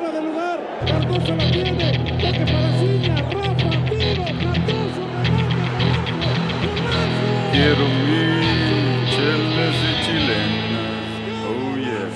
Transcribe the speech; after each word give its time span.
fuera 0.00 0.20
de 0.20 0.22
lugar. 0.22 0.60
Cardoso 0.86 1.36
la 1.36 1.50
tiene. 1.50 1.92
Toque 1.92 2.44
para 2.46 2.72
Ciña. 2.78 3.16
Rafa, 3.16 3.70
tiro. 3.90 4.24
Cardoso, 4.40 5.02
remate. 5.24 5.68
Quiero 7.52 7.84
mil 8.08 8.34
chelas 9.10 9.76
y 9.84 9.92
chilenas. 10.04 11.04
Oh 11.46 11.76
yeah. 11.76 12.08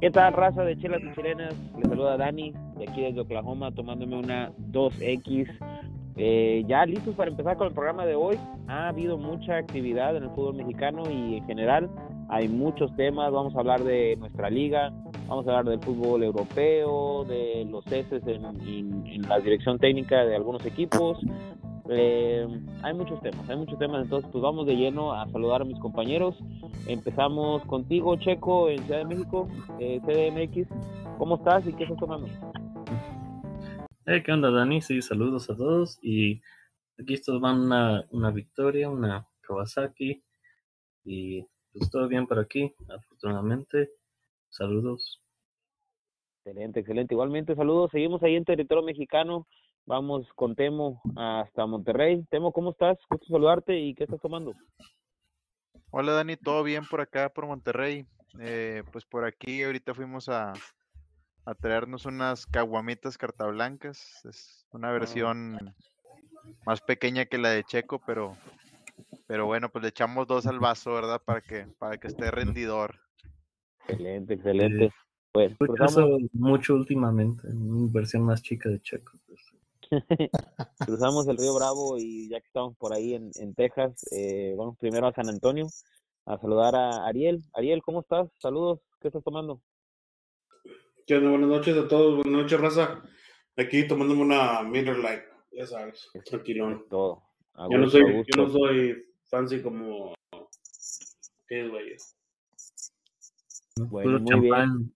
¿Qué 0.00 0.10
tal, 0.10 0.32
raza 0.32 0.62
de 0.62 0.76
chelas 0.78 1.02
y 1.02 1.12
chilenas? 1.14 1.54
Les 1.76 1.88
saluda 1.88 2.16
Dani, 2.16 2.52
de 2.78 2.84
aquí 2.88 3.02
desde 3.02 3.20
Oklahoma, 3.20 3.72
tomándome 3.72 4.16
una 4.16 4.52
2X. 4.72 5.48
Eh, 6.18 6.64
ya 6.66 6.86
listos 6.86 7.14
para 7.14 7.30
empezar 7.30 7.56
con 7.56 7.68
el 7.68 7.74
programa 7.74 8.06
de 8.06 8.14
hoy. 8.14 8.38
Ha 8.68 8.88
habido 8.88 9.18
mucha 9.18 9.56
actividad 9.56 10.16
en 10.16 10.24
el 10.24 10.30
fútbol 10.30 10.54
mexicano 10.54 11.02
y 11.10 11.36
en 11.36 11.46
general 11.46 11.90
hay 12.28 12.48
muchos 12.48 12.94
temas. 12.96 13.30
Vamos 13.32 13.54
a 13.54 13.60
hablar 13.60 13.84
de 13.84 14.16
nuestra 14.16 14.48
liga, 14.48 14.92
vamos 15.28 15.46
a 15.46 15.50
hablar 15.50 15.66
del 15.66 15.80
fútbol 15.80 16.22
europeo, 16.22 17.24
de 17.24 17.66
los 17.70 17.84
ceses 17.84 18.22
en, 18.26 19.22
la 19.28 19.38
dirección 19.40 19.78
técnica 19.78 20.24
de 20.24 20.36
algunos 20.36 20.64
equipos. 20.64 21.18
Eh, 21.88 22.48
hay 22.82 22.94
muchos 22.94 23.20
temas, 23.20 23.48
hay 23.48 23.56
muchos 23.56 23.78
temas. 23.78 24.02
Entonces, 24.02 24.28
pues 24.32 24.42
vamos 24.42 24.66
de 24.66 24.74
lleno 24.74 25.12
a 25.12 25.28
saludar 25.28 25.62
a 25.62 25.64
mis 25.66 25.78
compañeros. 25.78 26.34
Empezamos 26.86 27.62
contigo, 27.66 28.16
Checo, 28.16 28.70
en 28.70 28.78
Ciudad 28.84 29.00
de 29.00 29.04
México, 29.04 29.48
eh, 29.78 30.00
CDMX. 30.00 30.66
¿Cómo 31.18 31.36
estás 31.36 31.66
y 31.66 31.74
qué 31.74 31.84
estás 31.84 31.98
tomando? 31.98 32.26
Hey, 34.08 34.22
¿qué 34.22 34.30
onda, 34.30 34.52
Dani? 34.52 34.80
Sí, 34.82 35.02
saludos 35.02 35.50
a 35.50 35.56
todos. 35.56 35.98
Y 36.00 36.40
aquí 36.96 37.14
estos 37.14 37.40
van 37.40 37.62
una, 37.62 38.06
una 38.12 38.30
victoria, 38.30 38.88
una 38.88 39.26
Kawasaki. 39.40 40.22
Y 41.02 41.42
pues 41.72 41.90
todo 41.90 42.06
bien 42.06 42.28
por 42.28 42.38
aquí, 42.38 42.72
afortunadamente. 42.88 43.90
Saludos. 44.48 45.20
Excelente, 46.44 46.78
excelente. 46.78 47.14
Igualmente, 47.14 47.56
saludos. 47.56 47.90
Seguimos 47.90 48.22
ahí 48.22 48.36
en 48.36 48.44
territorio 48.44 48.84
mexicano. 48.84 49.48
Vamos 49.86 50.28
con 50.36 50.54
Temo 50.54 51.02
hasta 51.16 51.66
Monterrey. 51.66 52.24
Temo, 52.30 52.52
¿cómo 52.52 52.70
estás? 52.70 52.98
Gusto 53.10 53.26
saludarte 53.26 53.76
y 53.76 53.92
qué 53.96 54.04
estás 54.04 54.20
tomando. 54.20 54.52
Hola 55.90 56.12
Dani, 56.12 56.36
¿todo 56.36 56.62
bien 56.62 56.84
por 56.88 57.00
acá, 57.00 57.28
por 57.30 57.46
Monterrey? 57.46 58.06
Eh, 58.38 58.84
pues 58.92 59.04
por 59.04 59.24
aquí 59.24 59.64
ahorita 59.64 59.94
fuimos 59.94 60.28
a, 60.28 60.52
a 61.46 61.54
traernos 61.54 62.04
unas 62.04 62.44
caguamitas 62.46 63.16
cartablancas. 63.16 64.24
Es 64.24 64.66
una 64.72 64.90
versión 64.90 65.74
más 66.66 66.80
pequeña 66.80 67.24
que 67.26 67.38
la 67.38 67.50
de 67.50 67.64
Checo, 67.64 68.00
pero, 68.04 68.36
pero 69.26 69.46
bueno, 69.46 69.70
pues 69.70 69.82
le 69.82 69.88
echamos 69.88 70.26
dos 70.26 70.46
al 70.46 70.58
vaso, 70.58 70.92
¿verdad? 70.92 71.22
Para 71.24 71.40
que, 71.40 71.66
para 71.78 71.96
que 71.96 72.08
esté 72.08 72.30
rendidor. 72.30 72.96
Excelente, 73.88 74.34
excelente. 74.34 74.92
Pues 75.32 75.56
cruzamos, 75.56 75.94
caso 75.94 76.18
mucho 76.32 76.74
últimamente, 76.74 77.46
una 77.48 77.92
versión 77.92 78.24
más 78.24 78.42
chica 78.42 78.68
de 78.68 78.80
Checo. 78.80 79.18
pues. 79.26 79.40
cruzamos 80.84 81.28
el 81.28 81.36
río 81.36 81.54
Bravo 81.54 81.96
y 81.96 82.28
ya 82.28 82.40
que 82.40 82.46
estamos 82.48 82.76
por 82.76 82.92
ahí 82.92 83.14
en, 83.14 83.30
en 83.36 83.54
Texas, 83.54 84.04
eh, 84.10 84.52
vamos 84.58 84.76
primero 84.78 85.06
a 85.06 85.12
San 85.12 85.28
Antonio 85.28 85.68
a 86.24 86.38
saludar 86.38 86.74
a 86.74 87.06
Ariel. 87.06 87.44
Ariel, 87.54 87.82
¿cómo 87.82 88.00
estás? 88.00 88.28
Saludos. 88.40 88.80
¿Qué 89.00 89.08
estás 89.08 89.22
tomando? 89.22 89.62
¿Qué 91.06 91.14
onda? 91.14 91.30
Buenas 91.30 91.48
noches 91.48 91.76
a 91.76 91.86
todos, 91.86 92.16
buenas 92.16 92.42
noches, 92.42 92.60
raza. 92.60 93.00
Aquí 93.56 93.86
tomándome 93.86 94.22
una 94.22 94.64
Miller 94.64 94.98
Light, 94.98 95.22
ya 95.52 95.64
sabes, 95.64 96.10
tranquilón. 96.24 96.84
Todo. 96.90 97.22
Yo 97.70 97.78
no 97.78 97.88
soy, 97.88 98.02
yo 98.02 98.42
no 98.42 98.50
soy 98.50 99.06
fancy 99.30 99.62
como 99.62 100.14
aquellos 101.44 101.70
güeyes. 101.70 102.18
¿no? 103.76 103.86
Bueno, 103.86 104.18
muy 104.18 104.40
bien. 104.40 104.92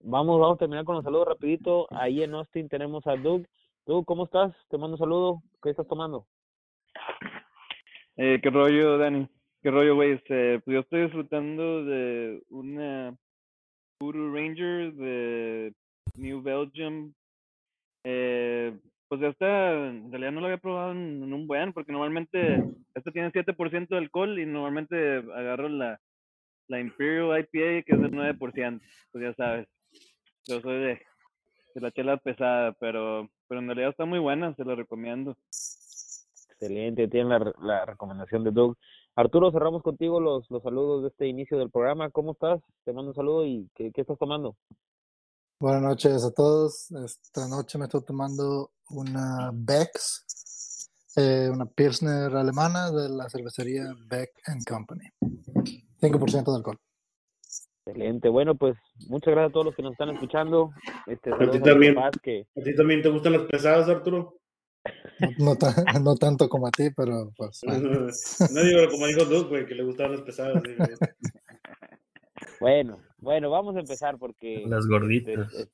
Vamos, 0.00 0.40
vamos 0.40 0.54
a 0.54 0.58
terminar 0.58 0.86
con 0.86 0.94
los 0.94 1.04
saludos 1.04 1.28
rapidito. 1.28 1.86
Ahí 1.90 2.22
en 2.22 2.32
Austin 2.32 2.70
tenemos 2.70 3.06
a 3.06 3.16
Doug. 3.16 3.46
Doug, 3.84 4.06
¿cómo 4.06 4.24
estás? 4.24 4.54
Te 4.70 4.78
mando 4.78 4.94
un 4.94 5.00
saludo. 5.00 5.42
¿Qué 5.62 5.68
estás 5.68 5.86
tomando? 5.86 6.26
Eh, 8.16 8.40
¿Qué 8.42 8.48
rollo, 8.48 8.96
Dani? 8.96 9.28
¿Qué 9.60 9.70
rollo, 9.70 9.96
güey? 9.96 10.12
Este, 10.12 10.60
pues 10.60 10.74
yo 10.76 10.80
estoy 10.80 11.02
disfrutando 11.02 11.84
de 11.84 12.42
una 12.48 13.14
Voodoo 14.00 14.32
Ranger 14.32 14.92
de 14.94 15.72
New 16.16 16.42
Belgium. 16.42 17.12
Eh, 18.04 18.78
pues 19.08 19.22
esta, 19.22 19.88
en 19.88 20.10
realidad 20.10 20.32
no 20.32 20.40
lo 20.40 20.46
había 20.46 20.58
probado 20.58 20.92
en, 20.92 21.32
un 21.32 21.46
buen, 21.46 21.72
porque 21.72 21.92
normalmente 21.92 22.62
esta 22.94 23.10
tiene 23.10 23.32
7% 23.32 23.88
de 23.88 23.96
alcohol 23.96 24.38
y 24.38 24.46
normalmente 24.46 25.16
agarro 25.34 25.68
la, 25.68 25.98
la 26.68 26.80
Imperial 26.80 27.40
IPA 27.40 27.82
que 27.84 27.94
es 27.94 28.00
del 28.00 28.12
9%, 28.12 28.80
pues 29.12 29.24
ya 29.24 29.34
sabes. 29.34 29.66
Yo 30.46 30.60
soy 30.60 30.78
de, 30.78 31.02
de 31.74 31.80
la 31.80 31.90
chela 31.90 32.16
pesada, 32.18 32.72
pero, 32.72 33.28
pero 33.48 33.60
en 33.60 33.66
realidad 33.66 33.90
está 33.90 34.04
muy 34.04 34.18
buena, 34.18 34.54
se 34.54 34.64
la 34.64 34.74
recomiendo. 34.74 35.36
Excelente, 35.50 37.08
tienen 37.08 37.30
la, 37.30 37.52
la 37.60 37.86
recomendación 37.86 38.44
de 38.44 38.50
Doug. 38.50 38.76
Arturo, 39.18 39.50
cerramos 39.50 39.82
contigo 39.82 40.20
los, 40.20 40.48
los 40.48 40.62
saludos 40.62 41.02
de 41.02 41.08
este 41.08 41.26
inicio 41.26 41.58
del 41.58 41.70
programa. 41.70 42.08
¿Cómo 42.08 42.32
estás? 42.32 42.60
Te 42.84 42.92
mando 42.92 43.10
un 43.10 43.16
saludo 43.16 43.44
y 43.44 43.68
¿qué, 43.74 43.90
qué 43.90 44.02
estás 44.02 44.16
tomando? 44.16 44.54
Buenas 45.58 45.82
noches 45.82 46.24
a 46.24 46.30
todos. 46.30 46.88
Esta 46.92 47.48
noche 47.48 47.78
me 47.78 47.86
estoy 47.86 48.04
tomando 48.04 48.70
una 48.90 49.50
Beck's, 49.52 50.88
eh, 51.16 51.50
una 51.52 51.66
Pilsner 51.66 52.32
alemana 52.36 52.92
de 52.92 53.08
la 53.08 53.28
cervecería 53.28 53.92
Beck 54.06 54.30
Company. 54.68 55.10
5% 56.00 56.44
de 56.52 56.56
alcohol. 56.56 56.78
Excelente. 57.86 58.28
Bueno, 58.28 58.54
pues 58.54 58.76
muchas 59.08 59.32
gracias 59.32 59.50
a 59.50 59.52
todos 59.52 59.66
los 59.66 59.74
que 59.74 59.82
nos 59.82 59.92
están 59.94 60.10
escuchando. 60.10 60.70
Este, 61.08 61.32
A 61.32 61.38
ti 61.50 61.58
a 61.58 61.60
también. 61.60 61.96
papás 61.96 62.12
que 62.22 62.46
¿A 62.56 62.62
ti 62.62 62.76
también 62.76 63.02
te 63.02 63.08
gustan 63.08 63.32
las 63.32 63.42
pesadas, 63.50 63.88
Arturo? 63.88 64.37
No, 65.20 65.44
no 65.44 65.56
ta- 65.56 65.74
no 66.02 66.14
tanto 66.16 66.48
como 66.48 66.66
a 66.66 66.70
ti, 66.70 66.90
pero 66.96 67.30
pues. 67.36 67.60
bueno. 67.66 67.90
no 68.52 68.62
digo 68.62 68.88
como 68.90 69.06
dijo 69.06 69.24
Doug, 69.24 69.48
güey, 69.48 69.66
que 69.66 69.74
le 69.74 69.82
gustaban 69.84 70.12
las 70.12 70.22
pesadas. 70.22 70.62
digo. 70.62 70.84
Bueno, 72.60 72.98
bueno, 73.18 73.50
vamos 73.50 73.76
a 73.76 73.80
empezar 73.80 74.18
porque 74.18 74.64
Las 74.66 74.80
este, 74.84 74.90
gorditas. 74.92 75.52
es- 75.54 75.68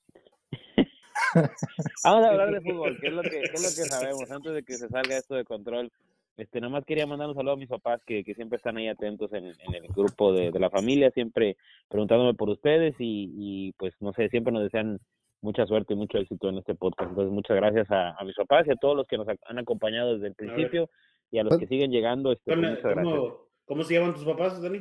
vamos 2.05 2.25
a 2.25 2.31
hablar 2.31 2.53
de 2.53 2.61
fútbol, 2.61 2.99
que 3.01 3.09
es 3.09 3.13
lo 3.13 3.23
que, 3.23 3.31
que 3.31 3.41
es 3.43 3.63
lo 3.63 3.69
que 3.69 3.89
sabemos 3.91 4.31
antes 4.31 4.53
de 4.55 4.63
que 4.63 4.75
se 4.75 4.89
salga 4.89 5.17
esto 5.17 5.35
de 5.35 5.45
control. 5.45 5.91
Este, 6.37 6.61
nada 6.61 6.73
más 6.73 6.85
quería 6.85 7.07
mandar 7.07 7.29
un 7.29 7.35
saludo 7.35 7.53
a 7.53 7.57
mis 7.57 7.69
papás 7.69 8.01
que, 8.05 8.25
que 8.25 8.35
siempre 8.35 8.57
están 8.57 8.77
ahí 8.77 8.89
atentos 8.89 9.33
en, 9.33 9.45
en 9.47 9.75
el 9.75 9.87
grupo 9.95 10.33
de, 10.33 10.51
de 10.51 10.59
la 10.59 10.69
familia, 10.69 11.11
siempre 11.13 11.57
preguntándome 11.89 12.35
por 12.35 12.49
ustedes 12.51 12.95
y, 12.99 13.31
y 13.37 13.73
pues 13.79 13.95
no 14.01 14.13
sé, 14.15 14.29
siempre 14.31 14.53
nos 14.53 14.65
desean 14.65 14.99
mucha 15.45 15.67
suerte 15.67 15.93
y 15.95 15.97
mucho 15.97 16.19
éxito 16.19 16.49
en 16.49 16.59
este 16.59 16.75
podcast. 16.75 17.11
Entonces, 17.11 17.33
muchas 17.33 17.57
gracias 17.57 17.91
a, 17.91 18.11
a 18.19 18.25
mis 18.25 18.35
papás 18.35 18.67
y 18.67 18.71
a 18.73 18.77
todos 18.77 18.97
los 18.97 19.07
que 19.07 19.17
nos 19.19 19.29
ha- 19.29 19.37
han 19.47 19.59
acompañado 19.59 20.15
desde 20.15 20.29
el 20.29 20.35
principio 20.35 20.89
y 21.31 21.39
a 21.39 21.45
los 21.45 21.57
que 21.59 21.67
siguen 21.67 21.91
llegando. 21.93 22.33
Este, 22.33 22.45
pues, 22.47 22.57
¿Cómo, 22.57 22.69
muchas 22.71 22.83
gracias. 22.85 23.05
cómo- 23.15 23.39
cómo 23.67 23.83
se 23.85 23.95
llaman 23.95 24.15
tus 24.15 24.25
papás, 24.25 24.61
Dani? 24.61 24.79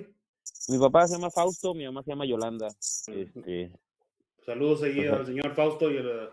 Mi 0.69 0.77
papá 0.79 1.07
se 1.07 1.15
llama 1.15 1.29
Fausto, 1.29 1.73
mi 1.73 1.85
mamá 1.85 2.01
se 2.03 2.11
llama 2.11 2.25
Yolanda. 2.25 2.67
Este, 2.67 3.71
Saludos 4.45 4.83
ahí 4.83 5.05
Ajá. 5.07 5.17
al 5.17 5.25
señor 5.25 5.53
Fausto 5.55 5.89
y 5.91 5.97
a 5.97 6.01
la 6.03 6.29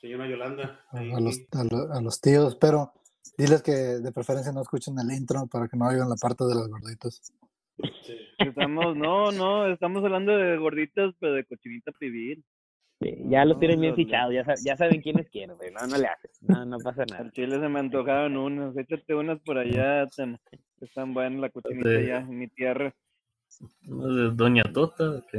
señora 0.00 0.28
Yolanda. 0.28 0.80
ahí. 0.90 1.10
A 1.12 1.20
los, 1.20 1.38
a, 1.52 1.64
lo- 1.64 1.92
a 1.92 2.00
los 2.02 2.20
tíos, 2.20 2.56
pero 2.56 2.92
diles 3.38 3.62
que 3.62 3.72
de 3.72 4.12
preferencia 4.12 4.52
no 4.52 4.60
escuchen 4.62 4.94
el 4.98 5.16
intro 5.16 5.46
para 5.50 5.66
que 5.68 5.76
no 5.76 5.86
oigan 5.88 6.08
la 6.10 6.16
parte 6.20 6.44
de 6.44 6.54
los 6.54 6.68
gorditos. 6.68 7.22
Sí. 8.06 8.16
Estamos, 8.38 8.96
no, 8.96 9.32
no, 9.32 9.66
estamos 9.66 10.04
hablando 10.04 10.36
de 10.36 10.56
gorditas, 10.58 11.14
pero 11.18 11.32
de 11.34 11.44
cochinita 11.44 11.90
pibil. 11.98 12.44
Sí, 13.04 13.16
ya 13.28 13.44
los 13.44 13.56
No, 13.56 13.60
tienen 13.60 13.80
bien 13.80 13.94
fichados, 13.94 14.32
ya, 14.32 14.44
ya 14.64 14.76
saben 14.76 15.02
quiénes 15.02 15.28
quieren, 15.28 15.56
güey. 15.56 15.70
No, 15.70 15.86
no 15.86 15.98
le 15.98 16.06
haces. 16.06 16.42
No, 16.42 16.64
no 16.64 16.78
pasa 16.78 17.04
nada. 17.10 17.20
Al 17.22 17.32
chile 17.32 17.60
se 17.60 17.68
me 17.68 17.80
antojaron 17.80 18.36
unas. 18.36 18.76
Échate 18.76 19.14
unas 19.14 19.38
por 19.40 19.58
allá, 19.58 20.06
Temo. 20.08 20.38
Están 20.80 21.12
buenas 21.12 21.40
la 21.40 21.50
cochinita 21.50 21.88
Sí. 21.90 21.96
allá 21.96 22.18
en 22.20 22.38
mi 22.38 22.48
tierra. 22.48 22.94
¿No 23.82 24.28
es 24.28 24.36
Doña 24.36 24.62
Tota? 24.72 25.10
o 25.10 25.22
qué? 25.30 25.38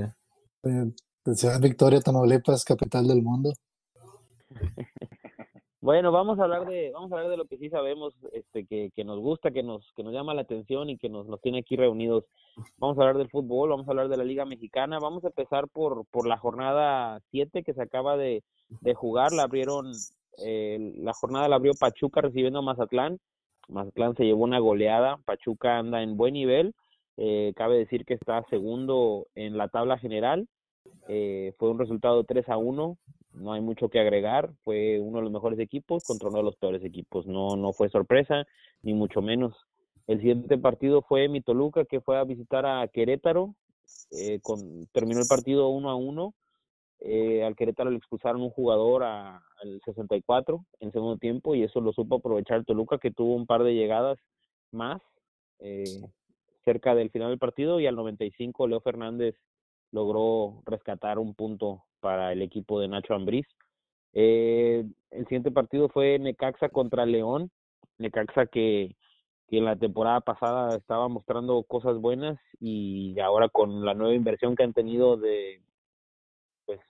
Eh, 0.64 0.92
de 1.26 1.36
Ciudad 1.36 1.60
Victoria, 1.60 2.00
Tamaulipas, 2.02 2.64
capital 2.64 3.08
del 3.08 3.22
mundo. 3.24 3.52
Bueno, 5.86 6.12
vamos 6.12 6.40
a 6.40 6.46
hablar 6.46 6.66
de, 6.66 6.90
vamos 6.94 7.12
a 7.12 7.16
hablar 7.16 7.30
de 7.30 7.38
lo 7.38 7.46
que 7.46 7.60
sí 7.60 7.70
sabemos, 7.70 8.16
este, 8.34 8.66
que, 8.66 8.90
que 8.96 9.04
nos 9.04 9.20
gusta, 9.20 9.52
que 9.52 9.62
nos, 9.62 9.94
que 9.96 10.02
nos 10.02 10.14
llama 10.14 10.34
la 10.34 10.42
atención 10.42 10.90
y 10.90 10.98
que 10.98 11.10
nos, 11.10 11.28
nos 11.28 11.40
tiene 11.42 11.60
aquí 11.60 11.76
reunidos. 11.76 12.24
Vamos 12.78 12.98
a 12.98 13.02
hablar 13.02 13.20
del 13.20 13.30
fútbol, 13.30 13.70
vamos 13.70 13.88
a 13.88 13.92
hablar 13.92 14.10
de 14.10 14.18
la 14.18 14.24
Liga 14.24 14.46
Mexicana, 14.46 14.98
vamos 14.98 15.24
a 15.24 15.28
empezar 15.28 15.68
por, 15.68 16.08
por 16.08 16.26
la 16.26 16.40
jornada 16.40 17.22
7 17.30 17.62
que 17.62 17.76
se 17.76 17.84
acaba 17.84 18.18
de, 18.18 18.44
de 18.82 18.96
jugar, 18.96 19.32
la 19.32 19.44
abrieron, 19.44 19.92
eh, 20.44 20.92
la 20.98 21.14
jornada 21.14 21.48
la 21.50 21.58
abrió 21.58 21.74
Pachuca 21.80 22.20
recibiendo 22.20 22.58
a 22.58 22.64
Mazatlán, 22.64 23.20
Mazatlán 23.68 24.16
se 24.16 24.24
llevó 24.24 24.44
una 24.44 24.58
goleada, 24.58 25.18
Pachuca 25.24 25.78
anda 25.78 26.02
en 26.02 26.18
buen 26.18 26.34
nivel, 26.34 26.74
eh, 27.18 27.54
cabe 27.56 27.78
decir 27.78 28.06
que 28.06 28.16
está 28.16 28.44
segundo 28.50 29.28
en 29.36 29.56
la 29.56 29.68
tabla 29.68 30.00
general, 30.00 30.48
eh, 31.08 31.54
fue 31.60 31.70
un 31.70 31.78
resultado 31.78 32.24
3 32.24 32.50
a 32.50 32.58
1, 32.58 32.98
no 33.36 33.54
hay 33.54 33.62
mucho 33.62 33.90
que 33.90 34.00
agregar. 34.00 34.52
Fue 34.64 35.00
uno 35.00 35.18
de 35.18 35.24
los 35.24 35.32
mejores 35.32 35.60
equipos 35.60 36.04
contra 36.04 36.30
uno 36.30 36.38
de 36.40 36.44
los 36.44 36.56
peores 36.56 36.84
equipos. 36.84 37.26
No, 37.28 37.56
no 37.56 37.74
fue 37.74 37.90
sorpresa, 37.90 38.46
ni 38.82 38.94
mucho 38.94 39.22
menos. 39.22 39.56
El 40.08 40.20
siguiente 40.20 40.58
partido 40.58 41.02
fue 41.02 41.28
mi 41.30 41.42
Toluca, 41.42 41.86
que 41.86 42.02
fue 42.02 42.18
a 42.18 42.24
visitar 42.24 42.66
a 42.66 42.88
Querétaro. 42.88 43.56
Eh, 44.12 44.40
con, 44.42 44.88
terminó 44.92 45.20
el 45.22 45.28
partido 45.28 45.70
uno 45.70 45.90
a 45.90 45.96
uno. 45.96 46.34
Eh, 47.00 47.44
al 47.44 47.56
Querétaro 47.56 47.90
le 47.90 47.98
expulsaron 47.98 48.42
un 48.42 48.50
jugador 48.50 49.04
a- 49.04 49.38
al 49.62 49.82
64 49.84 50.66
en 50.80 50.92
segundo 50.92 51.18
tiempo 51.18 51.54
y 51.54 51.64
eso 51.64 51.82
lo 51.82 51.92
supo 51.92 52.16
aprovechar 52.16 52.64
Toluca, 52.66 52.98
que 52.98 53.12
tuvo 53.12 53.36
un 53.36 53.46
par 53.46 53.64
de 53.64 53.74
llegadas 53.76 54.18
más 54.72 55.02
eh, 55.60 55.84
cerca 56.64 56.96
del 56.96 57.12
final 57.12 57.30
del 57.30 57.40
partido 57.40 57.80
y 57.80 57.88
al 57.88 57.96
95 57.96 58.68
Leo 58.68 58.82
Fernández 58.82 59.36
logró 59.92 60.62
rescatar 60.66 61.20
un 61.20 61.34
punto 61.34 61.84
para 62.00 62.32
el 62.32 62.42
equipo 62.42 62.80
de 62.80 62.88
Nacho 62.88 63.14
Ambriz. 63.14 63.48
Eh, 64.14 64.86
el 65.12 65.24
siguiente 65.26 65.52
partido 65.52 65.90
fue 65.90 66.20
Necaxa 66.20 66.70
contra 66.70 67.06
León. 67.06 67.52
Necaxa 67.98 68.46
que, 68.46 68.96
en 69.50 69.66
la 69.66 69.76
temporada 69.78 70.20
pasada 70.20 70.76
estaba 70.76 71.08
mostrando 71.08 71.64
cosas 71.64 71.98
buenas 71.98 72.38
y 72.60 73.18
ahora 73.22 73.48
con 73.48 73.86
la 73.86 73.94
nueva 73.94 74.14
inversión 74.14 74.56
que 74.56 74.64
han 74.64 74.74
tenido 74.74 75.16
de, 75.16 75.62
pues, 76.66 76.82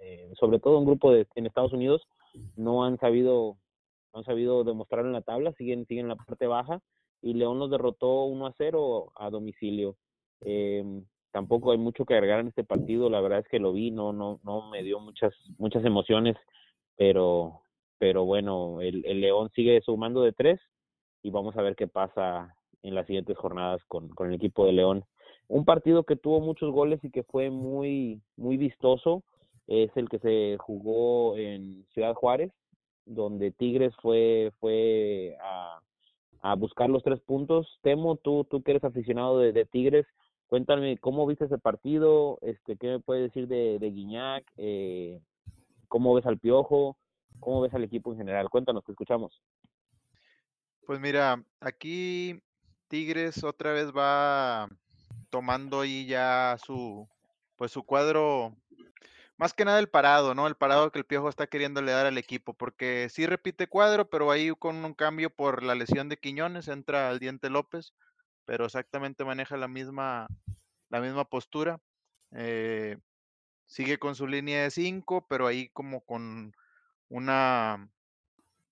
eh, 0.00 0.32
sobre 0.38 0.58
todo 0.58 0.78
un 0.78 0.86
grupo 0.86 1.12
de, 1.12 1.26
en 1.36 1.46
Estados 1.46 1.72
Unidos, 1.72 2.02
no 2.56 2.84
han 2.84 2.98
sabido, 2.98 3.58
no 4.12 4.20
han 4.20 4.24
sabido 4.24 4.64
demostrar 4.64 5.04
en 5.04 5.12
la 5.12 5.22
tabla, 5.22 5.52
siguen, 5.52 5.86
siguen 5.86 6.06
en 6.06 6.08
la 6.08 6.16
parte 6.16 6.46
baja 6.48 6.80
y 7.22 7.34
León 7.34 7.58
los 7.58 7.70
derrotó 7.70 8.24
1 8.24 8.46
a 8.46 8.54
0 8.58 9.12
a 9.14 9.30
domicilio. 9.30 9.96
Eh, 10.40 11.02
tampoco 11.32 11.72
hay 11.72 11.78
mucho 11.78 12.04
que 12.04 12.14
agregar 12.14 12.40
en 12.40 12.48
este 12.48 12.64
partido, 12.64 13.08
la 13.10 13.20
verdad 13.20 13.40
es 13.40 13.48
que 13.48 13.58
lo 13.58 13.72
vi, 13.72 13.90
no, 13.90 14.12
no, 14.12 14.40
no 14.42 14.68
me 14.70 14.82
dio 14.82 15.00
muchas, 15.00 15.34
muchas 15.58 15.84
emociones, 15.84 16.36
pero, 16.96 17.62
pero 17.98 18.24
bueno, 18.24 18.80
el, 18.80 19.04
el 19.06 19.20
León 19.20 19.50
sigue 19.54 19.80
sumando 19.82 20.22
de 20.22 20.32
tres 20.32 20.60
y 21.22 21.30
vamos 21.30 21.56
a 21.56 21.62
ver 21.62 21.76
qué 21.76 21.86
pasa 21.86 22.54
en 22.82 22.94
las 22.94 23.06
siguientes 23.06 23.36
jornadas 23.36 23.82
con, 23.86 24.08
con 24.08 24.28
el 24.28 24.34
equipo 24.34 24.66
de 24.66 24.72
León. 24.72 25.04
Un 25.48 25.64
partido 25.64 26.04
que 26.04 26.16
tuvo 26.16 26.40
muchos 26.40 26.72
goles 26.72 27.02
y 27.02 27.10
que 27.10 27.24
fue 27.24 27.50
muy, 27.50 28.20
muy 28.36 28.56
vistoso 28.56 29.22
es 29.66 29.90
el 29.96 30.08
que 30.08 30.18
se 30.18 30.56
jugó 30.58 31.36
en 31.36 31.84
Ciudad 31.92 32.14
Juárez, 32.14 32.52
donde 33.04 33.50
Tigres 33.50 33.94
fue, 34.00 34.52
fue 34.60 35.36
a, 35.42 35.80
a 36.42 36.54
buscar 36.54 36.88
los 36.88 37.02
tres 37.02 37.20
puntos. 37.20 37.78
Temo, 37.82 38.16
tú, 38.16 38.44
tú 38.48 38.62
que 38.62 38.72
eres 38.72 38.84
aficionado 38.84 39.38
de, 39.38 39.52
de 39.52 39.64
Tigres, 39.64 40.06
cuéntame 40.50 40.98
cómo 40.98 41.28
viste 41.28 41.44
ese 41.44 41.58
partido, 41.58 42.38
este, 42.42 42.76
qué 42.76 42.88
me 42.88 42.98
puedes 42.98 43.22
decir 43.22 43.46
de, 43.46 43.78
de 43.78 43.90
Guiñac, 43.90 44.44
eh, 44.56 45.20
cómo 45.86 46.12
ves 46.12 46.26
al 46.26 46.40
Piojo, 46.40 46.98
cómo 47.38 47.60
ves 47.60 47.72
al 47.72 47.84
equipo 47.84 48.10
en 48.10 48.18
general. 48.18 48.50
Cuéntanos, 48.50 48.84
te 48.84 48.90
escuchamos. 48.90 49.40
Pues 50.84 50.98
mira, 50.98 51.40
aquí 51.60 52.42
Tigres 52.88 53.44
otra 53.44 53.72
vez 53.72 53.92
va 53.96 54.68
tomando 55.30 55.82
ahí 55.82 56.06
ya 56.06 56.56
su, 56.58 57.08
pues 57.54 57.70
su 57.70 57.84
cuadro, 57.84 58.52
más 59.36 59.54
que 59.54 59.64
nada 59.64 59.78
el 59.78 59.88
parado, 59.88 60.34
¿no? 60.34 60.48
El 60.48 60.56
parado 60.56 60.90
que 60.90 60.98
el 60.98 61.06
Piojo 61.06 61.28
está 61.28 61.46
queriéndole 61.46 61.92
dar 61.92 62.06
al 62.06 62.18
equipo, 62.18 62.54
porque 62.54 63.06
sí 63.08 63.24
repite 63.24 63.68
cuadro, 63.68 64.10
pero 64.10 64.32
ahí 64.32 64.50
con 64.58 64.84
un 64.84 64.94
cambio 64.94 65.30
por 65.30 65.62
la 65.62 65.76
lesión 65.76 66.08
de 66.08 66.16
Quiñones, 66.16 66.66
entra 66.66 67.08
al 67.08 67.20
Diente 67.20 67.50
López, 67.50 67.94
pero 68.50 68.64
exactamente 68.64 69.24
maneja 69.24 69.56
la 69.56 69.68
misma, 69.68 70.26
la 70.88 71.00
misma 71.00 71.24
postura. 71.24 71.78
eh, 72.32 72.98
sigue 73.66 73.98
con 73.98 74.16
su 74.16 74.26
línea 74.26 74.64
de 74.64 74.72
5, 74.72 75.26
pero 75.28 75.46
ahí 75.46 75.68
como 75.68 76.00
con 76.00 76.52
una, 77.08 77.88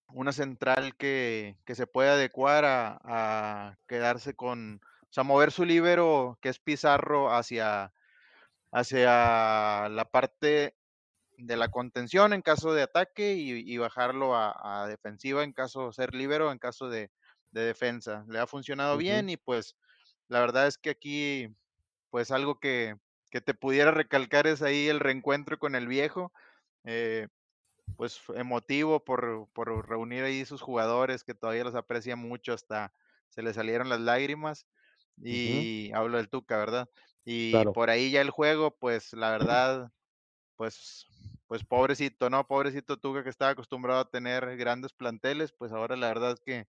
una 0.08 0.32
central 0.32 0.96
que, 0.96 1.58
que 1.64 1.76
se 1.76 1.86
puede 1.86 2.10
adecuar 2.10 2.64
a, 2.66 3.78
quedarse 3.86 4.34
con, 4.34 4.80
o 5.02 5.12
sea, 5.12 5.22
mover 5.22 5.52
su 5.52 5.64
líbero, 5.64 6.38
que 6.42 6.48
es 6.48 6.58
Pizarro, 6.58 7.32
hacia, 7.32 7.92
hacia 8.72 9.88
la 9.90 10.08
parte 10.10 10.75
de 11.36 11.56
la 11.56 11.69
contención 11.69 12.32
en 12.32 12.42
caso 12.42 12.75
de 12.75 12.82
ataque 12.82 13.34
y, 13.34 13.78
bajarlo 13.78 14.34
a, 14.34 14.82
a 14.82 14.88
defensiva 14.88 15.44
en 15.44 15.52
caso 15.52 15.86
de 15.86 15.92
ser 15.92 16.14
líbero, 16.16 16.50
en 16.50 16.58
caso 16.58 16.88
de, 16.88 17.12
de 17.52 17.62
defensa. 17.62 18.24
Le 18.28 18.38
ha 18.38 18.46
funcionado 18.46 18.96
bien 18.96 19.28
y 19.30 19.36
pues 19.36 19.76
la 20.28 20.40
verdad 20.40 20.66
es 20.68 20.78
que 20.78 20.90
aquí, 20.90 21.48
pues 22.10 22.30
algo 22.32 22.60
que, 22.60 22.96
que 23.30 23.40
te 23.42 23.54
pudiera 23.54 23.90
recalcar 23.92 24.46
es 24.46 24.62
ahí 24.62 24.88
el 24.88 25.00
reencuentro 25.00 25.58
con 25.58 25.74
el 25.76 25.88
viejo. 25.88 26.32
eh, 26.84 27.28
pues 27.96 28.20
emotivo 28.34 29.04
por, 29.04 29.48
por 29.52 29.88
reunir 29.88 30.22
ahí 30.24 30.44
sus 30.44 30.62
jugadores 30.62 31.24
que 31.24 31.34
todavía 31.34 31.64
los 31.64 31.74
aprecia 31.74 32.16
mucho, 32.16 32.52
hasta 32.54 32.94
se 33.28 33.42
le 33.42 33.52
salieron 33.54 33.88
las 33.88 34.00
lágrimas. 34.00 34.66
Y 35.20 35.90
hablo 35.94 36.16
del 36.18 36.28
Tuca, 36.30 36.56
¿verdad? 36.58 36.88
Y 37.24 37.66
Claro. 37.66 37.74
por 37.74 37.90
ahí 37.90 38.10
ya 38.12 38.20
el 38.20 38.30
juego, 38.30 38.76
pues 38.78 39.12
la 39.14 39.30
verdad, 39.32 39.90
pues, 40.56 41.06
pues 41.46 41.64
pobrecito, 41.64 42.30
¿no? 42.30 42.46
Pobrecito 42.46 42.98
Tuca 42.98 43.24
que 43.24 43.30
estaba 43.30 43.52
acostumbrado 43.52 44.00
a 44.00 44.10
tener 44.10 44.56
grandes 44.56 44.92
planteles, 44.94 45.52
pues 45.52 45.72
ahora 45.72 45.96
la 45.96 46.08
verdad 46.08 46.32
es 46.32 46.40
que, 46.40 46.68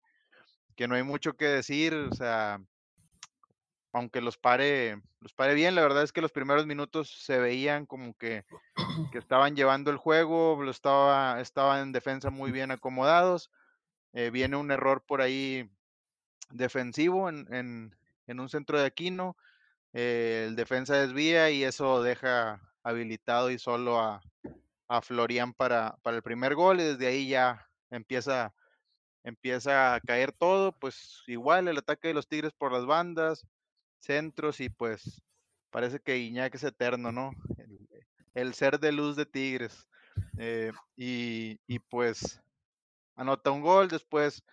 que 0.79 0.87
no 0.87 0.95
hay 0.95 1.03
mucho 1.03 1.33
que 1.35 1.43
decir, 1.43 1.93
o 1.93 2.13
sea, 2.13 2.61
aunque 3.91 4.21
los 4.21 4.37
pare, 4.37 5.01
los 5.19 5.33
pare 5.33 5.53
bien, 5.53 5.75
la 5.75 5.81
verdad 5.81 6.03
es 6.03 6.13
que 6.13 6.21
los 6.21 6.31
primeros 6.31 6.65
minutos 6.65 7.09
se 7.21 7.37
veían 7.37 7.85
como 7.85 8.13
que, 8.13 8.45
que 9.11 9.17
estaban 9.19 9.57
llevando 9.57 9.91
el 9.91 9.97
juego, 9.97 10.57
lo 10.63 10.71
estaba, 10.71 11.41
estaban 11.41 11.81
en 11.81 11.91
defensa 11.91 12.29
muy 12.29 12.53
bien 12.53 12.71
acomodados. 12.71 13.51
eh, 14.13 14.29
viene 14.29 14.55
un 14.55 14.71
error 14.71 15.03
por 15.05 15.19
ahí 15.19 15.69
defensivo 16.49 17.27
en, 17.27 17.45
en- 17.53 17.95
en 18.27 18.39
un 18.39 18.47
centro 18.47 18.79
de 18.79 18.85
Aquino. 18.85 19.35
eh, 19.91 20.45
el 20.47 20.55
defensa 20.55 20.95
desvía 20.95 21.49
y 21.51 21.65
eso 21.65 22.01
deja 22.01 22.61
habilitado 22.83 23.51
y 23.51 23.59
solo 23.59 23.99
a, 23.99 24.21
a 24.87 25.01
Florian 25.01 25.53
para, 25.53 25.97
para 26.03 26.15
el 26.15 26.23
primer 26.23 26.55
gol 26.55 26.79
y 26.79 26.83
desde 26.85 27.07
ahí 27.07 27.27
ya 27.27 27.67
empieza, 27.91 28.53
empieza 29.24 29.95
a 29.95 30.00
caer 30.01 30.31
todo. 30.31 30.71
Pues 30.71 31.24
igual 31.27 31.68
el 31.68 31.77
ataque 31.77 32.10
de 32.10 32.13
los 32.13 32.27
Tigres 32.27 32.54
por 32.57 32.71
las 32.71 32.86
bandas, 32.86 33.45
centros 34.00 34.60
y 34.60 34.69
pues 34.69 35.21
parece 35.69 36.00
que 36.00 36.18
Iñak 36.18 36.56
es 36.56 36.63
eterno, 36.63 37.12
¿no? 37.12 37.31
El, 38.33 38.54
ser 38.54 38.80
de 38.80 38.92
luz 38.92 39.16
de 39.16 39.25
Tigres. 39.25 39.88
eh, 40.38 40.71
y, 40.95 41.60
y, 41.68 41.80
pues 41.80 42.42
anota 43.16 43.51
un 43.51 43.62
gol, 43.62 43.89
después 43.89 44.44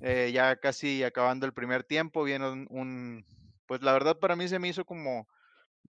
eh, 0.00 0.30
ya 0.32 0.56
casi 0.56 1.02
acabando 1.02 1.46
el 1.46 1.52
primer 1.52 1.84
tiempo, 1.84 2.24
viene 2.24 2.48
un, 2.50 2.66
un, 2.70 3.24
pues 3.66 3.82
la 3.82 3.92
verdad 3.92 4.18
para 4.18 4.36
mí 4.36 4.48
se 4.48 4.58
me 4.58 4.68
hizo 4.68 4.84
como, 4.84 5.28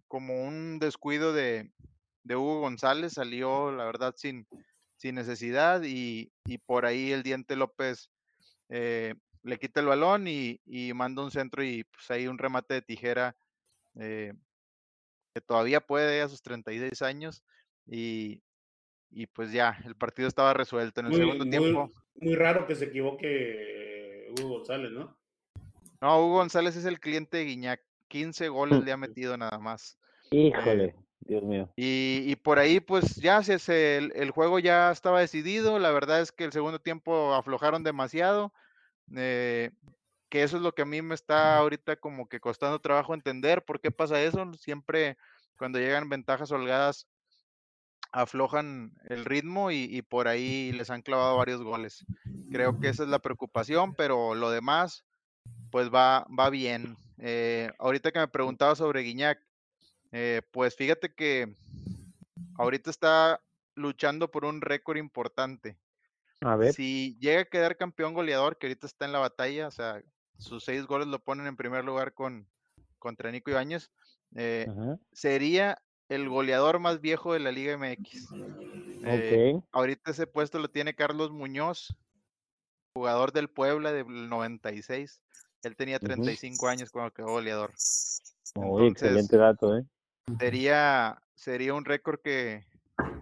como 0.07 0.43
un 0.43 0.79
descuido 0.79 1.33
de, 1.33 1.71
de 2.23 2.35
Hugo 2.35 2.61
González, 2.61 3.13
salió 3.13 3.71
la 3.71 3.85
verdad 3.85 4.13
sin, 4.17 4.47
sin 4.97 5.15
necesidad 5.15 5.81
y, 5.83 6.31
y 6.45 6.57
por 6.59 6.85
ahí 6.85 7.11
el 7.11 7.23
Diente 7.23 7.55
López 7.55 8.09
eh, 8.69 9.15
le 9.43 9.57
quita 9.57 9.79
el 9.79 9.87
balón 9.87 10.27
y, 10.27 10.59
y, 10.65 10.93
manda 10.93 11.23
un 11.23 11.31
centro 11.31 11.63
y 11.63 11.83
pues 11.85 12.09
ahí 12.11 12.27
un 12.27 12.37
remate 12.37 12.75
de 12.75 12.81
tijera 12.81 13.35
eh, 13.95 14.33
que 15.33 15.41
todavía 15.41 15.79
puede 15.81 16.21
a 16.21 16.27
sus 16.29 16.41
36 16.41 17.01
años 17.01 17.43
y, 17.85 18.41
y 19.11 19.27
pues 19.27 19.51
ya, 19.51 19.77
el 19.85 19.95
partido 19.95 20.27
estaba 20.27 20.53
resuelto 20.53 20.99
en 20.99 21.07
el 21.07 21.11
Muy, 21.11 21.19
segundo 21.21 21.45
muy, 21.45 21.49
tiempo. 21.51 21.91
muy 22.15 22.35
raro 22.35 22.67
que 22.67 22.75
se 22.75 22.85
equivoque 22.85 24.27
Hugo 24.39 24.57
González, 24.57 24.91
¿no? 24.91 25.17
No, 26.01 26.19
Hugo 26.25 26.35
González 26.37 26.75
es 26.75 26.85
el 26.85 26.99
cliente 26.99 27.37
de 27.37 27.45
Guiñac, 27.45 27.81
15 28.07 28.47
goles 28.49 28.83
le 28.83 28.91
ha 28.91 28.97
metido 28.97 29.37
nada 29.37 29.57
más. 29.59 29.97
Híjole, 30.31 30.85
Eh, 30.85 30.95
Dios 31.21 31.43
mío. 31.43 31.69
y, 31.75 32.23
y 32.27 32.35
por 32.35 32.59
ahí, 32.59 32.79
pues 32.79 33.15
ya 33.17 33.43
se, 33.43 33.59
se- 33.59 33.97
el, 33.97 34.11
el 34.15 34.31
juego 34.31 34.59
ya 34.59 34.91
estaba 34.91 35.19
decidido. 35.21 35.79
La 35.79 35.91
verdad 35.91 36.21
es 36.21 36.31
que 36.31 36.43
el 36.45 36.51
segundo 36.51 36.79
tiempo 36.79 37.33
aflojaron 37.33 37.83
demasiado. 37.83 38.53
eh, 39.15 39.71
que 40.29 40.43
eso 40.43 40.57
es 40.57 40.63
lo 40.63 40.73
que 40.73 40.83
a 40.83 40.85
mí 40.85 41.01
me 41.01 41.15
está 41.15 41.57
ahorita 41.59 41.97
como 41.97 42.27
que 42.29 42.39
costando 42.41 42.79
trabajo 42.81 43.13
entender. 43.15 43.63
¿Por 43.65 43.79
qué 43.81 43.91
pasa 43.91 44.21
eso? 44.21 44.53
Siempre 44.55 45.17
cuando 45.57 45.79
llegan 45.79 46.09
ventajas 46.09 46.51
holgadas 46.51 47.07
aflojan 48.11 48.93
el 49.09 49.25
ritmo 49.25 49.71
y, 49.71 49.83
y 49.89 50.01
por 50.01 50.27
ahí 50.27 50.71
les 50.73 50.89
han 50.89 51.01
clavado 51.01 51.37
varios 51.37 51.61
goles. 51.63 52.05
Creo 52.49 52.79
que 52.79 52.89
esa 52.89 53.03
es 53.03 53.09
la 53.09 53.19
preocupación, 53.19 53.93
pero 53.95 54.33
lo 54.35 54.49
demás, 54.51 55.05
pues 55.71 55.89
va, 55.93 56.25
va 56.37 56.49
bien. 56.49 56.97
Eh, 57.19 57.71
ahorita 57.79 58.11
que 58.11 58.19
me 58.19 58.27
preguntaba 58.27 58.75
sobre 58.75 59.01
Guiñac, 59.01 59.39
eh, 60.11 60.41
pues 60.51 60.75
fíjate 60.75 61.13
que 61.13 61.55
ahorita 62.55 62.89
está 62.89 63.41
luchando 63.75 64.29
por 64.29 64.45
un 64.45 64.61
récord 64.61 64.97
importante. 64.97 65.77
A 66.41 66.55
ver. 66.55 66.73
Si 66.73 67.17
llega 67.19 67.41
a 67.41 67.45
quedar 67.45 67.77
campeón 67.77 68.13
goleador, 68.13 68.57
que 68.57 68.67
ahorita 68.67 68.87
está 68.87 69.05
en 69.05 69.11
la 69.11 69.19
batalla, 69.19 69.67
o 69.67 69.71
sea, 69.71 70.01
sus 70.37 70.63
seis 70.63 70.85
goles 70.85 71.07
lo 71.07 71.19
ponen 71.19 71.47
en 71.47 71.57
primer 71.57 71.83
lugar 71.83 72.13
con 72.13 72.47
contra 72.97 73.31
Nico 73.31 73.49
Ibáñez, 73.51 73.91
eh, 74.35 74.67
sería 75.13 75.81
el 76.09 76.27
goleador 76.27 76.79
más 76.79 77.01
viejo 77.01 77.33
de 77.33 77.39
la 77.39 77.51
Liga 77.51 77.77
MX. 77.77 78.27
Eh, 79.05 79.59
ahorita 79.71 80.11
ese 80.11 80.27
puesto 80.27 80.59
lo 80.59 80.69
tiene 80.69 80.95
Carlos 80.95 81.31
Muñoz, 81.31 81.95
jugador 82.93 83.31
del 83.31 83.49
Puebla 83.49 83.93
del 83.93 84.29
96. 84.29 85.21
Él 85.63 85.75
tenía 85.75 85.97
Ujú. 85.97 86.07
35 86.07 86.67
años 86.67 86.91
cuando 86.91 87.11
quedó 87.11 87.27
goleador. 87.27 87.73
Entonces, 88.55 88.91
excelente 88.91 89.37
dato, 89.37 89.77
¿eh? 89.77 89.85
Sería, 90.37 91.21
sería 91.35 91.73
un 91.73 91.85
récord 91.85 92.19
que, 92.21 92.65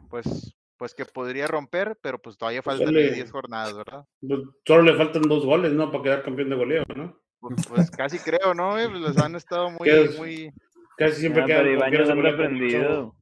pues, 0.09 0.55
pues 0.77 0.93
que 0.93 1.05
podría 1.05 1.47
romper, 1.47 1.97
pero 2.01 2.19
pues 2.19 2.37
todavía 2.37 2.61
Pues 2.61 2.77
faltan 2.77 2.93
sale- 2.93 3.11
10 3.13 3.31
jornadas, 3.31 3.75
¿verdad? 3.75 4.05
Pues, 4.21 4.39
Solo 4.65 4.83
le 4.83 4.95
faltan 4.95 5.23
dos 5.23 5.45
goles, 5.45 5.71
¿no? 5.73 5.91
Para 5.91 6.03
quedar 6.03 6.23
campeón 6.23 6.49
de 6.49 6.55
goleo, 6.55 6.83
¿no? 6.95 7.19
Pues, 7.39 7.55
pues 7.67 7.91
casi 7.91 8.19
creo, 8.19 8.53
¿no? 8.53 8.77
Eh, 8.79 8.87
Pues 8.89 9.01
les 9.01 9.17
han 9.17 9.35
estado 9.35 9.69
muy, 9.79 9.89
muy, 10.17 10.53
Casi 10.97 11.21
siempre 11.21 11.43
Ah, 11.43 11.45
quedan 11.45 11.79
campeones 11.79 12.07
de 12.07 12.29
aprendido. 12.29 12.79
ocho- 12.81 13.15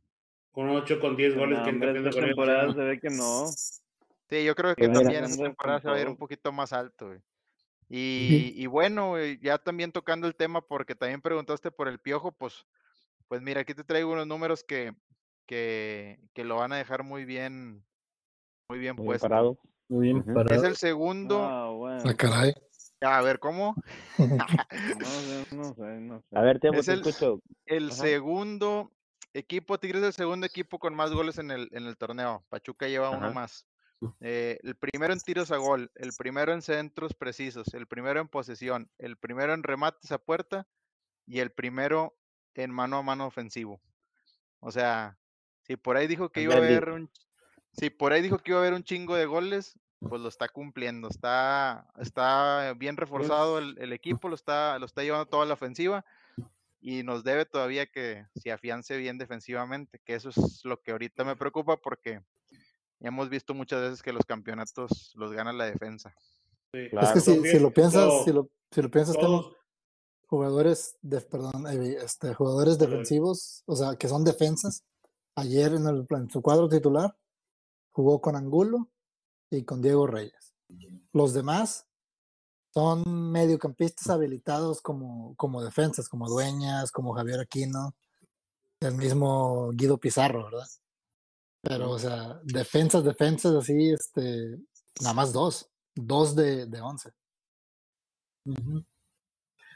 con 0.51 0.69
8 0.69 0.99
con 1.01 1.17
10 1.17 1.35
goles 1.35 1.57
No, 1.57 1.63
que 1.65 1.69
hombre, 1.71 1.87
campeón 1.89 2.03
de 2.05 2.09
esta 2.09 2.21
goleo. 2.21 2.35
temporada 2.35 2.73
se 2.73 2.79
ve 2.79 2.99
que 3.01 3.09
no. 3.09 3.45
Sí, 4.29 4.43
yo 4.45 4.55
creo 4.55 4.73
que 4.75 4.87
también 4.87 5.23
esta 5.25 5.33
Anda 5.35 5.43
temporada 5.43 5.81
se 5.81 5.87
va 5.89 5.95
a 5.95 6.01
ir 6.01 6.07
un 6.07 6.15
poquito 6.17 6.51
más 6.53 6.71
alto, 6.71 7.07
güey. 7.07 7.19
Y, 7.89 8.53
y 8.55 8.65
bueno, 8.65 9.15
ya 9.41 9.57
también 9.59 9.91
tocando 9.91 10.27
el 10.27 10.35
tema, 10.35 10.61
porque 10.61 10.95
también 10.95 11.21
preguntaste 11.21 11.69
por 11.71 11.87
el 11.89 11.99
piojo, 11.99 12.31
pues, 12.31 12.65
pues 13.27 13.41
mira, 13.41 13.61
aquí 13.61 13.73
te 13.73 13.83
traigo 13.83 14.11
unos 14.13 14.27
números 14.27 14.63
que, 14.63 14.93
que, 15.45 16.19
que 16.33 16.43
lo 16.43 16.57
van 16.57 16.73
a 16.73 16.77
dejar 16.77 17.03
muy 17.03 17.25
bien, 17.25 17.83
muy 18.69 18.79
bien 18.79 18.95
Muy 18.95 19.03
bien 19.03 19.05
puesto. 19.05 19.27
parado. 19.27 19.59
Muy 19.87 20.03
bien 20.07 20.17
Ujú. 20.17 20.29
Es 20.31 20.35
parado. 20.35 20.65
el 20.65 20.75
segundo, 20.75 21.39
Ah, 21.43 21.69
bueno. 21.71 22.03
Ah, 22.09 22.13
caray. 22.15 22.53
a 23.01 23.21
ver, 23.21 23.39
¿cómo? 23.39 23.75
No 24.99 25.09
sé, 25.09 25.55
no 25.55 25.73
sé, 25.75 25.99
no 26.01 26.19
sé. 26.21 26.35
A 26.37 26.41
ver, 26.41 26.59
Temo, 26.59 26.79
Es 26.79 26.85
te 26.85 26.93
el- 26.93 26.99
escucho. 26.99 27.41
El 27.65 27.87
Ajá. 27.91 27.95
segundo 28.01 28.91
equipo, 29.33 29.79
Tigres 29.79 30.01
es 30.01 30.07
el 30.07 30.13
segundo 30.13 30.45
equipo 30.45 30.79
con 30.79 30.95
más 30.95 31.11
goles 31.11 31.37
en 31.37 31.51
el, 31.51 31.69
en 31.71 31.85
el 31.85 31.97
torneo. 31.97 32.45
Pachuca 32.49 32.87
lleva 32.87 33.09
uno 33.09 33.31
más. 33.33 33.65
Eh, 34.21 34.59
el 34.63 34.75
primero 34.75 35.13
en 35.13 35.19
tiros 35.19 35.51
a 35.51 35.57
gol, 35.57 35.91
el 35.95 36.11
primero 36.17 36.53
en 36.53 36.61
centros 36.61 37.13
precisos, 37.13 37.73
el 37.73 37.85
primero 37.87 38.19
en 38.21 38.27
posesión, 38.27 38.89
el 38.97 39.17
primero 39.17 39.53
en 39.53 39.63
remates 39.63 40.11
a 40.11 40.19
puerta 40.19 40.67
y 41.27 41.39
el 41.39 41.51
primero 41.51 42.15
en 42.63 42.71
mano 42.71 42.97
a 42.97 43.01
mano 43.03 43.25
ofensivo. 43.25 43.81
O 44.59 44.71
sea, 44.71 45.17
si 45.63 45.75
por 45.75 45.97
ahí 45.97 46.07
dijo 46.07 46.29
que 46.29 46.41
iba 46.41 46.53
a 46.55 46.57
haber 46.57 46.89
un, 46.89 47.09
si 47.73 47.89
por 47.89 48.13
ahí 48.13 48.21
dijo 48.21 48.39
que 48.39 48.51
iba 48.51 48.59
a 48.59 48.61
haber 48.61 48.73
un 48.73 48.83
chingo 48.83 49.15
de 49.15 49.25
goles, 49.25 49.77
pues 49.99 50.21
lo 50.21 50.27
está 50.29 50.47
cumpliendo. 50.49 51.07
Está, 51.09 51.87
está 51.99 52.73
bien 52.73 52.97
reforzado 52.97 53.59
el, 53.59 53.77
el 53.79 53.93
equipo, 53.93 54.29
lo 54.29 54.35
está, 54.35 54.77
lo 54.79 54.85
está 54.85 55.03
llevando 55.03 55.25
toda 55.25 55.45
la 55.45 55.53
ofensiva 55.55 56.05
y 56.79 57.01
nos 57.03 57.23
debe 57.23 57.45
todavía 57.45 57.87
que 57.87 58.25
se 58.35 58.51
afiance 58.51 58.95
bien 58.97 59.17
defensivamente, 59.17 59.99
que 60.05 60.13
eso 60.15 60.29
es 60.29 60.61
lo 60.63 60.81
que 60.81 60.91
ahorita 60.91 61.23
me 61.23 61.35
preocupa 61.35 61.77
porque 61.77 62.21
ya 62.99 63.07
hemos 63.09 63.29
visto 63.29 63.53
muchas 63.53 63.81
veces 63.81 64.03
que 64.03 64.13
los 64.13 64.25
campeonatos 64.25 65.11
los 65.15 65.31
gana 65.31 65.51
la 65.51 65.65
defensa. 65.65 66.15
Sí. 66.73 66.89
Claro. 66.89 67.07
Es 67.07 67.13
que 67.13 67.19
si, 67.21 67.41
si 67.43 67.59
lo 67.59 67.71
piensas, 67.71 68.03
Todo- 68.05 68.23
si 68.23 68.31
lo, 68.33 68.49
si 68.71 68.81
lo 68.81 68.91
piensas, 68.91 69.15
todos- 69.17 69.55
jugadores 70.27 70.97
de, 71.01 71.21
perdón, 71.21 71.67
este, 71.67 72.33
jugadores 72.33 72.77
defensivos, 72.77 73.63
o 73.65 73.75
sea, 73.75 73.95
que 73.95 74.07
son 74.07 74.23
defensas. 74.23 74.83
Ayer 75.35 75.73
en, 75.73 75.87
el, 75.87 76.07
en 76.09 76.29
su 76.29 76.41
cuadro 76.41 76.69
titular 76.69 77.17
jugó 77.91 78.21
con 78.21 78.35
Angulo 78.35 78.89
y 79.49 79.63
con 79.63 79.81
Diego 79.81 80.07
Reyes. 80.07 80.53
Los 81.11 81.33
demás 81.33 81.85
son 82.73 83.31
mediocampistas 83.31 84.09
habilitados 84.09 84.81
como, 84.81 85.35
como 85.35 85.63
defensas, 85.63 86.09
como 86.09 86.27
Dueñas, 86.27 86.91
como 86.91 87.13
Javier 87.13 87.39
Aquino, 87.39 87.95
el 88.81 88.95
mismo 88.95 89.71
Guido 89.71 89.97
Pizarro, 89.97 90.45
¿verdad? 90.45 90.67
Pero, 91.61 91.91
o 91.91 91.99
sea, 91.99 92.39
defensas, 92.43 93.03
defensas 93.03 93.55
así, 93.55 93.91
este, 93.91 94.59
nada 95.01 95.13
más 95.13 95.33
dos, 95.33 95.69
dos 95.95 96.35
de, 96.35 96.65
de 96.65 96.81
once. 96.81 97.11
Ujú. 98.45 98.85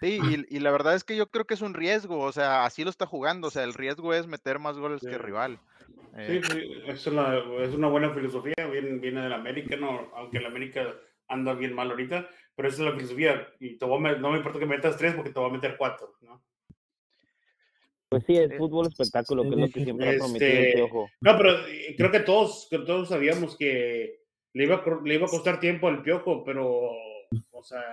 Sí, 0.01 0.20
y, 0.50 0.56
y 0.56 0.60
la 0.60 0.72
verdad 0.72 0.96
es 0.96 1.03
que 1.03 1.18
yo 1.18 1.27
creo 1.27 1.46
que 1.46 1.53
es 1.56 1.62
un 1.62 1.74
riesgo, 1.74 2.20
o 2.20 2.32
sea, 2.32 2.63
así 2.63 2.84
lo 2.84 2.89
está 2.89 3.06
jugando, 3.06 3.48
o 3.48 3.51
sea, 3.51 3.63
el 3.63 3.74
riesgo 3.74 4.13
es 4.13 4.27
meter 4.27 4.58
más 4.60 4.77
goles 4.77 5.01
que 5.01 5.08
el 5.15 5.20
rival. 5.20 5.60
Sí, 5.88 5.94
Eh, 6.18 6.41
sí, 6.44 6.74
es 6.88 7.08
una, 7.08 7.38
es 7.62 7.74
una 7.74 7.88
buena 7.89 8.13
filosofía, 8.13 8.56
viene, 8.72 8.98
viene 9.00 9.22
del 9.22 9.34
América, 9.34 9.75
no, 9.75 10.10
aunque 10.15 10.38
el 10.38 10.46
América 10.46 10.96
anda 11.27 11.53
bien 11.53 11.74
mal 11.74 11.89
ahorita, 11.91 12.29
pero 12.56 12.70
esa 12.70 12.82
es 12.82 12.89
la 12.89 12.96
filosofía, 12.96 13.48
y 13.60 13.77
te 13.77 13.86
voy 13.86 14.06
a 14.06 14.13
no 14.13 14.32
me 14.32 14.38
importa 14.38 14.60
que 14.60 14.65
metas 14.65 14.98
tres 14.98 15.13
porque 15.15 15.32
te 15.32 15.39
voy 15.39 15.50
a 15.50 15.53
meter 15.53 15.75
cuatro, 15.77 16.13
¿no? 16.22 16.41
Pues 18.10 18.24
sí, 18.25 18.36
es 18.38 18.50
Eh, 18.51 18.58
fútbol 18.58 18.88
espectáculo, 18.88 19.44
que 19.44 19.50
es 19.50 19.56
lo 19.56 19.70
que 19.70 19.84
siempre 19.84 20.10
ha 20.10 20.18
prometido 20.18 20.50
el 20.51 20.58
Este, 20.58 20.74
Piojo. 20.77 21.10
No, 21.22 21.38
pero 21.38 21.51
eh, 21.68 21.94
creo 21.96 22.12
que 22.12 22.22
todos, 22.22 22.68
que 22.70 22.79
todos 22.79 23.10
sabíamos 23.10 23.56
que 23.56 24.24
le 24.53 24.63
iba, 24.63 24.77
a, 24.77 25.00
le 25.06 25.13
iba 25.13 25.27
a 25.27 25.29
costar 25.29 25.60
tiempo 25.60 25.88
al 25.88 26.01
Piojo, 26.01 26.44
pero, 26.44 26.89
o 27.51 27.63
sea, 27.63 27.84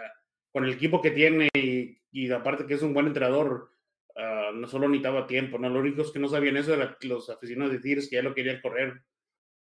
con 0.56 0.64
el 0.64 0.72
equipo 0.72 1.02
que 1.02 1.10
tiene 1.10 1.50
y, 1.52 1.98
y 2.10 2.32
aparte 2.32 2.64
que 2.64 2.72
es 2.72 2.82
un 2.82 2.94
buen 2.94 3.08
entrenador, 3.08 3.68
ah, 4.16 4.52
no 4.54 4.66
solo 4.66 4.88
necesitaba 4.88 5.26
tiempo, 5.26 5.58
¿no? 5.58 5.68
Lo 5.68 5.80
único 5.80 6.02
que 6.10 6.18
no 6.18 6.28
sabían 6.28 6.56
eso 6.56 6.72
eran 6.72 6.96
los 7.02 7.28
aficionados 7.28 7.75
de 7.75 7.80
Tigres 7.80 8.08
que 8.08 8.16
ya 8.16 8.22
lo 8.22 8.32
querían 8.32 8.62
correr 8.62 9.02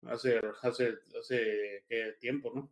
hace, 0.03 0.43
hace, 0.61 0.97
hace 1.19 1.85
¿qué 1.89 2.17
tiempo, 2.21 2.53
¿no? 2.55 2.71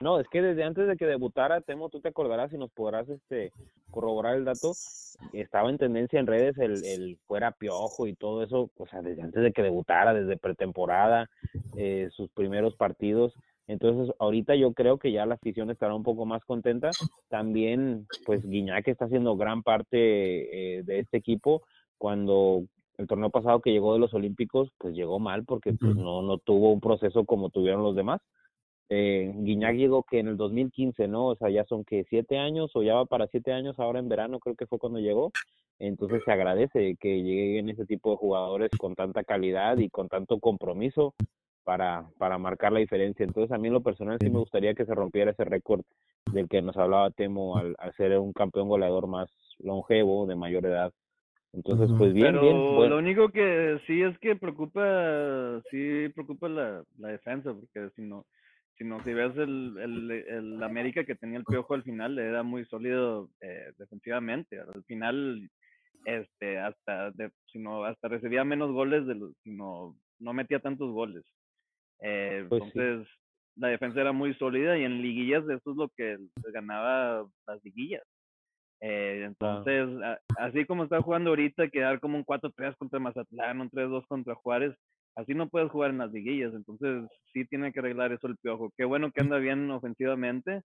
No, 0.00 0.20
es 0.20 0.28
que 0.28 0.40
desde 0.40 0.62
antes 0.62 0.86
de 0.86 0.96
que 0.96 1.06
debutara, 1.06 1.60
Temo, 1.60 1.88
tú 1.88 2.00
te 2.00 2.10
acordarás 2.10 2.52
y 2.52 2.56
nos 2.56 2.70
podrás 2.70 3.08
este, 3.08 3.50
corroborar 3.90 4.36
el 4.36 4.44
dato, 4.44 4.70
estaba 5.32 5.70
en 5.70 5.78
tendencia 5.78 6.20
en 6.20 6.28
redes 6.28 6.56
el, 6.56 6.84
el 6.84 7.18
fuera 7.26 7.50
piojo 7.50 8.06
y 8.06 8.14
todo 8.14 8.44
eso, 8.44 8.70
o 8.76 8.86
sea, 8.86 9.02
desde 9.02 9.22
antes 9.22 9.42
de 9.42 9.52
que 9.52 9.62
debutara, 9.62 10.14
desde 10.14 10.36
pretemporada, 10.36 11.28
eh, 11.76 12.10
sus 12.12 12.30
primeros 12.30 12.76
partidos. 12.76 13.34
Entonces, 13.70 14.12
ahorita 14.18 14.56
yo 14.56 14.72
creo 14.72 14.98
que 14.98 15.12
ya 15.12 15.24
la 15.26 15.36
afición 15.36 15.70
estará 15.70 15.94
un 15.94 16.02
poco 16.02 16.26
más 16.26 16.44
contenta. 16.44 16.90
También, 17.28 18.08
pues, 18.26 18.44
Guiñac 18.44 18.88
está 18.88 19.04
haciendo 19.04 19.36
gran 19.36 19.62
parte 19.62 20.78
eh, 20.78 20.82
de 20.82 20.98
este 20.98 21.18
equipo. 21.18 21.62
Cuando 21.96 22.64
el 22.98 23.06
torneo 23.06 23.30
pasado 23.30 23.60
que 23.60 23.70
llegó 23.70 23.92
de 23.92 24.00
los 24.00 24.12
Olímpicos, 24.12 24.72
pues 24.76 24.96
llegó 24.96 25.20
mal 25.20 25.44
porque 25.44 25.72
pues, 25.72 25.94
no, 25.94 26.20
no 26.20 26.38
tuvo 26.38 26.72
un 26.72 26.80
proceso 26.80 27.24
como 27.24 27.50
tuvieron 27.50 27.84
los 27.84 27.94
demás. 27.94 28.20
Eh, 28.88 29.32
Guiñac 29.36 29.76
llegó 29.76 30.02
que 30.02 30.18
en 30.18 30.26
el 30.26 30.36
2015, 30.36 31.06
¿no? 31.06 31.28
O 31.28 31.36
sea, 31.36 31.48
ya 31.48 31.64
son 31.66 31.84
que 31.84 32.04
siete 32.10 32.38
años 32.38 32.72
o 32.74 32.82
ya 32.82 32.96
va 32.96 33.06
para 33.06 33.28
siete 33.28 33.52
años, 33.52 33.78
ahora 33.78 34.00
en 34.00 34.08
verano 34.08 34.40
creo 34.40 34.56
que 34.56 34.66
fue 34.66 34.80
cuando 34.80 34.98
llegó. 34.98 35.30
Entonces 35.78 36.22
se 36.24 36.32
agradece 36.32 36.96
que 36.98 37.22
lleguen 37.22 37.68
ese 37.68 37.86
tipo 37.86 38.10
de 38.10 38.16
jugadores 38.16 38.70
con 38.76 38.96
tanta 38.96 39.22
calidad 39.22 39.78
y 39.78 39.90
con 39.90 40.08
tanto 40.08 40.40
compromiso 40.40 41.14
para, 41.64 42.04
para 42.18 42.38
marcar 42.38 42.72
la 42.72 42.80
diferencia. 42.80 43.24
Entonces 43.24 43.52
a 43.52 43.58
mí 43.58 43.68
en 43.68 43.74
lo 43.74 43.82
personal 43.82 44.18
sí 44.20 44.30
me 44.30 44.38
gustaría 44.38 44.74
que 44.74 44.86
se 44.86 44.94
rompiera 44.94 45.30
ese 45.30 45.44
récord 45.44 45.82
del 46.32 46.48
que 46.48 46.62
nos 46.62 46.76
hablaba 46.76 47.10
Temo 47.10 47.56
al, 47.56 47.74
al 47.78 47.92
ser 47.94 48.18
un 48.18 48.32
campeón 48.32 48.68
goleador 48.68 49.06
más 49.06 49.28
longevo, 49.58 50.26
de 50.26 50.36
mayor 50.36 50.66
edad. 50.66 50.92
Entonces, 51.52 51.90
pues 51.98 52.12
bien, 52.12 52.32
Pero 52.32 52.42
bien. 52.42 52.56
lo 52.56 52.72
Bueno, 52.74 52.96
único 52.98 53.28
que 53.30 53.80
sí 53.86 54.02
es 54.02 54.16
que 54.20 54.36
preocupa, 54.36 55.60
sí 55.70 56.08
preocupa 56.14 56.48
la, 56.48 56.84
la 56.98 57.08
defensa, 57.08 57.52
porque 57.52 57.90
si 57.96 58.02
no, 58.02 58.24
si 58.78 58.84
no, 58.84 59.02
si 59.02 59.12
ves 59.12 59.36
el, 59.36 59.76
el, 59.78 60.10
el 60.10 60.62
América 60.62 61.04
que 61.04 61.16
tenía 61.16 61.38
el 61.38 61.44
piojo 61.44 61.74
al 61.74 61.82
final, 61.82 62.18
era 62.18 62.44
muy 62.44 62.64
sólido 62.66 63.30
eh, 63.40 63.72
defensivamente. 63.78 64.60
Al 64.60 64.84
final, 64.84 65.50
este, 66.04 66.58
hasta, 66.58 67.10
de, 67.10 67.32
sino, 67.52 67.82
hasta 67.84 68.06
recibía 68.08 68.44
menos 68.44 68.70
goles, 68.70 69.04
de 69.06 69.16
los, 69.16 69.32
sino, 69.42 69.96
no 70.20 70.32
metía 70.32 70.60
tantos 70.60 70.92
goles. 70.92 71.24
Eh, 72.02 72.46
Pues 72.48 72.62
sí. 72.72 72.78
entonces, 72.78 73.08
la 73.56 73.68
defensa 73.68 74.00
era 74.00 74.12
muy 74.12 74.34
sólida 74.34 74.78
y 74.78 74.84
en 74.84 75.02
liguillas 75.02 75.44
eso 75.44 75.70
es 75.72 75.76
lo 75.76 75.88
que 75.96 76.18
ganaba 76.52 77.26
las 77.46 77.64
liguillas. 77.64 78.02
Eh, 78.80 79.24
entonces, 79.26 79.88
a- 80.02 80.18
así 80.36 80.64
como 80.66 80.84
está 80.84 81.02
jugando 81.02 81.30
ahorita, 81.30 81.68
quedar 81.68 82.00
como 82.00 82.16
un 82.16 82.24
4-3 82.24 82.76
contra 82.76 82.98
Mazatlán, 83.00 83.60
un 83.60 83.70
3-2 83.70 84.06
contra 84.08 84.34
Juárez, 84.36 84.74
así 85.16 85.34
no 85.34 85.48
puedes 85.48 85.70
jugar 85.70 85.90
en 85.90 85.98
las 85.98 86.12
liguillas. 86.12 86.54
Entonces, 86.54 87.04
sí 87.32 87.44
tiene 87.46 87.72
que 87.72 87.80
arreglar 87.80 88.12
eso 88.12 88.26
el 88.26 88.38
piojo. 88.38 88.70
Qué 88.76 88.84
bueno 88.84 89.12
que 89.12 89.20
anda 89.22 89.38
bien 89.38 89.70
ofensivamente, 89.70 90.62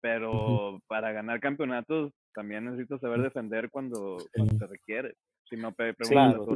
pero 0.00 0.80
para 0.88 1.12
ganar 1.12 1.40
campeonatos 1.40 2.12
también 2.34 2.64
necesitas 2.66 3.00
saber 3.00 3.22
defender 3.22 3.70
cuando, 3.70 4.16
cuando 4.34 4.56
se 4.58 4.66
requiere. 4.66 5.14
Si 5.56 6.14
Claro. 6.14 6.46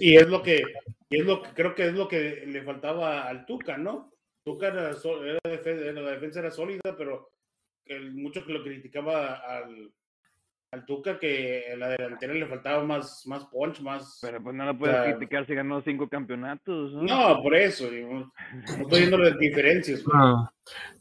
Y 0.00 0.16
es 0.16 0.28
lo 0.28 0.42
que, 0.42 0.62
y 1.08 1.20
es 1.20 1.26
lo 1.26 1.42
que 1.42 1.50
creo 1.50 1.74
que 1.74 1.86
es 1.86 1.94
lo 1.94 2.08
que 2.08 2.44
le 2.46 2.62
faltaba 2.62 3.26
al 3.26 3.46
Tuca, 3.46 3.76
¿no? 3.76 4.12
Tuca 4.44 4.68
era, 4.68 4.92
la 4.92 6.10
defensa 6.10 6.38
era 6.38 6.50
sólida, 6.50 6.94
pero 6.96 7.30
el, 7.84 8.14
mucho 8.14 8.44
que 8.44 8.52
lo 8.52 8.62
criticaba 8.62 9.34
al, 9.34 9.90
al 10.70 10.86
Tuca 10.86 11.18
que 11.18 11.72
en 11.72 11.80
la 11.80 11.88
delantera 11.88 12.32
le 12.34 12.46
faltaba 12.46 12.84
más, 12.84 13.26
más 13.26 13.44
punch, 13.46 13.80
más. 13.80 14.18
Pero 14.22 14.42
pues 14.42 14.54
no 14.54 14.64
lo 14.64 14.78
puedes 14.78 14.96
sea, 14.96 15.16
criticar 15.16 15.46
si 15.46 15.54
ganó 15.54 15.82
cinco 15.82 16.08
campeonatos. 16.08 16.92
¿no? 16.92 17.02
No, 17.02 17.42
por 17.42 17.56
eso. 17.56 17.90
digo, 17.90 18.12
no 18.12 18.82
estoy 18.82 19.00
viendo 19.00 19.18
las 19.18 19.38
diferencias. 19.38 20.04
No, 20.06 20.48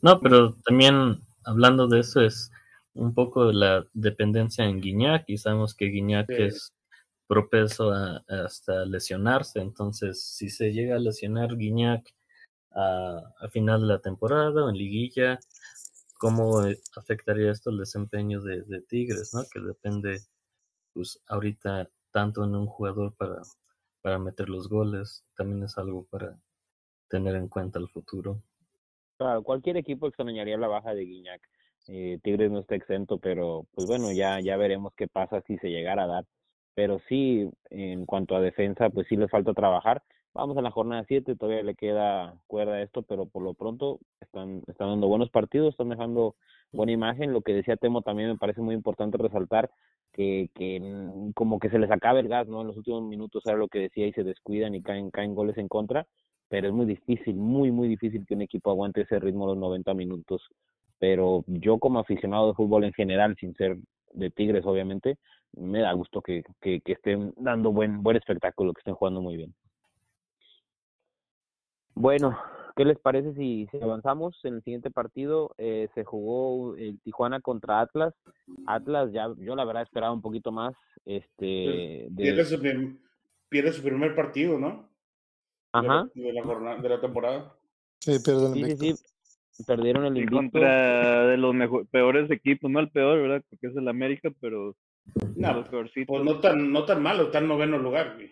no, 0.01 0.19
pero 0.19 0.55
también 0.65 1.19
hablando 1.45 1.87
de 1.87 1.99
eso 1.99 2.21
es 2.21 2.51
un 2.95 3.13
poco 3.13 3.47
de 3.47 3.53
la 3.53 3.85
dependencia 3.93 4.65
en 4.65 4.81
Guiñac 4.81 5.25
y 5.27 5.37
sabemos 5.37 5.75
que 5.75 5.85
Guiñac 5.85 6.27
Sí. 6.27 6.43
es 6.43 6.74
propenso 7.27 7.91
a, 7.91 8.23
hasta 8.27 8.85
lesionarse. 8.85 9.59
Entonces, 9.59 10.23
si 10.23 10.49
se 10.49 10.71
llega 10.71 10.95
a 10.95 10.99
lesionar 10.99 11.55
Guiñac 11.55 12.13
a, 12.71 13.21
a 13.39 13.47
final 13.49 13.81
de 13.81 13.87
la 13.87 13.99
temporada 13.99 14.65
o 14.65 14.69
en 14.69 14.77
liguilla, 14.77 15.39
¿cómo 16.17 16.65
eh, 16.65 16.79
afectaría 16.95 17.51
esto 17.51 17.69
el 17.69 17.77
desempeño 17.77 18.41
de, 18.41 18.61
de 18.63 18.81
Tigres, 18.81 19.33
¿no? 19.33 19.43
Que 19.51 19.59
depende, 19.59 20.19
pues, 20.93 21.21
ahorita 21.27 21.89
tanto 22.11 22.43
en 22.43 22.55
un 22.55 22.67
jugador 22.67 23.13
para, 23.15 23.41
para 24.01 24.19
meter 24.19 24.49
los 24.49 24.69
goles, 24.69 25.25
también 25.35 25.63
es 25.63 25.77
algo 25.77 26.05
para 26.05 26.39
tener 27.09 27.35
en 27.35 27.49
cuenta 27.49 27.79
el 27.79 27.89
futuro. 27.89 28.41
Claro, 29.17 29.43
cualquier 29.43 29.77
equipo 29.77 30.07
extrañaría 30.07 30.57
la 30.57 30.67
baja 30.67 30.93
de 30.93 31.05
Guiñac. 31.05 31.41
Eh, 31.87 32.19
Tigres 32.23 32.51
no 32.51 32.59
está 32.59 32.75
exento, 32.75 33.19
pero 33.19 33.67
pues 33.73 33.87
bueno, 33.87 34.11
ya, 34.11 34.39
ya 34.39 34.57
veremos 34.57 34.93
qué 34.95 35.07
pasa 35.07 35.41
si 35.41 35.57
se 35.57 35.69
llegara 35.69 36.03
a 36.03 36.07
dar. 36.07 36.25
Pero 36.75 36.99
sí, 37.09 37.49
en 37.69 38.05
cuanto 38.05 38.35
a 38.35 38.41
defensa, 38.41 38.89
pues 38.89 39.07
sí 39.07 39.15
les 39.15 39.31
falta 39.31 39.53
trabajar. 39.53 40.03
Vamos 40.33 40.57
a 40.57 40.61
la 40.61 40.71
jornada 40.71 41.05
7, 41.07 41.35
todavía 41.35 41.63
le 41.63 41.75
queda 41.75 42.35
cuerda 42.47 42.81
esto, 42.81 43.03
pero 43.03 43.25
por 43.25 43.41
lo 43.41 43.53
pronto 43.53 43.99
están, 44.19 44.61
están 44.67 44.89
dando 44.89 45.07
buenos 45.07 45.29
partidos, 45.29 45.71
están 45.71 45.89
dejando 45.89 46.35
buena 46.73 46.91
imagen. 46.91 47.31
Lo 47.31 47.41
que 47.41 47.53
decía 47.53 47.77
Temo 47.77 48.01
también 48.01 48.29
me 48.29 48.37
parece 48.37 48.61
muy 48.61 48.75
importante 48.75 49.17
resaltar 49.17 49.71
que, 50.11 50.49
que 50.53 50.81
como 51.33 51.59
que 51.59 51.69
se 51.69 51.79
les 51.79 51.89
acaba 51.89 52.19
el 52.19 52.27
gas, 52.27 52.47
¿no? 52.47 52.61
En 52.61 52.67
los 52.67 52.77
últimos 52.77 53.03
minutos 53.03 53.43
era 53.45 53.57
lo 53.57 53.69
que 53.69 53.79
decía 53.79 54.07
y 54.07 54.13
se 54.13 54.23
descuidan 54.23 54.75
y 54.75 54.81
caen, 54.81 55.09
caen 55.11 55.35
goles 55.35 55.57
en 55.57 55.69
contra 55.69 56.05
pero 56.49 56.67
es 56.67 56.73
muy 56.73 56.85
difícil, 56.85 57.35
muy, 57.35 57.71
muy 57.71 57.87
difícil 57.87 58.25
que 58.25 58.35
un 58.35 58.41
equipo 58.41 58.69
aguante 58.69 59.01
ese 59.01 59.19
ritmo 59.19 59.47
los 59.47 59.57
90 59.57 59.93
minutos. 59.93 60.41
Pero 60.99 61.43
yo 61.47 61.79
como 61.79 61.99
aficionado 61.99 62.47
de 62.47 62.53
fútbol 62.53 62.85
en 62.85 62.93
general, 62.93 63.35
sin 63.39 63.53
ser 63.55 63.77
de 64.13 64.29
Tigres 64.29 64.65
obviamente, 64.65 65.17
me 65.57 65.79
da 65.81 65.93
gusto 65.93 66.21
que, 66.21 66.43
que, 66.61 66.81
estén 66.85 67.33
dando 67.37 67.71
buen, 67.71 68.03
buen 68.03 68.17
espectáculo, 68.17 68.73
que 68.73 68.79
estén 68.79 68.95
jugando 68.95 69.21
muy 69.21 69.37
bien. 69.37 69.53
Bueno, 71.93 72.37
¿qué 72.75 72.83
les 72.83 72.99
parece 72.99 73.33
si, 73.35 73.67
si 73.71 73.81
avanzamos? 73.81 74.37
En 74.43 74.55
el 74.55 74.63
siguiente 74.63 74.91
partido 74.91 75.53
eh, 75.57 75.87
se 75.95 76.03
jugó 76.03 76.75
el 76.75 76.99
Tijuana 77.01 77.39
contra 77.39 77.79
Atlas. 77.79 78.13
Atlas 78.67 79.11
ya, 79.13 79.27
yo 79.37 79.55
la 79.55 79.65
verdad 79.65 79.83
esperaba 79.83 80.13
un 80.13 80.21
poquito 80.21 80.51
más. 80.51 80.75
Este, 81.05 82.09
pierde, 82.15 82.45
su, 82.45 82.59
pierde 83.47 83.71
su 83.71 83.81
primer 83.81 84.15
partido, 84.15 84.59
¿no? 84.59 84.89
Ajá. 85.71 86.09
De, 86.13 86.33
la, 86.33 86.43
jornada, 86.43 86.81
de 86.81 86.89
la 86.89 87.01
temporada. 87.01 87.55
Sí, 87.99 88.17
pierden 88.23 88.57
el 88.57 88.77
sí, 88.77 88.95
sí, 88.95 89.63
Perdieron 89.65 90.05
el 90.05 90.17
invicto. 90.17 90.35
contra 90.35 91.27
de 91.27 91.37
los 91.37 91.53
mejor, 91.53 91.87
peores 91.87 92.29
equipos, 92.29 92.69
no 92.69 92.79
el 92.81 92.89
peor, 92.89 93.21
¿verdad? 93.21 93.43
Porque 93.49 93.67
es 93.67 93.75
el 93.75 93.87
América, 93.87 94.29
pero 94.41 94.75
no, 95.35 95.53
los 95.53 95.91
Pues 96.07 96.23
no 96.23 96.39
tan, 96.39 96.71
no 96.71 96.85
tan 96.85 97.01
malo, 97.01 97.23
está 97.23 97.39
en 97.39 97.47
noveno 97.47 97.77
lugar, 97.77 98.15
güey. 98.15 98.31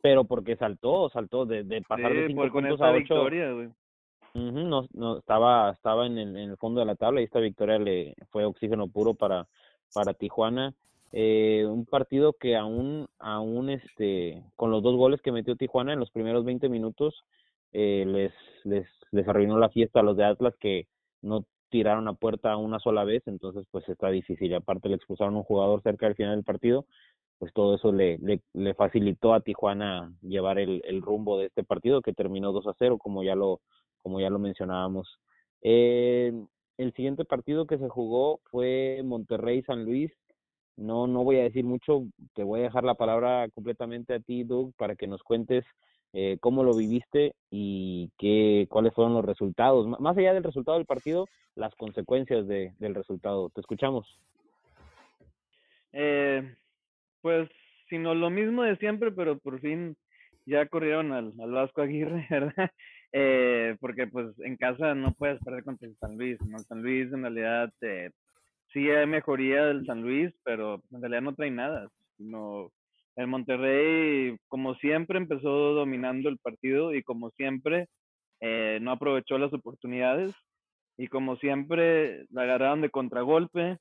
Pero 0.00 0.24
porque 0.24 0.56
saltó, 0.56 1.08
saltó 1.10 1.44
de, 1.44 1.64
de 1.64 1.82
pasar 1.82 2.12
de 2.12 2.28
cinco 2.28 2.48
puntos 2.50 2.80
a 2.80 2.90
ocho. 2.90 2.98
Victoria, 2.98 3.52
güey. 3.52 3.68
no, 4.34 4.86
no, 4.92 5.18
estaba, 5.18 5.72
estaba 5.72 6.06
en 6.06 6.18
el, 6.18 6.36
en 6.36 6.50
el 6.50 6.56
fondo 6.56 6.80
de 6.80 6.86
la 6.86 6.94
tabla 6.94 7.20
y 7.20 7.24
esta 7.24 7.40
victoria 7.40 7.78
le 7.78 8.14
fue 8.30 8.44
oxígeno 8.44 8.88
puro 8.88 9.14
para, 9.14 9.48
para 9.92 10.14
Tijuana. 10.14 10.74
Eh, 11.10 11.64
un 11.66 11.86
partido 11.86 12.34
que 12.34 12.54
aún, 12.54 13.08
aún 13.18 13.70
este, 13.70 14.44
con 14.56 14.70
los 14.70 14.82
dos 14.82 14.94
goles 14.96 15.22
que 15.22 15.32
metió 15.32 15.56
Tijuana 15.56 15.94
en 15.94 16.00
los 16.00 16.10
primeros 16.10 16.44
20 16.44 16.68
minutos, 16.68 17.24
eh, 17.72 18.04
les, 18.06 18.32
les, 18.64 18.86
les 19.10 19.26
arruinó 19.26 19.58
la 19.58 19.70
fiesta 19.70 20.00
a 20.00 20.02
los 20.02 20.16
de 20.16 20.24
Atlas 20.24 20.54
que 20.60 20.86
no 21.22 21.44
tiraron 21.70 22.08
a 22.08 22.14
puerta 22.14 22.56
una 22.56 22.78
sola 22.78 23.04
vez, 23.04 23.22
entonces 23.26 23.66
pues 23.70 23.88
está 23.88 24.08
difícil. 24.10 24.50
Y 24.50 24.54
aparte 24.54 24.88
le 24.88 24.96
expulsaron 24.96 25.36
un 25.36 25.42
jugador 25.42 25.82
cerca 25.82 26.06
del 26.06 26.16
final 26.16 26.36
del 26.36 26.44
partido, 26.44 26.86
pues 27.38 27.52
todo 27.52 27.76
eso 27.76 27.92
le, 27.92 28.18
le, 28.52 28.74
facilitó 28.74 29.32
a 29.32 29.40
Tijuana 29.40 30.12
llevar 30.22 30.58
el, 30.58 30.82
el, 30.84 31.02
rumbo 31.02 31.38
de 31.38 31.46
este 31.46 31.62
partido 31.62 32.02
que 32.02 32.12
terminó 32.12 32.52
2 32.52 32.66
a 32.66 32.74
0, 32.78 32.98
como 32.98 33.22
ya 33.22 33.36
lo, 33.36 33.60
como 34.02 34.20
ya 34.20 34.28
lo 34.30 34.38
mencionábamos. 34.38 35.18
Eh, 35.62 36.32
el 36.78 36.92
siguiente 36.94 37.24
partido 37.24 37.66
que 37.66 37.78
se 37.78 37.88
jugó 37.88 38.40
fue 38.50 39.02
Monterrey-San 39.04 39.84
Luis. 39.84 40.12
No, 40.76 41.06
no 41.06 41.24
voy 41.24 41.36
a 41.38 41.42
decir 41.42 41.64
mucho, 41.64 42.06
te 42.34 42.44
voy 42.44 42.60
a 42.60 42.64
dejar 42.64 42.84
la 42.84 42.94
palabra 42.94 43.48
completamente 43.50 44.14
a 44.14 44.20
ti, 44.20 44.44
Doug, 44.44 44.72
para 44.76 44.94
que 44.94 45.08
nos 45.08 45.22
cuentes 45.22 45.64
eh, 46.12 46.38
cómo 46.40 46.64
lo 46.64 46.74
viviste 46.76 47.34
y 47.50 48.10
qué, 48.18 48.66
cuáles 48.68 48.94
fueron 48.94 49.14
los 49.14 49.24
resultados. 49.24 49.86
más 50.00 50.16
allá 50.16 50.34
del 50.34 50.44
resultado 50.44 50.78
del 50.78 50.86
partido, 50.86 51.26
las 51.54 51.74
consecuencias 51.74 52.46
de, 52.46 52.72
del 52.78 52.94
resultado. 52.94 53.50
Te 53.50 53.60
escuchamos. 53.60 54.06
Eh, 55.92 56.54
pues, 57.20 57.48
sino 57.88 58.14
lo 58.14 58.30
mismo 58.30 58.62
de 58.62 58.76
siempre, 58.76 59.12
pero 59.12 59.38
por 59.38 59.60
fin 59.60 59.96
ya 60.46 60.66
corrieron 60.66 61.12
al, 61.12 61.32
al 61.40 61.52
Vasco 61.52 61.82
Aguirre, 61.82 62.26
¿verdad? 62.30 62.70
Eh, 63.12 63.76
porque 63.80 64.06
pues 64.06 64.38
en 64.40 64.56
casa 64.56 64.94
no 64.94 65.12
puedes 65.14 65.42
perder 65.42 65.64
contra 65.64 65.88
el 65.88 65.96
San 65.96 66.16
Luis, 66.16 66.38
¿no? 66.46 66.58
San 66.58 66.82
Luis 66.82 67.10
en 67.12 67.22
realidad 67.22 67.72
eh, 67.80 68.10
sí 68.72 68.90
hay 68.90 69.06
mejoría 69.06 69.64
del 69.64 69.86
San 69.86 70.02
Luis, 70.02 70.32
pero 70.44 70.82
en 70.92 71.00
realidad 71.00 71.22
no 71.22 71.34
trae 71.34 71.50
nada. 71.50 71.88
No, 72.18 72.70
el 73.18 73.26
Monterrey, 73.26 74.36
como 74.48 74.74
siempre, 74.76 75.18
empezó 75.18 75.74
dominando 75.74 76.28
el 76.28 76.38
partido 76.38 76.94
y 76.94 77.02
como 77.02 77.30
siempre, 77.30 77.86
eh, 78.40 78.78
no 78.80 78.92
aprovechó 78.92 79.38
las 79.38 79.52
oportunidades 79.52 80.32
y 80.96 81.08
como 81.08 81.36
siempre, 81.36 82.24
la 82.30 82.42
agarraron 82.42 82.80
de 82.80 82.90
contragolpe. 82.90 83.78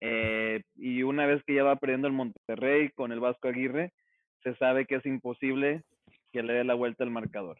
Eh, 0.00 0.62
y 0.76 1.02
una 1.02 1.26
vez 1.26 1.42
que 1.44 1.54
ya 1.54 1.64
va 1.64 1.76
perdiendo 1.76 2.06
el 2.06 2.14
Monterrey 2.14 2.90
con 2.90 3.12
el 3.12 3.20
Vasco 3.20 3.48
Aguirre, 3.48 3.92
se 4.42 4.54
sabe 4.56 4.86
que 4.86 4.96
es 4.96 5.06
imposible 5.06 5.82
que 6.32 6.42
le 6.42 6.52
dé 6.52 6.64
la 6.64 6.74
vuelta 6.74 7.04
al 7.04 7.10
marcador. 7.10 7.58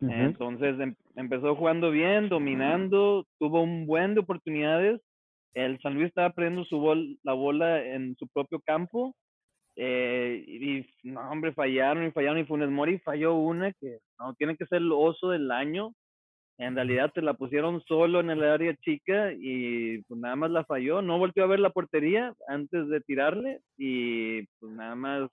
Entonces 0.00 0.80
em, 0.80 0.94
empezó 1.16 1.54
jugando 1.54 1.90
bien, 1.90 2.30
dominando, 2.30 3.26
tuvo 3.38 3.62
un 3.62 3.86
buen 3.86 4.14
de 4.14 4.20
oportunidades 4.20 5.00
el 5.54 5.80
San 5.80 5.94
Luis 5.94 6.08
estaba 6.08 6.30
perdiendo 6.30 6.64
su 6.64 6.78
bol, 6.78 7.18
la 7.22 7.32
bola 7.32 7.84
en 7.84 8.14
su 8.16 8.28
propio 8.28 8.60
campo. 8.60 9.14
Eh, 9.82 10.44
y, 10.46 11.08
no, 11.08 11.22
hombre, 11.30 11.54
fallaron 11.54 12.06
y 12.06 12.10
fallaron. 12.10 12.38
Y 12.38 12.44
Funes 12.44 12.68
Mori 12.68 12.98
falló 12.98 13.34
una 13.34 13.72
que 13.72 13.98
no 14.18 14.34
tiene 14.34 14.54
que 14.56 14.66
ser 14.66 14.78
el 14.78 14.92
oso 14.92 15.30
del 15.30 15.50
año. 15.50 15.94
En 16.58 16.74
realidad 16.74 17.10
te 17.14 17.22
la 17.22 17.32
pusieron 17.32 17.82
solo 17.88 18.20
en 18.20 18.28
el 18.28 18.44
área 18.44 18.76
chica 18.84 19.32
y 19.32 20.02
pues 20.02 20.20
nada 20.20 20.36
más 20.36 20.50
la 20.50 20.66
falló. 20.66 21.00
No 21.00 21.18
volvió 21.18 21.44
a 21.44 21.46
ver 21.46 21.60
la 21.60 21.70
portería 21.70 22.34
antes 22.46 22.88
de 22.88 23.00
tirarle 23.00 23.60
y 23.78 24.42
pues 24.58 24.70
nada 24.72 24.94
más 24.94 25.30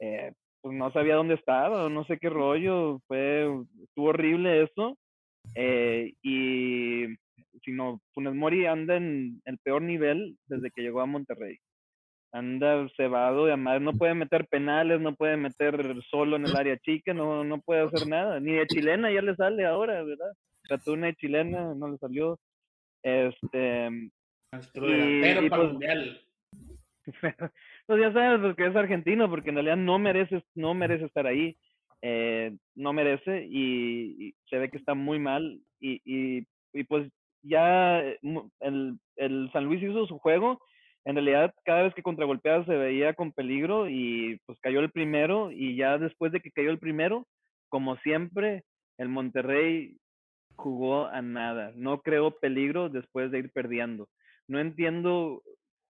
eh, 0.00 0.32
pues 0.62 0.74
no 0.74 0.90
sabía 0.92 1.16
dónde 1.16 1.34
estaba, 1.34 1.90
no 1.90 2.04
sé 2.06 2.16
qué 2.18 2.30
rollo. 2.30 3.00
Fue, 3.06 3.46
estuvo 3.82 4.06
horrible 4.06 4.62
eso. 4.62 4.96
Eh, 5.54 6.14
y 6.22 7.04
sino 7.62 8.00
Funes 8.14 8.34
Mori 8.34 8.64
anda 8.64 8.96
en 8.96 9.42
el 9.44 9.58
peor 9.58 9.82
nivel 9.82 10.38
desde 10.46 10.70
que 10.70 10.80
llegó 10.80 11.02
a 11.02 11.06
Monterrey. 11.06 11.58
Anda 12.32 12.86
cebado 12.96 13.46
y 13.46 13.50
además 13.50 13.80
no 13.80 13.92
puede 13.92 14.14
meter 14.14 14.46
penales, 14.46 15.00
no 15.00 15.14
puede 15.14 15.36
meter 15.36 15.96
solo 16.10 16.36
en 16.36 16.44
el 16.44 16.56
área 16.56 16.76
chica, 16.78 17.14
no, 17.14 17.44
no 17.44 17.60
puede 17.60 17.82
hacer 17.82 18.06
nada. 18.08 18.40
Ni 18.40 18.52
de 18.52 18.66
chilena 18.66 19.10
ya 19.10 19.22
le 19.22 19.34
sale 19.36 19.64
ahora, 19.64 20.02
¿verdad? 20.02 20.32
Trató 20.62 20.92
una 20.92 21.06
de 21.06 21.14
chilena, 21.14 21.74
no 21.74 21.88
le 21.88 21.98
salió. 21.98 22.38
Este. 23.02 23.88
y, 24.74 25.48
pues, 25.48 25.72
pues, 27.86 28.00
ya 28.00 28.12
sabes, 28.12 28.40
porque 28.40 28.66
es 28.66 28.76
argentino, 28.76 29.30
porque 29.30 29.50
en 29.50 29.56
realidad 29.56 29.76
no 29.76 29.98
merece, 29.98 30.42
no 30.54 30.74
merece 30.74 31.04
estar 31.06 31.26
ahí. 31.26 31.56
Eh, 32.02 32.54
no 32.74 32.92
merece 32.92 33.46
y, 33.50 34.34
se 34.50 34.58
ve 34.58 34.70
que 34.70 34.76
está 34.76 34.94
muy 34.94 35.18
mal 35.18 35.58
y, 35.80 36.00
y, 36.04 36.46
y 36.74 36.84
pues 36.84 37.10
ya 37.42 38.00
eh, 38.00 38.18
el, 38.60 38.98
el 39.16 39.50
San 39.52 39.64
Luis 39.64 39.82
hizo 39.82 40.06
su 40.06 40.18
juego. 40.18 40.60
En 41.06 41.14
realidad, 41.14 41.54
cada 41.64 41.84
vez 41.84 41.94
que 41.94 42.02
contragolpeaba 42.02 42.64
se 42.64 42.76
veía 42.76 43.14
con 43.14 43.30
peligro 43.30 43.88
y 43.88 44.40
pues 44.44 44.58
cayó 44.60 44.80
el 44.80 44.90
primero 44.90 45.52
y 45.52 45.76
ya 45.76 45.98
después 45.98 46.32
de 46.32 46.40
que 46.40 46.50
cayó 46.50 46.70
el 46.72 46.80
primero, 46.80 47.28
como 47.68 47.96
siempre, 47.98 48.64
el 48.98 49.08
Monterrey 49.08 49.98
jugó 50.56 51.06
a 51.06 51.22
nada. 51.22 51.72
No 51.76 52.00
creó 52.00 52.32
peligro 52.32 52.88
después 52.88 53.30
de 53.30 53.38
ir 53.38 53.52
perdiendo. 53.52 54.08
No 54.48 54.58
entiendo 54.58 55.42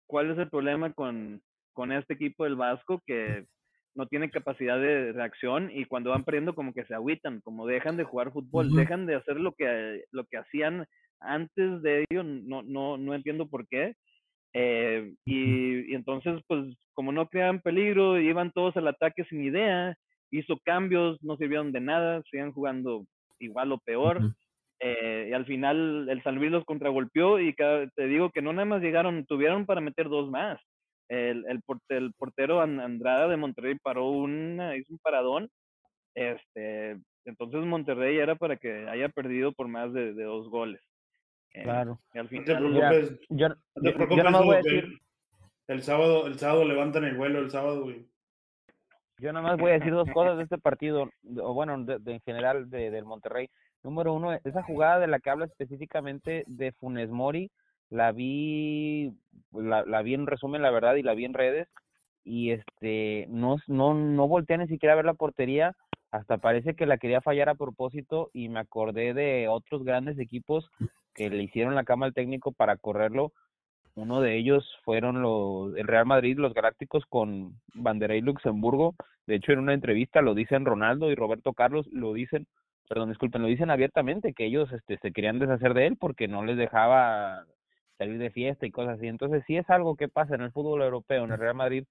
cuál 0.07 0.31
es 0.31 0.39
el 0.39 0.51
problema 0.51 0.93
con, 0.93 1.41
con 1.73 1.93
este 1.93 2.13
equipo 2.13 2.45
del 2.45 2.57
Vasco 2.57 3.01
que 3.07 3.47
no 3.95 4.07
tiene 4.07 4.31
capacidad 4.31 4.79
de 4.79 5.13
reacción 5.13 5.71
y 5.73 5.87
cuando 5.87 6.11
van 6.11 6.25
perdiendo 6.25 6.55
como 6.55 6.75
que 6.75 6.85
se 6.85 6.95
agüitan, 6.95 7.41
como 7.41 7.67
dejan 7.67 7.97
de 7.97 8.05
jugar 8.05 8.33
fútbol, 8.33 8.71
dejan 8.75 9.07
de 9.07 9.15
hacer 9.15 9.41
lo 9.41 9.53
que, 9.53 10.05
lo 10.11 10.27
que 10.27 10.37
hacían 10.37 10.87
antes 11.21 11.81
de 11.81 12.05
ello, 12.11 12.23
no, 12.23 12.63
no, 12.63 12.99
no 12.99 13.15
entiendo 13.15 13.49
por 13.49 13.67
qué. 13.67 13.95
Eh, 14.55 15.13
y, 15.27 15.95
entonces, 15.95 16.41
pues, 16.47 16.75
como 16.95 17.13
no 17.13 17.29
creaban 17.29 17.61
peligro, 17.61 18.19
iban 18.21 18.53
todos 18.53 18.77
al 18.77 18.89
ataque 18.89 19.25
sin 19.25 19.45
idea, 19.45 19.95
hizo 20.31 20.59
cambios, 20.65 21.23
no 21.23 21.37
sirvieron 21.37 21.73
de 21.73 21.81
nada, 21.81 22.23
siguen 22.31 22.53
jugando 22.53 23.05
igual 23.39 23.73
o 23.73 23.79
peor. 23.79 24.33
Eh, 24.81 25.29
y 25.31 25.33
al 25.33 25.47
final 25.47 26.09
el 26.11 26.23
San 26.23 26.37
Luis 26.37 26.51
los 26.51 26.65
contragolpeó 26.65 27.41
y 27.41 27.55
te 27.55 28.07
digo 28.07 28.31
que 28.31 28.43
no 28.43 28.53
nada 28.53 28.67
más 28.67 28.83
llegaron, 28.83 29.25
tuvieron 29.27 29.67
para 29.67 29.81
meter 29.81 30.09
dos 30.09 30.31
más. 30.31 30.61
el, 31.09 31.45
el, 31.49 31.61
el 31.89 32.13
portero 32.15 32.61
An- 32.61 32.81
Andrada 32.81 33.29
de 33.29 33.37
Monterrey 33.37 33.77
paró 33.83 34.09
una, 34.11 34.77
hizo 34.77 34.93
un 34.93 34.99
paradón. 34.99 35.49
Este, 36.15 36.99
entonces 37.25 37.65
Monterrey 37.65 38.17
era 38.19 38.37
para 38.37 38.57
que 38.57 38.89
haya 38.89 39.09
perdido 39.11 39.53
por 39.53 39.69
más 39.69 39.93
de, 39.93 40.15
de 40.15 40.25
dos 40.25 40.49
goles. 40.49 40.81
Eh, 41.57 41.63
Claro. 41.63 41.99
y 42.13 42.19
al 42.19 42.29
No 42.31 42.45
te 42.45 42.55
preocupes. 42.55 43.21
yo, 43.31 43.49
No 43.49 43.55
te 43.55 43.83
yo, 43.83 43.91
yo 43.91 43.95
preocupes, 43.95 44.33
voy 44.45 44.55
a 44.55 44.59
decir, 44.59 44.85
el, 44.85 45.01
el 45.69 45.83
sábado, 45.83 46.27
el 46.27 46.39
sábado 46.39 46.65
levantan 46.67 47.05
el 47.05 47.17
vuelo 47.17 47.39
el 47.39 47.51
sábado, 47.51 47.85
güey. 47.85 48.07
yo 49.19 49.33
nada 49.33 49.47
más 49.49 49.59
voy 49.59 49.71
a 49.71 49.75
decir 49.79 49.93
dos 49.93 50.09
cosas 50.13 50.37
de 50.37 50.43
este 50.45 50.59
partido, 50.59 51.09
o 51.41 51.55
bueno, 51.55 51.83
de, 51.85 51.99
de- 51.99 52.13
en 52.15 52.21
general 52.21 52.69
de, 52.69 52.91
del 52.91 53.07
Monterrey. 53.07 53.49
Número 53.83 54.13
uno, 54.13 54.33
esa 54.45 54.63
jugada 54.63 54.99
de 54.99 55.07
la 55.07 55.19
que 55.19 55.31
habla 55.31 55.47
específicamente 55.47 56.45
de 56.47 56.73
Funes 56.73 57.09
Mori, 57.09 57.51
la 57.89 58.13
vi, 58.13 59.13
la, 59.53 59.85
la 59.87 60.03
vi 60.03 60.13
en 60.15 60.27
resumen, 60.27 60.61
la 60.61 60.71
verdad, 60.71 60.97
y 60.97 61.03
la 61.03 61.15
vi 61.15 61.25
en 61.25 61.35
redes, 61.35 61.69
y 62.23 62.51
este, 62.51 63.27
no, 63.31 63.57
no, 63.69 63.95
no 63.95 64.29
volteé 64.29 64.59
ni 64.59 64.67
siquiera 64.67 64.93
a 64.93 64.97
ver 64.97 65.05
la 65.07 65.15
portería, 65.15 65.75
hasta 66.11 66.37
parece 66.39 66.75
que 66.75 66.85
la 66.85 66.99
quería 66.99 67.21
fallar 67.23 67.49
a 67.49 67.55
propósito, 67.55 68.29
y 68.35 68.49
me 68.51 68.61
acordé 68.61 69.15
de 69.15 69.49
otros 69.49 69.85
grandes 69.85 70.19
equipos 70.19 70.69
que 71.17 71.29
le 71.31 71.43
hicieron 71.43 71.75
la 71.75 71.85
cama 71.85 72.07
al 72.07 72.15
técnico 72.15 72.53
para 72.53 72.77
correrlo. 72.77 73.33
Uno 73.95 74.21
de 74.21 74.37
ellos 74.37 74.65
fueron 74.85 75.23
los, 75.23 75.75
el 75.77 75.87
Real 75.87 76.05
Madrid, 76.07 76.37
los 76.39 76.53
Galácticos 76.53 77.05
con 77.07 77.55
Banderay 77.75 78.21
Luxemburgo. 78.21 78.95
De 79.27 79.37
hecho, 79.37 79.53
en 79.53 79.59
una 79.61 79.73
entrevista 79.75 80.21
lo 80.21 80.35
dicen 80.35 80.67
Ronaldo 80.67 81.11
y 81.11 81.15
Roberto 81.15 81.55
Carlos, 81.55 81.87
lo 81.91 82.13
dicen, 82.13 82.47
perdón, 82.89 83.09
disculpen, 83.09 83.41
lo 83.43 83.49
dicen 83.49 83.71
abiertamente, 83.71 84.35
que 84.35 84.45
ellos 84.45 84.71
este, 84.73 84.99
se 84.99 85.13
querían 85.13 85.39
deshacer 85.39 85.73
de 85.73 85.87
él 85.87 85.97
porque 85.99 86.29
no 86.29 86.45
les 86.45 86.59
dejaba 86.59 87.45
salir 87.97 88.19
de 88.19 88.31
fiesta 88.31 88.67
y 88.67 88.71
cosas 88.71 88.99
así. 88.99 89.09
Entonces, 89.09 89.43
si 89.47 89.57
es 89.57 89.69
algo 89.71 89.97
que 89.97 90.09
pasa 90.09 90.35
en 90.35 90.43
el 90.43 90.53
fútbol 90.53 90.83
europeo, 90.83 91.25
en 91.25 91.33
el 91.33 91.39
Real 91.39 91.55
Madrid, 91.55 91.85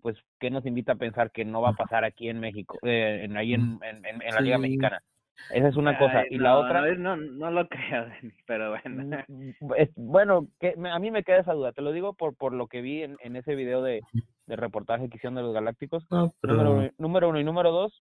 pues, 0.00 0.16
¿qué 0.40 0.50
nos 0.50 0.64
invita 0.64 0.92
a 0.92 0.96
pensar 0.96 1.30
que 1.30 1.44
no 1.44 1.60
va 1.60 1.70
a 1.70 1.74
pasar 1.74 2.04
aquí 2.04 2.28
en 2.30 2.40
México, 2.40 2.78
eh, 2.82 3.20
en, 3.24 3.36
ahí 3.36 3.52
en, 3.54 3.78
en, 3.82 3.96
en- 4.06 4.22
en 4.22 4.34
la 4.34 4.40
Liga. 4.40 4.58
Mexicana? 4.58 5.02
Esa 5.50 5.68
es 5.68 5.76
una 5.76 5.98
cosa. 5.98 6.24
y 6.30 6.38
la 6.38 6.56
otra... 6.58 6.94
No, 6.96 7.16
no, 7.16 7.50
lo 7.50 7.68
creo, 7.68 8.06
Denis, 8.06 8.34
pero 8.46 8.70
bueno. 8.70 9.22
Mm, 9.28 9.72
es- 9.76 9.92
bueno, 9.96 10.46
que 10.60 10.74
me- 10.76 10.90
a 10.90 10.98
mí 10.98 11.10
me 11.10 11.22
queda 11.22 11.38
esa 11.38 11.52
duda. 11.52 11.72
Te 11.72 11.82
lo 11.82 11.92
digo 11.92 12.14
por 12.14 12.34
por 12.36 12.52
lo 12.52 12.66
que 12.66 12.80
vi 12.80 13.02
en, 13.02 13.16
en 13.20 13.36
ese 13.36 13.54
video 13.54 13.82
de, 13.82 14.00
de 14.46 14.56
reportaje 14.56 15.08
que 15.08 15.16
hicieron 15.16 15.34
de 15.34 15.42
los 15.42 15.52
Galácticos. 15.54 16.06
No, 16.10 16.32
pero 16.40 16.54
Número, 16.54 16.72
uno- 16.72 16.90
número 16.98 17.28
uno 17.28 17.40
y 17.40 17.44
número 17.44 17.70
dos, 17.72 18.02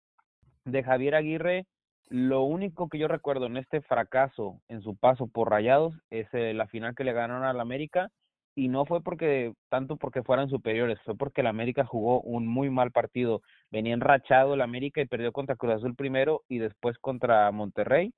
de 0.65 0.83
Javier 0.83 1.15
Aguirre, 1.15 1.67
lo 2.09 2.43
único 2.43 2.89
que 2.89 2.99
yo 2.99 3.09
recuerdo 3.09 3.47
en 3.47 3.57
este 3.57 3.81
fracaso 3.81 4.61
en 4.69 4.83
su 4.83 4.97
paso 4.97 5.27
por 5.29 5.51
Rayados 5.51 5.95
es 6.11 6.27
eh, 6.35 6.53
la 6.55 6.67
final 6.67 6.95
que 6.95 7.05
le 7.05 7.13
ganaron 7.13 7.45
al 7.45 7.59
América 7.61 8.11
y 8.55 8.69
no 8.69 8.85
fue 8.85 9.03
porque 9.03 9.55
tanto 9.71 9.97
porque 9.97 10.23
fueran 10.23 10.49
superiores, 10.51 10.99
fue 11.07 11.17
porque 11.17 11.41
el 11.41 11.47
América 11.47 11.85
jugó 11.87 12.21
un 12.21 12.47
muy 12.47 12.69
mal 12.69 12.91
partido. 12.91 13.41
Venía 13.73 13.95
enrachado 13.95 14.53
el 14.55 14.61
América 14.61 15.01
y 15.01 15.07
perdió 15.07 15.33
contra 15.33 15.57
Cruz 15.57 15.73
Azul 15.75 15.97
primero 15.97 16.45
y 16.47 16.59
después 16.59 16.99
contra 16.99 17.51
Monterrey. 17.51 18.13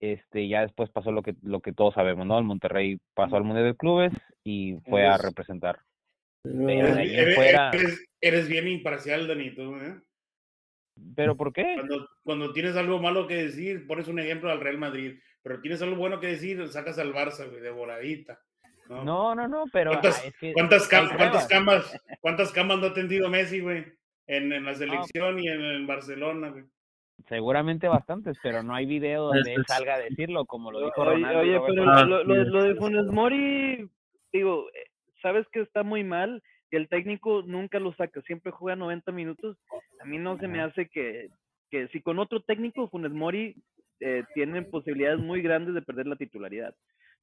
Este, 0.00 0.46
ya 0.48 0.60
después 0.62 0.88
pasó 0.90 1.10
lo 1.12 1.22
que 1.22 1.34
lo 1.42 1.60
que 1.60 1.72
todos 1.72 1.94
sabemos, 1.94 2.26
¿no? 2.26 2.38
El 2.38 2.44
Monterrey 2.44 2.98
pasó 3.14 3.36
al 3.36 3.44
Mundial 3.44 3.66
de 3.66 3.76
Clubes 3.76 4.12
y 4.44 4.76
fue 4.88 5.02
a 5.06 5.14
Eres- 5.14 5.22
representar. 5.22 5.80
pero- 6.42 6.58
Pero 6.66 6.86
Eres, 6.86 6.96
ahí 6.96 7.14
eres- 7.14 7.34
fuera- 7.34 7.70
eres- 8.20 8.48
bien 8.48 8.68
imparcial, 8.68 9.26
Danito, 9.26 9.80
¿eh? 9.82 10.00
¿Pero 11.16 11.36
por 11.36 11.52
qué? 11.52 11.74
Cuando, 11.74 12.08
cuando 12.22 12.52
tienes 12.52 12.76
algo 12.76 13.00
malo 13.00 13.26
que 13.26 13.34
decir, 13.34 13.86
pones 13.86 14.06
un 14.08 14.20
ejemplo 14.20 14.50
al 14.50 14.60
Real 14.60 14.78
Madrid, 14.78 15.18
pero 15.42 15.60
tienes 15.60 15.82
algo 15.82 15.96
bueno 15.96 16.20
que 16.20 16.28
decir, 16.28 16.68
sacas 16.68 16.98
al 17.00 17.12
Barça, 17.12 17.48
güey, 17.48 17.60
de 17.62 17.70
voladita. 17.70 18.38
¿no? 18.88 19.02
No, 19.04 19.34
no, 19.34 19.48
no, 19.48 19.64
pero 19.72 19.90
¿Cuántas, 19.92 20.22
ah, 20.22 20.26
es 20.28 20.36
que 20.38 20.52
cuántas, 20.52 20.88
cam- 20.90 21.16
cuántas 21.16 21.46
camas, 21.48 22.00
cuántas 22.20 22.52
camas 22.52 22.78
no 22.78 22.86
ha 22.86 22.90
atendido 22.90 23.28
Messi, 23.30 23.60
güey? 23.60 23.86
En, 24.26 24.52
en 24.52 24.64
la 24.64 24.74
selección 24.74 25.38
y 25.38 25.48
en 25.48 25.60
el 25.60 25.86
Barcelona, 25.86 26.48
güey. 26.50 26.64
Seguramente 27.28 27.88
bastantes, 27.88 28.36
pero 28.42 28.62
no 28.62 28.74
hay 28.74 28.86
video 28.86 29.24
donde 29.24 29.52
él 29.54 29.60
Es- 29.60 29.70
es- 29.70 29.76
salga 29.76 29.94
a 29.94 29.98
decirlo, 30.00 30.44
como 30.46 30.72
lo 30.72 30.80
dijo 30.84 31.02
Oye, 31.02 31.10
Ronaldo. 31.12 31.44
y 31.44 31.50
oye, 31.50 31.60
pero 31.66 31.90
Ah, 31.90 32.04
lo, 32.04 32.24
lo, 32.24 32.44
sí, 32.44 32.50
lo 32.50 32.62
de 32.64 32.74
Funes 32.74 33.06
Mori, 33.06 33.88
digo, 34.32 34.66
eh, 34.70 34.90
sabes 35.22 35.46
que 35.52 35.60
está 35.60 35.82
muy 35.82 36.02
mal, 36.04 36.42
que 36.70 36.76
el 36.76 36.88
técnico 36.88 37.42
nunca 37.46 37.78
lo 37.78 37.94
saca, 37.94 38.20
siempre 38.22 38.50
juega 38.50 38.76
90 38.76 39.12
minutos. 39.12 39.56
A 40.00 40.04
mí 40.04 40.18
no 40.18 40.38
se 40.38 40.48
me 40.48 40.60
hace 40.60 40.88
que, 40.88 41.28
que 41.70 41.88
si 41.88 42.00
con 42.02 42.18
otro 42.18 42.40
técnico 42.42 42.88
Funes 42.88 43.12
Mori 43.12 43.54
eh, 44.00 44.24
tiene 44.34 44.62
posibilidades 44.62 45.20
muy 45.20 45.40
grandes 45.40 45.74
de 45.74 45.82
perder 45.82 46.06
la 46.08 46.16
titularidad. 46.16 46.74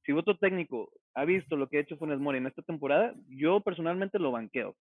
Si 0.04 0.12
otro 0.12 0.36
técnico 0.38 0.90
ha 1.14 1.24
visto 1.24 1.54
lo 1.56 1.68
que 1.68 1.76
ha 1.76 1.80
hecho 1.80 1.96
Funes 1.98 2.18
Mori 2.18 2.38
en 2.38 2.46
esta 2.46 2.62
temporada, 2.62 3.14
yo 3.28 3.60
personalmente 3.60 4.18
lo 4.18 4.32
banqueo. 4.32 4.74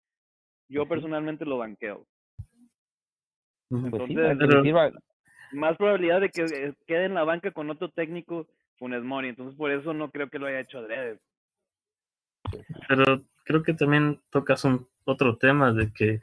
Yo 0.69 0.87
personalmente 0.87 1.45
lo 1.45 1.59
banqueo. 1.59 2.07
Pues 3.71 3.81
sí, 4.07 4.15
entonces, 4.15 4.37
pero- 4.39 4.63
sirva- 4.63 4.93
Más 5.53 5.77
probabilidad 5.79 6.21
de 6.21 6.29
que 6.31 6.43
eh, 6.43 6.75
quede 6.87 7.07
en 7.07 7.15
la 7.15 7.25
banca 7.25 7.51
con 7.53 7.71
otro 7.71 7.91
técnico 7.91 8.47
Funes 8.79 9.03
Mori. 9.03 9.29
Entonces, 9.31 9.57
por 9.57 9.71
eso 9.71 9.95
no 9.95 10.11
creo 10.11 10.29
que 10.29 10.39
lo 10.39 10.47
haya 10.47 10.61
hecho 10.61 10.79
adrede. 10.79 11.19
Pero 12.89 13.23
creo 13.45 13.63
que 13.63 13.75
también 13.75 14.21
tocas 14.31 14.65
un 14.65 14.87
otro 15.05 15.37
tema 15.39 15.73
de 15.73 15.91
que 15.93 16.21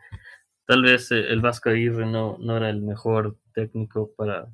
tal 0.68 0.84
vez 0.84 1.12
eh, 1.12 1.28
el 1.30 1.42
Vasco 1.42 1.70
Aguirre 1.70 2.06
no, 2.06 2.38
no 2.40 2.58
era 2.58 2.70
el 2.70 2.82
mejor 2.82 3.36
técnico 3.54 4.12
para, 4.16 4.48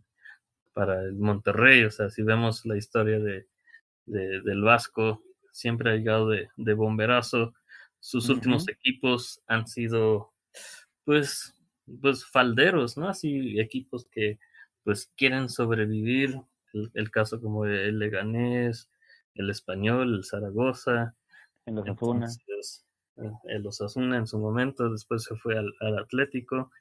para 0.74 1.02
el 1.02 1.14
Monterrey. 1.16 1.84
O 1.84 1.92
sea, 1.92 2.10
si 2.10 2.24
vemos 2.24 2.66
la 2.66 2.78
historia 2.78 3.20
de, 3.20 3.48
de- 4.06 4.42
del 4.42 4.62
Vasco, 4.62 5.22
siempre 5.52 5.92
ha 5.92 5.96
llegado 5.96 6.30
de, 6.30 6.48
de 6.56 6.74
bomberazo. 6.74 7.54
Sus 8.02 8.30
últimos 8.30 8.68
equipos 8.70 9.44
han 9.48 9.68
sido, 9.68 10.34
pues, 11.06 11.56
pues 12.02 12.26
falderos, 12.26 12.98
¿no? 12.98 13.10
Así 13.10 13.60
equipos 13.60 14.08
que, 14.12 14.40
pues, 14.84 15.12
quieren 15.18 15.50
sobrevivir. 15.50 16.42
El, 16.74 16.92
el 16.94 17.12
caso 17.12 17.42
como 17.42 17.66
el 17.66 18.00
Leganés, 18.00 18.90
el 19.36 19.50
Español, 19.50 20.16
el 20.16 20.26
Zaragoza. 20.26 21.16
en 21.66 21.76
los. 22.12 22.40
Entonces, 22.48 22.86
eh, 23.18 23.32
el 23.46 23.66
Osasuna 23.68 24.18
en 24.18 24.28
su 24.28 24.40
momento, 24.40 24.90
después 24.92 25.24
se 25.24 25.36
fue 25.36 25.58
al, 25.58 25.74
al 25.82 26.00
Atlético, 26.00 26.72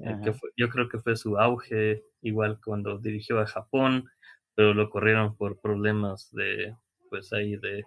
eh, 0.00 0.18
que 0.22 0.32
fue- 0.32 0.50
yo 0.56 0.68
creo 0.70 0.88
que 0.88 0.98
fue 1.00 1.16
su 1.16 1.38
auge, 1.38 2.04
igual 2.22 2.60
cuando 2.64 2.98
dirigió 2.98 3.40
a 3.40 3.46
Japón, 3.46 4.08
pero 4.54 4.74
lo 4.74 4.90
corrieron 4.90 5.36
por 5.36 5.60
problemas 5.60 6.30
de, 6.32 6.76
pues 7.10 7.32
ahí 7.32 7.56
de, 7.56 7.84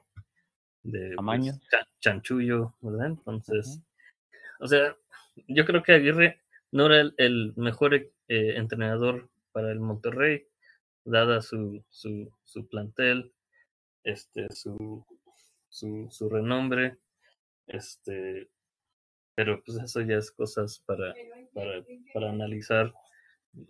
de 0.84 1.20
pues, 1.30 1.60
chanchullo, 2.02 2.76
¿verdad? 2.82 3.08
Entonces, 3.08 3.82
o 4.60 4.68
sea, 4.68 4.96
yo 5.48 5.66
creo 5.66 5.84
que 5.84 5.94
Aguirre 5.94 6.42
no 6.72 6.88
era 6.88 7.02
el, 7.02 7.14
el 7.18 7.54
mejor 7.56 7.96
eh, 7.96 8.12
entrenador 8.28 9.30
para 9.52 9.72
el 9.72 9.80
Monterrey, 9.80 10.48
dada 11.06 11.42
su, 11.42 11.84
su, 11.90 12.32
su 12.44 12.68
plantel, 12.68 13.34
este, 14.04 14.48
su, 14.52 15.06
su, 15.70 16.08
su 16.12 16.30
renombre, 16.30 16.98
este, 17.68 18.50
pero 19.36 19.64
pues 19.64 19.80
eso 19.80 20.02
ya 20.02 20.18
es 20.18 20.32
cosas 20.32 20.80
para, 20.86 21.14
para, 21.54 21.84
para 22.14 22.30
analizar. 22.30 22.94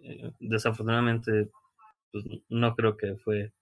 Eh, 0.04 0.32
desafortunadamente, 0.40 1.50
pues 2.12 2.26
no 2.50 2.76
creo 2.76 2.98
que 2.98 3.16
fue 3.18 3.54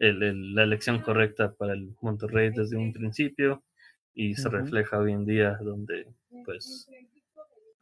el- 0.00 0.22
el- 0.24 0.54
la 0.56 0.64
elección 0.64 1.00
correcta 1.02 1.54
para 1.54 1.74
el 1.74 1.96
Monterrey 2.02 2.52
desde 2.52 2.78
un 2.78 2.92
principio 2.94 3.64
y 4.14 4.36
se 4.36 4.50
refleja 4.50 4.98
hoy 5.00 5.12
en 5.14 5.26
día 5.26 5.58
donde 5.62 6.08
pues 6.44 6.90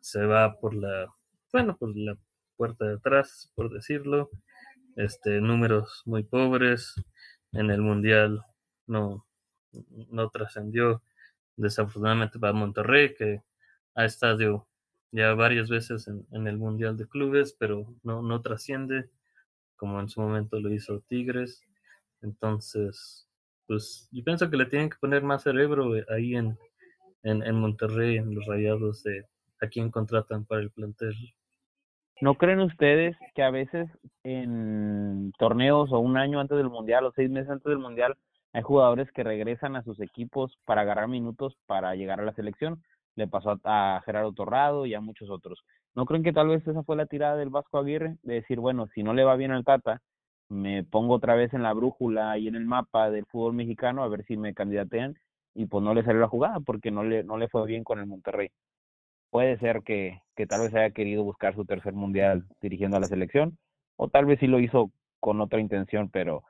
se 0.01 0.25
va 0.27 0.59
por 0.61 0.75
la 0.75 1.15
bueno 1.53 1.77
por 1.77 1.97
la 1.97 2.17
puerta 2.57 2.87
de 2.87 2.95
atrás 2.95 3.51
por 3.55 3.73
decirlo. 3.73 4.31
Este 4.97 5.41
números 5.41 6.03
muy 6.07 6.25
pobres 6.25 6.95
en 7.53 7.71
el 7.71 7.83
mundial 7.83 8.43
no 8.87 9.27
no 10.11 10.31
trascendió. 10.31 11.03
Desafortunadamente 11.57 12.39
para 12.39 12.53
Monterrey 12.55 13.15
que 13.15 13.43
ha 13.95 14.05
estado 14.07 14.69
ya 15.13 15.35
varias 15.35 15.71
veces 15.71 16.09
en, 16.09 16.27
en 16.33 16.47
el 16.49 16.59
mundial 16.59 16.97
de 16.97 17.09
clubes 17.09 17.55
pero 17.59 17.95
no 18.05 18.23
no 18.23 18.43
trasciende 18.43 19.11
como 19.77 20.01
en 20.01 20.09
su 20.09 20.21
momento 20.21 20.61
lo 20.61 20.73
hizo 20.75 21.01
Tigres 21.03 21.63
entonces 22.23 23.29
pues 23.67 24.09
yo 24.11 24.25
pienso 24.25 24.51
que 24.51 24.57
le 24.57 24.67
tienen 24.67 24.91
que 24.91 24.97
poner 25.01 25.23
más 25.23 25.43
cerebro 25.43 25.93
ahí 26.09 26.35
en 26.35 26.59
en, 27.23 27.43
en 27.43 27.57
Monterrey 27.57 28.17
en 28.17 28.35
los 28.35 28.47
Rayados 28.47 29.03
de 29.03 29.25
a 29.61 29.67
quién 29.69 29.91
contratan 29.91 30.45
para 30.45 30.61
el 30.61 30.71
plantel 30.71 31.15
¿No 32.21 32.35
creen 32.35 32.61
ustedes 32.61 33.17
que 33.35 33.45
a 33.45 33.51
veces 33.51 33.89
en 34.25 35.33
torneos 35.39 35.93
o 35.93 36.01
un 36.01 36.17
año 36.17 36.41
antes 36.41 36.57
del 36.57 36.69
Mundial 36.69 37.05
o 37.05 37.13
seis 37.13 37.31
meses 37.31 37.51
antes 37.51 37.71
del 37.71 37.79
Mundial 37.79 38.17
hay 38.53 38.63
jugadores 38.63 39.11
que 39.13 39.23
regresan 39.23 39.77
a 39.77 39.85
sus 39.85 40.01
equipos 40.01 40.59
para 40.65 40.81
agarrar 40.81 41.07
minutos 41.07 41.57
para 41.67 41.95
llegar 41.95 42.19
a 42.19 42.25
la 42.25 42.35
selección? 42.35 42.83
Le 43.15 43.29
pasó 43.29 43.61
a, 43.63 43.97
a 43.97 44.03
Gerardo 44.03 44.33
Torrado 44.33 44.85
y 44.85 44.95
a 44.95 45.01
muchos 45.01 45.31
otros. 45.31 45.63
¿No 45.95 46.07
creen 46.07 46.25
que 46.25 46.33
tal 46.33 46.49
vez 46.49 46.67
esa 46.67 46.83
fue 46.83 46.97
la 46.97 47.07
tirada 47.07 47.37
del 47.37 47.51
Vasco 47.51 47.79
Aguirre? 47.79 48.17
De 48.23 48.35
decir, 48.35 48.59
bueno, 48.59 48.89
si 48.95 49.05
no 49.05 49.15
le 49.15 49.25
va 49.25 49.37
bien 49.37 49.53
al 49.53 49.65
Tata, 49.65 50.01
me 50.49 50.85
pongo 50.85 51.15
otra 51.15 51.35
vez 51.35 51.53
en 51.55 51.63
la 51.63 51.73
brújula 51.73 52.39
y 52.39 52.49
en 52.49 52.55
el 52.55 52.65
mapa 52.65 53.11
del 53.11 53.27
fútbol 53.27 53.53
mexicano 53.53 54.03
a 54.03 54.09
ver 54.09 54.25
si 54.25 54.37
me 54.37 54.55
candidatean 54.55 55.19
y 55.55 55.67
pues 55.67 55.83
no 55.85 55.95
le 55.95 56.03
salió 56.03 56.21
la 56.21 56.29
jugada 56.29 56.61
porque 56.61 56.91
no 56.91 57.03
le, 57.03 57.25
no 57.25 57.37
le 57.37 57.49
fue 57.49 57.67
bien 57.67 57.85
con 57.85 57.99
el 57.99 58.07
Monterrey. 58.07 58.51
Puede 59.31 59.59
ser 59.59 59.83
que, 59.83 60.23
que 60.37 60.47
tal 60.47 60.63
vez 60.63 60.75
haya 60.75 60.91
querido 60.91 61.23
buscar 61.23 61.55
su 61.55 61.65
tercer 61.65 61.93
mundial 61.93 62.45
dirigiendo 62.61 62.97
a 62.97 63.01
la 63.01 63.07
selección, 63.07 63.59
o 63.97 64.09
tal 64.09 64.25
vez 64.25 64.39
sí 64.41 64.47
lo 64.47 64.61
hizo 64.61 64.91
con 65.21 65.41
otra 65.41 65.61
intención, 65.61 66.09
pero 66.09 66.45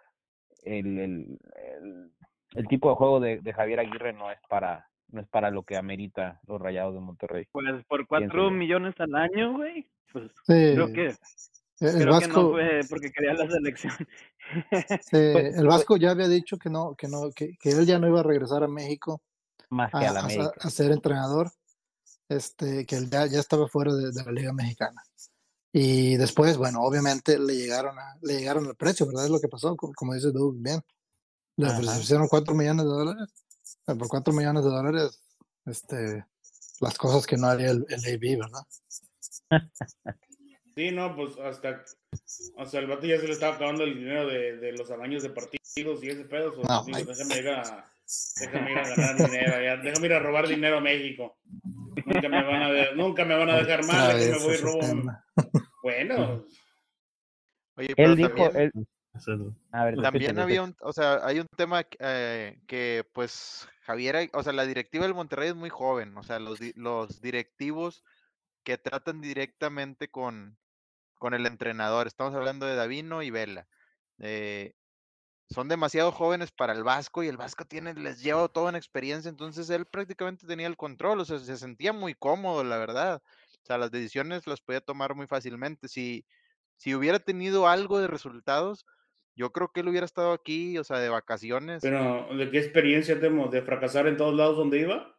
el, 0.63 0.99
el, 0.99 1.39
el, 1.81 2.11
el 2.55 2.69
tipo 2.69 2.91
de 2.91 2.97
juego 2.97 3.19
de, 3.19 3.41
de 3.41 3.53
Javier 3.53 3.81
Aguirre 3.81 4.13
no 4.13 4.31
es 4.31 4.39
para 4.49 4.89
no 5.11 5.21
es 5.21 5.29
para 5.29 5.51
lo 5.51 5.63
que 5.63 5.77
amerita 5.77 6.41
los 6.47 6.61
Rayados 6.61 6.95
de 6.95 7.01
Monterrey. 7.01 7.47
Pues 7.53 7.65
por 7.87 8.07
cuatro 8.07 8.51
millones 8.51 8.95
al 9.01 9.15
año, 9.15 9.55
güey. 9.55 9.89
Pues 10.13 10.31
Sí, 10.45 10.75
creo 10.75 10.93
que, 10.93 11.15
el 11.81 11.93
creo 12.03 12.19
que 12.19 12.29
no 12.29 12.35
Vasco, 12.35 12.51
fue 12.53 12.81
porque 12.89 13.11
quería 13.13 13.35
la 13.35 13.49
selección. 13.51 13.93
sí, 13.97 14.07
Pues- 15.33 15.57
el 15.57 15.67
Vasco 15.67 15.97
ya 15.97 16.11
había 16.13 16.29
dicho 16.29 16.59
que 16.59 16.71
no, 16.71 16.95
que 16.97 17.09
no, 17.09 17.31
que, 17.35 17.57
que 17.59 17.71
él 17.71 17.87
ya 17.87 17.99
no 17.99 18.09
iba 18.09 18.21
a 18.21 18.25
regresar 18.25 18.63
a 18.63 18.69
México 18.69 19.23
Más 19.71 19.95
a, 19.95 20.01
que 20.01 20.07
a 20.07 20.13
la 20.13 20.21
a- 20.21 20.25
América. 20.25 20.53
a 20.61 20.71
ser 20.71 20.91
entrenador, 20.93 21.51
este, 22.29 22.85
que 22.87 22.97
él 22.97 23.09
ya, 23.11 23.27
ya 23.27 23.41
estaba 23.41 23.69
fuera 23.69 23.95
de, 23.95 24.11
de 24.13 24.25
la 24.25 24.33
Liga 24.33 24.53
Mexicana. 24.53 25.03
Y 25.73 26.17
después, 26.17 26.57
bueno, 26.57 26.81
obviamente 26.83 27.39
le 27.39 27.55
llegaron 27.55 27.99
a, 27.99 28.17
le 28.23 28.39
llegaron 28.39 28.67
al 28.67 28.75
precio, 28.75 29.07
¿verdad? 29.07 29.27
Es 29.27 29.31
lo 29.31 29.39
que 29.41 29.49
pasó, 29.49 29.77
co- 29.77 29.93
como 29.95 30.15
dice 30.15 30.33
Doug, 30.33 30.55
bien. 30.59 30.81
Le 31.57 31.69
ofrecieron 31.69 32.27
cuatro 32.29 32.55
millones 32.55 32.85
de 32.85 32.91
dólares. 32.91 33.29
Eh, 33.87 33.95
Por 33.95 34.09
cuatro 34.09 34.33
millones 34.33 34.65
de 34.65 34.71
dólares, 34.71 35.21
este, 35.67 36.25
las 36.81 36.97
cosas 36.97 37.27
que 37.27 37.37
no 37.37 37.49
haría 37.49 37.71
el, 37.71 37.85
el 37.89 38.01
AB, 38.15 38.39
¿verdad? 38.39 38.63
Sí, 40.79 40.93
no, 40.93 41.17
pues 41.17 41.37
hasta, 41.41 41.83
hasta 42.57 42.79
el 42.79 42.87
vato 42.87 43.05
ya 43.05 43.19
se 43.19 43.27
le 43.27 43.33
estaba 43.33 43.57
acabando 43.57 43.83
el 43.83 43.97
dinero 43.97 44.29
de, 44.29 44.59
de 44.59 44.71
los 44.75 44.89
amaños 44.93 45.25
de 45.25 45.31
partidos 45.31 46.05
y 46.05 46.09
ese 46.09 46.25
pedo. 46.25 46.53
digo, 46.53 46.63
ay. 46.69 47.05
déjame 47.05 47.37
ir 47.37 47.49
a, 47.49 47.85
déjame 48.39 48.71
ir 48.71 48.79
a 48.79 48.89
ganar 48.89 49.17
dinero, 49.17 49.61
ya, 49.61 49.77
déjame 49.79 50.07
ir 50.07 50.13
a 50.13 50.21
robar 50.21 50.47
dinero 50.47 50.77
a 50.79 50.81
México. 50.81 51.37
Nunca 52.07 52.29
me 52.29 52.45
van 52.45 52.63
a, 52.63 52.71
de- 52.71 52.95
nunca 52.95 53.25
me 53.25 53.35
van 53.37 53.51
a 53.51 53.57
dejar 53.57 53.85
mal, 53.87 54.21
que 54.21 54.31
me 54.31 54.39
voy 54.39 54.55
y 54.55 54.57
robo. 54.59 54.81
Bueno, 55.83 56.47
Oye, 57.75 57.95
pero 57.97 58.11
Él 58.13 58.17
dijo, 58.17 58.29
también, 58.29 58.73
él, 58.77 58.87
a 59.73 59.85
ver, 59.85 59.97
también 60.03 60.39
había 60.39 60.63
un, 60.63 60.77
o 60.81 60.93
sea, 60.93 61.27
hay 61.27 61.41
un 61.41 61.49
tema 61.57 61.83
que, 61.83 61.99
eh, 61.99 62.61
que, 62.69 63.05
pues 63.13 63.69
Javier, 63.83 64.31
o 64.33 64.45
sea, 64.45 64.53
la 64.53 64.65
directiva 64.65 65.07
del 65.07 65.15
Monterrey 65.15 65.49
es 65.49 65.57
muy 65.57 65.71
joven, 65.71 66.17
o 66.17 66.23
sea, 66.23 66.39
los, 66.39 66.61
los 66.77 67.21
directivos 67.21 68.05
que 68.63 68.79
tratan 68.79 69.21
directamente 69.21 70.09
con, 70.09 70.57
con 71.19 71.35
el 71.35 71.47
entrenador, 71.47 72.07
estamos 72.07 72.35
hablando 72.35 72.67
de 72.67 72.77
Davino 72.77 73.23
y 73.23 73.31
Vela, 73.31 73.67
eh, 74.19 74.73
son 75.51 75.69
demasiado 75.69 76.13
jóvenes 76.13 76.53
para 76.53 76.75
el 76.75 76.85
Vasco 76.85 77.23
y 77.23 77.29
el 77.29 77.39
Vasco 77.39 77.65
tiene, 77.65 77.95
les 77.95 78.23
lleva 78.23 78.49
toda 78.49 78.69
una 78.69 78.79
experiencia, 78.79 79.31
entonces 79.31 79.71
él 79.71 79.87
prácticamente 79.87 80.47
tenía 80.47 80.67
el 80.67 80.77
control, 80.77 81.21
o 81.21 81.25
sea, 81.25 81.39
se 81.39 81.57
sentía 81.57 81.93
muy 81.93 82.15
cómodo, 82.15 82.63
la 82.65 82.77
verdad. 82.77 83.23
O 83.63 83.67
sea, 83.67 83.79
las 83.79 83.91
decisiones 83.91 84.47
las 84.47 84.61
podía 84.61 84.81
tomar 84.81 85.15
muy 85.15 85.27
fácilmente. 85.27 85.89
Si, 85.89 86.27
si 86.77 86.95
hubiera 86.95 87.19
tenido 87.19 87.67
algo 87.67 87.99
de 87.99 88.09
resultados, 88.09 88.85
yo 89.37 89.51
creo 89.53 89.71
que 89.73 89.81
él 89.81 89.89
hubiera 89.89 90.05
estado 90.05 90.33
aquí, 90.33 90.77
o 90.79 90.85
sea, 90.85 90.99
de 90.99 91.09
vacaciones. 91.09 91.81
pero 91.81 92.29
¿de 92.37 92.51
qué 92.51 92.59
experiencia 92.59 93.15
tenemos? 93.15 93.51
¿De 93.51 93.63
fracasar 93.63 94.07
en 94.07 94.17
todos 94.17 94.35
lados 94.35 94.57
donde 94.57 94.81
iba? 94.81 95.18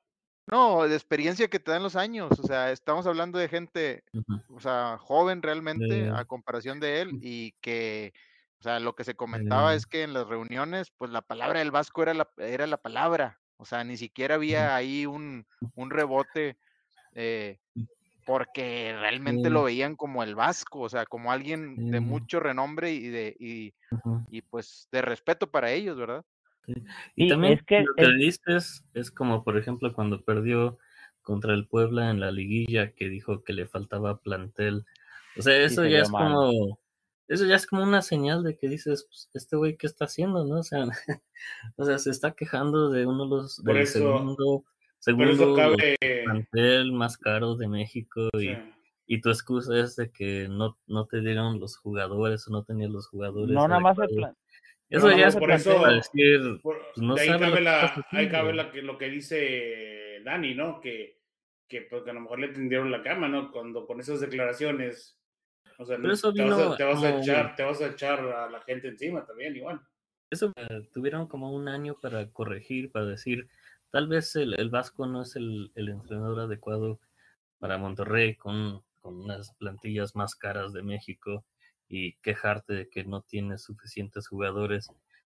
No, 0.51 0.87
de 0.87 0.95
experiencia 0.95 1.47
que 1.47 1.59
te 1.59 1.71
dan 1.71 1.83
los 1.83 1.95
años, 1.95 2.31
o 2.39 2.47
sea, 2.47 2.71
estamos 2.71 3.05
hablando 3.05 3.37
de 3.37 3.47
gente, 3.47 4.03
o 4.49 4.59
sea, 4.59 4.97
joven 4.97 5.43
realmente 5.43 6.09
a 6.09 6.25
comparación 6.25 6.79
de 6.79 7.01
él 7.01 7.19
y 7.21 7.51
que, 7.61 8.13
o 8.59 8.63
sea, 8.63 8.79
lo 8.79 8.95
que 8.95 9.03
se 9.03 9.15
comentaba 9.15 9.75
es 9.75 9.85
que 9.85 10.01
en 10.01 10.13
las 10.13 10.27
reuniones, 10.27 10.91
pues 10.97 11.11
la 11.11 11.21
palabra 11.21 11.59
del 11.59 11.69
Vasco 11.71 12.01
era 12.01 12.15
la, 12.15 12.29
era 12.37 12.65
la 12.65 12.77
palabra, 12.77 13.39
o 13.57 13.65
sea, 13.65 13.83
ni 13.83 13.95
siquiera 13.95 14.35
había 14.35 14.75
ahí 14.75 15.05
un, 15.05 15.45
un 15.75 15.89
rebote 15.91 16.57
eh, 17.13 17.59
porque 18.25 18.95
realmente 18.99 19.49
lo 19.51 19.63
veían 19.63 19.95
como 19.95 20.23
el 20.23 20.33
Vasco, 20.33 20.79
o 20.79 20.89
sea, 20.89 21.05
como 21.05 21.31
alguien 21.31 21.91
de 21.91 21.99
mucho 21.99 22.39
renombre 22.39 22.91
y 22.91 23.07
de, 23.07 23.35
y 24.31 24.41
pues 24.43 24.87
de 24.91 25.03
respeto 25.03 25.51
para 25.51 25.71
ellos, 25.71 25.97
¿verdad? 25.97 26.25
Y 27.15 27.29
también 27.29 27.53
es 27.53 27.63
que 27.63 27.81
lo 27.81 27.93
que 27.95 28.03
el- 28.03 28.17
dices 28.17 28.83
es 28.93 29.11
como, 29.11 29.43
por 29.43 29.57
ejemplo, 29.57 29.93
cuando 29.93 30.21
perdió 30.23 30.77
contra 31.21 31.53
el 31.53 31.67
Puebla 31.67 32.09
en 32.09 32.19
la 32.19 32.31
liguilla, 32.31 32.91
que 32.93 33.07
dijo 33.09 33.43
que 33.43 33.53
le 33.53 33.67
faltaba 33.67 34.19
plantel. 34.19 34.85
O 35.37 35.41
sea, 35.41 35.53
sí 35.67 35.73
eso 35.73 35.83
se 35.83 35.91
ya 35.91 35.99
es 36.01 36.09
mal. 36.09 36.33
como, 36.33 36.79
eso 37.27 37.45
ya 37.45 37.55
es 37.55 37.67
como 37.67 37.83
una 37.83 38.01
señal 38.01 38.43
de 38.43 38.57
que 38.57 38.67
dices, 38.67 39.05
pues, 39.07 39.29
este 39.33 39.55
güey, 39.55 39.77
¿qué 39.77 39.85
está 39.87 40.05
haciendo, 40.05 40.43
no? 40.45 40.59
O 40.59 40.63
sea, 40.63 40.85
o 41.77 41.85
sea, 41.85 41.99
se 41.99 42.09
está 42.09 42.31
quejando 42.31 42.89
de 42.89 43.05
uno 43.05 43.25
de 43.25 43.29
los, 43.29 43.61
Por 43.63 43.73
del 43.75 43.83
eso- 43.83 43.99
segundo, 43.99 44.63
segundo 44.99 45.55
cabe. 45.55 45.95
plantel 46.25 46.91
más 46.93 47.17
caro 47.17 47.55
de 47.55 47.67
México 47.67 48.29
sí. 48.37 48.49
y, 49.07 49.15
y 49.15 49.21
tu 49.21 49.29
excusa 49.29 49.77
es 49.79 49.95
de 49.95 50.11
que 50.11 50.47
no, 50.49 50.77
no 50.87 51.05
te 51.05 51.21
dieron 51.21 51.59
los 51.59 51.77
jugadores 51.77 52.47
o 52.47 52.51
no 52.51 52.63
tenías 52.63 52.89
los 52.89 53.07
jugadores 53.07 53.53
No, 53.55 53.67
nada 53.67 53.79
más 53.79 53.97
el 53.99 54.15
plan. 54.15 54.35
Eso 54.89 55.07
No, 55.09 55.17
ya 55.17 55.25
no, 55.25 55.31
se 55.31 55.39
por 55.39 55.51
eso- 55.51 55.85
decir, 55.87 56.59
Por- 56.63 56.77
pues, 56.93 56.97
no 56.97 57.15
de 57.15 57.21
ahí 57.21 57.27
cabe, 57.29 57.53
que 57.53 57.61
la, 57.61 58.05
ahí 58.11 58.29
cabe 58.29 58.53
la 58.53 58.71
que, 58.71 58.81
lo 58.81 58.97
que 58.97 59.09
dice 59.09 60.21
Dani, 60.23 60.55
¿no? 60.55 60.81
Que, 60.81 61.19
que, 61.67 61.81
pues, 61.83 62.03
que 62.03 62.09
a 62.09 62.13
lo 62.13 62.21
mejor 62.21 62.39
le 62.39 62.47
tendieron 62.49 62.89
la 62.91 63.03
cama, 63.03 63.27
¿no? 63.27 63.51
Cuando 63.51 63.85
con 63.85 63.99
esas 63.99 64.19
declaraciones, 64.19 65.15
o 65.77 65.85
sea, 65.85 65.97
Pero 65.97 66.11
eso 66.13 66.33
te, 66.33 66.41
vas 66.43 66.53
a, 66.53 66.63
vino 66.63 66.75
te 66.75 66.83
vas 66.83 67.03
a 67.03 67.19
echar, 67.19 67.55
te 67.55 67.63
vas 67.63 67.81
a 67.81 67.87
echar 67.87 68.19
a 68.19 68.49
la 68.49 68.61
gente 68.61 68.87
encima 68.87 69.25
también, 69.25 69.55
igual. 69.55 69.79
Eso 70.31 70.51
eh, 70.55 70.87
tuvieron 70.93 71.27
como 71.27 71.51
un 71.53 71.67
año 71.67 71.95
para 72.01 72.27
corregir, 72.31 72.91
para 72.91 73.05
decir, 73.05 73.47
tal 73.91 74.07
vez 74.07 74.35
el, 74.35 74.59
el 74.59 74.69
Vasco 74.69 75.05
no 75.05 75.21
es 75.21 75.35
el, 75.35 75.71
el 75.75 75.89
entrenador 75.89 76.39
adecuado 76.39 76.99
para 77.59 77.77
Monterrey 77.77 78.35
con, 78.35 78.83
con 79.01 79.21
unas 79.21 79.53
plantillas 79.55 80.15
más 80.15 80.35
caras 80.35 80.73
de 80.73 80.81
México 80.83 81.45
y 81.89 82.13
quejarte 82.21 82.73
de 82.73 82.89
que 82.89 83.03
no 83.03 83.21
tiene 83.23 83.57
suficientes 83.57 84.27
jugadores. 84.29 84.89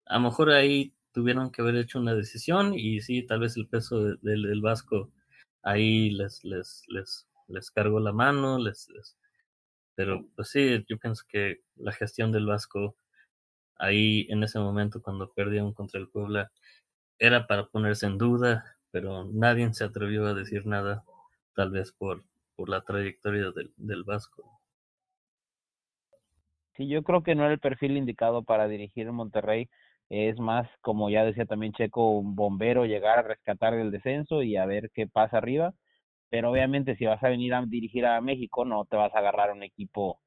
A 0.06 0.14
lo 0.16 0.20
mejor 0.22 0.50
ahí 0.50 0.94
tuvieron 1.12 1.50
que 1.50 1.62
haber 1.62 1.76
hecho 1.76 1.98
una 2.00 2.14
decisión 2.14 2.74
y 2.78 3.00
sí, 3.00 3.22
tal 3.26 3.40
vez 3.40 3.56
el 3.56 3.68
peso 3.68 4.00
de- 4.04 4.16
del, 4.22 4.42
del 4.42 4.60
Vasco 4.60 5.12
ahí 5.62 6.10
les, 6.10 6.44
les, 6.44 6.82
les, 6.88 7.28
les 7.48 7.70
cargó 7.70 8.00
la 8.00 8.12
mano, 8.12 8.58
les, 8.58 8.88
les- 8.90 9.16
pero 9.96 10.26
pues 10.36 10.48
sí, 10.50 10.84
yo 10.88 10.98
pienso 10.98 11.24
que 11.28 11.62
la 11.76 11.92
gestión 11.92 12.32
del 12.32 12.46
Vasco 12.46 12.96
ahí 13.78 14.26
en 14.30 14.44
ese 14.44 14.60
momento 14.60 15.02
cuando 15.02 15.32
perdieron 15.32 15.74
contra 15.74 16.00
el 16.00 16.08
Puebla 16.08 16.52
era 17.18 17.46
para 17.48 17.68
ponerse 17.68 18.06
en 18.06 18.18
duda, 18.18 18.78
pero 18.92 19.24
nadie 19.26 19.72
se 19.74 19.84
atrevió 19.84 20.26
a 20.26 20.34
decir 20.34 20.66
nada, 20.66 21.04
tal 21.54 21.70
vez 21.72 21.92
por, 21.92 22.24
por 22.56 22.68
la 22.70 22.82
trayectoria 22.82 23.50
del, 23.52 23.72
del 23.76 24.04
Vasco. 24.04 24.59
Sí, 26.80 26.88
yo 26.88 27.02
creo 27.02 27.22
que 27.22 27.34
no 27.34 27.44
era 27.44 27.52
el 27.52 27.58
perfil 27.60 27.98
indicado 27.98 28.42
para 28.42 28.66
dirigir 28.66 29.06
en 29.06 29.14
Monterrey. 29.14 29.68
Es 30.08 30.38
más, 30.38 30.66
como 30.80 31.10
ya 31.10 31.26
decía 31.26 31.44
también 31.44 31.74
Checo, 31.74 32.12
un 32.18 32.34
bombero, 32.34 32.86
llegar 32.86 33.18
a 33.18 33.22
rescatar 33.22 33.74
el 33.74 33.90
descenso 33.90 34.42
y 34.42 34.56
a 34.56 34.64
ver 34.64 34.90
qué 34.94 35.06
pasa 35.06 35.36
arriba. 35.36 35.74
Pero 36.30 36.50
obviamente 36.50 36.96
si 36.96 37.04
vas 37.04 37.22
a 37.22 37.28
venir 37.28 37.52
a 37.52 37.66
dirigir 37.66 38.06
a 38.06 38.18
México, 38.22 38.64
no 38.64 38.86
te 38.86 38.96
vas 38.96 39.14
a 39.14 39.18
agarrar 39.18 39.52
un 39.52 39.62
equipo 39.62 40.20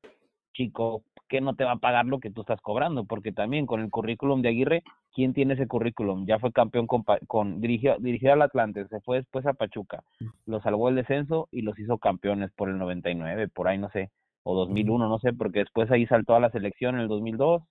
chico 0.54 1.04
que 1.28 1.42
no 1.42 1.56
te 1.56 1.64
va 1.64 1.72
a 1.72 1.78
pagar 1.78 2.06
lo 2.06 2.20
que 2.20 2.30
tú 2.30 2.42
estás 2.42 2.62
cobrando, 2.62 3.06
porque 3.06 3.32
también 3.32 3.66
con 3.66 3.82
el 3.82 3.90
currículum 3.90 4.44
de 4.44 4.50
Aguirre, 4.50 4.84
¿quién 5.12 5.34
tiene 5.34 5.56
ese 5.56 5.66
currículum? 5.66 6.28
Ya 6.28 6.38
fue 6.38 6.52
campeón 6.52 6.86
con, 6.86 7.04
con 7.26 7.62
dirigió, 7.62 7.98
dirigió 7.98 8.34
al 8.34 8.44
Atlante, 8.44 8.88
se 8.90 9.02
fue 9.02 9.18
después 9.18 9.48
a 9.48 9.54
Pachuca, 9.54 10.04
lo 10.46 10.62
salvó 10.62 10.90
el 10.90 10.96
descenso 10.96 11.48
y 11.52 11.64
los 11.64 11.80
hizo 11.80 11.98
campeones 11.98 12.52
por 12.52 12.70
el 12.70 12.78
99, 12.78 13.48
por 13.48 13.68
ahí 13.68 13.80
no 13.80 13.90
sé, 13.90 14.12
o 14.44 14.56
2001, 14.56 15.08
no 15.10 15.20
sé, 15.20 15.34
porque 15.34 15.60
después 15.60 15.90
ahí 15.92 16.06
saltó 16.08 16.36
a 16.36 16.40
la 16.40 16.50
selección 16.52 16.96
en 16.96 17.02
el 17.02 17.08
2002, 17.08 17.64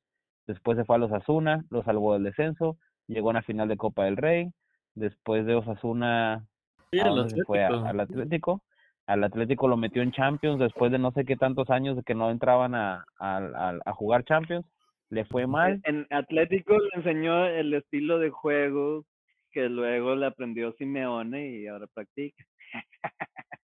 después 0.46 0.76
se 0.78 0.85
fue 0.85 0.96
a 0.96 0.98
los 0.98 1.12
Asuna, 1.12 1.64
lo 1.70 1.82
salvó 1.85 2.14
del 2.14 2.24
descenso, 2.24 2.76
llegó 3.06 3.28
a 3.28 3.32
una 3.32 3.42
final 3.42 3.68
de 3.68 3.76
Copa 3.76 4.04
del 4.04 4.16
Rey, 4.16 4.48
después 4.94 5.44
de 5.46 5.54
Osasuna 5.54 6.44
Sí, 6.90 6.98
¿A 7.00 7.08
el 7.08 7.14
dónde 7.14 7.37
se 7.37 7.44
fue? 7.44 7.64
Al 7.64 8.00
Atlético. 8.00 8.62
Al 9.06 9.24
Atlético 9.24 9.66
lo 9.66 9.76
metió 9.76 10.02
en 10.02 10.12
Champions 10.12 10.58
después 10.61 10.92
de 10.92 10.98
no 10.98 11.11
sé 11.12 11.24
qué 11.24 11.37
tantos 11.37 11.70
años 11.70 11.96
de 11.96 12.02
que 12.02 12.14
no 12.14 12.30
entraban 12.30 12.74
a, 12.74 13.04
a, 13.18 13.37
a- 13.38 13.78
a 13.85 13.92
jugar 13.94 14.24
Champions. 14.24 14.66
Le 15.11 15.24
fue 15.24 15.46
mal. 15.46 15.80
En 15.85 16.06
Atlético 16.11 16.78
le 16.78 16.88
enseñó 16.94 17.46
el 17.46 17.72
estilo 17.74 18.18
de 18.18 18.30
juego 18.30 19.04
que 19.50 19.68
luego 19.68 20.14
le 20.14 20.26
aprendió 20.26 20.72
Simeone 20.72 21.48
y 21.50 21.66
ahora 21.66 21.87
practica. 21.92 22.44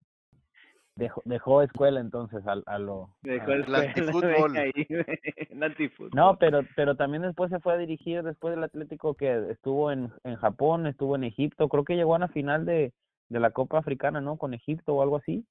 Dejó, 0.94 1.22
dejó 1.24 1.62
escuela 1.62 2.00
entonces 2.00 2.46
al, 2.46 2.62
a 2.66 2.78
lo. 2.78 3.14
Dejó 3.22 3.50
a- 3.50 3.54
el 3.54 3.64
El 5.48 5.62
antifútbol. 5.62 6.10
No, 6.12 6.36
pero, 6.38 6.62
pero 6.76 6.96
también 6.96 7.22
después 7.22 7.50
se 7.50 7.60
fue 7.60 7.72
a 7.74 7.78
dirigir 7.78 8.22
después 8.22 8.54
del 8.54 8.64
Atlético 8.64 9.14
que 9.14 9.50
estuvo 9.50 9.90
en, 9.90 10.12
en 10.24 10.36
Japón, 10.36 10.86
estuvo 10.86 11.16
en 11.16 11.24
Egipto. 11.24 11.68
Creo 11.68 11.84
que 11.84 11.96
llegó 11.96 12.14
a 12.14 12.18
una 12.18 12.28
final 12.28 12.66
de, 12.66 12.92
de 13.28 13.40
la 13.40 13.50
Copa 13.50 13.78
Africana, 13.78 14.20
¿no? 14.20 14.36
Con 14.36 14.52
Egipto 14.54 14.94
o 14.94 15.02
algo 15.02 15.16
así. 15.16 15.46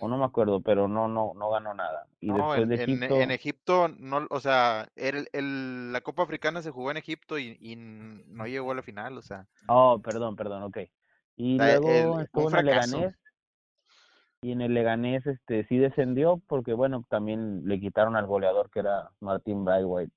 o 0.00 0.08
no 0.08 0.18
me 0.18 0.24
acuerdo, 0.24 0.60
pero 0.60 0.88
no, 0.88 1.08
no, 1.08 1.32
no 1.34 1.50
ganó 1.50 1.72
nada. 1.72 2.06
Y 2.20 2.26
No, 2.26 2.36
después 2.36 2.62
en, 2.62 2.68
de 2.68 2.74
en- 2.74 2.80
Egipto, 2.82 3.20
en 3.20 3.30
Egipto, 3.30 3.88
no, 3.98 4.26
o 4.30 4.40
sea, 4.40 4.88
el, 4.96 5.28
el- 5.32 5.92
la 5.92 6.02
Copa 6.02 6.22
Africana 6.24 6.60
se 6.60 6.70
jugó 6.70 6.90
en 6.90 6.98
Egipto 6.98 7.38
y, 7.38 7.56
y 7.60 7.76
no 7.76 8.46
llegó 8.46 8.72
a 8.72 8.74
la 8.74 8.82
final, 8.82 9.16
o 9.16 9.22
sea, 9.22 9.46
oh, 9.68 10.00
perdón, 10.02 10.36
perdón, 10.36 10.62
ok. 10.64 10.78
Y 11.36 11.54
O 11.54 11.64
sea, 11.64 11.78
luego 11.78 12.18
el- 12.18 12.24
estuvo 12.26 12.48
en 12.50 12.56
el. 12.58 12.64
Leganés, 12.66 13.14
y 14.42 14.52
en 14.52 14.60
el 14.60 14.74
Leganés, 14.74 15.24
este, 15.26 15.64
sí 15.68 15.78
descendió, 15.78 16.42
porque 16.48 16.74
bueno, 16.74 17.04
también 17.08 17.62
le 17.66 17.78
quitaron 17.80 18.16
al 18.16 18.26
goleador 18.26 18.70
que 18.70 18.80
era 18.80 19.08
Martín 19.20 19.64
Braithwaite. 19.64 20.12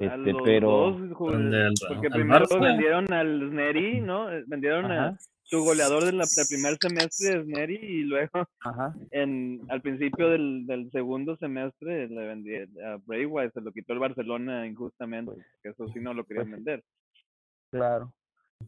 A 0.00 0.04
Este, 0.04 0.32
los 0.32 0.42
pero, 0.44 0.70
dos, 0.70 0.96
porque 1.16 2.06
al 2.08 2.12
primero 2.12 2.46
Barça. 2.46 2.60
vendieron 2.60 3.12
al 3.12 3.50
Sneri, 3.50 4.00
¿no? 4.00 4.26
Vendieron 4.46 4.90
a 4.90 5.16
su 5.42 5.62
goleador 5.62 6.04
del, 6.04 6.18
del 6.18 6.46
primer 6.48 6.76
semestre, 6.80 7.42
Sneri, 7.44 7.76
y 7.76 8.02
luego 8.04 8.44
ajá, 8.60 8.94
en 9.10 9.60
al 9.68 9.82
principio 9.82 10.28
del, 10.30 10.66
del 10.66 10.90
segundo 10.90 11.36
semestre 11.36 12.08
le 12.08 12.26
vendí 12.26 12.54
a 12.56 12.96
Braithwaite, 13.04 13.52
se 13.52 13.60
lo 13.60 13.72
quitó 13.72 13.92
el 13.92 13.98
Barcelona 13.98 14.66
injustamente, 14.66 15.32
que 15.62 15.70
eso 15.70 15.86
sí 15.88 16.00
no 16.00 16.14
lo 16.14 16.24
querían 16.24 16.50
pues 16.50 16.64
vender. 16.64 16.84
claro. 17.70 18.12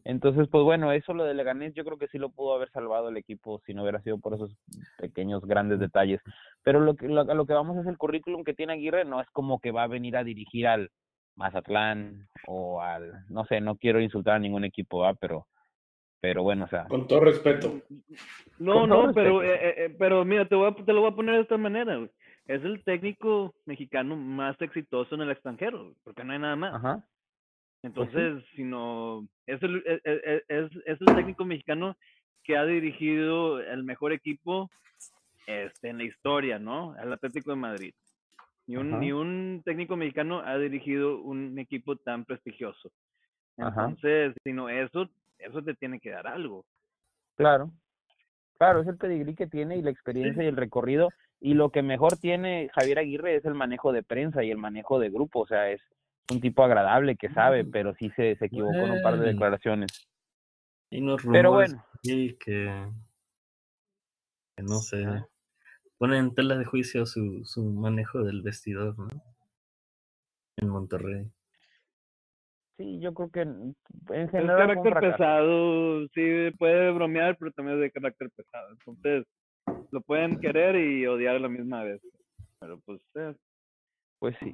Entonces, 0.05 0.47
pues 0.49 0.63
bueno, 0.63 0.91
eso 0.91 1.13
lo 1.13 1.23
de 1.23 1.33
Leganés 1.33 1.73
yo 1.75 1.85
creo 1.85 1.97
que 1.97 2.07
sí 2.07 2.17
lo 2.17 2.29
pudo 2.29 2.55
haber 2.55 2.69
salvado 2.71 3.09
el 3.09 3.17
equipo 3.17 3.61
si 3.65 3.73
no 3.73 3.83
hubiera 3.83 4.01
sido 4.01 4.17
por 4.17 4.33
esos 4.33 4.55
pequeños, 4.97 5.45
grandes 5.45 5.79
detalles. 5.79 6.21
Pero 6.63 6.79
lo 6.79 6.95
que, 6.95 7.07
lo, 7.07 7.21
a 7.21 7.33
lo 7.33 7.45
que 7.45 7.53
vamos 7.53 7.77
es 7.77 7.87
el 7.87 7.97
currículum 7.97 8.43
que 8.43 8.53
tiene 8.53 8.73
Aguirre, 8.73 9.05
no 9.05 9.21
es 9.21 9.29
como 9.31 9.59
que 9.59 9.71
va 9.71 9.83
a 9.83 9.87
venir 9.87 10.17
a 10.17 10.23
dirigir 10.23 10.67
al 10.67 10.89
Mazatlán 11.35 12.27
o 12.47 12.81
al, 12.81 13.25
no 13.29 13.45
sé, 13.45 13.61
no 13.61 13.75
quiero 13.77 14.01
insultar 14.01 14.35
a 14.35 14.39
ningún 14.39 14.65
equipo, 14.65 14.99
¿va? 14.99 15.13
Pero, 15.15 15.47
pero 16.19 16.43
bueno, 16.43 16.65
o 16.65 16.67
sea, 16.67 16.85
Con 16.85 17.07
todo 17.07 17.21
respeto. 17.21 17.81
No, 18.59 18.73
todo 18.73 18.87
no, 18.87 19.13
pero, 19.13 19.41
respeto. 19.41 19.43
eh, 19.43 19.69
eh, 19.69 19.85
eh, 19.85 19.95
pero 19.97 20.25
mira, 20.25 20.47
te, 20.47 20.55
voy 20.55 20.69
a, 20.71 20.75
te 20.85 20.93
lo 20.93 21.01
voy 21.01 21.11
a 21.11 21.15
poner 21.15 21.35
de 21.35 21.41
esta 21.41 21.57
manera, 21.57 21.95
güey. 21.95 22.09
Es 22.45 22.61
el 22.63 22.83
técnico 22.83 23.53
mexicano 23.65 24.17
más 24.17 24.59
exitoso 24.61 25.15
en 25.15 25.21
el 25.21 25.31
extranjero, 25.31 25.93
porque 26.03 26.23
no 26.25 26.33
hay 26.33 26.39
nada 26.39 26.55
más. 26.57 26.75
ajá, 26.75 27.05
pues 27.91 28.09
sí. 28.11 28.17
Entonces, 28.17 28.45
si 28.55 28.63
no, 28.63 29.27
es 29.45 29.61
el, 29.61 29.77
e- 29.85 30.01
e- 30.03 30.21
e- 30.25 30.43
es, 30.47 30.71
es 30.85 31.01
el 31.01 31.15
técnico 31.15 31.45
mexicano 31.45 31.97
que 32.43 32.57
ha 32.57 32.65
dirigido 32.65 33.59
el 33.59 33.83
mejor 33.83 34.13
equipo 34.13 34.69
este, 35.47 35.89
en 35.89 35.97
la 35.97 36.03
historia, 36.03 36.59
¿no? 36.59 36.97
El 36.97 37.11
Atlético 37.11 37.51
de 37.51 37.57
Madrid. 37.57 37.93
Ni 38.65 38.77
un, 38.77 38.99
ni 38.99 39.11
un 39.11 39.61
técnico 39.65 39.97
mexicano 39.97 40.39
ha 40.39 40.57
dirigido 40.57 41.21
un 41.21 41.59
equipo 41.59 41.97
tan 41.97 42.23
prestigioso. 42.23 42.91
Entonces, 43.57 44.33
si 44.43 44.53
no, 44.53 44.69
eso, 44.69 45.09
eso 45.37 45.61
te 45.61 45.73
tiene 45.75 45.99
que 45.99 46.11
dar 46.11 46.27
algo. 46.27 46.65
Claro, 47.35 47.71
claro, 48.57 48.81
es 48.81 48.87
el 48.87 48.97
pedigrí 48.97 49.35
que 49.35 49.47
tiene 49.47 49.77
y 49.77 49.81
la 49.81 49.89
experiencia 49.91 50.43
y 50.43 50.47
el 50.47 50.55
recorrido. 50.55 51.09
Y 51.41 51.55
lo 51.55 51.71
que 51.71 51.81
mejor 51.81 52.15
tiene 52.15 52.69
Javier 52.73 52.99
Aguirre 52.99 53.35
es 53.35 53.43
el 53.43 53.53
manejo 53.53 53.91
de 53.91 54.01
prensa 54.01 54.43
y 54.43 54.51
el 54.51 54.57
manejo 54.57 54.97
de 54.97 55.09
grupo. 55.09 55.41
O 55.41 55.47
sea, 55.47 55.69
es 55.69 55.81
un 56.31 56.41
tipo 56.41 56.63
agradable 56.63 57.15
que 57.15 57.29
sabe, 57.29 57.65
pero 57.65 57.93
sí 57.95 58.09
se, 58.15 58.35
se 58.35 58.45
equivocó 58.45 58.77
en 58.85 58.91
un 58.91 59.01
par 59.01 59.19
de 59.19 59.27
declaraciones. 59.27 60.07
Y 60.89 61.01
unos 61.01 61.23
Pero 61.23 61.49
rumores 61.49 61.73
bueno. 61.73 61.85
aquí 61.95 62.37
que, 62.39 62.89
que 64.55 64.63
no 64.63 64.77
sé, 64.77 65.05
ponen 65.97 66.25
en 66.25 66.35
tela 66.35 66.55
de 66.57 66.65
juicio 66.65 67.05
su, 67.05 67.43
su 67.45 67.63
manejo 67.63 68.23
del 68.23 68.41
vestidor, 68.41 68.97
¿no? 68.97 69.07
En 70.57 70.69
Monterrey. 70.69 71.31
Sí, 72.77 72.99
yo 72.99 73.13
creo 73.13 73.29
que 73.29 73.41
en 73.41 73.75
en 74.09 74.25
Es 74.25 74.31
general 74.31 74.77
un 74.77 74.83
carácter 74.83 75.11
pesado, 75.11 76.07
sí 76.13 76.51
puede 76.57 76.91
bromear, 76.91 77.37
pero 77.37 77.51
también 77.51 77.77
es 77.77 77.81
de 77.81 77.91
carácter 77.91 78.29
pesado. 78.31 78.71
Entonces, 78.71 79.25
lo 79.91 80.01
pueden 80.01 80.39
querer 80.39 80.75
y 80.75 81.05
odiar 81.05 81.35
a 81.35 81.39
la 81.39 81.49
misma 81.49 81.83
vez. 81.83 82.01
Pero 82.59 82.79
pues, 82.85 83.01
eh, 83.15 83.35
Pues 84.19 84.35
sí. 84.39 84.51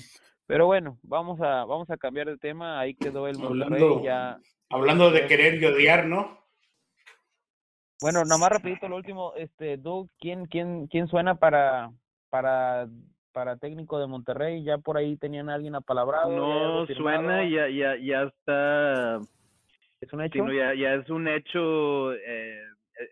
Pero 0.50 0.66
bueno, 0.66 0.98
vamos 1.04 1.40
a 1.42 1.64
vamos 1.66 1.88
a 1.92 1.98
cambiar 1.98 2.26
de 2.26 2.36
tema. 2.40 2.80
Ahí 2.80 2.96
quedó 2.96 3.28
el 3.28 3.38
Monterrey 3.38 3.84
Hablando, 3.84 4.04
ya. 4.04 4.40
hablando 4.72 5.12
de 5.12 5.28
querer 5.28 5.62
y 5.62 5.66
odiar, 5.66 6.08
¿no? 6.08 6.40
Bueno, 8.02 8.24
nada 8.24 8.40
más 8.40 8.50
rapidito 8.50 8.90
lo 8.90 8.96
último, 8.96 9.34
este 9.36 9.78
Doug, 9.78 10.10
¿quién 10.20 10.48
quién 10.48 10.88
quién 10.88 11.08
suena 11.08 11.36
para 11.36 11.92
para 12.32 12.88
para 13.32 13.58
técnico 13.58 14.00
de 14.00 14.08
Monterrey? 14.08 14.64
Ya 14.64 14.80
por 14.80 14.98
ahí 14.98 15.18
tenían 15.18 15.52
a 15.52 15.54
alguien 15.54 15.76
apalabrado. 15.76 16.32
¿Ya 16.32 16.36
hay 16.56 16.64
algo 16.64 16.80
no 16.80 16.96
suena 16.96 17.48
ya, 17.48 17.70
ya, 17.70 17.96
ya 18.02 18.24
está, 18.24 19.18
¿Es 20.02 20.12
un 20.12 20.22
hecho? 20.24 20.52
ya, 20.52 20.74
ya 20.74 20.96
es 20.96 21.08
un 21.12 21.28
hecho, 21.28 22.12
eh, 22.14 22.64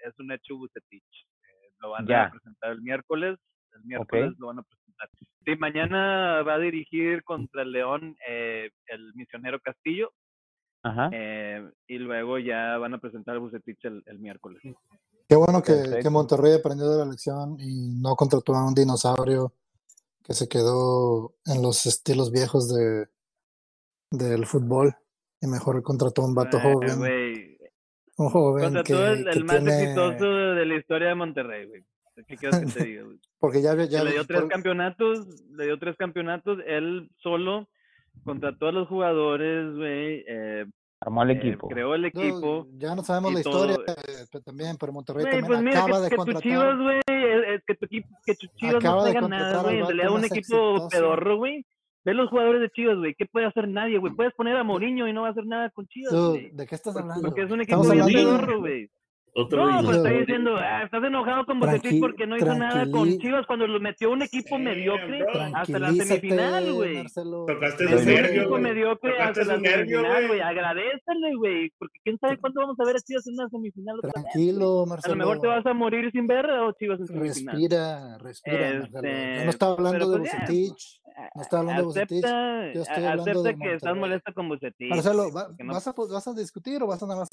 es 0.07 0.17
un 0.19 0.31
hecho 0.31 0.57
Bucetich. 0.57 1.03
Eh, 1.03 1.69
lo 1.81 1.91
van 1.91 2.07
Ya. 2.07 2.23
a 2.23 2.31
presentar 2.31 2.71
el 2.71 2.81
miércoles, 2.81 3.37
el 3.75 3.83
miércoles 3.83 4.33
lo 4.39 4.47
van 4.47 4.57
a 4.57 4.63
presentar. 4.63 4.86
Sí, 5.45 5.55
mañana 5.55 6.43
va 6.43 6.55
a 6.55 6.59
dirigir 6.59 7.23
contra 7.23 7.61
el 7.61 7.71
León 7.71 8.17
eh, 8.27 8.69
el 8.87 9.13
misionero 9.15 9.59
Castillo. 9.59 10.11
Ajá. 10.83 11.09
Eh, 11.11 11.69
y 11.87 11.97
luego 11.97 12.37
ya 12.37 12.77
van 12.77 12.93
a 12.93 12.99
presentar 12.99 13.35
al 13.35 13.39
Bucetich 13.41 13.83
el, 13.85 14.03
el 14.05 14.19
miércoles. 14.19 14.61
Qué 15.27 15.35
bueno 15.35 15.61
que. 15.61 16.09
Monterrey 16.09 16.53
aprendió 16.53 16.89
de 16.89 16.99
la 16.99 17.11
lección 17.11 17.57
y 17.59 17.99
no 18.01 18.15
contrató 18.15 18.55
a 18.55 18.67
un 18.67 18.73
dinosaurio 18.73 19.53
que 20.23 20.33
se 20.33 20.47
quedó 20.47 21.35
en 21.45 21.61
los 21.61 21.85
estilos 21.85 22.31
viejos 22.31 22.73
de 22.73 23.07
del 24.11 24.45
fútbol 24.45 24.95
y 25.41 25.47
mejor 25.47 25.81
contrató 25.83 26.21
a 26.21 26.25
un 26.25 26.35
vato 26.35 26.57
Eh, 26.57 26.61
joven, 26.61 27.57
un 28.17 28.29
joven 28.29 28.63
contrató 28.63 28.83
que, 28.85 29.07
el, 29.11 29.23
que 29.25 29.31
el 29.31 29.45
más 29.45 29.57
tiene, 29.57 29.83
exitoso 29.83 30.25
de 30.25 30.65
la 30.65 30.75
historia 30.75 31.07
de 31.09 31.15
Monterrey, 31.15 31.67
güey. 31.67 31.85
¿Qué 32.25 32.35
quieres 32.35 32.59
que 32.59 32.65
te 32.65 32.85
diga, 32.85 33.03
güey? 33.03 33.17
porque 33.39 33.61
ya, 33.61 33.75
ya 33.85 34.03
le 34.03 34.11
dio 34.11 34.25
tres 34.25 34.41
por- 34.41 34.49
campeonatos, 34.49 35.27
le 35.51 35.65
dio 35.65 35.77
tres 35.77 35.95
campeonatos, 35.97 36.59
él 36.65 37.09
solo 37.17 37.67
contrató 38.23 38.67
a 38.67 38.71
los 38.71 38.87
jugadores, 38.87 39.75
güey, 39.75 40.23
eh, 40.27 40.65
Armó 40.99 41.21
el 41.21 41.29
eh, 41.29 41.33
equipo. 41.33 41.67
creó 41.67 41.93
el 41.93 42.01
no, 42.01 42.07
equipo. 42.07 42.67
ya 42.77 42.95
no 42.95 43.03
sabemos 43.03 43.31
la 43.33 43.39
historia 43.41 43.75
eh, 43.87 44.25
pero 44.31 44.43
también, 44.43 44.77
pero 44.79 44.91
Monterrey 44.91 45.25
Güey, 45.25 45.41
también 45.41 45.47
pues 45.47 45.61
mira, 45.61 45.83
acaba 45.83 45.97
que, 45.97 46.03
de 46.03 46.09
que 46.09 46.15
tu 46.15 46.21
contratar, 46.23 46.41
Chivas, 46.43 46.77
güey, 46.79 46.97
eh, 46.97 47.53
eh, 47.53 47.59
que 47.67 47.75
tu 47.75 47.85
equipo, 47.85 48.07
que 48.25 48.35
tu 48.35 48.47
Chivas 48.55 48.75
acaba 48.75 48.95
no 48.95 49.01
traiga 49.03 49.27
nada, 49.27 49.61
güey, 49.61 49.79
en 49.79 49.85
realidad 49.85 50.11
un 50.11 50.25
equipo 50.25 50.37
exitoso. 50.39 50.89
pedorro, 50.89 51.37
güey. 51.37 51.65
Ve 52.03 52.13
los 52.13 52.29
jugadores 52.29 52.61
de 52.61 52.69
Chivas, 52.69 52.97
güey, 52.97 53.13
¿qué 53.15 53.25
puede 53.25 53.45
hacer 53.45 53.67
nadie, 53.67 53.97
güey? 53.99 54.13
Puedes 54.13 54.33
poner 54.33 54.55
a 54.55 54.63
Mourinho 54.63 55.07
y 55.07 55.13
no 55.13 55.23
va 55.23 55.27
a 55.27 55.31
hacer 55.31 55.45
nada 55.45 55.69
con 55.69 55.85
Chivas, 55.87 56.13
güey. 56.13 56.49
¿de 56.51 56.65
qué 56.65 56.75
estás 56.75 56.95
hablando? 56.95 57.27
porque 57.27 57.43
es 57.43 57.51
un 57.51 57.61
equipo 57.61 57.81
pedorro, 57.83 58.59
güey. 58.59 58.89
Otro 59.39 59.57
No, 59.65 59.83
pues 59.83 59.97
está 59.97 60.09
dinosaurio. 60.09 60.19
diciendo, 60.19 60.55
ah, 60.57 60.83
estás 60.83 61.03
enojado 61.03 61.45
con 61.45 61.59
Bucetich 61.59 61.99
porque 61.99 62.25
no 62.25 62.37
hizo 62.37 62.55
nada 62.55 62.89
con 62.89 63.07
Chivas 63.19 63.45
cuando 63.45 63.67
lo 63.67 63.79
metió 63.79 64.09
un 64.11 64.23
equipo 64.23 64.57
mediocre 64.57 65.23
hasta 65.53 65.77
la 65.79 65.91
semifinal, 65.93 66.73
güey. 66.73 66.95
Marcelo. 66.97 67.45
Tocaste 67.45 67.85
un 67.85 68.05
nervio, 68.05 68.25
equipo 68.25 68.49
güey. 68.49 68.61
mediocre 68.63 69.11
Tocaste 69.11 69.41
hasta 69.41 69.53
la 69.53 69.59
nervio, 69.59 69.99
semifinal, 70.01 70.27
güey. 70.27 70.39
Agradecele, 70.41 71.35
güey, 71.37 71.71
porque 71.77 71.99
quién 72.03 72.17
sabe 72.19 72.37
cuándo 72.39 72.61
vamos 72.61 72.79
a 72.79 72.85
ver 72.85 72.95
a 72.95 72.99
Chivas 72.99 73.27
en 73.27 73.33
una 73.35 73.49
semifinal 73.49 73.97
otra 73.99 74.11
vez, 74.15 74.23
Tranquilo, 74.23 74.71
güey. 74.73 74.83
A 74.83 74.89
Marcelo. 74.89 75.15
lo 75.15 75.19
mejor 75.19 75.39
te 75.41 75.47
vas 75.47 75.65
a 75.67 75.73
morir 75.73 76.11
sin 76.11 76.25
ver 76.27 76.45
a 76.49 76.73
Chivas 76.79 76.99
en 77.01 77.07
semifinal. 77.07 77.55
Respira, 77.55 78.17
respira, 78.17 78.57
Marcelo. 78.57 78.87
Yo 78.91 79.07
Este, 79.07 79.43
no 79.45 79.49
estaba 79.51 79.73
hablando 79.73 80.09
de 80.09 80.17
pues 80.19 80.31
Bucetich. 80.33 81.01
No 81.33 81.41
estaba 81.41 81.61
hablando 81.61 81.81
de 81.81 81.85
Bucetich. 81.87 82.23
Acepta, 82.25 82.73
Yo 82.73 82.81
estoy 82.83 83.03
a- 83.03 83.11
hablando 83.11 83.31
acepta 83.31 83.49
de 83.49 83.55
que 83.57 83.73
estás 83.75 83.95
molesto 83.97 84.33
con 84.35 84.49
Bucetich. 84.49 84.89
Marcelo, 84.89 85.31
va- 85.33 85.47
porque 85.47 85.63
no- 85.63 85.73
¿vas, 85.73 85.87
a, 85.87 85.93
¿vas 86.11 86.27
a 86.27 86.33
discutir 86.33 86.83
o 86.83 86.87
vas 86.87 87.01
a 87.01 87.07
nada 87.07 87.19
más 87.21 87.29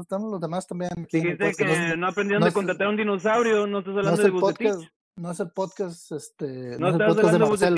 estamos 0.00 0.30
los 0.32 0.40
demás 0.40 0.66
también. 0.66 0.90
aquí 1.04 1.15
Dijiste 1.22 1.44
podcast. 1.44 1.58
que 1.58 1.88
No 1.88 1.96
no 1.96 2.08
aprendieron 2.08 2.40
no 2.40 2.46
de 2.46 2.52
contratar 2.52 2.86
a 2.86 2.90
un 2.90 2.96
dinosaurio, 2.96 3.66
no 3.66 3.78
estás 3.80 3.94
no 3.94 3.98
hablando 4.00 4.20
es 4.22 4.32
de 4.32 4.40
podcast, 4.40 4.80
no 5.16 5.30
es 5.30 5.40
el 5.40 5.50
podcast, 5.50 6.12
este, 6.12 6.46
No 6.46 6.78
no, 6.78 6.88
es 6.88 6.94
el 6.94 7.06
podcast 7.06 7.32
de 7.32 7.38
Marcelo, 7.38 7.76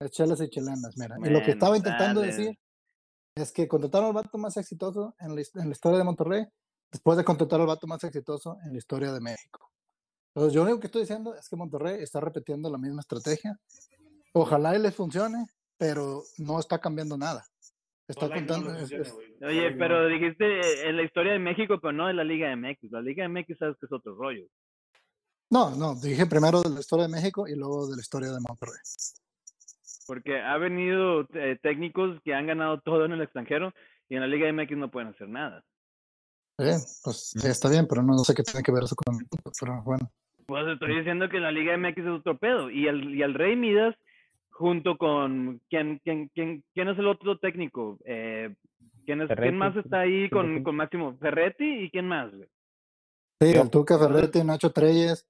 es 0.00 0.10
chelas 0.10 0.40
y 0.40 0.48
chilenas, 0.48 0.96
mira. 0.96 1.16
y 1.24 1.30
lo 1.30 1.42
que 1.42 1.50
estaba 1.52 1.76
intentando 1.76 2.20
dale. 2.20 2.32
decir 2.32 2.58
es 3.36 3.52
que 3.52 3.68
contrataron 3.68 4.08
al 4.08 4.14
vato 4.14 4.36
más 4.38 4.56
exitoso 4.56 5.14
en 5.20 5.34
la, 5.34 5.40
en 5.40 5.68
la 5.68 5.72
historia 5.72 5.98
de 5.98 6.04
Monterrey, 6.04 6.44
después 6.90 7.16
de 7.18 7.24
contratar 7.24 7.60
al 7.60 7.66
vato 7.66 7.86
más 7.86 8.02
exitoso 8.04 8.58
en 8.64 8.72
la 8.72 8.78
historia 8.78 9.12
de 9.12 9.20
México. 9.20 9.70
Entonces, 10.34 10.54
yo 10.54 10.60
lo 10.62 10.66
único 10.70 10.80
que 10.80 10.86
estoy 10.88 11.02
diciendo 11.02 11.34
es 11.34 11.48
que 11.48 11.56
Monterrey 11.56 12.02
está 12.02 12.20
repitiendo 12.20 12.70
la 12.70 12.78
misma 12.78 13.00
estrategia. 13.00 13.58
Ojalá 14.32 14.76
y 14.76 14.80
les 14.80 14.94
funcione, 14.94 15.46
pero 15.76 16.22
no 16.38 16.58
está 16.60 16.78
cambiando 16.80 17.16
nada. 17.16 17.44
Está 18.08 18.26
Ojalá 18.26 18.40
no 18.40 18.46
contando. 18.46 18.72
es- 18.74 18.78
funcione, 18.80 19.02
es-. 19.08 19.14
Oye, 19.40 19.70
pero 19.72 20.02
no. 20.02 20.08
dijiste 20.08 20.88
en 20.88 20.96
la 20.96 21.02
historia 21.02 21.32
de 21.32 21.38
México, 21.38 21.78
pero 21.80 21.92
no 21.92 22.06
de 22.06 22.14
la 22.14 22.24
Liga 22.24 22.54
MX. 22.56 22.90
La 22.90 23.00
Liga 23.00 23.28
MX 23.28 23.58
sabes 23.58 23.76
que 23.78 23.86
es 23.86 23.92
otro 23.92 24.14
rollo. 24.14 24.44
no, 25.50 25.70
no, 25.76 25.94
dije 25.94 26.26
primero 26.26 26.60
de 26.62 26.70
la 26.70 26.80
historia 26.80 27.06
de 27.06 27.12
México 27.12 27.46
y 27.46 27.54
luego 27.54 27.88
de 27.88 27.96
la 27.96 28.02
historia 28.02 28.30
de 28.30 28.40
Monterrey. 28.40 28.80
Porque 30.06 30.40
ha 30.40 30.56
venido 30.56 31.28
eh, 31.34 31.58
técnicos 31.62 32.18
que 32.24 32.34
han 32.34 32.46
ganado 32.46 32.80
todo 32.80 33.04
en 33.04 33.12
el 33.12 33.22
extranjero 33.22 33.72
y 34.08 34.16
en 34.16 34.22
la 34.22 34.26
Liga 34.26 34.50
MX 34.52 34.76
no 34.76 34.90
pueden 34.90 35.10
hacer 35.10 35.28
nada. 35.28 35.62
Bien, 36.58 36.80
pues 37.04 37.30
sí, 37.30 37.46
está 37.46 37.68
bien, 37.68 37.86
pero 37.88 38.02
no, 38.02 38.14
no 38.14 38.24
sé 38.24 38.34
qué 38.34 38.42
tiene 38.42 38.64
que 38.64 38.72
ver 38.72 38.82
eso 38.82 38.96
con. 38.96 39.16
Pero 39.60 39.82
bueno. 39.84 40.10
Pues 40.46 40.66
estoy 40.66 40.96
diciendo 40.96 41.28
que 41.28 41.38
la 41.38 41.52
Liga 41.52 41.76
MX 41.76 41.98
es 41.98 42.08
otro 42.08 42.36
pedo. 42.36 42.70
Y 42.70 42.88
el, 42.88 43.14
y 43.14 43.22
el 43.22 43.34
Rey 43.34 43.54
Midas, 43.54 43.94
junto 44.50 44.96
con. 44.96 45.60
¿Quién, 45.70 46.00
quién, 46.02 46.28
quién, 46.34 46.64
quién 46.74 46.88
es 46.88 46.98
el 46.98 47.06
otro 47.06 47.38
técnico? 47.38 47.98
Eh, 48.04 48.52
¿quién, 49.08 49.22
es, 49.22 49.28
Ferretti, 49.28 49.48
¿Quién 49.48 49.56
más 49.58 49.74
está 49.76 50.00
ahí 50.00 50.28
con, 50.28 50.62
con 50.62 50.76
Máximo? 50.76 51.16
Ferretti 51.16 51.64
y 51.84 51.90
quién 51.90 52.06
más, 52.06 52.30
güey? 52.34 52.46
Sí, 53.40 53.54
Yo- 53.54 53.62
el 53.62 53.70
Tuca 53.70 53.98
Ferretti, 53.98 54.44
Nacho 54.44 54.70
Treyes, 54.70 55.26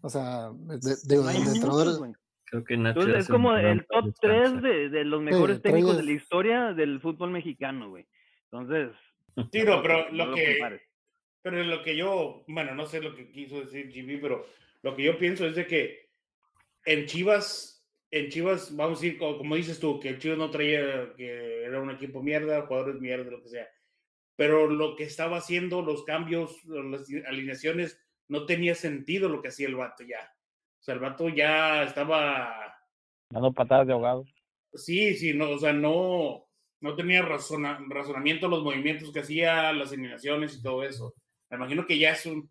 O 0.00 0.08
sea, 0.08 0.50
de- 0.52 0.78
de 0.78 1.16
entrenadores. 1.16 1.98
güey. 1.98 2.12
Creo 2.44 2.64
que 2.64 2.76
Nacho 2.78 3.00
Entonces, 3.00 3.24
es 3.24 3.28
como 3.30 3.52
el 3.54 3.84
top 3.86 4.14
3 4.20 4.32
descansar. 4.52 4.62
de, 4.62 4.88
de 4.88 5.04
los 5.04 5.20
mejores 5.20 5.60
técnicos 5.60 5.96
de 5.98 6.02
la 6.04 6.12
historia 6.12 6.72
del 6.72 7.00
fútbol 7.00 7.30
mexicano, 7.30 7.90
güey. 7.90 8.06
Entonces, 8.50 8.92
Sí, 9.52 9.62
no, 9.64 9.82
pero 9.82 10.10
no 10.10 10.16
lo 10.16 10.26
lo 10.26 10.34
que, 10.34 10.52
compares. 10.58 10.82
pero 11.42 11.62
lo 11.64 11.82
que 11.82 11.96
yo, 11.96 12.44
bueno, 12.48 12.74
no 12.74 12.86
sé 12.86 13.00
lo 13.02 13.14
que 13.14 13.30
quiso 13.30 13.60
decir 13.60 13.92
GB, 13.92 14.20
pero 14.20 14.46
lo 14.82 14.96
que 14.96 15.02
yo 15.04 15.18
pienso 15.18 15.46
es 15.46 15.54
de 15.56 15.66
que 15.66 16.08
en 16.86 17.04
Chivas, 17.06 17.77
en 18.10 18.28
Chivas, 18.30 18.74
vamos 18.74 18.98
a 18.98 19.02
decir, 19.02 19.18
co- 19.18 19.36
como 19.38 19.54
dices 19.56 19.78
tú, 19.80 20.00
que 20.00 20.18
Chivas 20.18 20.38
no 20.38 20.50
traía, 20.50 21.12
que 21.16 21.64
era 21.64 21.80
un 21.80 21.90
equipo 21.90 22.22
mierda, 22.22 22.66
jugadores 22.66 23.00
mierda, 23.00 23.30
lo 23.30 23.42
que 23.42 23.48
sea. 23.48 23.68
Pero 24.36 24.66
lo 24.68 24.96
que 24.96 25.04
estaba 25.04 25.38
haciendo, 25.38 25.82
los 25.82 26.04
cambios, 26.04 26.64
las 26.64 27.06
alineaciones, 27.26 28.00
no 28.28 28.46
tenía 28.46 28.74
sentido 28.74 29.28
lo 29.28 29.42
que 29.42 29.48
hacía 29.48 29.68
el 29.68 29.74
vato 29.76 30.04
ya. 30.04 30.20
O 30.80 30.82
sea, 30.82 30.94
el 30.94 31.00
vato 31.00 31.28
ya 31.28 31.82
estaba 31.82 32.74
Dando 33.30 33.52
patadas 33.52 33.86
de 33.86 33.92
ahogado. 33.92 34.24
Sí, 34.72 35.14
sí, 35.14 35.34
no, 35.34 35.50
o 35.50 35.58
sea, 35.58 35.72
no, 35.72 36.46
no 36.80 36.94
tenía 36.94 37.22
razona- 37.22 37.84
razonamiento 37.88 38.48
los 38.48 38.62
movimientos 38.62 39.12
que 39.12 39.20
hacía, 39.20 39.72
las 39.72 39.92
eliminaciones 39.92 40.56
y 40.56 40.62
todo 40.62 40.82
eso. 40.84 41.14
Me 41.50 41.56
imagino 41.56 41.84
que 41.86 41.98
ya 41.98 42.12
es 42.12 42.24
un, 42.26 42.50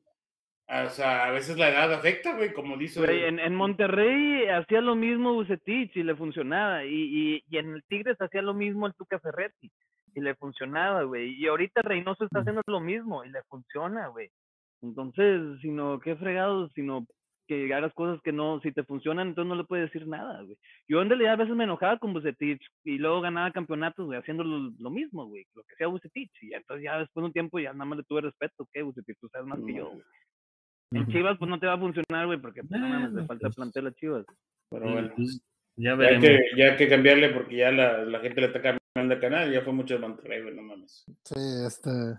o 0.69 0.89
sea, 0.89 1.25
a 1.25 1.31
veces 1.31 1.57
la 1.57 1.69
edad 1.69 1.93
afecta, 1.93 2.35
güey, 2.35 2.53
como 2.53 2.77
dice. 2.77 2.99
Güey, 2.99 3.25
en, 3.25 3.39
en 3.39 3.55
Monterrey 3.55 4.47
hacía 4.47 4.81
lo 4.81 4.95
mismo 4.95 5.33
Bucetich 5.33 5.95
y 5.95 6.03
le 6.03 6.15
funcionaba. 6.15 6.83
Y, 6.85 6.93
y, 6.93 7.43
y 7.49 7.57
en 7.57 7.73
el 7.73 7.83
Tigres 7.85 8.17
hacía 8.19 8.41
lo 8.41 8.53
mismo 8.53 8.87
el 8.87 8.93
Tuca 8.93 9.19
Ferretti 9.19 9.71
y 10.13 10.21
le 10.21 10.35
funcionaba, 10.35 11.03
güey. 11.03 11.35
Y 11.35 11.47
ahorita 11.47 11.83
Reynoso 11.83 12.25
está 12.25 12.39
haciendo 12.39 12.61
lo 12.65 12.79
mismo 12.79 13.23
y 13.23 13.29
le 13.29 13.43
funciona, 13.43 14.07
güey. 14.07 14.29
Entonces, 14.81 15.59
sino, 15.61 15.99
qué 15.99 16.15
fregado, 16.15 16.69
sino 16.69 17.05
que 17.47 17.73
hagas 17.73 17.93
cosas 17.93 18.19
que 18.21 18.33
no, 18.33 18.59
si 18.61 18.71
te 18.71 18.83
funcionan, 18.83 19.29
entonces 19.29 19.47
no 19.47 19.55
le 19.55 19.63
puedes 19.63 19.91
decir 19.91 20.07
nada, 20.07 20.41
güey. 20.41 20.57
Yo 20.87 21.01
en 21.01 21.09
realidad 21.09 21.33
a 21.33 21.37
veces 21.37 21.55
me 21.55 21.63
enojaba 21.63 21.97
con 21.97 22.13
Bucetich 22.13 22.61
y 22.83 22.97
luego 22.97 23.21
ganaba 23.21 23.51
campeonatos, 23.51 24.05
güey, 24.05 24.19
haciendo 24.19 24.43
lo, 24.43 24.71
lo 24.77 24.89
mismo, 24.89 25.27
güey, 25.27 25.45
lo 25.55 25.63
que 25.63 25.73
hacía 25.75 25.87
Bucetich. 25.87 26.31
Y 26.41 26.53
entonces 26.53 26.83
ya 26.83 26.99
después 26.99 27.21
de 27.21 27.27
un 27.27 27.33
tiempo 27.33 27.59
ya 27.59 27.71
nada 27.71 27.85
más 27.85 27.99
le 27.99 28.03
tuve 28.03 28.21
respeto, 28.21 28.67
¿qué, 28.73 28.81
Bucetich? 28.81 29.17
Tú 29.21 29.29
sabes 29.29 29.47
más 29.47 29.59
que 29.65 29.73
yo, 29.73 29.89
güey. 29.91 30.03
En. 30.91 31.07
Chivas, 31.07 31.37
pues 31.37 31.49
no 31.49 31.59
te 31.59 31.67
va 31.67 31.73
a 31.73 31.79
funcionar, 31.79 32.25
güey, 32.27 32.39
porque 32.39 32.63
pues, 32.63 32.79
no 32.79 32.87
le 32.87 33.07
Bueno, 33.09 33.27
falta 33.27 33.47
pues. 33.47 33.55
plantel 33.55 33.87
a 33.87 33.93
Chivas. 33.93 34.25
Pero 34.69 34.91
bueno, 34.91 35.11
Pues, 35.15 35.41
ya 35.75 35.83
ya 35.85 35.91
hay, 35.91 35.97
veremos. 35.97 36.23
que, 36.25 36.39
ya 36.57 36.65
hay 36.71 36.77
que 36.77 36.89
cambiarle 36.89 37.29
porque 37.29 37.57
ya 37.57 37.71
la, 37.71 37.97
la 38.05 38.19
gente 38.19 38.41
le 38.41 38.47
está 38.47 38.61
cambiando 38.61 39.15
de 39.15 39.21
canal, 39.21 39.51
ya 39.51 39.61
fue 39.61 39.73
mucho 39.73 39.93
de 39.95 39.99
Monterrey, 39.99 40.41
güey, 40.43 40.55
no 40.55 40.61
mames. 40.63 41.03
Sí, 41.23 41.35
este. 41.67 41.89
el 41.89 42.17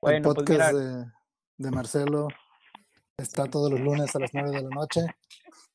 pues 0.00 0.14
mira, 0.14 0.22
podcast 0.22 0.74
de, 0.74 1.04
de 1.58 1.70
Marcelo 1.70 2.28
está 3.18 3.46
todos 3.50 3.70
los 3.70 3.80
lunes 3.80 4.14
a 4.16 4.18
las 4.20 4.30
9 4.32 4.50
de 4.50 4.62
la 4.62 4.68
noche. 4.70 5.00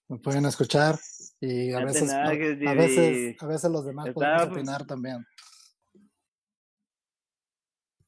Me 0.08 0.18
pueden 0.18 0.46
escuchar 0.46 0.96
y 1.42 1.72
a 1.74 1.80
Ya 1.80 1.86
veces, 1.86 2.12
a, 2.12 2.30
veces, 2.32 3.42
a 3.42 3.46
veces 3.46 3.72
los 3.72 3.86
demás 3.86 4.10
podemos 4.12 4.44
opinar 4.44 4.86
también. 4.86 5.26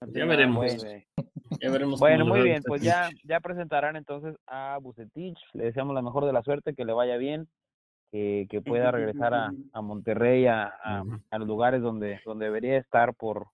Ya 0.07 0.25
veremos. 0.25 0.65
bueno. 0.75 1.03
Ya 1.59 1.69
veremos 1.69 1.99
Bueno, 1.99 2.25
muy 2.25 2.41
bien, 2.41 2.61
pues 2.65 2.81
ya, 2.81 3.09
ya 3.23 3.39
presentarán 3.39 3.95
entonces 3.95 4.35
a 4.47 4.77
Bucetich, 4.81 5.37
le 5.53 5.65
deseamos 5.65 5.93
la 5.93 6.01
mejor 6.01 6.25
de 6.25 6.33
la 6.33 6.43
suerte, 6.43 6.73
que 6.73 6.85
le 6.85 6.93
vaya 6.93 7.17
bien, 7.17 7.47
que, 8.11 8.47
que 8.49 8.61
pueda 8.61 8.91
regresar 8.91 9.33
a, 9.33 9.51
a 9.73 9.81
Monterrey, 9.81 10.47
a, 10.47 10.65
a, 10.65 11.37
los 11.37 11.47
lugares 11.47 11.81
donde, 11.81 12.19
donde 12.25 12.45
debería 12.45 12.77
estar 12.77 13.13
por, 13.15 13.47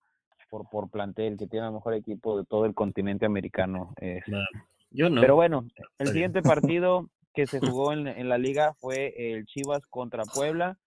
por, 0.50 0.70
por 0.70 0.90
plantel, 0.90 1.38
que 1.38 1.48
tiene 1.48 1.68
el 1.68 1.74
mejor 1.74 1.94
equipo 1.94 2.38
de 2.38 2.46
todo 2.46 2.66
el 2.66 2.74
continente 2.74 3.26
americano. 3.26 3.94
eh. 4.00 4.22
Yo 4.92 5.10
no. 5.10 5.22
Pero 5.22 5.36
bueno, 5.36 5.66
el 6.00 6.08
siguiente 6.08 6.42
partido 6.42 7.10
que 7.34 7.46
se 7.46 7.60
jugó 7.78 7.94
en, 7.94 8.08
en 8.08 8.30
la 8.30 8.38
liga 8.38 8.74
fue 8.80 9.14
el 9.18 9.46
Chivas 9.46 9.86
contra 9.88 10.24
Puebla. 10.24 10.78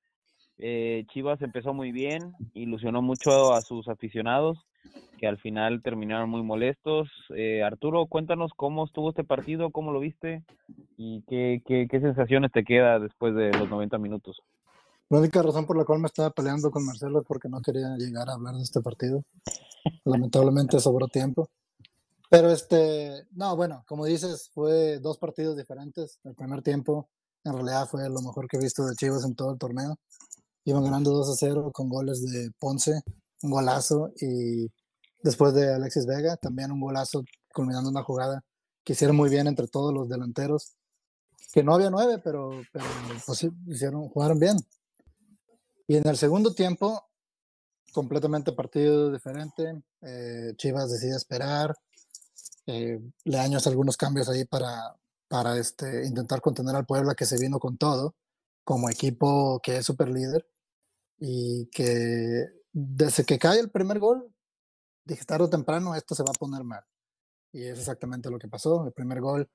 Eh, 0.58 1.04
Chivas 1.08 1.40
empezó 1.42 1.72
muy 1.74 1.92
bien, 1.92 2.32
ilusionó 2.54 3.02
mucho 3.02 3.54
a 3.54 3.60
sus 3.62 3.88
aficionados, 3.88 4.66
que 5.18 5.26
al 5.26 5.38
final 5.38 5.82
terminaron 5.82 6.30
muy 6.30 6.42
molestos. 6.42 7.08
Eh, 7.36 7.62
Arturo, 7.62 8.06
cuéntanos 8.06 8.52
cómo 8.56 8.84
estuvo 8.84 9.10
este 9.10 9.24
partido, 9.24 9.70
cómo 9.70 9.92
lo 9.92 10.00
viste 10.00 10.44
y 10.96 11.22
qué, 11.28 11.62
qué, 11.66 11.88
qué 11.90 12.00
sensaciones 12.00 12.52
te 12.52 12.64
queda 12.64 12.98
después 12.98 13.34
de 13.34 13.52
los 13.52 13.68
90 13.68 13.98
minutos. 13.98 14.42
La 15.10 15.18
única 15.18 15.42
razón 15.42 15.66
por 15.66 15.76
la 15.76 15.84
cual 15.84 15.98
me 15.98 16.06
estaba 16.06 16.30
peleando 16.30 16.70
con 16.70 16.86
Marcelo 16.86 17.20
es 17.20 17.26
porque 17.26 17.48
no 17.48 17.60
quería 17.60 17.96
llegar 17.96 18.30
a 18.30 18.34
hablar 18.34 18.54
de 18.54 18.62
este 18.62 18.80
partido. 18.80 19.24
Lamentablemente 20.04 20.78
sobró 20.78 21.08
tiempo. 21.08 21.48
Pero 22.30 22.48
este, 22.52 23.26
no, 23.32 23.56
bueno, 23.56 23.82
como 23.88 24.04
dices, 24.06 24.50
fue 24.54 25.00
dos 25.00 25.18
partidos 25.18 25.56
diferentes. 25.56 26.20
El 26.22 26.36
primer 26.36 26.62
tiempo, 26.62 27.10
en 27.42 27.54
realidad, 27.54 27.88
fue 27.88 28.08
lo 28.08 28.22
mejor 28.22 28.46
que 28.46 28.56
he 28.56 28.60
visto 28.60 28.86
de 28.86 28.94
Chivas 28.94 29.24
en 29.24 29.34
todo 29.34 29.50
el 29.52 29.58
torneo. 29.58 29.96
Iban 30.64 30.84
ganando 30.84 31.10
2 31.10 31.28
a 31.28 31.34
0 31.34 31.72
con 31.74 31.88
goles 31.88 32.22
de 32.22 32.52
Ponce, 32.60 33.02
un 33.42 33.50
golazo, 33.50 34.12
y 34.20 34.70
después 35.22 35.54
de 35.54 35.74
Alexis 35.74 36.06
Vega, 36.06 36.36
también 36.36 36.72
un 36.72 36.80
golazo 36.80 37.24
culminando 37.52 37.90
una 37.90 38.02
jugada 38.02 38.44
que 38.84 38.92
hicieron 38.94 39.16
muy 39.16 39.28
bien 39.30 39.46
entre 39.46 39.68
todos 39.68 39.92
los 39.92 40.08
delanteros. 40.08 40.74
Que 41.52 41.64
no 41.64 41.74
había 41.74 41.90
nueve, 41.90 42.20
pero, 42.22 42.50
pero 42.72 42.84
pues 43.26 43.46
hicieron, 43.66 44.08
jugaron 44.08 44.38
bien. 44.38 44.56
Y 45.88 45.96
en 45.96 46.06
el 46.06 46.16
segundo 46.16 46.54
tiempo, 46.54 47.08
completamente 47.92 48.52
partido 48.52 49.10
diferente. 49.10 49.82
eh, 50.02 50.52
Chivas 50.56 50.90
decide 50.90 51.16
esperar. 51.16 51.76
eh, 52.66 53.00
le 53.24 53.38
años 53.38 53.66
algunos 53.66 53.96
cambios 53.96 54.28
ahí 54.28 54.44
para, 54.44 54.96
para 55.28 55.58
este, 55.58 56.06
intentar 56.06 56.40
contener 56.40 56.76
al 56.76 56.86
Puebla 56.86 57.14
que 57.14 57.26
se 57.26 57.38
vino 57.38 57.58
con 57.58 57.76
todo, 57.76 58.14
como 58.62 58.88
equipo 58.88 59.60
que 59.60 59.78
es 59.78 59.86
super 59.86 60.08
líder. 60.08 60.46
Y 61.18 61.66
que 61.66 62.59
desde 62.72 63.24
que 63.24 63.38
cae 63.38 63.58
el 63.58 63.70
primer 63.70 63.98
gol, 63.98 64.32
dije 65.04 65.24
tarde 65.24 65.44
o 65.44 65.50
temprano 65.50 65.94
esto 65.94 66.14
se 66.14 66.22
va 66.22 66.30
a 66.30 66.38
poner 66.38 66.64
mal. 66.64 66.84
Y 67.52 67.64
es 67.64 67.78
exactamente 67.78 68.30
lo 68.30 68.38
que 68.38 68.48
pasó. 68.48 68.86
El 68.86 68.92
primer 68.92 69.20
gol, 69.20 69.50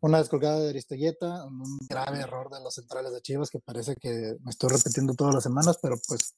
una 0.00 0.18
descolgada 0.18 0.60
de 0.60 0.70
Aristeguieta, 0.70 1.44
un 1.44 1.78
grave 1.88 2.20
error 2.20 2.50
de 2.50 2.60
los 2.60 2.74
centrales 2.74 3.12
de 3.12 3.20
Chivas 3.20 3.50
que 3.50 3.58
parece 3.58 3.96
que 3.96 4.36
me 4.42 4.50
estoy 4.50 4.70
repitiendo 4.70 5.14
todas 5.14 5.34
las 5.34 5.42
semanas, 5.42 5.78
pero 5.82 5.96
pues 6.06 6.34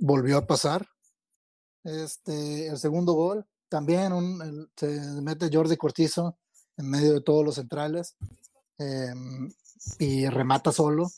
volvió 0.00 0.38
a 0.38 0.46
pasar. 0.46 0.86
Este, 1.84 2.68
el 2.68 2.78
segundo 2.78 3.12
gol, 3.12 3.46
también 3.68 4.12
un, 4.12 4.70
se 4.76 4.86
mete 5.20 5.50
Jordi 5.52 5.76
Cortizo 5.76 6.38
en 6.76 6.88
medio 6.88 7.14
de 7.14 7.20
todos 7.20 7.44
los 7.44 7.56
centrales 7.56 8.16
em, 8.78 9.50
y 9.98 10.26
remata 10.28 10.72
solo. 10.72 11.10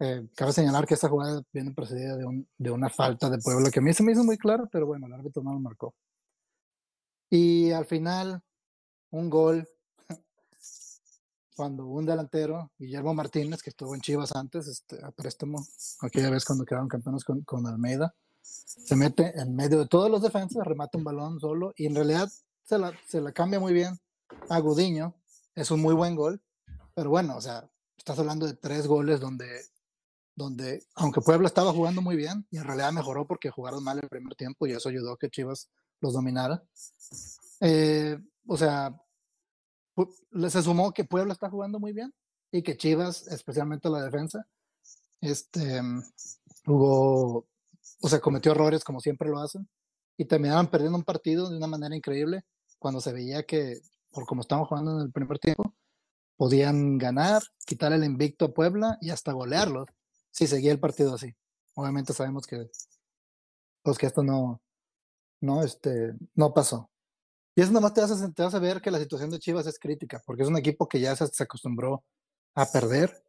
Eh, 0.00 0.28
cabe 0.34 0.52
señalar 0.52 0.86
que 0.86 0.94
esta 0.94 1.08
jugada 1.10 1.42
viene 1.52 1.72
precedida 1.72 2.16
de, 2.16 2.24
un- 2.24 2.48
de 2.56 2.70
una 2.70 2.88
falta 2.88 3.28
de 3.28 3.38
Puebla 3.38 3.70
que 3.70 3.80
a 3.80 3.82
mí 3.82 3.92
se 3.92 4.02
me 4.02 4.12
hizo 4.12 4.24
muy 4.24 4.38
claro, 4.38 4.66
pero 4.72 4.86
bueno, 4.86 5.06
el 5.06 5.12
árbitro 5.12 5.42
no 5.42 5.52
lo 5.52 5.60
marcó. 5.60 5.94
Y 7.28 7.70
al 7.70 7.84
final, 7.84 8.42
un 9.10 9.28
gol 9.30 9.68
cuando 11.54 11.84
un 11.86 12.06
delantero, 12.06 12.70
Guillermo 12.78 13.12
Martínez, 13.12 13.62
que 13.62 13.68
estuvo 13.68 13.94
en 13.94 14.00
Chivas 14.00 14.34
antes, 14.34 14.66
este, 14.66 15.04
a 15.04 15.10
préstamo, 15.10 15.62
aquella 16.00 16.30
vez 16.30 16.46
cuando 16.46 16.64
quedaron 16.64 16.88
campeones 16.88 17.22
con, 17.22 17.42
con 17.42 17.66
Almeida, 17.66 18.14
se 18.40 18.96
mete 18.96 19.38
en 19.38 19.54
medio 19.54 19.78
de 19.80 19.86
todos 19.86 20.10
los 20.10 20.22
defensas, 20.22 20.66
remata 20.66 20.96
un 20.96 21.04
balón 21.04 21.38
solo 21.38 21.74
y 21.76 21.84
en 21.84 21.94
realidad 21.94 22.30
se 22.64 22.78
la, 22.78 22.92
se 23.06 23.20
la 23.20 23.32
cambia 23.32 23.60
muy 23.60 23.74
bien 23.74 24.00
a 24.48 24.58
Gudiño. 24.58 25.14
Es 25.54 25.70
un 25.70 25.82
muy 25.82 25.94
buen 25.94 26.16
gol, 26.16 26.40
pero 26.94 27.10
bueno, 27.10 27.36
o 27.36 27.40
sea, 27.42 27.68
estás 27.98 28.18
hablando 28.18 28.46
de 28.46 28.54
tres 28.54 28.86
goles 28.86 29.20
donde, 29.20 29.46
donde 30.40 30.82
aunque 30.94 31.20
Puebla 31.20 31.46
estaba 31.46 31.72
jugando 31.72 32.00
muy 32.00 32.16
bien 32.16 32.46
y 32.50 32.56
en 32.56 32.64
realidad 32.64 32.92
mejoró 32.92 33.26
porque 33.26 33.50
jugaron 33.50 33.84
mal 33.84 34.00
el 34.02 34.08
primer 34.08 34.34
tiempo 34.34 34.66
y 34.66 34.72
eso 34.72 34.88
ayudó 34.88 35.12
a 35.12 35.18
que 35.18 35.28
Chivas 35.28 35.68
los 36.00 36.14
dominara. 36.14 36.62
Eh, 37.60 38.18
o 38.46 38.56
sea, 38.56 38.98
se 40.48 40.62
sumó 40.62 40.92
que 40.92 41.04
Puebla 41.04 41.34
está 41.34 41.50
jugando 41.50 41.78
muy 41.78 41.92
bien 41.92 42.14
y 42.50 42.62
que 42.62 42.76
Chivas, 42.76 43.28
especialmente 43.28 43.90
la 43.90 44.02
defensa, 44.02 44.46
este, 45.20 45.82
mm, 45.82 46.02
jugó, 46.64 47.46
o 48.00 48.08
sea, 48.08 48.20
cometió 48.20 48.52
errores 48.52 48.82
como 48.82 49.00
siempre 49.00 49.28
lo 49.28 49.40
hacen 49.40 49.68
y 50.16 50.24
terminaron 50.24 50.68
perdiendo 50.68 50.96
un 50.96 51.04
partido 51.04 51.50
de 51.50 51.58
una 51.58 51.66
manera 51.66 51.94
increíble 51.94 52.44
cuando 52.78 53.02
se 53.02 53.12
veía 53.12 53.42
que, 53.42 53.80
por 54.10 54.24
como 54.24 54.40
estaban 54.40 54.64
jugando 54.64 54.92
en 54.98 55.06
el 55.06 55.12
primer 55.12 55.38
tiempo, 55.38 55.74
podían 56.36 56.96
ganar, 56.96 57.42
quitar 57.66 57.92
el 57.92 58.04
invicto 58.04 58.46
a 58.46 58.54
Puebla 58.54 58.96
y 59.02 59.10
hasta 59.10 59.32
golearlos 59.32 59.86
si 60.30 60.46
seguía 60.46 60.72
el 60.72 60.80
partido 60.80 61.14
así. 61.14 61.34
Obviamente 61.74 62.12
sabemos 62.12 62.46
que, 62.46 62.70
pues 63.82 63.98
que 63.98 64.06
esto 64.06 64.22
no, 64.22 64.60
no, 65.40 65.62
este, 65.62 66.14
no 66.34 66.52
pasó. 66.52 66.90
Y 67.54 67.62
eso 67.62 67.72
nomás 67.72 67.94
te 67.94 68.00
hace, 68.00 68.32
te 68.32 68.42
hace 68.42 68.58
ver 68.58 68.80
que 68.80 68.90
la 68.90 68.98
situación 68.98 69.30
de 69.30 69.38
Chivas 69.38 69.66
es 69.66 69.78
crítica, 69.78 70.22
porque 70.26 70.42
es 70.42 70.48
un 70.48 70.56
equipo 70.56 70.88
que 70.88 71.00
ya 71.00 71.16
se, 71.16 71.26
se 71.26 71.42
acostumbró 71.42 72.04
a 72.54 72.66
perder, 72.66 73.24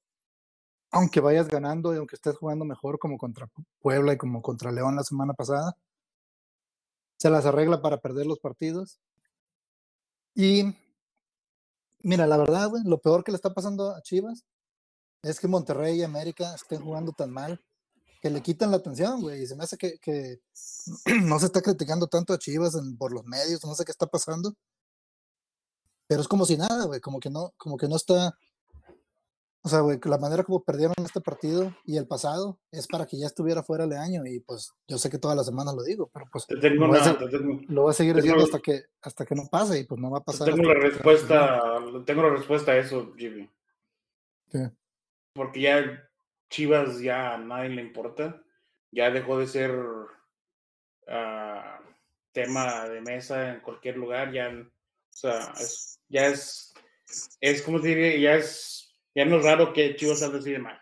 aunque 0.92 1.20
vayas 1.20 1.48
ganando 1.48 1.94
y 1.94 1.98
aunque 1.98 2.16
estés 2.16 2.38
jugando 2.38 2.66
mejor 2.66 3.00
como 3.00 3.18
contra 3.18 3.50
Puebla 3.80 4.14
y 4.14 4.18
como 4.18 4.42
contra 4.42 4.72
León 4.72 4.96
la 4.96 5.04
semana 5.04 5.34
pasada, 5.34 5.76
se 7.18 7.30
las 7.30 7.46
arregla 7.46 7.82
para 7.82 8.02
perder 8.02 8.26
los 8.26 8.40
partidos. 8.40 9.00
Y 10.36 10.76
Mira, 12.04 12.26
la 12.26 12.38
verdad, 12.38 12.70
güey, 12.70 12.84
lo 12.84 13.00
peor 13.00 13.24
que 13.24 13.32
le 13.32 13.36
está 13.36 13.54
pasando 13.54 13.92
a 13.92 14.02
Chivas 14.02 14.46
es 15.24 15.40
que 15.40 15.48
Monterrey 15.48 16.00
y 16.00 16.04
América 16.04 16.54
estén 16.56 16.82
jugando 16.82 17.12
tan 17.12 17.32
mal 17.32 17.60
que 18.22 18.30
le 18.30 18.42
quitan 18.42 18.72
la 18.72 18.78
atención, 18.78 19.22
güey. 19.22 19.44
Y 19.44 19.48
se 19.48 19.56
me 19.56 19.64
hace 19.64 19.78
que, 19.78 19.98
que 20.00 20.40
no 21.26 21.40
se 21.40 21.46
está 21.48 21.62
criticando 21.62 22.08
tanto 22.08 22.34
a 22.34 22.38
Chivas 22.40 22.76
en- 22.76 22.98
por 22.98 23.14
los 23.14 23.26
medios, 23.26 23.64
no 23.66 23.74
sé 23.76 23.84
qué 23.86 23.92
está 23.92 24.08
pasando. 24.08 24.54
Pero 26.08 26.22
es 26.22 26.28
como 26.28 26.46
si 26.46 26.58
nada, 26.58 26.86
güey, 26.86 27.00
como 27.00 27.20
que 27.20 27.30
no, 27.30 27.54
como 27.58 27.78
que 27.78 27.88
no 27.88 27.96
está. 27.96 28.38
O 29.64 29.70
sea, 29.70 29.82
güey, 29.82 30.00
la 30.06 30.18
manera 30.18 30.44
como 30.44 30.64
perdieron 30.64 30.96
este 31.06 31.22
partido 31.22 31.72
y 31.86 31.96
el 31.98 32.08
pasado 32.08 32.60
es 32.72 32.88
para 32.88 33.06
que 33.06 33.18
ya 33.20 33.28
estuviera 33.28 33.62
fuera 33.62 33.84
el 33.84 33.94
año. 33.94 34.26
Y 34.26 34.40
pues 34.40 34.72
yo 34.88 34.98
sé 34.98 35.10
que 35.12 35.20
todas 35.20 35.38
las 35.38 35.46
semanas 35.46 35.76
lo 35.76 35.84
digo, 35.84 36.10
pero 36.12 36.26
pues 36.32 36.48
Te 36.48 36.58
tengo 36.58 36.82
lo 36.82 36.88
voy 36.90 36.98
a, 36.98 37.04
una, 37.04 37.18
te 37.20 37.28
tengo, 37.30 37.62
lo 37.68 37.82
voy 37.84 37.92
a 37.92 37.94
seguir 37.94 38.16
diciendo 38.16 38.44
hasta 38.44 38.60
que, 38.60 38.86
hasta 39.04 39.24
que 39.26 39.36
no 39.36 39.44
pase 39.50 39.80
y 39.80 39.84
pues 39.84 40.02
no 40.02 40.10
va 40.10 40.18
a 40.18 40.24
pasar. 40.24 40.48
tengo 40.50 40.64
la 40.68 40.74
que- 40.74 40.80
respuesta, 40.90 41.62
tengo 42.06 42.24
la 42.24 42.30
respuesta 42.32 42.72
a 42.72 42.78
eso, 42.78 43.14
Jimmy. 43.16 43.50
¿Qué? 44.50 44.72
Porque 45.34 45.62
ya 45.62 46.10
Chivas 46.50 47.00
ya 47.00 47.34
a 47.34 47.38
nadie 47.38 47.70
le 47.70 47.82
importa. 47.82 48.42
Ya 48.92 49.10
dejó 49.10 49.40
de 49.40 49.48
ser 49.48 49.72
ah, 51.08 51.80
tema 52.32 52.88
de 52.90 53.02
mesa 53.02 53.54
en 53.54 53.62
cualquier 53.62 53.98
lugar. 53.98 54.32
Ya, 54.32 54.50
o 54.50 54.70
sea, 55.10 55.54
es, 55.60 56.00
ya 56.10 56.28
es, 56.28 56.74
es 57.40 57.62
como 57.62 57.80
te 57.80 57.90
diría, 57.90 58.18
ya 58.18 58.36
es, 58.36 58.94
ya 59.16 59.26
no 59.26 59.38
es 59.38 59.44
raro 59.44 59.74
que 59.74 59.96
Chivas 59.96 60.22
hable 60.24 60.40
así 60.40 60.52
de 60.52 60.60
mal. 60.60 60.82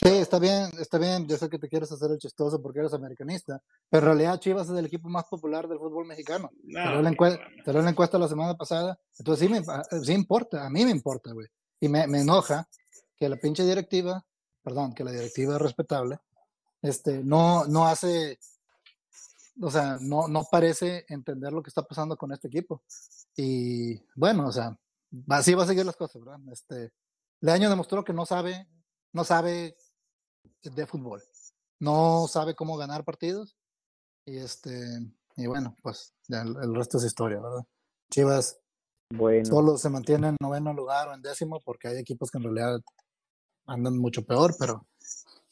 Sí, 0.00 0.10
está 0.10 0.38
bien, 0.38 0.70
está 0.78 0.96
bien. 0.96 1.26
Yo 1.26 1.36
sé 1.36 1.48
que 1.48 1.58
te 1.58 1.68
quieres 1.68 1.90
hacer 1.90 2.12
el 2.12 2.18
chistoso 2.18 2.62
porque 2.62 2.78
eres 2.78 2.94
americanista, 2.94 3.60
pero 3.90 4.02
en 4.02 4.06
realidad 4.06 4.38
Chivas 4.38 4.70
es 4.70 4.78
el 4.78 4.86
equipo 4.86 5.08
más 5.08 5.24
popular 5.24 5.66
del 5.66 5.78
fútbol 5.78 6.06
mexicano. 6.06 6.50
No, 6.62 6.84
Te 6.84 6.90
dio 6.90 7.02
la, 7.02 7.50
te 7.64 7.72
dio 7.72 7.82
la 7.82 7.90
encuesta 7.90 8.16
la 8.16 8.28
semana 8.28 8.56
pasada. 8.56 8.96
Entonces 9.18 9.44
sí, 9.44 9.52
me, 9.52 9.60
ah, 9.66 9.82
sí 10.00 10.12
importa, 10.12 10.64
a 10.64 10.70
mí 10.70 10.84
me 10.84 10.92
importa, 10.92 11.32
güey. 11.32 11.48
Y 11.80 11.88
me, 11.88 12.06
me 12.06 12.20
enoja 12.20 12.68
que 13.18 13.28
la 13.28 13.36
pinche 13.36 13.64
directiva, 13.64 14.24
perdón, 14.62 14.94
que 14.94 15.04
la 15.04 15.12
directiva 15.12 15.58
respetable, 15.58 16.20
este, 16.82 17.22
no, 17.24 17.66
no 17.66 17.86
hace, 17.86 18.38
o 19.60 19.70
sea, 19.70 19.98
no, 20.00 20.28
no 20.28 20.44
parece 20.50 21.04
entender 21.08 21.52
lo 21.52 21.62
que 21.62 21.70
está 21.70 21.82
pasando 21.82 22.16
con 22.16 22.32
este 22.32 22.48
equipo. 22.48 22.82
Y 23.36 24.00
bueno, 24.14 24.48
o 24.48 24.52
sea, 24.52 24.78
así 25.28 25.54
va 25.54 25.64
a 25.64 25.66
seguir 25.66 25.84
las 25.84 25.96
cosas, 25.96 26.24
¿verdad? 26.24 26.40
Este, 26.52 26.92
Leaño 27.40 27.70
demostró 27.70 28.04
que 28.04 28.12
no 28.12 28.26
sabe, 28.26 28.68
no 29.12 29.24
sabe 29.24 29.76
de 30.62 30.86
fútbol, 30.86 31.22
no 31.80 32.26
sabe 32.28 32.54
cómo 32.54 32.76
ganar 32.76 33.04
partidos. 33.04 33.56
Y 34.24 34.36
este, 34.38 34.70
y 35.36 35.46
bueno, 35.46 35.74
pues 35.82 36.12
ya 36.28 36.42
el, 36.42 36.56
el 36.62 36.74
resto 36.74 36.98
es 36.98 37.04
historia, 37.04 37.40
¿verdad? 37.40 37.64
Chivas 38.10 38.60
Bueno, 39.10 39.44
solo 39.44 39.78
se 39.78 39.88
mantiene 39.88 40.28
en 40.28 40.36
noveno 40.40 40.72
lugar 40.72 41.08
o 41.08 41.14
en 41.14 41.22
décimo 41.22 41.60
porque 41.64 41.88
hay 41.88 41.98
equipos 41.98 42.30
que 42.30 42.38
en 42.38 42.44
realidad 42.44 42.80
andan 43.68 43.96
mucho 43.98 44.24
peor, 44.24 44.54
pero 44.58 44.86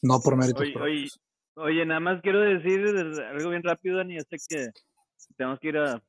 no 0.01 0.19
por 0.19 0.35
méritos 0.37 0.61
Oye, 0.61 0.69
oye, 0.71 0.73
propios. 0.75 1.21
oye, 1.55 1.85
nada 1.85 1.99
más 1.99 2.21
quiero 2.21 2.39
decir 2.41 2.85
algo 3.31 3.49
bien 3.51 3.63
rápido, 3.63 3.97
Dani. 3.97 4.15
Yo 4.17 4.21
sé 4.29 4.37
que 4.49 4.67
tenemos 5.37 5.59
que 5.59 5.69
ir 5.69 5.77
a, 5.77 6.01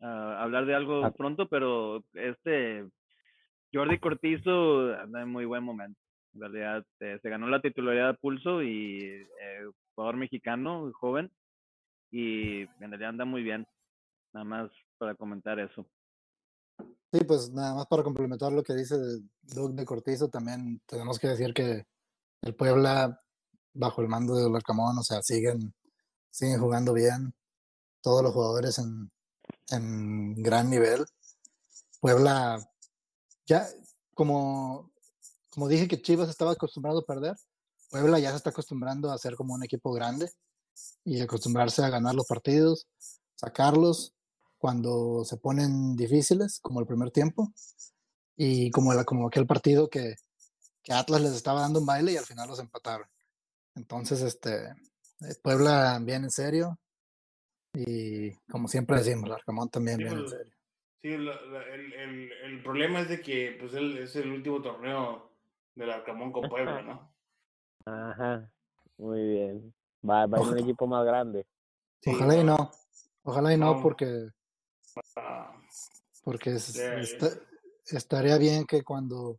a 0.00 0.42
hablar 0.42 0.66
de 0.66 0.74
algo 0.74 1.04
Ah. 1.04 1.10
pronto, 1.10 1.48
pero 1.48 2.04
este 2.14 2.86
Jordi 3.72 3.98
Cortizo 3.98 4.94
anda 4.94 5.22
en 5.22 5.28
muy 5.28 5.44
buen 5.44 5.62
momento. 5.64 5.98
En 6.34 6.40
realidad, 6.40 6.84
eh, 7.00 7.18
se 7.22 7.28
ganó 7.30 7.48
la 7.48 7.60
titularidad 7.60 8.12
de 8.12 8.18
pulso 8.18 8.62
y 8.62 8.98
eh, 9.02 9.64
jugador 9.94 10.16
mexicano, 10.16 10.90
joven, 10.94 11.30
y 12.10 12.60
en 12.62 12.90
realidad 12.90 13.10
anda 13.10 13.24
muy 13.24 13.42
bien. 13.42 13.66
Nada 14.32 14.44
más 14.44 14.70
para 14.98 15.14
comentar 15.14 15.58
eso. 15.58 15.86
Sí, 17.12 17.24
pues 17.24 17.50
nada 17.50 17.74
más 17.74 17.86
para 17.86 18.02
complementar 18.02 18.52
lo 18.52 18.62
que 18.62 18.74
dice 18.74 18.96
Doug 19.42 19.74
de 19.74 19.86
Cortizo, 19.86 20.28
también 20.28 20.82
tenemos 20.86 21.18
que 21.18 21.28
decir 21.28 21.54
que 21.54 21.86
el 22.42 22.54
Puebla, 22.54 23.20
bajo 23.72 24.02
el 24.02 24.08
mando 24.08 24.34
de 24.34 24.50
Larcamón, 24.50 24.98
o 24.98 25.02
sea, 25.02 25.22
siguen, 25.22 25.74
siguen 26.30 26.60
jugando 26.60 26.92
bien, 26.92 27.34
todos 28.02 28.22
los 28.22 28.32
jugadores 28.32 28.78
en, 28.78 29.10
en 29.70 30.34
gran 30.42 30.68
nivel. 30.68 31.06
Puebla, 32.00 32.58
ya, 33.46 33.66
como, 34.14 34.92
como 35.50 35.68
dije 35.68 35.88
que 35.88 36.02
Chivas 36.02 36.28
estaba 36.28 36.52
acostumbrado 36.52 37.00
a 37.00 37.06
perder, 37.06 37.36
Puebla 37.90 38.18
ya 38.18 38.30
se 38.30 38.36
está 38.36 38.50
acostumbrando 38.50 39.10
a 39.10 39.18
ser 39.18 39.34
como 39.34 39.54
un 39.54 39.64
equipo 39.64 39.92
grande 39.92 40.30
y 41.04 41.20
acostumbrarse 41.22 41.82
a 41.82 41.88
ganar 41.88 42.14
los 42.14 42.26
partidos, 42.26 42.86
sacarlos 43.34 44.14
cuando 44.58 45.24
se 45.24 45.36
ponen 45.36 45.96
difíciles, 45.96 46.58
como 46.60 46.80
el 46.80 46.86
primer 46.86 47.10
tiempo, 47.10 47.52
y 48.36 48.70
como, 48.70 48.92
la, 48.92 49.04
como 49.04 49.26
aquel 49.28 49.46
partido 49.46 49.88
que, 49.88 50.16
que 50.82 50.92
Atlas 50.92 51.22
les 51.22 51.32
estaba 51.32 51.60
dando 51.62 51.80
un 51.80 51.86
baile 51.86 52.12
y 52.12 52.16
al 52.16 52.24
final 52.26 52.48
los 52.48 52.58
empataron. 52.60 53.08
Entonces, 53.74 54.20
este, 54.22 54.66
eh, 54.66 55.34
Puebla 55.42 55.98
bien 56.02 56.24
en 56.24 56.30
serio 56.30 56.78
y 57.74 58.32
como 58.50 58.68
siempre 58.68 58.96
decimos, 58.98 59.30
Arcamón 59.30 59.68
también 59.68 59.98
Sí, 59.98 60.02
bien 60.04 60.16
en 60.16 60.20
pues, 60.24 60.30
serio. 60.32 60.54
Sí, 61.00 61.16
la- 61.16 61.40
la- 61.42 61.62
el, 61.74 61.92
el- 61.92 62.32
el 62.32 62.62
problema 62.62 63.00
es 63.00 63.08
de 63.08 63.20
que 63.20 63.56
pues 63.60 63.72
él 63.74 63.98
es 63.98 64.16
el 64.16 64.30
último 64.32 64.60
torneo 64.60 65.30
del 65.76 65.90
Arcamón 65.90 66.32
con 66.32 66.48
Puebla, 66.48 66.82
¿no? 66.82 67.12
ajá, 67.86 68.50
muy 68.96 69.22
bien. 69.22 69.74
Va, 70.08 70.26
va 70.26 70.38
a 70.38 70.40
un 70.40 70.58
equipo 70.58 70.86
más 70.86 71.04
grande. 71.04 71.46
Sí, 72.02 72.10
Ojalá 72.10 72.36
y 72.36 72.44
no. 72.44 72.70
ojalá 73.22 73.52
y 73.52 73.56
no, 73.58 73.74
No. 73.74 73.80
porque, 73.82 74.28
porque 76.24 76.50
es- 76.54 76.74
ya. 76.74 76.94
esta- 77.00 77.38
estaría 77.86 78.36
bien 78.38 78.66
que 78.66 78.82
cuando 78.82 79.38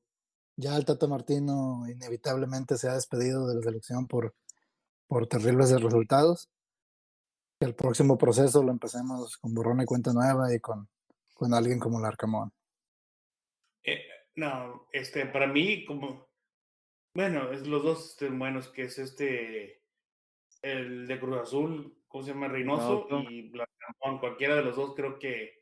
ya 0.56 0.76
el 0.76 0.86
Tata 0.86 1.08
Martino 1.08 1.86
inevitablemente 1.88 2.78
sea 2.78 2.94
despedido 2.96 3.48
de 3.48 3.56
la 3.56 3.62
selección 3.62 4.08
por, 4.08 4.34
por 5.08 5.28
terribles 5.28 5.72
resultados, 5.82 6.50
que 7.60 7.66
el 7.66 7.76
próximo 7.76 8.18
proceso 8.18 8.64
lo 8.64 8.72
empecemos 8.72 9.38
con 9.38 9.54
borrón 9.54 9.82
y 9.82 9.86
cuenta 9.86 10.14
nueva 10.14 10.54
y 10.54 10.60
con, 10.60 10.90
con 11.34 11.54
alguien 11.54 11.80
como 11.80 12.00
el 12.00 12.06
Arcamón. 12.06 12.52
eh, 13.84 14.06
no, 14.36 14.88
este, 14.94 15.26
para 15.26 15.48
mí, 15.48 15.86
como, 15.86 16.28
bueno, 17.14 17.52
es 17.52 17.68
los 17.68 17.84
dos 17.84 18.10
este, 18.12 18.30
buenos, 18.30 18.70
que 18.70 18.84
es 18.84 18.98
este, 19.00 19.82
el 20.62 21.08
de 21.08 21.20
Cruz 21.20 21.40
Azul, 21.42 22.04
¿cómo 22.08 22.24
se 22.24 22.32
llama? 22.34 22.48
Reynoso 22.48 23.08
y 23.30 23.52
Blancamón, 23.90 24.20
cualquiera 24.20 24.56
de 24.56 24.64
los 24.64 24.76
dos 24.76 24.94
creo 24.96 25.18
que 25.20 25.54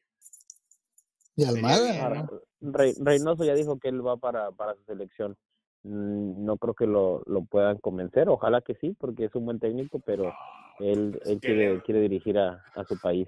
Y 1.36 1.46
Almada, 1.46 2.10
¿no? 2.10 2.30
Rey- 2.62 2.96
Reynoso 3.00 3.44
ya 3.46 3.54
dijo 3.54 3.80
que 3.80 3.90
él 3.90 4.06
va 4.06 4.18
para, 4.18 4.52
para 4.52 4.74
su 4.76 4.84
selección. 4.84 5.38
Mm, 5.84 6.44
No 6.46 6.58
creo 6.58 6.74
que 6.74 6.88
lo, 6.88 7.22
lo 7.28 7.44
puedan 7.46 7.78
convencer, 7.78 8.28
ojalá 8.30 8.62
que 8.62 8.76
sí, 8.76 8.96
porque 9.00 9.26
es 9.26 9.36
un 9.36 9.46
buen 9.46 9.60
técnico, 9.60 10.00
pero 10.00 10.34
él, 10.80 11.20
él 11.26 11.40
que 11.40 11.48
quiere, 11.48 11.82
quiere 11.84 12.02
dirigir 12.02 12.38
a, 12.40 12.64
a 12.76 12.84
su 12.86 12.98
país. 13.00 13.28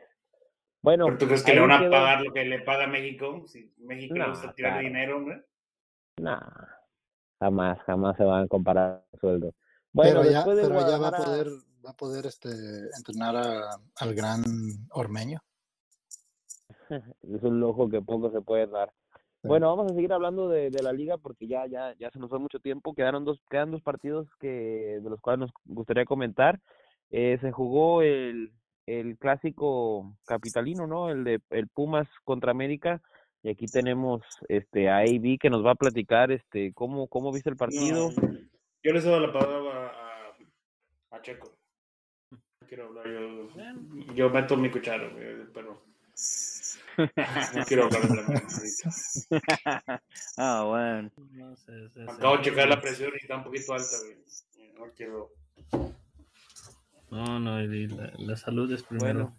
Bueno, 0.82 1.06
¿Pero 1.06 1.18
tú 1.20 1.26
crees 1.28 1.44
que 1.44 1.54
le 1.54 1.60
van 1.62 1.72
a 1.72 1.80
quedó- 1.80 1.92
pagar 1.92 2.22
lo 2.22 2.32
que 2.34 2.46
le 2.46 2.60
paga 2.62 2.88
México? 2.88 3.44
Si 3.48 3.72
México 3.78 4.16
le 4.16 4.20
No, 4.22 4.30
gusta 4.30 4.54
tirar 4.54 4.72
claro. 4.74 4.88
dinero, 4.88 5.18
hombre. 5.18 5.44
Nah, 6.18 6.40
jamás, 7.40 7.80
jamás 7.86 8.18
se 8.18 8.24
van 8.24 8.46
a 8.46 8.48
comparar 8.48 9.06
sueldo. 9.20 9.54
Bueno, 9.92 10.20
pero 10.22 10.24
ya, 10.32 10.38
después 10.38 10.58
de 10.58 10.64
pero 10.64 10.88
ya 10.88 10.98
va 10.98 11.08
a 11.10 11.12
poder, 11.12 11.48
va 11.86 11.92
a 11.92 11.96
poder 11.96 12.26
este, 12.26 12.50
entrenar 12.98 13.36
a- 13.36 13.80
al 13.98 14.14
gran 14.16 14.42
Ormeño. 14.92 15.40
es 16.90 17.44
un 17.44 17.60
lujo 17.60 17.90
que 17.90 18.02
poco 18.02 18.32
se 18.32 18.42
puede 18.42 18.68
dar. 18.68 18.92
Sí. 19.42 19.48
Bueno, 19.48 19.68
vamos 19.76 19.92
a 19.92 19.96
seguir 19.96 20.12
hablando 20.12 20.50
de, 20.50 20.70
de 20.70 20.84
la 20.84 20.92
liga 20.92 21.18
porque 21.18 21.48
ya, 21.48 21.66
ya, 21.68 21.96
ya 21.98 22.10
se 22.12 22.20
nos 22.20 22.30
fue 22.30 22.40
mucho 22.40 22.60
tiempo. 22.60 22.94
Quedaron 22.94 23.24
dos, 23.26 23.40
quedan 23.50 23.72
dos 23.72 23.82
partidos 23.82 24.28
que, 24.40 25.00
de 25.02 25.10
los 25.10 25.22
cuales 25.22 25.40
nos 25.40 25.52
gustaría 25.66 26.06
comentar. 26.06 26.60
Eh, 27.10 27.38
se 27.42 27.52
jugó 27.52 28.02
el, 28.02 28.52
el 28.86 29.18
clásico 29.18 30.18
capitalino, 30.26 30.88
¿no? 30.88 31.10
El 31.10 31.24
de 31.24 31.40
el 31.52 31.68
Pumas 31.70 32.08
contra 32.26 32.52
América. 32.52 33.02
Y 33.42 33.50
aquí 33.50 33.68
tenemos 33.68 34.22
este 34.50 34.90
a 34.90 34.98
AB 34.98 35.38
que 35.40 35.50
nos 35.50 35.66
va 35.66 35.72
a 35.72 35.76
platicar 35.76 36.30
este 36.32 36.74
cómo, 36.74 37.08
cómo 37.08 37.32
viste 37.32 37.50
el 37.50 37.56
partido. 37.56 38.10
No, 38.12 38.30
yo 38.84 38.92
le 38.92 39.00
cedo 39.02 39.20
la 39.22 39.32
palabra 39.32 39.88
a, 41.12 41.16
a 41.16 41.22
Checo. 41.22 41.50
Quiero 42.70 42.86
hablar 42.86 43.06
yo. 43.08 44.14
Yo 44.14 44.30
meto 44.30 44.56
mi 44.56 44.70
cuchara, 44.70 45.10
pero 45.54 45.82
no 47.56 47.66
quiero 47.66 47.86
hablar 47.86 48.08
de 48.08 48.16
la 48.16 48.22
mano 48.24 48.42
ah, 50.38 50.64
bueno. 50.68 51.12
No 51.32 51.56
sé, 51.56 51.90
sé, 51.90 52.06
sé. 52.06 52.12
Acabo 52.12 52.38
de 52.38 52.44
checar 52.44 52.68
la 52.68 52.80
presión 52.80 53.12
y 53.14 53.18
está 53.18 53.38
un 53.38 53.44
poquito 53.44 53.74
alta, 53.74 53.96
güey. 54.04 54.18
No 54.78 54.94
quiero. 54.96 55.32
No, 57.10 57.40
no, 57.40 57.60
la 58.20 58.38
salud 58.38 58.72
es 58.72 58.84
primero. 58.84 59.14
Bueno, 59.14 59.38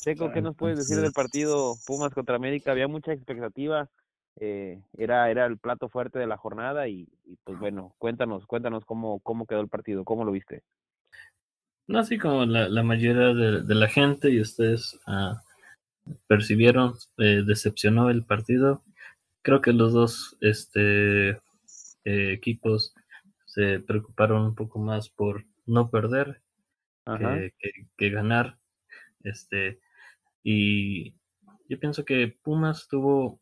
Checo, 0.00 0.32
¿qué 0.32 0.40
nos 0.40 0.56
puedes 0.56 0.78
decir 0.78 0.96
del 1.02 1.12
partido 1.12 1.74
Pumas 1.86 2.14
contra 2.14 2.36
América? 2.36 2.70
Había 2.70 2.88
mucha 2.88 3.12
expectativa, 3.12 3.90
eh, 4.36 4.80
era, 4.96 5.30
era 5.30 5.44
el 5.44 5.58
plato 5.58 5.90
fuerte 5.90 6.18
de 6.18 6.26
la 6.26 6.38
jornada 6.38 6.88
y, 6.88 7.08
y, 7.26 7.36
pues 7.44 7.58
bueno, 7.58 7.94
cuéntanos, 7.98 8.46
cuéntanos 8.46 8.86
cómo, 8.86 9.20
cómo 9.20 9.46
quedó 9.46 9.60
el 9.60 9.68
partido, 9.68 10.04
cómo 10.04 10.24
lo 10.24 10.32
viste. 10.32 10.62
No 11.86 11.98
así 11.98 12.18
como 12.18 12.44
la, 12.46 12.68
la 12.68 12.82
mayoría 12.82 13.34
de, 13.34 13.62
de 13.62 13.74
la 13.74 13.88
gente 13.88 14.30
y 14.30 14.40
ustedes 14.40 14.98
ah, 15.06 15.42
percibieron, 16.28 16.94
eh, 17.18 17.42
decepcionó 17.46 18.10
el 18.10 18.24
partido. 18.24 18.82
creo 19.42 19.60
que 19.62 19.72
los 19.74 19.92
dos 19.94 20.36
este, 20.40 21.30
eh, 21.32 21.38
equipos 22.04 22.94
se 23.46 23.80
preocuparon 23.80 24.42
un 24.44 24.54
poco 24.56 24.78
más 24.80 25.08
por 25.10 25.44
no 25.66 25.90
perder 25.90 26.42
que, 27.14 27.54
que- 27.58 27.88
que 27.96 28.10
ganar. 28.10 28.58
Este, 29.24 29.80
y 30.44 31.12
yo 31.68 31.80
pienso 31.80 32.04
que 32.04 32.28
Pumas 32.44 32.88
tuvo 32.88 33.40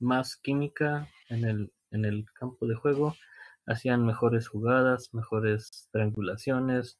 más 0.00 0.36
química 0.36 1.08
en 1.28 1.44
el, 1.44 1.72
en 1.90 2.04
el 2.04 2.26
campo 2.32 2.66
de 2.66 2.74
juego, 2.74 3.16
hacían 3.66 4.06
mejores 4.06 4.48
jugadas, 4.48 5.12
mejores 5.14 5.88
triangulaciones, 5.92 6.98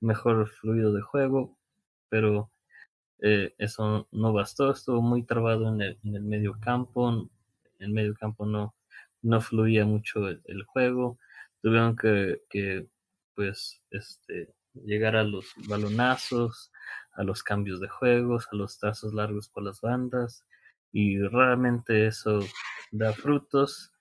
mejor 0.00 0.48
fluido 0.48 0.92
de 0.92 1.02
juego, 1.02 1.56
pero 2.08 2.50
eh, 3.20 3.54
eso 3.58 4.08
no 4.12 4.32
bastó, 4.32 4.72
estuvo 4.72 5.02
muy 5.02 5.24
trabado 5.24 5.68
en 5.68 5.80
el, 5.82 5.98
en 6.04 6.16
el 6.16 6.22
medio 6.22 6.58
campo, 6.60 7.10
en 7.10 7.30
el 7.78 7.92
medio 7.92 8.14
campo 8.14 8.46
no, 8.46 8.74
no 9.22 9.40
fluía 9.40 9.84
mucho 9.84 10.28
el, 10.28 10.64
juego, 10.64 11.18
tuvieron 11.62 11.96
que, 11.96 12.42
que, 12.48 12.86
pues 13.34 13.82
este 13.90 14.54
llegar 14.74 15.16
a 15.16 15.24
los 15.24 15.46
balonazos, 15.68 16.70
a 17.12 17.24
los 17.24 17.42
cambios 17.42 17.80
de 17.80 17.88
juegos, 17.88 18.46
a 18.52 18.56
los 18.56 18.78
trazos 18.78 19.12
largos 19.14 19.48
por 19.48 19.64
las 19.64 19.80
bandas, 19.80 20.44
y 20.92 21.20
raramente 21.20 22.06
eso 22.06 22.40
da 22.90 23.12
frutos. 23.12 23.92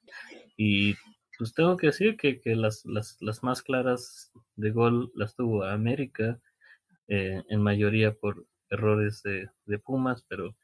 Y 0.58 0.96
pues 1.40 1.54
tengo 1.54 1.78
que 1.78 1.88
decir 1.88 2.18
que, 2.18 2.42
que 2.42 2.54
las, 2.54 2.86
las, 2.86 3.18
las 3.22 3.44
más 3.44 3.64
claras 3.64 4.30
de 4.58 4.72
gol 4.72 5.10
las 5.16 5.36
tuvo 5.36 5.64
América, 5.64 6.38
eh, 7.08 7.42
en 7.48 7.62
mayoría 7.62 8.14
por 8.14 8.46
errores 8.70 9.24
de, 9.24 9.50
de 9.66 9.80
Pumas, 9.80 10.26
pero 10.28 10.58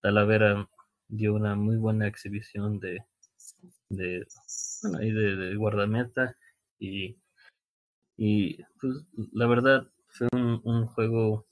Talavera 0.00 0.70
dio 1.08 1.34
una 1.34 1.56
muy 1.56 1.76
buena 1.76 2.06
exhibición 2.06 2.78
de, 2.78 3.04
de, 3.88 4.24
bueno, 4.82 4.98
ahí 4.98 5.10
de, 5.10 5.56
guardameta 5.56 6.36
y, 6.78 7.18
y 8.16 8.62
pues 8.80 9.04
la 9.32 9.48
verdad 9.48 9.90
fue 10.10 10.28
un, 10.32 10.60
un 10.62 10.86
juego 10.86 11.44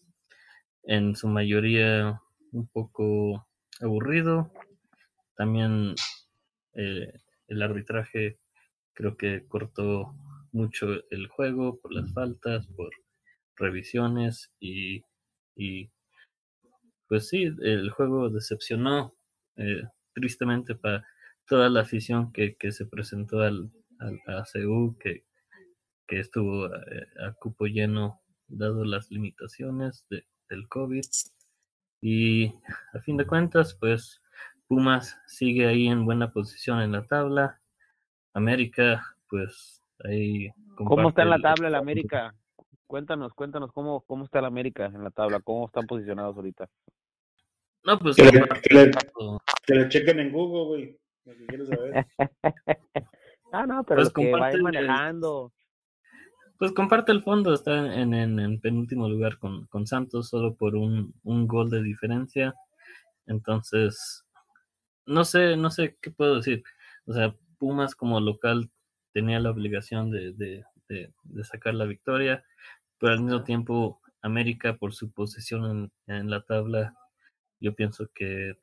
en 0.85 1.17
su 1.17 1.27
mayoría 1.27 2.23
un 2.53 2.69
poco 2.69 3.49
aburrido. 3.81 4.53
También 5.37 5.97
eh, 6.75 7.13
el 7.49 7.63
arbitraje 7.63 8.39
creo 8.95 9.16
que 9.16 9.47
cortó 9.49 10.14
mucho 10.53 10.88
el 11.11 11.28
juego 11.28 11.80
por 11.80 11.93
las 11.95 12.12
faltas, 12.12 12.66
por 12.68 12.90
revisiones 13.57 14.53
y, 14.61 15.05
y 15.57 15.90
pues 17.09 17.28
sí, 17.28 17.45
el 17.62 17.90
juego 17.90 18.30
decepcionó 18.30 19.14
eh, 19.57 19.82
tristemente 20.14 20.74
para 20.74 21.07
toda 21.47 21.68
la 21.68 21.80
afición 21.82 22.32
que, 22.32 22.57
que 22.57 22.72
se 22.72 22.86
presentó 22.86 23.40
al, 23.40 23.70
al 23.99 24.18
a 24.28 24.45
CU, 24.45 24.97
que, 24.99 25.24
que 26.09 26.20
estuvo 26.20 26.66
eh, 26.68 27.07
a 27.26 27.32
cupo 27.34 27.66
lleno 27.66 28.20
dado 28.49 28.84
las 28.84 29.11
limitaciones 29.11 30.07
de, 30.11 30.26
del 30.51 30.68
COVID. 30.68 31.05
Y 32.03 32.49
a 32.93 33.01
fin 33.01 33.16
de 33.16 33.26
cuentas, 33.26 33.74
pues 33.80 34.20
Pumas 34.68 35.18
sigue 35.26 35.66
ahí 35.66 35.88
en 35.88 36.05
buena 36.05 36.32
posición 36.32 36.82
en 36.82 36.93
la 36.93 37.07
tabla. 37.07 37.62
América, 38.35 39.03
pues 39.28 39.83
ahí 40.05 40.49
¿Cómo 40.76 41.09
está 41.11 41.22
en 41.22 41.30
la 41.30 41.39
tabla 41.39 41.68
el 41.68 41.74
América? 41.74 42.35
Cuéntanos, 42.87 43.33
cuéntanos 43.35 43.72
cómo, 43.72 44.03
cómo 44.03 44.24
está 44.24 44.39
el 44.41 44.45
América 44.47 44.87
en 44.87 45.03
la 45.05 45.11
tabla, 45.11 45.41
cómo 45.41 45.66
están 45.66 45.87
posicionados 45.87 46.37
ahorita. 46.37 46.68
No, 47.85 47.99
pues 47.99 48.16
Que 48.16 48.24
le- 48.24 48.49
que. 48.62 48.91
Que 49.66 49.89
chequen 49.89 50.20
en 50.20 50.33
Google, 50.33 50.64
güey. 50.66 50.99
Lo 51.24 51.33
que 51.37 51.47
quieres 51.47 51.68
saber. 51.68 52.07
Ah, 53.55 53.66
no, 53.66 53.85
pero 53.85 54.01
Pues 54.01 54.09
que 54.09 54.14
comparte 54.30 54.41
vayan 54.41 54.57
el- 54.57 54.62
manejando. 54.62 55.53
Pues 56.59 56.72
comparte 56.72 57.12
el 57.12 57.22
fondo, 57.22 57.53
está 57.53 57.95
en, 58.01 58.14
en, 58.14 58.41
en 58.41 58.61
penúltimo 58.62 59.07
lugar 59.11 59.37
con, 59.39 59.66
con 59.66 59.87
Santos, 59.87 60.30
solo 60.30 60.55
por 60.55 60.74
un, 60.74 61.12
un 61.22 61.47
gol 61.47 61.68
de 61.68 61.83
diferencia. 61.83 62.55
Entonces, 63.26 64.24
no 65.05 65.24
sé, 65.24 65.57
no 65.59 65.68
sé 65.70 65.99
qué 66.01 66.11
puedo 66.11 66.37
decir. 66.37 66.62
O 67.05 67.12
sea, 67.12 67.35
Pumas 67.63 67.95
como 67.95 68.21
local 68.21 68.73
tenía 69.15 69.41
la 69.41 69.53
obligación 69.53 70.11
de, 70.11 70.33
de, 70.35 70.65
de, 70.89 71.15
de 71.25 71.45
sacar 71.45 71.75
la 71.75 71.87
victoria, 71.87 72.45
pero 72.99 73.13
al 73.15 73.23
mismo 73.23 73.45
tiempo 73.45 74.01
América 74.23 74.77
por 74.79 74.95
su 74.95 75.13
posición 75.13 75.93
en, 76.09 76.17
en 76.19 76.31
la 76.31 76.45
tabla, 76.45 76.97
yo 77.61 77.75
pienso 77.77 78.11
que 78.15 78.59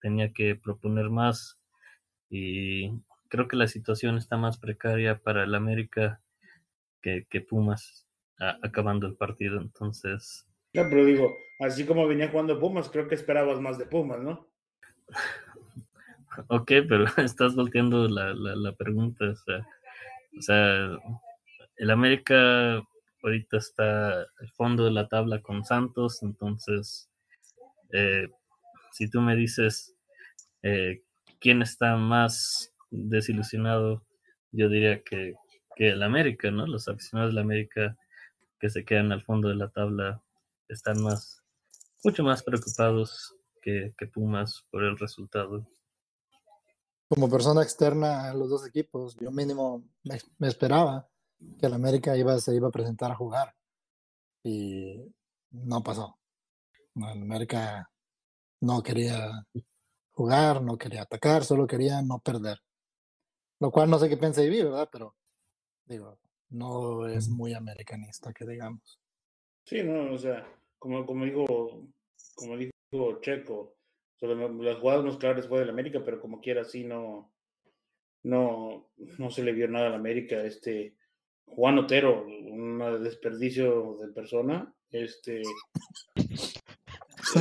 tenía 0.00 0.32
que 0.32 0.56
proponer 0.56 1.10
más 1.10 1.60
y 2.30 2.90
creo 3.30 3.48
que 3.48 3.56
la 3.56 3.68
situación 3.68 4.18
está 4.18 4.36
más 4.38 4.58
precaria 4.58 5.20
para 5.22 5.44
el 5.44 5.54
América 5.56 6.22
que, 7.02 7.26
que 7.30 7.42
Pumas 7.42 8.08
a- 8.40 8.58
acabando 8.62 9.06
el 9.08 9.16
partido. 9.16 9.60
Entonces, 9.60 10.48
No, 10.72 10.84
pero 10.88 11.04
digo, 11.04 11.36
así 11.60 11.84
como 11.84 12.08
venía 12.08 12.30
jugando 12.30 12.58
Pumas, 12.58 12.88
creo 12.88 13.06
que 13.06 13.14
esperabas 13.16 13.60
más 13.60 13.76
de 13.78 13.84
Pumas, 13.84 14.20
¿no? 14.20 14.50
ok, 16.48 16.72
pero 16.88 17.04
estás 17.18 17.54
volteando 17.54 18.08
la, 18.08 18.34
la, 18.34 18.56
la 18.56 18.72
pregunta. 18.72 19.24
O 19.30 19.36
sea, 19.36 19.66
o 20.38 20.42
sea, 20.42 20.98
el 21.76 21.90
América 21.90 22.82
ahorita 23.22 23.56
está 23.56 24.20
al 24.20 24.50
fondo 24.54 24.84
de 24.84 24.92
la 24.92 25.08
tabla 25.08 25.40
con 25.42 25.64
Santos, 25.64 26.22
entonces, 26.22 27.10
eh, 27.92 28.28
si 28.92 29.10
tú 29.10 29.20
me 29.20 29.36
dices 29.36 29.96
eh, 30.62 31.02
quién 31.40 31.62
está 31.62 31.96
más 31.96 32.72
desilusionado, 32.90 34.04
yo 34.52 34.68
diría 34.68 35.02
que, 35.02 35.34
que 35.76 35.90
el 35.90 36.02
América, 36.02 36.50
¿no? 36.50 36.66
Los 36.66 36.88
aficionados 36.88 37.34
del 37.34 37.42
América 37.42 37.96
que 38.60 38.70
se 38.70 38.84
quedan 38.84 39.12
al 39.12 39.22
fondo 39.22 39.48
de 39.48 39.56
la 39.56 39.68
tabla 39.68 40.22
están 40.68 41.02
más, 41.02 41.42
mucho 42.02 42.24
más 42.24 42.42
preocupados 42.42 43.34
que, 43.62 43.92
que 43.96 44.06
Pumas 44.06 44.64
por 44.70 44.84
el 44.84 44.98
resultado. 44.98 45.66
Como 47.08 47.30
persona 47.30 47.62
externa 47.62 48.28
a 48.30 48.34
los 48.34 48.50
dos 48.50 48.66
equipos, 48.66 49.16
yo 49.16 49.30
mínimo 49.30 49.84
me, 50.04 50.18
me 50.38 50.48
esperaba 50.48 51.08
que 51.58 51.66
el 51.66 51.74
América 51.74 52.16
iba, 52.16 52.38
se 52.38 52.54
iba 52.54 52.68
a 52.68 52.72
presentar 52.72 53.10
a 53.10 53.16
jugar. 53.16 53.54
Y 54.42 55.14
no 55.50 55.82
pasó. 55.82 56.18
El 56.94 57.22
América 57.22 57.90
no 58.60 58.82
quería 58.82 59.46
jugar, 60.10 60.62
no 60.62 60.76
quería 60.76 61.02
atacar, 61.02 61.44
solo 61.44 61.66
quería 61.66 62.02
no 62.02 62.18
perder. 62.18 62.58
Lo 63.60 63.70
cual 63.70 63.90
no 63.90 63.98
sé 63.98 64.08
qué 64.08 64.16
piensa 64.16 64.42
vivir, 64.42 64.64
¿verdad? 64.64 64.88
Pero 64.90 65.16
digo, 65.86 66.18
no 66.50 67.06
es 67.06 67.28
muy 67.28 67.54
americanista, 67.54 68.32
que 68.32 68.46
digamos. 68.46 69.00
Sí, 69.64 69.82
no, 69.82 70.12
o 70.12 70.18
sea, 70.18 70.46
como, 70.78 71.04
como 71.04 71.24
dijo, 71.24 71.46
como 72.34 72.56
dijo 72.56 73.20
Checo, 73.20 73.77
o 74.20 74.26
sea, 74.26 74.28
la- 74.34 74.48
las 74.48 74.78
jugadas 74.78 75.04
más 75.04 75.16
claras 75.16 75.46
fue 75.48 75.60
del 75.60 75.70
América, 75.70 76.02
pero 76.04 76.20
como 76.20 76.40
quiera, 76.40 76.64
sí, 76.64 76.84
no, 76.84 77.32
no, 78.24 78.90
no 79.18 79.30
se 79.30 79.42
le 79.44 79.52
vio 79.52 79.68
nada 79.68 79.86
al 79.88 79.94
América. 79.94 80.42
Este, 80.44 80.96
Juan 81.46 81.78
Otero, 81.78 82.24
un 82.26 82.78
desperdicio 83.02 83.96
de 84.00 84.08
persona, 84.12 84.74
este, 84.90 85.42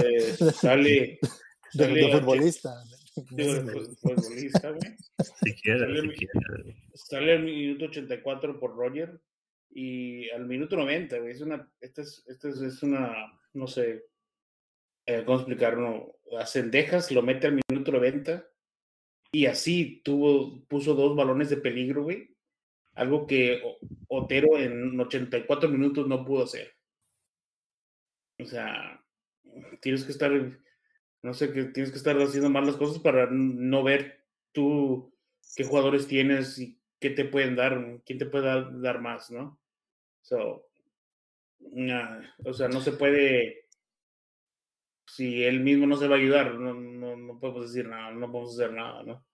eh, 0.03 0.33
sale, 0.53 1.19
sale 1.71 1.99
de 1.99 2.11
a- 2.13 2.19
futbolista. 2.19 2.73
digo, 3.31 3.53
de 3.55 3.71
fu- 3.71 3.95
futbolista, 3.95 4.69
güey. 4.71 4.95
Siquiera, 5.43 5.79
Sale 5.79 6.01
mi- 6.03 6.09
siquiera. 6.13 6.41
Sale 6.93 7.31
al 7.33 7.43
minuto 7.43 7.85
84 7.85 8.59
por 8.59 8.75
Roger 8.75 9.19
y 9.71 10.29
al 10.29 10.45
minuto 10.45 10.75
90, 10.75 11.17
güey. 11.19 11.31
Es 11.31 11.41
una, 11.41 11.69
esta 11.81 12.01
es, 12.03 12.23
esta 12.27 12.49
es, 12.49 12.61
es 12.61 12.83
una, 12.83 13.15
no 13.53 13.67
sé, 13.67 14.03
eh, 15.07 15.23
¿cómo 15.25 15.39
explicarlo? 15.39 16.19
A 16.39 16.45
Cendejas 16.45 17.11
lo 17.11 17.21
mete 17.23 17.47
al 17.47 17.59
minuto 17.69 17.91
90 17.91 18.47
y 19.31 19.45
así 19.45 20.01
tuvo, 20.03 20.63
puso 20.67 20.93
dos 20.93 21.15
balones 21.15 21.49
de 21.49 21.57
peligro, 21.57 22.03
güey. 22.03 22.35
Algo 22.93 23.25
que 23.25 23.61
Otero 24.07 24.57
en 24.57 24.99
84 24.99 25.69
minutos 25.69 26.07
no 26.07 26.25
pudo 26.25 26.43
hacer. 26.43 26.75
O 28.39 28.45
sea, 28.45 29.03
tienes 29.81 30.03
que 30.03 30.11
estar, 30.11 30.31
no 31.21 31.33
sé, 31.33 31.51
que 31.51 31.65
tienes 31.65 31.91
que 31.91 31.97
estar 31.97 32.15
haciendo 32.17 32.49
mal 32.49 32.65
las 32.65 32.75
cosas 32.75 32.99
para 32.99 33.27
no 33.31 33.83
ver 33.83 34.25
tú 34.51 35.13
qué 35.55 35.63
jugadores 35.63 36.07
tienes 36.07 36.57
y 36.59 36.79
qué 36.99 37.11
te 37.11 37.25
pueden 37.25 37.55
dar, 37.55 38.01
quién 38.05 38.19
te 38.19 38.25
puede 38.25 38.45
dar, 38.45 38.81
dar 38.81 39.01
más, 39.01 39.31
¿no? 39.31 39.59
So, 40.21 40.67
o 42.45 42.53
sea, 42.53 42.67
no 42.67 42.81
se 42.81 42.91
puede, 42.91 43.66
si 45.07 45.43
él 45.43 45.61
mismo 45.61 45.87
no 45.87 45.97
se 45.97 46.07
va 46.07 46.15
a 46.15 46.19
ayudar, 46.19 46.55
no, 46.55 46.73
no, 46.73 47.15
no 47.15 47.39
podemos 47.39 47.67
decir 47.67 47.87
nada, 47.87 48.11
no 48.11 48.31
podemos 48.31 48.53
hacer 48.53 48.73
nada, 48.73 49.03
¿no? 49.03 49.25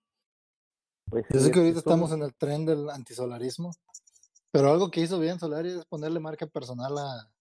Pues 1.10 1.26
Yo 1.30 1.40
sí, 1.40 1.46
sé 1.46 1.52
que 1.52 1.60
ahorita 1.60 1.80
estamos 1.80 2.12
en 2.12 2.24
el 2.24 2.34
tren 2.36 2.66
del 2.66 2.90
antisolarismo, 2.90 3.72
pero 4.52 4.72
algo 4.72 4.90
que 4.90 5.02
hizo 5.02 5.20
bien 5.20 5.40
Solari 5.40 5.70
es 5.70 5.86
ponerle 5.86 6.20
marca 6.20 6.48
personal 6.48 6.98
a, 6.98 7.32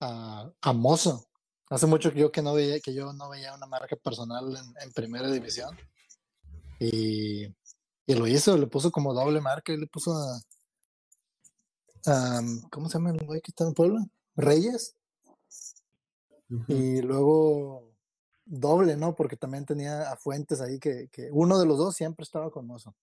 a, 0.00 0.52
a 0.60 0.72
Mozo. 0.72 1.26
Hace 1.68 1.86
mucho 1.86 2.12
que 2.12 2.20
yo 2.20 2.30
que 2.30 2.42
no 2.42 2.54
veía, 2.54 2.78
que 2.80 2.94
yo 2.94 3.12
no 3.12 3.28
veía 3.28 3.54
una 3.54 3.66
marca 3.66 3.96
personal 3.96 4.56
en, 4.56 4.82
en 4.82 4.92
primera 4.92 5.30
división. 5.30 5.76
Y, 6.78 7.46
y 8.06 8.14
lo 8.14 8.26
hizo, 8.28 8.56
le 8.56 8.66
puso 8.66 8.92
como 8.92 9.14
doble 9.14 9.40
marca 9.40 9.72
y 9.72 9.78
le 9.78 9.86
puso 9.86 10.12
a. 10.12 10.40
a, 12.06 12.40
¿Cómo 12.70 12.88
se 12.88 12.98
llama 12.98 13.10
el 13.10 13.26
güey 13.26 13.40
que 13.40 13.50
está 13.50 13.64
en 13.64 13.74
Puebla? 13.74 14.06
Reyes. 14.36 14.94
Y 16.68 17.02
luego 17.02 17.92
doble, 18.44 18.96
¿no? 18.96 19.14
Porque 19.14 19.36
también 19.36 19.66
tenía 19.66 20.10
a 20.10 20.16
Fuentes 20.16 20.60
ahí 20.60 20.78
que, 20.78 21.08
que 21.10 21.28
uno 21.32 21.58
de 21.58 21.66
los 21.66 21.78
dos 21.78 21.96
siempre 21.96 22.22
estaba 22.22 22.50
con 22.50 22.66
Mozo. 22.66 22.94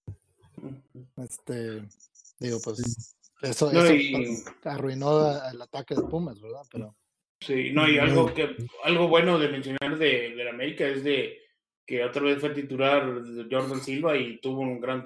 Este, 1.18 1.84
digo, 2.40 2.60
pues 2.64 2.80
eso, 3.42 3.72
No, 3.72 3.84
eso 3.84 3.94
y- 3.94 4.44
arruinó 4.64 5.28
el 5.50 5.62
ataque 5.62 5.96
de 5.96 6.04
Pumas, 6.04 6.40
¿verdad? 6.40 6.62
Pero 6.72 6.96
Sí, 7.42 7.72
no, 7.74 7.90
y 7.90 7.98
algo 7.98 8.34
que 8.34 8.56
algo 8.86 9.10
bueno 9.10 9.38
de 9.38 9.50
mencionar 9.50 9.98
de, 9.98 10.34
de 10.34 10.44
la 10.46 10.52
América 10.52 10.88
es 10.88 11.04
de 11.04 11.40
que 11.86 12.02
otra 12.02 12.22
vez 12.22 12.40
fue 12.40 12.52
titular 12.52 13.04
Jordan 13.52 13.82
Silva 13.82 14.16
y 14.16 14.40
tuvo 14.40 14.62
un 14.62 14.80
gran, 14.80 15.04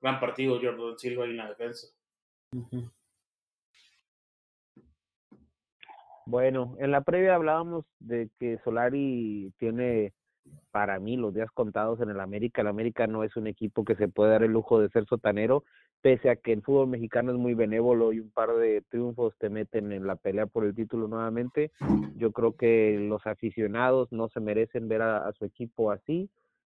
gran 0.00 0.18
partido 0.18 0.58
Jordan 0.62 0.98
Silva 0.98 1.26
en 1.26 1.36
la 1.36 1.50
defensa. 1.50 1.88
Ujú. 2.56 2.90
Bueno, 6.26 6.74
en 6.78 6.90
la 6.90 7.02
previa 7.02 7.34
hablábamos 7.34 7.84
de 8.00 8.30
que 8.38 8.58
Solari 8.64 9.52
tiene, 9.58 10.14
para 10.70 10.98
mí, 10.98 11.16
los 11.16 11.34
días 11.34 11.50
contados 11.52 12.00
en 12.00 12.08
el 12.08 12.20
América. 12.20 12.62
El 12.62 12.68
América 12.68 13.06
no 13.06 13.24
es 13.24 13.36
un 13.36 13.46
equipo 13.46 13.84
que 13.84 13.94
se 13.96 14.08
puede 14.08 14.30
dar 14.30 14.42
el 14.42 14.52
lujo 14.52 14.80
de 14.80 14.88
ser 14.88 15.04
sotanero, 15.04 15.64
pese 16.00 16.30
a 16.30 16.36
que 16.36 16.52
el 16.52 16.62
fútbol 16.62 16.88
mexicano 16.88 17.32
es 17.32 17.38
muy 17.38 17.54
benévolo 17.54 18.12
y 18.12 18.20
un 18.20 18.30
par 18.30 18.54
de 18.54 18.82
triunfos 18.88 19.34
te 19.38 19.50
meten 19.50 19.92
en 19.92 20.06
la 20.06 20.16
pelea 20.16 20.46
por 20.46 20.64
el 20.64 20.74
título 20.74 21.08
nuevamente. 21.08 21.72
Yo 22.16 22.32
creo 22.32 22.56
que 22.56 22.98
los 22.98 23.26
aficionados 23.26 24.10
no 24.10 24.28
se 24.30 24.40
merecen 24.40 24.88
ver 24.88 25.02
a, 25.02 25.30
su 25.32 25.44
equipo 25.44 25.90
así. 25.90 26.30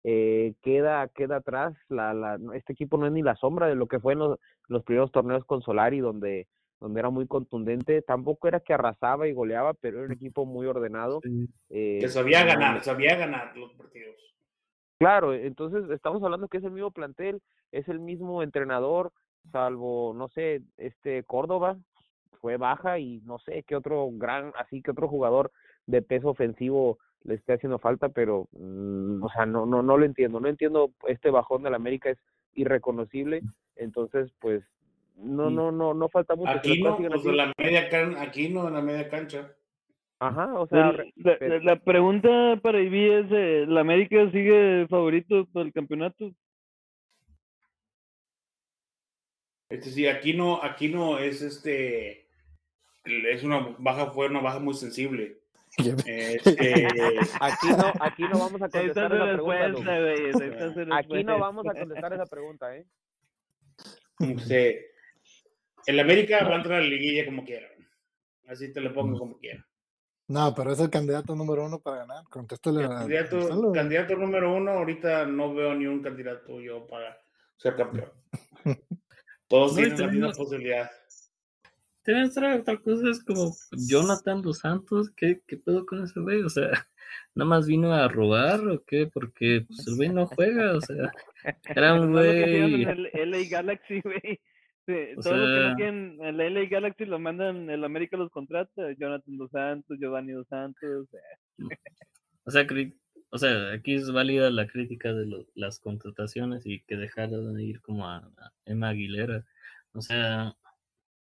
Eh, 0.05 0.55
queda 0.63 1.09
queda 1.09 1.37
atrás, 1.37 1.75
la, 1.89 2.15
la, 2.15 2.39
este 2.55 2.73
equipo 2.73 2.97
no 2.99 3.07
es 3.07 3.13
ni 3.13 3.23
la 3.23 3.35
sombra 3.35 3.67
de 3.67 3.75
lo 3.75 3.89
que 3.89 3.99
fue 3.99 4.13
en 4.13 4.21
los 4.21 4.85
primeros 4.85 5.11
torneos 5.11 5.45
con 5.45 5.61
Solari, 5.61 5.99
donde 5.99 6.47
donde 6.81 7.01
era 7.01 7.11
muy 7.11 7.27
contundente. 7.27 8.03
Tampoco 8.03 8.49
era 8.49 8.61
que 8.61 8.75
arrasaba 8.75 9.29
y 9.29 9.33
goleaba, 9.33 9.75
pero 9.75 9.99
era 9.99 10.07
un 10.07 10.13
equipo 10.13 10.47
muy 10.47 10.67
ordenado. 10.67 11.21
Sí. 11.23 11.49
eh, 11.71 11.99
Que 12.01 12.09
sabía 12.09 12.45
ganar, 12.45 12.83
sabía 12.83 13.17
ganar 13.17 13.57
los 13.57 13.73
partidos. 13.75 14.17
Claro, 14.99 15.33
entonces 15.33 15.89
estamos 15.91 16.23
hablando 16.23 16.49
que 16.49 16.59
es 16.59 16.65
el 16.65 16.73
mismo 16.73 16.91
plantel, 16.91 17.41
es 17.71 17.89
el 17.89 18.01
mismo 18.01 18.43
entrenador, 18.43 19.13
salvo, 19.53 20.13
no 20.15 20.29
sé, 20.29 20.63
este 20.77 21.23
Córdoba 21.23 21.77
fue 22.41 22.57
baja 22.57 22.99
y 22.99 23.21
no 23.25 23.39
sé 23.39 23.63
qué 23.65 23.77
otro 23.77 24.09
gran, 24.13 24.53
así 24.57 24.83
que 24.83 24.91
otro 24.91 25.09
jugador 25.09 25.53
de 25.87 26.03
peso 26.03 26.31
ofensivo 26.31 26.99
le 27.23 27.35
esté 27.35 27.53
haciendo 27.53 27.79
falta, 27.79 28.09
pero, 28.09 28.49
mm, 28.53 29.23
o 29.23 29.29
sea, 29.31 29.47
no, 29.47 29.67
no, 29.67 29.83
no 29.83 29.97
lo 29.97 30.05
entiendo, 30.05 30.41
no 30.41 30.49
entiendo, 30.49 30.91
este 31.07 31.31
bajón 31.31 31.63
del 31.63 31.75
América 31.75 32.11
es 32.11 32.19
irreconocible, 32.55 33.43
entonces, 33.77 34.33
pues, 34.41 34.65
no, 35.19 35.51
no, 35.51 35.71
no, 35.73 35.95
no 35.95 36.09
falta 36.09 36.35
mucho. 36.35 36.51
Aquí 36.51 36.81
no, 36.83 36.97
pues 36.97 37.25
en 37.27 37.37
la 37.37 37.53
media 37.59 37.89
can, 37.89 38.17
aquí 38.17 38.49
no 38.49 38.69
en 38.69 38.75
la 38.75 38.81
media 38.83 39.09
cancha. 39.09 39.53
Ajá, 40.21 40.53
o 40.59 40.67
sea, 40.67 40.93
la, 40.93 41.37
pero- 41.39 41.59
la- 41.59 41.65
la 41.65 41.77
pregunta 41.81 42.59
para 42.63 42.81
Ivy 42.81 43.11
es, 43.11 43.27
eh, 43.31 43.65
¿la 43.69 43.81
América 43.83 44.31
sigue 44.33 44.87
favorito 44.89 45.47
para 45.53 45.67
el 45.67 45.73
campeonato? 45.73 46.31
Este 49.71 49.91
sí, 49.91 50.07
aquí 50.07 50.33
no, 50.35 50.63
aquí 50.63 50.89
no 50.89 51.19
es 51.19 51.43
este 51.43 52.27
es 53.05 53.43
una 53.45 53.75
baja, 53.79 54.07
fue 54.11 54.27
una 54.29 54.41
baja 54.41 54.59
muy 54.59 54.75
sensible. 54.75 55.39
Este, 56.07 56.87
aquí 57.41 57.69
no, 57.69 57.93
aquí 58.01 58.23
no 58.23 58.39
vamos 58.39 58.63
a 58.63 58.69
contestar 58.69 59.13
esa 59.15 59.37
pregunta, 59.37 60.97
Aquí 60.99 61.25
no 61.25 61.39
vamos 61.39 61.67
a 61.67 61.75
contestar 61.79 62.13
esa 62.15 62.27
pregunta, 62.27 62.77
¿eh? 62.77 62.87
este, 64.21 64.87
el 65.89 66.01
América 66.01 66.45
va 66.45 66.53
a 66.53 66.57
entrar 66.57 66.81
a 66.81 66.83
la 66.83 66.89
liguilla 66.89 67.25
como 67.25 67.45
quiera. 67.45 67.67
Así 68.47 68.71
te 68.71 68.81
lo 68.81 68.93
pongo 68.93 69.19
como 69.19 69.39
quiera. 69.39 69.67
no, 70.27 70.55
pero 70.55 70.73
es 70.73 70.81
el 70.81 70.91
candidato 70.91 71.35
número 71.35 71.65
uno 71.65 71.81
para 71.81 71.99
ganar. 71.99 72.25
Contéstale 72.29 72.85
a 72.85 72.89
Candidato, 72.89 73.73
candidato 73.73 74.17
número 74.17 74.55
uno, 74.55 74.73
ahorita 74.73 75.25
no 75.25 75.55
veo 75.55 75.75
ni 75.75 75.87
un 75.87 76.03
candidato 76.03 76.61
yo 76.61 76.87
para 76.87 77.19
ser 77.57 77.75
campeón. 77.75 78.13
Todos 79.49 79.73
No, 79.73 79.79
tienen 79.79 79.99
la 79.99 80.07
misma 80.09 80.33
posibilidad. 80.33 80.91
Te 82.03 82.13
voy 82.13 82.21
a 82.21 82.25
mostrar 82.25 82.61
otra 82.61 82.77
cosa, 82.77 83.11
es 83.11 83.25
como 83.25 83.57
Jonathan 83.89 84.43
Dos 84.43 84.59
Santos, 84.59 85.11
¿qué, 85.17 85.41
qué 85.47 85.57
pedo 85.57 85.87
con 85.87 86.05
ese 86.05 86.21
güey? 86.21 86.43
O 86.43 86.51
sea, 86.51 86.69
¿nada 87.35 87.49
más 87.49 87.67
vino 87.67 87.95
a 87.95 88.09
robar 88.09 88.61
o 88.69 88.85
qué? 88.85 89.07
Porque 89.07 89.65
pues, 89.67 89.89
el 89.89 89.97
güey 89.97 90.11
no 90.11 90.27
juega, 90.27 90.77
o 90.77 90.81
sea, 90.83 91.11
era 91.65 91.95
un 91.95 92.13
güey... 92.13 92.83
el 92.85 93.31
LA 93.31 93.39
Galaxy, 93.49 94.03
güey. 94.03 94.39
Sí, 94.89 94.95
O 95.19 95.21
todo 95.21 95.37
lo 95.37 95.47
que 95.47 95.69
no 95.69 95.77
quieren 95.77 96.19
en 96.23 96.41
el 96.41 96.41
LA 96.55 96.65
Galaxy 96.71 97.05
lo 97.05 97.19
mandan, 97.19 97.69
el 97.69 97.85
América 97.85 98.17
los 98.17 98.31
contrata. 98.31 98.91
Jonathan 98.99 99.37
Dos 99.37 99.51
Santos, 99.51 99.99
Giovanni 100.01 100.33
Dos 100.33 100.47
Santos. 100.49 101.07
eh. 101.13 101.77
O 102.45 102.51
sea, 102.51 102.67
o 103.29 103.37
sea, 103.37 103.73
aquí 103.75 103.93
es 103.97 104.11
válida 104.11 104.49
la 104.51 104.67
crítica 104.67 105.13
de 105.13 105.27
lo- 105.27 105.45
las 105.55 105.79
contrataciones 105.79 106.65
y 106.65 106.81
que 106.85 106.97
dejaron 106.97 107.53
de 107.55 107.65
ir 107.65 107.83
como 107.83 108.09
a, 108.09 108.17
a 108.17 108.53
Emma 108.65 108.89
Aguilera. 108.89 109.45
O 109.93 110.01
sea, 110.01 110.57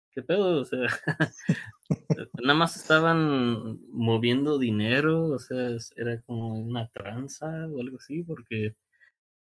¿qué 0.09 0.23
pedo? 0.23 0.61
O 0.61 0.65
sea, 0.65 0.87
nada 2.41 2.55
más 2.57 2.75
estaban 2.77 3.79
moviendo 3.91 4.57
dinero, 4.57 5.25
o 5.25 5.37
sea, 5.37 5.69
era 5.95 6.19
como 6.23 6.55
una 6.59 6.87
tranza 6.89 7.67
o 7.67 7.79
algo 7.79 7.97
así, 7.97 8.23
porque 8.23 8.73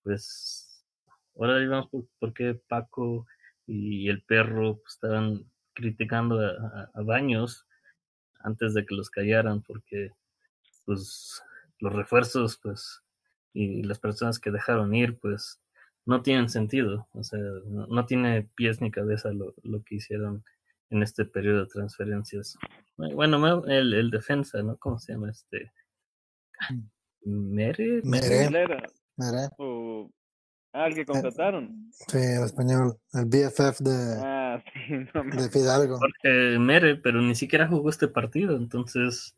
pues 0.03 0.85
ahora 1.37 1.57
digamos 1.59 1.89
por, 1.89 2.05
por 2.19 2.33
qué 2.33 2.53
Paco 2.69 3.27
y 3.67 4.09
el 4.09 4.21
perro 4.23 4.77
pues, 4.77 4.93
estaban 4.93 5.43
criticando 5.73 6.39
a, 6.39 6.49
a- 6.49 6.91
a 6.93 7.01
Baños 7.01 7.65
antes 8.39 8.73
de 8.73 8.85
que 8.85 8.95
los 8.95 9.09
callaran, 9.09 9.61
porque 9.61 10.11
pues 10.85 11.41
los 11.79 11.93
refuerzos 11.93 12.57
pues 12.61 13.01
y 13.53 13.83
las 13.83 13.99
personas 13.99 14.39
que 14.39 14.51
dejaron 14.51 14.93
ir 14.93 15.17
pues 15.17 15.59
no 16.05 16.21
tienen 16.21 16.49
sentido, 16.49 17.07
o 17.13 17.23
sea, 17.23 17.39
no, 17.39 17.87
no 17.87 18.05
tiene 18.05 18.43
pies 18.55 18.79
ni 18.81 18.91
cabeza 18.91 19.31
lo, 19.33 19.55
lo 19.63 19.83
que 19.83 19.95
hicieron 19.95 20.43
en 20.91 21.01
este 21.01 21.25
periodo 21.25 21.61
de 21.61 21.71
transferencias. 21.71 22.57
Bueno, 22.95 23.65
el, 23.65 23.93
el 23.93 24.11
defensa, 24.11 24.61
¿no? 24.61 24.77
¿Cómo 24.77 24.99
se 24.99 25.13
llama 25.13 25.31
este? 25.31 25.71
Mere. 27.23 28.01
Mere. 28.03 28.39
Aguilera, 28.43 28.83
Mira, 29.17 29.49
o 29.57 30.11
ah, 30.75 30.87
el 30.87 30.95
que 30.95 31.05
contrataron. 31.05 31.89
sí, 31.91 32.17
el 32.17 32.43
español, 32.43 32.97
el 33.13 33.25
BFF 33.25 33.79
de, 33.83 34.21
Ah, 34.23 34.61
sí, 34.73 34.79
no 35.15 35.23
me 35.23 35.35
de 35.37 35.49
Fidalgo. 35.49 35.97
Jorge 35.97 36.59
Mere, 36.59 36.95
pero 36.97 37.21
ni 37.21 37.35
siquiera 37.35 37.67
jugó 37.67 37.89
este 37.89 38.07
partido, 38.07 38.55
entonces, 38.57 39.35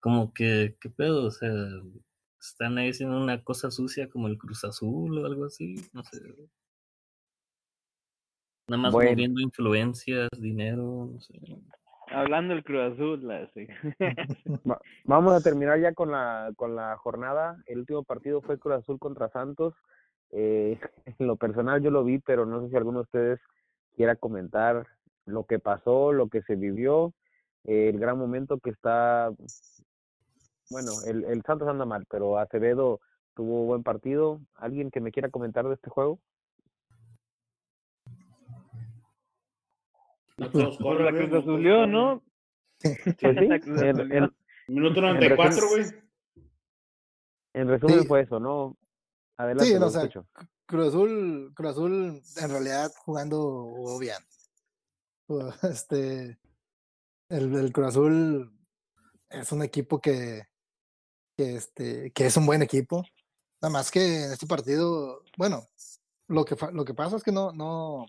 como 0.00 0.32
que, 0.32 0.76
¿qué 0.80 0.90
pedo? 0.90 1.26
O 1.26 1.30
sea, 1.30 1.50
están 2.40 2.76
ahí 2.78 2.90
haciendo 2.90 3.20
una 3.22 3.42
cosa 3.44 3.70
sucia 3.70 4.08
como 4.08 4.26
el 4.28 4.36
Cruz 4.38 4.64
Azul 4.64 5.18
o 5.18 5.26
algo 5.26 5.44
así, 5.44 5.76
no 5.92 6.02
sé. 6.04 6.20
Nada 8.68 8.82
más 8.82 8.92
Bueno. 8.92 9.10
moviendo 9.10 9.40
influencias, 9.40 10.28
dinero, 10.38 11.08
no 11.12 11.20
sé. 11.20 11.34
Hablando 12.08 12.54
del 12.54 12.64
Cruz 12.64 12.92
Azul, 12.92 13.26
la, 13.26 13.48
sí. 13.54 13.66
Va- 14.68 14.80
Vamos 15.04 15.34
a 15.34 15.40
terminar 15.40 15.80
ya 15.80 15.94
con 15.94 16.10
la, 16.10 16.52
con 16.56 16.74
la 16.76 16.96
jornada. 16.96 17.62
El 17.66 17.80
último 17.80 18.02
partido 18.04 18.40
fue 18.42 18.58
Cruz 18.58 18.76
Azul 18.76 18.98
contra 18.98 19.28
Santos. 19.30 19.74
Eh, 20.32 20.78
en 21.18 21.26
lo 21.26 21.36
personal 21.36 21.82
yo 21.82 21.90
lo 21.90 22.04
vi, 22.04 22.18
pero 22.18 22.46
no 22.46 22.62
sé 22.62 22.70
si 22.70 22.76
alguno 22.76 23.00
de 23.00 23.02
ustedes 23.04 23.40
quiera 23.96 24.16
comentar 24.16 24.86
lo 25.26 25.44
que 25.44 25.58
pasó, 25.58 26.12
lo 26.12 26.28
que 26.28 26.42
se 26.42 26.56
vivió, 26.56 27.12
eh, 27.64 27.90
el 27.90 27.98
gran 27.98 28.18
momento 28.18 28.58
que 28.58 28.70
está, 28.70 29.30
bueno, 30.70 30.90
el, 31.06 31.24
el 31.24 31.42
Santos 31.42 31.68
anda 31.68 31.84
mal, 31.84 32.06
pero 32.10 32.38
Acevedo 32.38 33.00
tuvo 33.34 33.64
buen 33.66 33.82
partido. 33.82 34.40
¿Alguien 34.54 34.90
que 34.90 35.00
me 35.00 35.12
quiera 35.12 35.28
comentar 35.28 35.66
de 35.66 35.74
este 35.74 35.90
juego? 35.90 36.18
La 40.36 40.50
Cruz 40.50 41.46
no. 41.88 42.22
Pues 42.80 43.16
sí, 43.18 43.48
en, 43.84 44.30
Minuto 44.68 45.00
En 45.00 45.06
94, 45.06 45.68
güey. 45.68 45.84
en 47.54 47.68
resumen 47.68 48.00
Sí. 48.00 48.06
fue 48.06 48.20
eso, 48.22 48.40
¿no? 48.40 48.76
Adelante, 49.36 49.72
Sí, 49.72 49.78
no, 49.78 49.86
o 49.86 49.90
sea. 49.90 50.08
Cruz 50.66 50.88
Azul, 50.88 51.52
Cruz 51.54 51.70
Azul 51.70 52.22
en 52.36 52.50
realidad 52.50 52.92
jugando 53.04 53.98
bien. 53.98 54.18
Este, 55.62 56.38
el, 57.30 57.54
el 57.54 57.72
Cruz 57.72 57.88
Azul 57.88 58.52
es 59.30 59.50
un 59.52 59.62
equipo 59.62 59.98
que, 59.98 60.42
que, 61.36 61.56
este, 61.56 62.12
que 62.12 62.26
es 62.26 62.36
un 62.36 62.46
buen 62.46 62.62
equipo. 62.62 63.04
Nada 63.60 63.72
más 63.72 63.90
que 63.90 64.24
en 64.24 64.32
este 64.32 64.46
partido, 64.46 65.22
bueno, 65.38 65.66
lo 66.28 66.44
que, 66.44 66.56
lo 66.72 66.84
que 66.84 66.94
pasa 66.94 67.16
es 67.16 67.22
que 67.22 67.32
no, 67.32 67.52
no, 67.52 68.06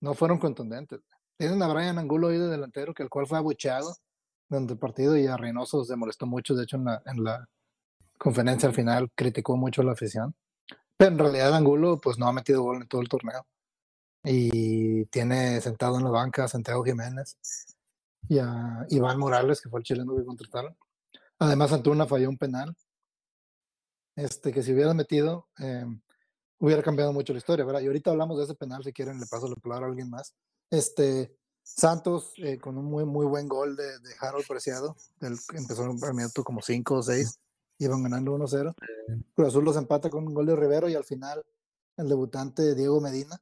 no 0.00 0.14
fueron 0.14 0.38
contundentes. 0.38 1.00
Tienen 1.36 1.62
a 1.62 1.72
Brian 1.72 1.98
Angulo 1.98 2.28
ahí 2.28 2.38
de 2.38 2.48
delantero, 2.48 2.94
que 2.94 3.02
el 3.02 3.08
cual 3.08 3.26
fue 3.26 3.38
abucheado 3.38 3.94
durante 4.48 4.72
el 4.72 4.78
partido 4.78 5.16
y 5.16 5.26
a 5.26 5.36
Reynoso 5.36 5.84
se 5.84 5.96
molestó 5.96 6.26
mucho. 6.26 6.54
De 6.54 6.64
hecho, 6.64 6.76
en 6.76 6.84
la, 6.86 7.02
en 7.06 7.22
la 7.22 7.48
conferencia 8.16 8.68
al 8.68 8.74
final 8.74 9.10
criticó 9.14 9.56
mucho 9.56 9.82
a 9.82 9.84
la 9.84 9.92
afición. 9.92 10.34
Pero 10.98 11.12
en 11.12 11.18
realidad 11.18 11.54
Angulo 11.54 12.00
pues 12.00 12.18
no 12.18 12.26
ha 12.26 12.32
metido 12.32 12.62
gol 12.62 12.82
en 12.82 12.88
todo 12.88 13.00
el 13.00 13.08
torneo. 13.08 13.46
Y 14.24 15.06
tiene 15.06 15.60
sentado 15.60 15.96
en 15.96 16.04
la 16.04 16.10
banca 16.10 16.44
a 16.44 16.48
Santiago 16.48 16.84
Jiménez 16.84 17.38
y 18.28 18.38
a 18.40 18.84
Iván 18.90 19.18
Morales, 19.18 19.60
que 19.60 19.70
fue 19.70 19.80
el 19.80 19.84
chileno 19.84 20.16
que 20.16 20.24
contrataron. 20.24 20.76
Además, 21.38 21.72
Antuna 21.72 22.06
falló 22.06 22.28
un 22.28 22.36
penal. 22.36 22.76
Este, 24.16 24.52
que 24.52 24.64
si 24.64 24.74
hubiera 24.74 24.92
metido, 24.92 25.46
eh, 25.60 25.86
hubiera 26.58 26.82
cambiado 26.82 27.12
mucho 27.12 27.32
la 27.32 27.38
historia, 27.38 27.64
¿verdad? 27.64 27.80
Y 27.80 27.86
ahorita 27.86 28.10
hablamos 28.10 28.36
de 28.36 28.44
ese 28.44 28.54
penal, 28.56 28.82
si 28.82 28.92
quieren, 28.92 29.20
le 29.20 29.26
paso 29.26 29.48
la 29.48 29.54
palabra 29.54 29.86
a 29.86 29.90
alguien 29.90 30.10
más. 30.10 30.34
Este, 30.68 31.32
Santos, 31.62 32.32
eh, 32.38 32.58
con 32.58 32.76
un 32.76 32.86
muy, 32.86 33.04
muy 33.04 33.26
buen 33.26 33.46
gol 33.46 33.76
de, 33.76 33.84
Harold 34.20 34.46
Preciado, 34.48 34.96
del, 35.20 35.38
empezó 35.54 35.84
en 35.84 36.16
minuto 36.16 36.42
como 36.42 36.60
5 36.60 36.94
o 36.96 37.02
6, 37.02 37.38
iban 37.78 38.02
ganando 38.02 38.36
1-0. 38.36 38.74
Cruz 39.34 39.48
Azul 39.48 39.64
los 39.64 39.76
empata 39.76 40.10
con 40.10 40.26
un 40.26 40.34
gol 40.34 40.46
de 40.46 40.56
Rivero 40.56 40.88
y 40.88 40.94
al 40.94 41.04
final 41.04 41.44
el 41.96 42.08
debutante 42.08 42.74
Diego 42.74 43.00
Medina, 43.00 43.40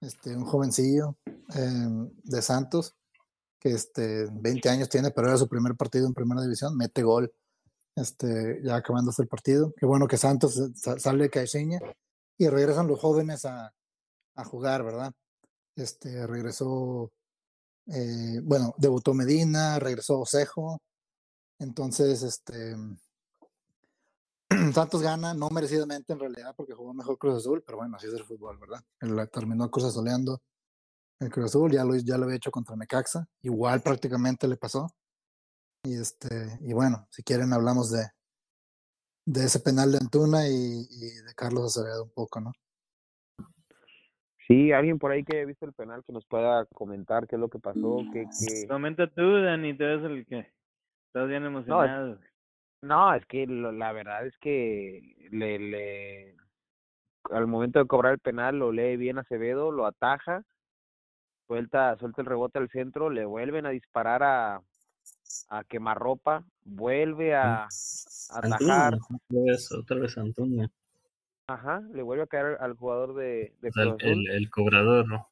este, 0.00 0.36
un 0.36 0.44
jovencillo 0.44 1.16
eh, 1.54 2.10
de 2.24 2.42
Santos, 2.42 2.94
que 3.58 3.70
este, 3.70 4.26
20 4.30 4.68
años 4.68 4.88
tiene, 4.88 5.10
pero 5.10 5.28
era 5.28 5.36
su 5.36 5.48
primer 5.48 5.74
partido 5.74 6.06
en 6.06 6.14
primera 6.14 6.40
división, 6.42 6.76
mete 6.76 7.02
gol 7.02 7.32
este, 7.96 8.60
ya 8.62 8.76
acabándose 8.76 9.22
el 9.22 9.28
partido. 9.28 9.74
Qué 9.76 9.84
bueno 9.86 10.06
que 10.06 10.16
Santos 10.16 10.56
eh, 10.58 10.70
sa- 10.74 10.98
sale 10.98 11.24
de 11.24 11.30
Caixinha 11.30 11.80
y 12.38 12.48
regresan 12.48 12.86
los 12.86 13.00
jóvenes 13.00 13.44
a, 13.44 13.74
a 14.36 14.44
jugar, 14.44 14.84
¿verdad? 14.84 15.12
Este, 15.74 16.26
regresó, 16.26 17.10
eh, 17.86 18.40
bueno, 18.44 18.74
debutó 18.78 19.14
Medina, 19.14 19.78
regresó 19.80 20.20
Osejo, 20.20 20.78
entonces, 21.58 22.22
este, 22.22 22.76
Santos 24.72 25.02
gana, 25.02 25.34
no 25.34 25.50
merecidamente 25.50 26.12
en 26.12 26.20
realidad, 26.20 26.54
porque 26.56 26.74
jugó 26.74 26.94
mejor 26.94 27.18
Cruz 27.18 27.36
Azul, 27.36 27.62
pero 27.64 27.78
bueno, 27.78 27.96
así 27.96 28.06
es 28.06 28.14
el 28.14 28.24
fútbol, 28.24 28.58
¿verdad? 28.58 28.82
Él 29.00 29.28
terminó 29.30 29.70
Cruz 29.70 29.86
Azuleando 29.86 30.40
el 31.20 31.30
Cruz 31.30 31.46
Azul, 31.46 31.72
ya 31.72 31.84
lo, 31.84 31.96
ya 31.96 32.16
lo 32.16 32.24
había 32.24 32.36
hecho 32.36 32.50
contra 32.50 32.76
Necaxa, 32.76 33.26
igual 33.42 33.80
prácticamente 33.82 34.46
le 34.46 34.56
pasó. 34.56 34.88
Y 35.84 35.94
este, 35.94 36.58
y 36.60 36.72
bueno, 36.72 37.06
si 37.10 37.22
quieren 37.22 37.52
hablamos 37.52 37.90
de, 37.90 38.04
de 39.26 39.44
ese 39.44 39.60
penal 39.60 39.92
de 39.92 39.98
Antuna 39.98 40.48
y, 40.48 40.86
y 40.90 41.22
de 41.24 41.34
Carlos 41.34 41.76
Acevedo 41.76 42.04
un 42.04 42.10
poco, 42.10 42.40
¿no? 42.40 42.52
Sí, 44.46 44.72
alguien 44.72 44.98
por 44.98 45.10
ahí 45.10 45.24
que 45.24 45.36
haya 45.36 45.46
visto 45.46 45.66
el 45.66 45.74
penal 45.74 46.02
que 46.06 46.12
nos 46.12 46.24
pueda 46.24 46.64
comentar 46.66 47.26
qué 47.28 47.36
es 47.36 47.40
lo 47.40 47.50
que 47.50 47.58
pasó, 47.58 47.98
qué, 48.12 48.24
qué... 48.40 48.66
Comenta 48.66 49.06
tú, 49.06 49.42
Dani, 49.42 49.76
tú 49.76 49.84
eres 49.84 50.04
el 50.04 50.26
que 50.26 50.50
estás 51.08 51.28
bien 51.28 51.44
emocionado. 51.44 52.14
No, 52.14 52.18
es 52.82 53.26
que 53.26 53.46
lo- 53.46 53.72
la 53.72 53.92
verdad 53.92 54.26
es 54.26 54.36
que 54.38 55.28
le, 55.30 55.58
le, 55.58 56.36
al 57.30 57.46
momento 57.46 57.78
de 57.78 57.86
cobrar 57.86 58.12
el 58.14 58.18
penal 58.18 58.58
lo 58.58 58.72
lee 58.72 58.96
bien 58.96 59.18
Acevedo, 59.18 59.72
lo 59.72 59.86
ataja, 59.86 60.44
suelta, 61.46 61.96
suelta 61.96 62.22
el 62.22 62.26
rebote 62.26 62.58
al 62.58 62.68
centro, 62.70 63.10
le 63.10 63.24
vuelven 63.24 63.66
a 63.66 63.70
disparar 63.70 64.22
a, 64.22 64.60
a 65.48 65.64
quemarropa, 65.64 66.44
vuelve 66.64 67.34
a, 67.34 67.64
a 67.64 67.68
atajar, 68.30 68.94
otra 68.94 69.18
vez, 69.28 69.72
otra 69.72 69.98
vez 69.98 70.18
Antuna. 70.18 70.70
ajá, 71.48 71.80
le 71.92 72.02
vuelve 72.02 72.24
a 72.24 72.28
caer 72.28 72.58
al 72.60 72.74
jugador 72.74 73.14
de, 73.14 73.54
de 73.60 73.68
O 73.68 73.72
sea, 73.72 73.96
el, 74.00 74.50
cobrador, 74.50 75.08
¿no? 75.08 75.28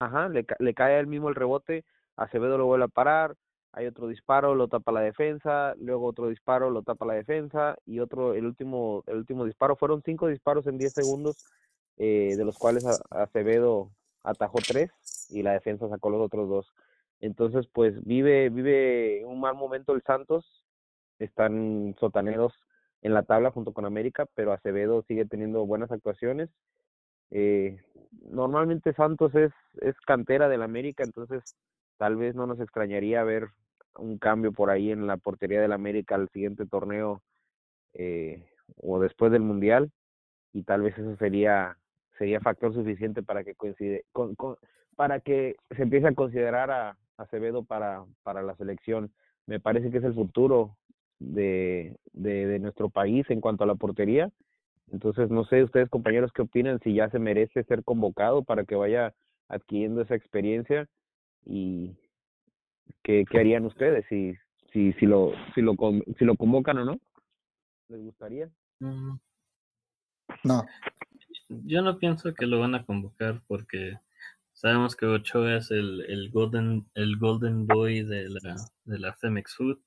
Ajá, 0.00 0.28
le, 0.28 0.44
le 0.58 0.74
cae 0.74 0.94
a 0.96 1.00
él 1.00 1.06
mismo 1.06 1.28
el 1.28 1.34
rebote, 1.34 1.84
Acevedo 2.16 2.58
lo 2.58 2.66
vuelve 2.66 2.84
a 2.84 2.88
parar, 2.88 3.36
hay 3.76 3.86
otro 3.86 4.08
disparo, 4.08 4.54
lo 4.54 4.68
tapa 4.68 4.92
la 4.92 5.00
defensa, 5.00 5.74
luego 5.78 6.06
otro 6.06 6.28
disparo, 6.28 6.70
lo 6.70 6.82
tapa 6.82 7.06
la 7.06 7.14
defensa, 7.14 7.76
y 7.84 7.98
otro, 7.98 8.34
el 8.34 8.46
último, 8.46 9.02
el 9.06 9.16
último 9.16 9.44
disparo, 9.44 9.76
fueron 9.76 10.02
cinco 10.04 10.28
disparos 10.28 10.66
en 10.66 10.78
10 10.78 10.92
segundos, 10.92 11.44
eh, 11.96 12.34
de 12.36 12.44
los 12.44 12.56
cuales 12.56 12.84
Acevedo 13.10 13.90
atajó 14.22 14.58
tres 14.66 14.90
y 15.30 15.42
la 15.42 15.52
defensa 15.52 15.88
sacó 15.88 16.10
los 16.10 16.20
otros 16.20 16.48
dos. 16.48 16.72
Entonces, 17.20 17.66
pues 17.72 18.02
vive, 18.04 18.48
vive 18.50 19.24
un 19.24 19.40
mal 19.40 19.54
momento 19.54 19.92
el 19.92 20.02
Santos, 20.02 20.64
están 21.18 21.94
sotaneros 21.98 22.52
en 23.02 23.14
la 23.14 23.22
tabla 23.22 23.50
junto 23.50 23.72
con 23.72 23.86
América, 23.86 24.26
pero 24.34 24.52
Acevedo 24.52 25.02
sigue 25.02 25.24
teniendo 25.24 25.66
buenas 25.66 25.90
actuaciones. 25.90 26.48
Eh, 27.30 27.80
normalmente 28.22 28.92
Santos 28.94 29.34
es, 29.34 29.52
es 29.80 29.96
cantera 30.06 30.48
del 30.48 30.62
América, 30.62 31.02
entonces 31.02 31.56
tal 31.96 32.16
vez 32.16 32.34
no 32.34 32.46
nos 32.46 32.60
extrañaría 32.60 33.22
ver 33.24 33.48
un 33.98 34.18
cambio 34.18 34.52
por 34.52 34.70
ahí 34.70 34.90
en 34.90 35.06
la 35.06 35.16
portería 35.16 35.60
del 35.60 35.72
América 35.72 36.14
al 36.14 36.28
siguiente 36.30 36.66
torneo 36.66 37.22
eh, 37.94 38.46
o 38.76 39.00
después 39.00 39.32
del 39.32 39.42
Mundial 39.42 39.90
y 40.52 40.62
tal 40.62 40.82
vez 40.82 40.96
eso 40.98 41.16
sería 41.16 41.76
sería 42.18 42.40
factor 42.40 42.72
suficiente 42.72 43.22
para 43.22 43.44
que 43.44 43.54
coincide 43.54 44.04
con, 44.12 44.36
para 44.96 45.20
que 45.20 45.56
se 45.76 45.82
empiece 45.82 46.06
a 46.06 46.14
considerar 46.14 46.70
a 46.70 46.96
Acevedo 47.16 47.64
para 47.64 48.04
para 48.22 48.42
la 48.42 48.56
selección. 48.56 49.12
Me 49.46 49.60
parece 49.60 49.90
que 49.90 49.98
es 49.98 50.04
el 50.04 50.14
futuro 50.14 50.76
de, 51.18 51.96
de, 52.12 52.46
de 52.46 52.58
nuestro 52.58 52.88
país 52.88 53.28
en 53.30 53.40
cuanto 53.40 53.64
a 53.64 53.66
la 53.66 53.74
portería. 53.74 54.30
Entonces 54.90 55.30
no 55.30 55.44
sé 55.44 55.62
ustedes 55.62 55.88
compañeros 55.88 56.32
qué 56.32 56.42
opinan 56.42 56.80
si 56.80 56.94
ya 56.94 57.10
se 57.10 57.18
merece 57.18 57.64
ser 57.64 57.84
convocado 57.84 58.42
para 58.42 58.64
que 58.64 58.74
vaya 58.74 59.14
adquiriendo 59.48 60.02
esa 60.02 60.14
experiencia 60.14 60.88
y 61.44 61.96
qué, 63.02 63.24
qué 63.30 63.38
harían 63.38 63.64
ustedes 63.66 64.04
si 64.08 64.34
si 64.72 64.92
si 64.94 65.06
lo 65.06 65.32
si 65.54 65.62
lo 65.62 65.76
con- 65.76 66.02
si 66.18 66.24
lo 66.24 66.36
convocan 66.36 66.78
o 66.78 66.84
no. 66.84 67.00
Les 67.88 68.00
gustaría 68.02 68.50
Mm, 68.80 69.16
No, 70.44 70.66
Yo 71.48 71.82
no 71.82 71.98
pienso 71.98 72.34
que 72.34 72.46
lo 72.46 72.58
van 72.60 72.74
a 72.74 72.84
convocar 72.84 73.42
porque 73.46 73.98
sabemos 74.52 74.96
que 74.96 75.06
Ochoa 75.06 75.56
es 75.56 75.70
el, 75.70 76.02
el 76.08 76.30
golden 76.30 76.86
el 76.94 77.16
golden 77.18 77.66
boy 77.66 78.02
de 78.02 78.28
la 78.30 78.56
de 78.84 78.98
la 78.98 79.14
Femex 79.14 79.56
Food 79.56 79.78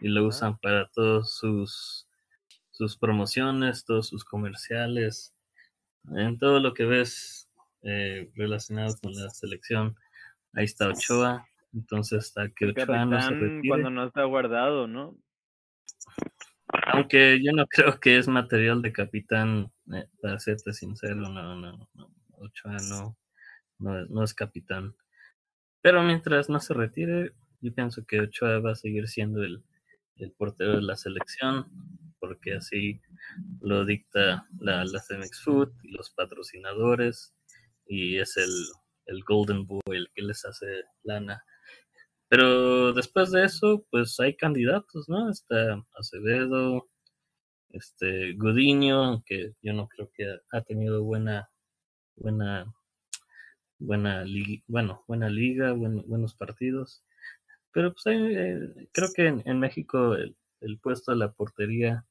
y 0.00 0.08
lo 0.08 0.26
usan 0.26 0.58
para 0.58 0.88
todos 0.88 1.34
sus 1.36 2.08
sus 2.72 2.96
promociones, 2.96 3.84
todos 3.84 4.08
sus 4.08 4.24
comerciales, 4.24 5.34
en 6.14 6.38
todo 6.38 6.60
lo 6.60 6.74
que 6.74 6.84
ves 6.86 7.50
eh, 7.82 8.30
relacionado 8.34 8.96
con 9.02 9.12
la 9.14 9.30
selección. 9.30 9.96
Ahí 10.54 10.64
está 10.64 10.88
Ochoa, 10.88 11.46
entonces 11.72 12.18
hasta 12.26 12.48
que 12.50 12.66
El 12.66 12.70
Ochoa 12.72 13.04
no 13.04 13.20
se 13.20 13.28
retire. 13.34 13.68
cuando 13.68 13.90
no 13.90 14.06
está 14.06 14.24
guardado, 14.24 14.86
¿no? 14.86 15.16
Aunque 16.92 17.40
yo 17.42 17.52
no 17.52 17.66
creo 17.70 18.00
que 18.00 18.18
es 18.18 18.28
material 18.28 18.82
de 18.82 18.92
capitán, 18.92 19.72
eh, 19.94 20.06
para 20.20 20.38
serte 20.38 20.72
sincero, 20.72 21.16
no, 21.16 21.30
no, 21.56 21.88
no. 21.94 22.10
Ochoa 22.32 22.76
no, 22.88 23.16
no, 23.78 24.00
es- 24.00 24.10
no 24.10 24.24
es 24.24 24.34
capitán. 24.34 24.94
Pero 25.82 26.02
mientras 26.02 26.48
no 26.48 26.60
se 26.60 26.74
retire, 26.74 27.32
yo 27.60 27.74
pienso 27.74 28.04
que 28.06 28.20
Ochoa 28.20 28.58
va 28.60 28.72
a 28.72 28.76
seguir 28.76 29.08
siendo 29.08 29.42
el, 29.42 29.62
el 30.16 30.32
portero 30.32 30.76
de 30.76 30.82
la 30.82 30.96
selección, 30.96 31.66
porque 32.20 32.54
así 32.54 33.00
lo 33.60 33.84
dicta 33.84 34.46
la, 34.60 34.84
la 34.84 35.00
Femex 35.02 35.42
Food 35.42 35.72
y 35.82 35.92
los 35.92 36.10
patrocinadores, 36.10 37.34
y 37.86 38.18
es 38.18 38.36
el, 38.36 38.50
el 39.06 39.22
Golden 39.24 39.66
Boy 39.66 39.80
el 39.88 40.08
que 40.14 40.22
les 40.22 40.44
hace 40.44 40.66
lana. 41.02 41.44
Pero 42.32 42.94
después 42.94 43.30
de 43.30 43.44
eso, 43.44 43.84
pues 43.90 44.18
hay 44.18 44.34
candidatos, 44.34 45.06
¿no? 45.06 45.28
Está 45.30 45.84
Acevedo, 45.94 46.88
este 47.70 48.34
Gudiño, 48.34 49.04
aunque 49.04 49.54
yo 49.62 49.74
no 49.74 49.88
creo 49.88 50.10
que 50.14 50.26
ha 50.52 50.62
tenido 50.62 51.04
buena, 51.04 51.50
buena, 52.16 52.66
buena 53.78 54.24
liga, 54.24 54.62
bueno, 54.66 55.04
buena 55.06 55.28
liga, 55.28 55.72
buen- 55.72 56.02
buenos 56.08 56.34
partidos. 56.34 57.02
Pero 57.72 57.92
pues 57.94 58.06
hay, 58.06 58.36
eh, 58.36 58.88
creo 58.92 59.10
que 59.14 59.28
en, 59.28 59.42
en 59.46 59.60
México 59.60 60.14
el, 60.14 60.36
el 60.60 60.78
puesto 60.80 61.12
de 61.12 61.18
la 61.18 61.32
portería 61.32 62.06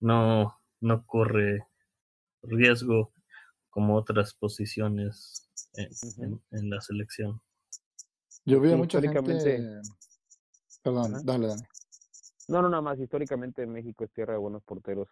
no, 0.00 0.58
no 0.80 1.06
corre 1.06 1.66
riesgo 2.42 3.12
como 3.70 3.96
otras 3.96 4.34
posiciones 4.34 5.48
en, 5.74 5.90
en- 6.24 6.42
en 6.52 6.70
la 6.70 6.80
selección. 6.82 7.42
Yo 8.44 8.60
vi 8.60 8.72
a 8.72 8.76
mucha 8.76 8.98
históricamente- 8.98 9.56
gente. 9.58 9.80
Perdón, 10.82 11.14
Ajá. 11.14 11.22
dale, 11.24 11.46
Dani. 11.48 11.62
No, 12.48 12.62
no, 12.62 12.68
nada 12.68 12.82
más. 12.82 12.98
Históricamente 12.98 13.66
México 13.66 14.04
es 14.04 14.10
tierra 14.12 14.32
de 14.32 14.38
buenos 14.38 14.62
porteros. 14.64 15.08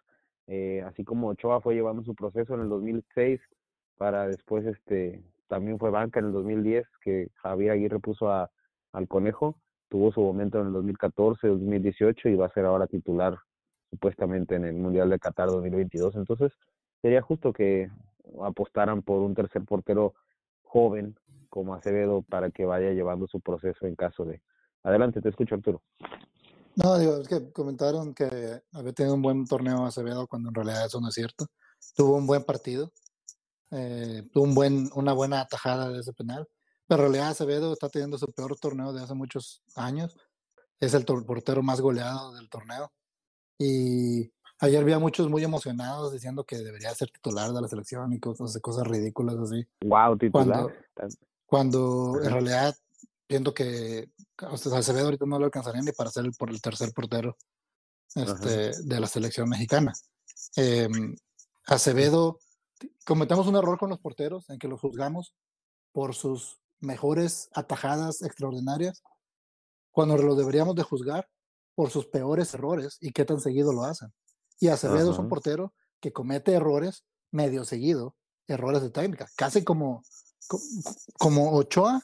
Eh, 0.47 0.81
así 0.85 1.03
como 1.03 1.27
Ochoa 1.29 1.61
fue 1.61 1.75
llevando 1.75 2.03
su 2.03 2.15
proceso 2.15 2.55
en 2.55 2.61
el 2.61 2.69
2006 2.69 3.39
para 3.97 4.27
después, 4.27 4.65
este, 4.65 5.23
también 5.47 5.77
fue 5.77 5.91
banca 5.91 6.19
en 6.19 6.27
el 6.27 6.31
2010 6.33 6.85
que 7.01 7.29
Javier 7.35 7.71
Aguirre 7.71 7.99
puso 7.99 8.31
a, 8.31 8.49
al 8.93 9.07
Conejo. 9.07 9.55
Tuvo 9.89 10.11
su 10.11 10.21
momento 10.21 10.59
en 10.59 10.67
el 10.67 10.73
2014, 10.73 11.47
2018 11.47 12.29
y 12.29 12.35
va 12.35 12.47
a 12.47 12.53
ser 12.53 12.65
ahora 12.65 12.87
titular 12.87 13.37
supuestamente 13.91 14.55
en 14.55 14.65
el 14.65 14.75
Mundial 14.75 15.09
de 15.09 15.19
Qatar 15.19 15.49
2022. 15.49 16.15
Entonces, 16.15 16.51
sería 17.01 17.21
justo 17.21 17.53
que 17.53 17.89
apostaran 18.41 19.01
por 19.01 19.21
un 19.21 19.33
tercer 19.33 19.63
portero 19.65 20.13
joven 20.63 21.15
como 21.49 21.73
Acevedo 21.73 22.21
para 22.21 22.51
que 22.51 22.65
vaya 22.65 22.91
llevando 22.91 23.27
su 23.27 23.39
proceso 23.41 23.85
en 23.85 23.95
caso 23.95 24.25
de... 24.25 24.41
Adelante, 24.83 25.21
te 25.21 25.29
escucho, 25.29 25.55
Arturo. 25.55 25.81
No, 26.75 26.97
digo, 26.97 27.17
es 27.17 27.27
que 27.27 27.51
comentaron 27.51 28.13
que 28.13 28.61
había 28.71 28.93
tenido 28.93 29.15
un 29.15 29.21
buen 29.21 29.45
torneo 29.45 29.85
Acevedo 29.85 30.27
cuando 30.27 30.49
en 30.49 30.55
realidad 30.55 30.85
eso 30.85 31.01
no 31.01 31.09
es 31.09 31.15
cierto. 31.15 31.47
tuvo 31.95 32.15
un 32.15 32.25
buen 32.25 32.43
partido, 32.43 32.91
eh, 33.71 34.23
tuvo 34.31 34.45
un 34.45 34.55
buen, 34.55 34.89
una 34.95 35.13
buena 35.13 35.41
atajada 35.41 35.89
de 35.89 35.99
ese 35.99 36.13
penal. 36.13 36.47
Pero 36.87 37.03
en 37.03 37.11
realidad 37.11 37.31
Acevedo 37.31 37.73
está 37.73 37.89
teniendo 37.89 38.17
su 38.17 38.27
peor 38.27 38.57
torneo 38.57 38.93
de 38.93 39.03
hace 39.03 39.13
muchos 39.13 39.61
años. 39.75 40.17
Es 40.79 40.93
el 40.93 41.05
portero 41.05 41.61
más 41.61 41.81
goleado 41.81 42.33
del 42.33 42.49
torneo. 42.49 42.91
Y 43.59 44.31
ayer 44.59 44.83
vi 44.85 44.93
a 44.93 44.99
muchos 44.99 45.29
muy 45.29 45.43
emocionados 45.43 46.13
diciendo 46.13 46.45
que 46.45 46.57
debería 46.57 46.95
ser 46.95 47.11
titular 47.11 47.51
de 47.51 47.61
la 47.61 47.67
selección 47.67 48.13
y 48.13 48.19
cosas, 48.19 48.57
cosas 48.61 48.87
ridículas 48.87 49.35
así. 49.37 49.67
Wow, 49.85 50.17
titular. 50.17 50.73
Cuando, 50.95 51.15
cuando 51.49 52.21
en 52.21 52.29
realidad 52.31 52.75
siento 53.27 53.53
que 53.55 54.07
o 54.49 54.55
sea, 54.55 54.77
Acevedo 54.77 55.05
ahorita 55.05 55.25
no 55.25 55.39
lo 55.39 55.45
alcanzaría 55.45 55.81
ni 55.81 55.91
para 55.91 56.11
ser 56.11 56.25
el, 56.25 56.33
por 56.33 56.49
el 56.51 56.61
tercer 56.61 56.93
portero 56.93 57.35
este, 58.15 58.71
de 58.83 58.99
la 58.99 59.07
selección 59.07 59.49
mexicana. 59.49 59.91
Em, 60.55 61.15
Acevedo, 61.65 62.39
cometemos 63.03 63.47
un 63.47 63.55
error 63.55 63.77
con 63.79 63.89
los 63.89 63.99
porteros 63.99 64.49
en 64.49 64.59
que 64.59 64.67
los 64.67 64.79
juzgamos 64.79 65.33
por 65.91 66.13
sus 66.15 66.59
mejores 66.79 67.49
atajadas 67.53 68.21
extraordinarias, 68.21 69.01
cuando 69.91 70.17
los 70.17 70.37
deberíamos 70.37 70.75
de 70.75 70.83
juzgar 70.83 71.27
por 71.75 71.89
sus 71.89 72.05
peores 72.07 72.53
errores 72.53 72.97
y 73.01 73.11
qué 73.11 73.25
tan 73.25 73.41
seguido 73.41 73.73
lo 73.73 73.83
hacen. 73.83 74.13
Y 74.59 74.67
Acevedo 74.67 75.11
es 75.11 75.17
un 75.17 75.25
Ajá. 75.25 75.29
portero 75.29 75.73
que 75.99 76.13
comete 76.13 76.53
errores 76.53 77.05
medio 77.31 77.65
seguido, 77.65 78.15
errores 78.47 78.81
de 78.81 78.91
técnica, 78.91 79.27
casi 79.35 79.63
como, 79.63 80.03
co- 80.03 80.28
como 81.17 81.51
Ochoa, 81.53 82.01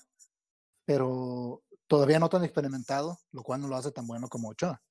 pero 0.86 1.64
todavía 1.88 2.20
no 2.20 2.30
tan 2.30 2.44
experimentado, 2.44 3.20
lo 3.32 3.44
cual 3.44 3.62
no 3.62 3.68
lo 3.68 3.76
hace 3.76 3.92
tan 3.92 4.08
bueno 4.08 4.28
como 4.28 4.50
Ochoa. 4.50 4.82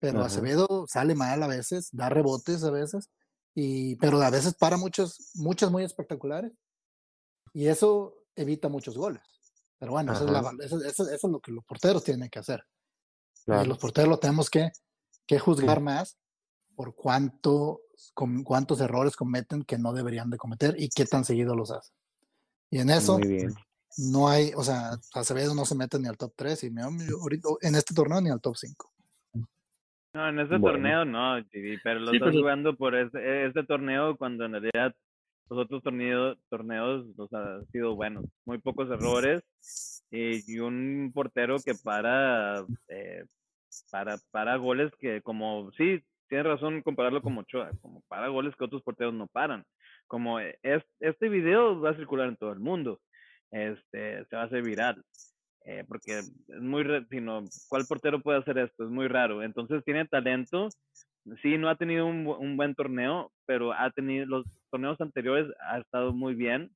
Pero 0.00 0.18
Ajá. 0.18 0.26
Acevedo 0.28 0.86
sale 0.88 1.14
mal 1.14 1.42
a 1.42 1.46
veces, 1.48 1.88
da 1.92 2.08
rebotes 2.08 2.62
a 2.64 2.70
veces, 2.70 3.10
y, 3.54 3.96
pero 3.96 4.20
a 4.22 4.30
veces 4.30 4.54
para 4.54 4.76
muchas, 4.76 5.30
muchas 5.34 5.70
muy 5.70 5.82
espectaculares, 5.84 6.52
y 7.52 7.66
eso 7.66 8.14
evita 8.36 8.68
muchos 8.68 8.96
goles. 8.96 9.22
Pero 9.78 9.92
bueno, 9.92 10.12
es 10.12 10.20
la 10.22 10.40
eso, 10.64 10.82
eso- 10.84 11.08
eso 11.08 11.26
es 11.26 11.32
lo 11.32 11.40
que 11.40 11.52
los 11.52 11.64
porteros 11.64 12.04
tienen 12.04 12.28
que 12.28 12.38
hacer. 12.38 12.64
Claro. 13.44 13.64
los 13.64 13.78
porteros 13.78 14.10
lo 14.10 14.18
tenemos 14.18 14.50
que, 14.50 14.70
que 15.26 15.38
juzgar 15.38 15.80
más 15.80 16.18
por 16.76 16.94
cuánto, 16.94 17.80
con, 18.12 18.44
cuántos 18.44 18.80
errores 18.80 19.16
cometen 19.16 19.62
que 19.64 19.78
no 19.78 19.92
deberían 19.94 20.28
de 20.30 20.36
cometer 20.36 20.74
y 20.78 20.90
qué 20.90 21.06
tan 21.06 21.24
seguido 21.24 21.56
los 21.56 21.70
hacen. 21.70 21.94
Y 22.70 22.78
en 22.80 22.90
eso 22.90 23.18
Muy 23.18 23.28
bien. 23.28 23.54
no 24.12 24.28
hay, 24.28 24.52
o 24.56 24.62
sea, 24.62 24.92
Acevedo 25.14 25.54
no 25.54 25.64
se 25.64 25.74
mete 25.74 25.98
ni 25.98 26.06
al 26.08 26.16
top 26.18 26.32
3 26.36 26.64
y 26.64 26.70
me, 26.70 26.82
yo 27.08 27.18
ahorita- 27.20 27.48
en 27.62 27.74
este 27.74 27.94
torneo 27.94 28.20
ni 28.20 28.30
al 28.30 28.40
top 28.40 28.56
5. 28.56 28.92
No, 30.14 30.28
en 30.28 30.38
este 30.40 30.56
Bueno. 30.56 30.76
torneo 30.76 31.04
no, 31.04 31.36
pero 31.84 32.00
lo 32.00 32.10
Sí, 32.10 32.16
estás 32.16 32.30
pero- 32.30 32.40
jugando 32.40 32.76
por 32.76 32.94
este, 32.94 33.46
este 33.46 33.62
torneo 33.64 34.16
cuando 34.16 34.44
en 34.46 34.52
realidad 34.52 34.94
los 35.50 35.60
otros 35.60 35.82
torneos, 35.82 36.36
torneos 36.50 37.06
los 37.16 37.32
han 37.32 37.66
sido 37.68 37.94
buenos. 37.94 38.24
Muy 38.44 38.58
pocos 38.58 38.90
errores 38.90 39.42
y, 40.10 40.52
y 40.52 40.58
un 40.58 41.10
portero 41.14 41.56
que 41.64 41.74
para, 41.74 42.64
eh, 42.88 43.24
para, 43.90 44.18
para 44.30 44.56
goles 44.56 44.92
que 44.98 45.22
como, 45.22 45.70
sí, 45.72 46.02
tienes 46.28 46.46
razón 46.46 46.82
compararlo 46.82 47.22
como 47.22 47.40
Ochoa, 47.40 47.70
como 47.80 48.02
para 48.08 48.28
goles 48.28 48.54
que 48.56 48.64
otros 48.64 48.82
porteros 48.82 49.14
no 49.14 49.26
paran. 49.26 49.64
Como 50.08 50.40
es, 50.40 50.82
este 51.00 51.28
video 51.28 51.80
va 51.80 51.90
a 51.90 51.96
circular 51.96 52.28
en 52.28 52.36
todo 52.36 52.52
el 52.52 52.58
mundo, 52.60 53.00
este, 53.50 54.24
se 54.24 54.36
va 54.36 54.42
a 54.42 54.46
hacer 54.46 54.62
viral 54.62 55.02
eh, 55.68 55.84
porque 55.86 56.20
es 56.20 56.32
muy, 56.60 56.82
sino, 57.10 57.44
¿cuál 57.68 57.84
portero 57.86 58.20
puede 58.20 58.38
hacer 58.38 58.56
esto? 58.56 58.84
Es 58.84 58.90
muy 58.90 59.06
raro. 59.06 59.42
Entonces 59.42 59.84
tiene 59.84 60.06
talento. 60.06 60.70
Sí, 61.42 61.58
no 61.58 61.68
ha 61.68 61.76
tenido 61.76 62.06
un 62.06 62.56
buen 62.56 62.74
torneo, 62.74 63.30
pero 63.44 63.74
ha 63.74 63.90
tenido 63.90 64.24
los 64.24 64.46
torneos 64.70 64.98
anteriores, 64.98 65.46
ha 65.60 65.78
estado 65.78 66.14
muy 66.14 66.34
bien. 66.34 66.70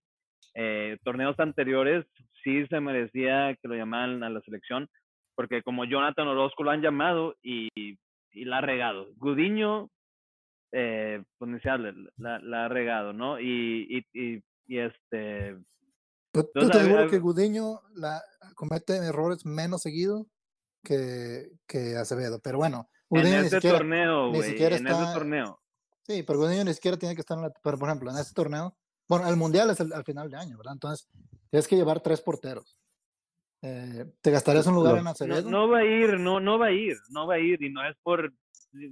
Eh, 0.55 0.99
torneos 1.05 1.41
anteriores 1.41 2.05
sí 2.45 2.67
se 2.67 2.81
merecía 2.81 3.57
que 3.63 3.69
lo 3.69 3.75
llamaran 3.75 4.23
a 4.23 4.29
la 4.29 4.43
selección, 4.43 4.91
porque 5.35 5.63
como 5.63 5.87
Jonathan 5.87 6.29
Orozco 6.29 6.65
lo 6.65 6.71
han 6.71 6.83
llamado 6.83 7.35
y, 7.43 7.71
y 7.75 8.45
la 8.45 8.59
ha 8.59 8.61
regado. 8.61 9.09
Gudiño, 9.17 9.89
eh, 10.73 11.23
pues 11.39 11.63
se 11.63 11.69
hable, 11.71 11.93
la, 12.17 12.39
la 12.41 12.65
ha 12.65 12.69
regado, 12.69 13.13
¿no? 13.13 13.39
Y, 13.41 13.87
y, 13.89 14.21
y, 14.21 14.43
y 14.67 14.79
este, 14.79 15.57
yo 16.35 16.41
Entonces, 16.41 16.71
te 16.73 16.79
a- 16.99 17.09
que 17.09 17.19
Gudiño 17.19 17.81
la, 17.95 18.23
comete 18.55 18.97
errores 18.97 19.45
menos 19.47 19.83
seguido 19.83 20.27
que, 20.83 21.51
que 21.67 21.97
Acevedo. 21.97 22.41
Pero 22.43 22.59
bueno, 22.59 22.89
en 23.11 23.21
Gudiño 23.21 23.39
ni 23.41 23.45
este 23.45 23.57
siquiera, 23.57 23.79
torneo, 23.79 24.29
güey, 24.31 24.41
en 24.77 24.87
está- 24.87 25.05
ese 25.05 25.15
torneo. 25.15 25.61
Sí, 26.05 26.23
pero 26.25 26.39
Gudiño 26.41 26.65
ni 26.65 26.75
siquiera 26.75 26.97
tiene 26.97 27.15
que 27.15 27.21
estar 27.21 27.37
en 27.39 27.45
la. 27.45 27.53
Pero 27.63 27.79
por 27.79 27.89
ejemplo, 27.89 28.11
en 28.11 28.17
este 28.19 28.33
torneo, 28.35 28.77
bueno, 29.09 29.29
el 29.29 29.37
mundial 29.37 29.71
es 29.71 29.79
el- 29.81 29.93
al 29.93 30.05
final 30.05 30.31
de 30.31 30.37
año, 30.39 30.57
¿verdad? 30.57 30.73
Entonces, 30.73 31.09
tienes 31.51 31.69
que 31.69 31.77
llevar 31.77 32.01
tres 32.01 32.21
porteros. 32.21 32.81
Eh, 33.65 34.07
¿Te 34.21 34.31
gastarías 34.33 34.67
un 34.67 34.75
lugar 34.75 34.95
Lo- 34.95 34.99
en 34.99 35.05
No, 35.05 35.11
Acevedo? 35.11 35.49
no 35.51 35.69
va 35.69 35.79
a 35.79 35.85
ir, 35.85 36.19
no, 36.19 36.41
no 36.41 36.59
va 36.59 36.67
a 36.67 36.73
ir, 36.73 36.97
no 37.11 37.27
va 37.29 37.35
a 37.35 37.39
ir, 37.39 37.63
y 37.63 37.71
no 37.71 37.87
es 37.87 37.95
por, 38.03 38.33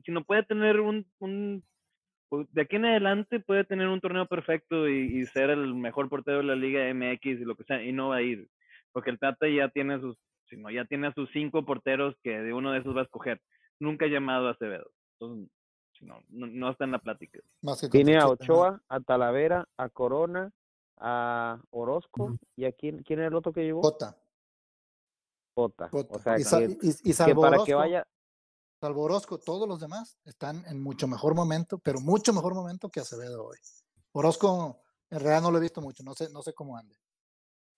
si 0.04 0.12
no 0.12 0.22
puede 0.24 0.44
tener 0.44 0.78
un, 0.78 1.04
un, 1.18 1.64
pues, 1.64 1.69
de 2.30 2.62
aquí 2.62 2.76
en 2.76 2.84
adelante 2.86 3.40
puede 3.40 3.64
tener 3.64 3.88
un 3.88 4.00
torneo 4.00 4.26
perfecto 4.26 4.88
y, 4.88 5.18
y 5.20 5.26
ser 5.26 5.50
el 5.50 5.74
mejor 5.74 6.08
portero 6.08 6.38
de 6.38 6.44
la 6.44 6.54
Liga 6.56 6.88
MX 6.94 7.24
y 7.40 7.44
lo 7.44 7.56
que 7.56 7.64
sea, 7.64 7.82
y 7.82 7.92
no 7.92 8.08
va 8.10 8.16
a 8.16 8.22
ir, 8.22 8.48
porque 8.92 9.10
el 9.10 9.18
Tata 9.18 9.48
ya 9.48 9.68
tiene 9.68 10.00
sus, 10.00 10.16
si 10.48 10.56
no, 10.56 10.70
ya 10.70 10.84
tiene 10.84 11.08
a 11.08 11.12
sus 11.14 11.28
cinco 11.32 11.64
porteros 11.64 12.14
que 12.22 12.38
de 12.40 12.52
uno 12.52 12.72
de 12.72 12.78
esos 12.80 12.94
va 12.96 13.00
a 13.00 13.04
escoger. 13.04 13.40
Nunca 13.80 14.04
ha 14.04 14.08
llamado 14.08 14.48
a 14.48 14.52
Acevedo, 14.52 14.90
entonces, 15.18 15.50
si 15.98 16.04
no, 16.04 16.20
no, 16.28 16.46
no 16.46 16.70
está 16.70 16.84
en 16.84 16.92
la 16.92 16.98
plática. 16.98 17.40
Más 17.62 17.80
que 17.80 17.88
Tiene 17.88 18.16
a. 18.16 18.28
Ochoa, 18.28 18.80
a 18.88 19.00
Talavera, 19.00 19.66
a 19.76 19.88
Corona, 19.88 20.50
a 20.98 21.60
Orozco 21.70 22.38
y 22.56 22.64
a 22.64 22.72
quién, 22.72 23.02
quién 23.02 23.18
era 23.18 23.28
el 23.28 23.34
otro 23.34 23.52
que 23.52 23.64
llevó? 23.64 23.80
Cota, 23.82 24.16
Cota. 25.54 25.88
Cota. 25.88 26.14
O 26.14 26.18
sea, 26.38 26.38
y, 26.38 26.44
que, 26.66 26.72
y- 26.82 26.90
y 26.90 27.02
que 27.02 27.12
salvo 27.12 27.42
para 27.42 27.56
Orozco, 27.56 27.66
que 27.66 27.74
vaya, 27.74 28.06
salvo 28.80 29.02
Orozco, 29.02 29.38
todos 29.38 29.68
los 29.68 29.78
demás 29.80 30.18
están 30.24 30.64
en 30.66 30.80
mucho 30.82 31.06
mejor 31.06 31.34
momento, 31.34 31.78
pero 31.78 32.00
mucho 32.00 32.32
mejor 32.32 32.54
momento 32.54 32.88
que 32.88 33.00
Acevedo 33.00 33.44
hoy. 33.46 33.58
Orozco, 34.12 34.80
en 35.10 35.20
realidad 35.20 35.42
no 35.42 35.50
lo 35.50 35.58
he 35.58 35.60
visto 35.60 35.80
mucho, 35.80 36.02
no 36.02 36.14
sé, 36.14 36.30
no 36.30 36.42
sé 36.42 36.54
cómo 36.54 36.76
ande. 36.76 36.96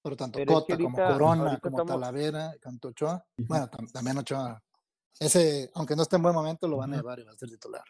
Pero 0.03 0.17
tanto 0.17 0.39
Pero 0.39 0.59
es 0.59 0.65
que 0.65 0.73
Cota 0.75 0.83
como 0.85 0.97
Corona, 0.97 1.59
como 1.61 1.79
estamos- 1.79 1.87
Talavera, 2.01 2.55
tanto 2.61 2.89
Ochoa, 2.89 3.25
bueno, 3.37 3.67
tam- 3.69 3.91
también 3.93 4.19
Ochoa, 4.19 4.63
ese, 5.21 5.71
aunque 5.75 5.95
no 5.97 6.03
esté 6.03 6.17
en 6.17 6.23
buen 6.23 6.35
momento, 6.35 6.67
lo 6.69 6.77
van 6.79 6.95
a 6.95 6.97
llevar 6.97 7.19
y 7.19 7.25
va 7.25 7.33
a 7.33 7.37
ser 7.37 7.49
titular. 7.51 7.83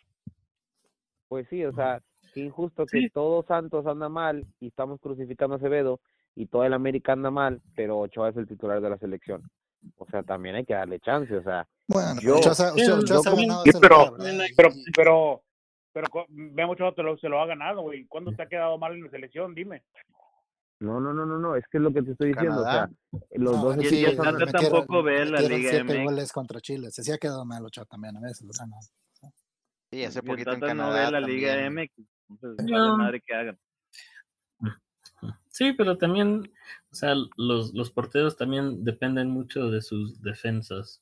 pues 1.29 1.47
sí, 1.49 1.65
o 1.65 1.73
sea, 1.73 2.03
qué 2.35 2.41
injusto 2.41 2.85
que 2.85 2.99
Sí. 3.01 3.09
todo 3.11 3.43
Santos 3.49 3.87
anda 3.87 4.11
mal 4.11 4.47
y 4.61 4.67
estamos 4.69 5.01
crucificando 5.01 5.55
a 5.55 5.57
Acevedo 5.57 5.99
y 6.35 6.47
todo 6.47 6.65
el 6.65 6.75
América 6.75 7.13
anda 7.15 7.31
mal, 7.31 7.63
pero 7.75 7.99
Ochoa 8.01 8.29
es 8.29 8.37
el 8.37 8.47
titular 8.47 8.83
de 8.83 8.91
la 8.91 8.99
selección. 8.99 9.51
O 9.97 10.05
sea, 10.11 10.23
también 10.23 10.57
hay 10.57 10.67
que 10.67 10.75
darle 10.75 11.01
chance, 11.01 11.35
o 11.35 11.43
sea, 11.43 11.67
Bueno, 11.89 12.21
Yo- 12.21 12.37
Ochoa, 12.37 12.55
se- 12.55 12.63
Ochoa- 12.71 12.99
Ochoa 13.01 13.17
yo 13.17 13.23
se 13.23 13.29
ha 13.29 13.33
como- 13.33 13.43
ganado 13.43 13.63
Sí, 13.65 13.71
pero-. 13.81 14.17
Pero, 14.57 14.69
Y- 14.75 14.85
pero, 14.95 15.43
pero 15.93 16.09
Memo 16.29 16.73
Ochoa 16.73 16.95
te 16.95 17.03
lo, 17.03 17.17
se 17.19 17.29
lo 17.29 17.41
ha 17.41 17.47
ganado, 17.47 17.83
güey. 17.83 18.07
¿Cuándo 18.07 18.33
te 18.33 18.43
ha 18.43 18.47
quedado 18.49 18.79
mal 18.79 18.93
en 18.95 19.05
la 19.05 19.11
selección? 19.11 19.55
Dime. 19.55 19.83
no, 20.81 20.99
no, 21.01 21.15
no, 21.15 21.25
no, 21.25 21.39
no, 21.39 21.55
es 21.55 21.65
que 21.71 21.79
es 21.79 21.83
lo 21.85 21.93
que 21.93 22.03
te 22.03 22.11
estoy 22.11 22.31
diciendo, 22.33 22.57
o 22.61 22.65
sea, 22.65 22.73
Canadá. 22.73 22.91
los 23.37 23.57
No, 23.57 23.63
dos 23.67 23.77
Y- 23.77 23.87
equipos 23.87 24.15
son- 24.25 24.35
metieron- 24.35 24.53
tampoco 24.53 25.03
ve 25.05 25.25
la 25.27 25.41
Liga 25.41 25.71
siete 25.71 25.85
MX. 25.85 26.05
goles 26.05 26.33
contra 26.33 26.61
Chile. 26.61 26.91
Se 26.91 27.05
sí 27.05 27.13
ha 27.13 27.19
quedado 27.19 27.45
mal 27.45 27.65
Ochoa 27.65 27.85
también 27.85 28.17
a 28.17 28.21
veces. 28.21 28.49
o 28.49 28.53
sea, 28.53 28.67
no. 28.67 28.77
Sí, 29.93 30.03
hace 30.05 30.19
el 30.19 30.25
poquito 30.25 30.53
en 30.53 30.59
Tata 30.61 30.75
no 30.75 30.83
Canadá 30.83 31.05
ve 31.05 31.11
la 31.13 31.21
Liga 31.21 31.49
también. 31.55 31.73
MX, 31.75 32.09
entonces 32.31 32.67
No. 32.69 32.79
vale 32.81 32.97
madre 32.97 33.21
que 33.25 33.33
hagan. 33.35 33.59
Sí, 35.51 35.73
pero 35.75 35.99
también, 35.99 36.51
o 36.91 36.95
sea, 36.95 37.15
los, 37.37 37.75
los 37.75 37.91
porteros 37.93 38.37
también 38.37 38.83
dependen 38.85 39.29
mucho 39.31 39.71
de 39.71 39.83
sus 39.83 40.21
defensas. 40.23 41.01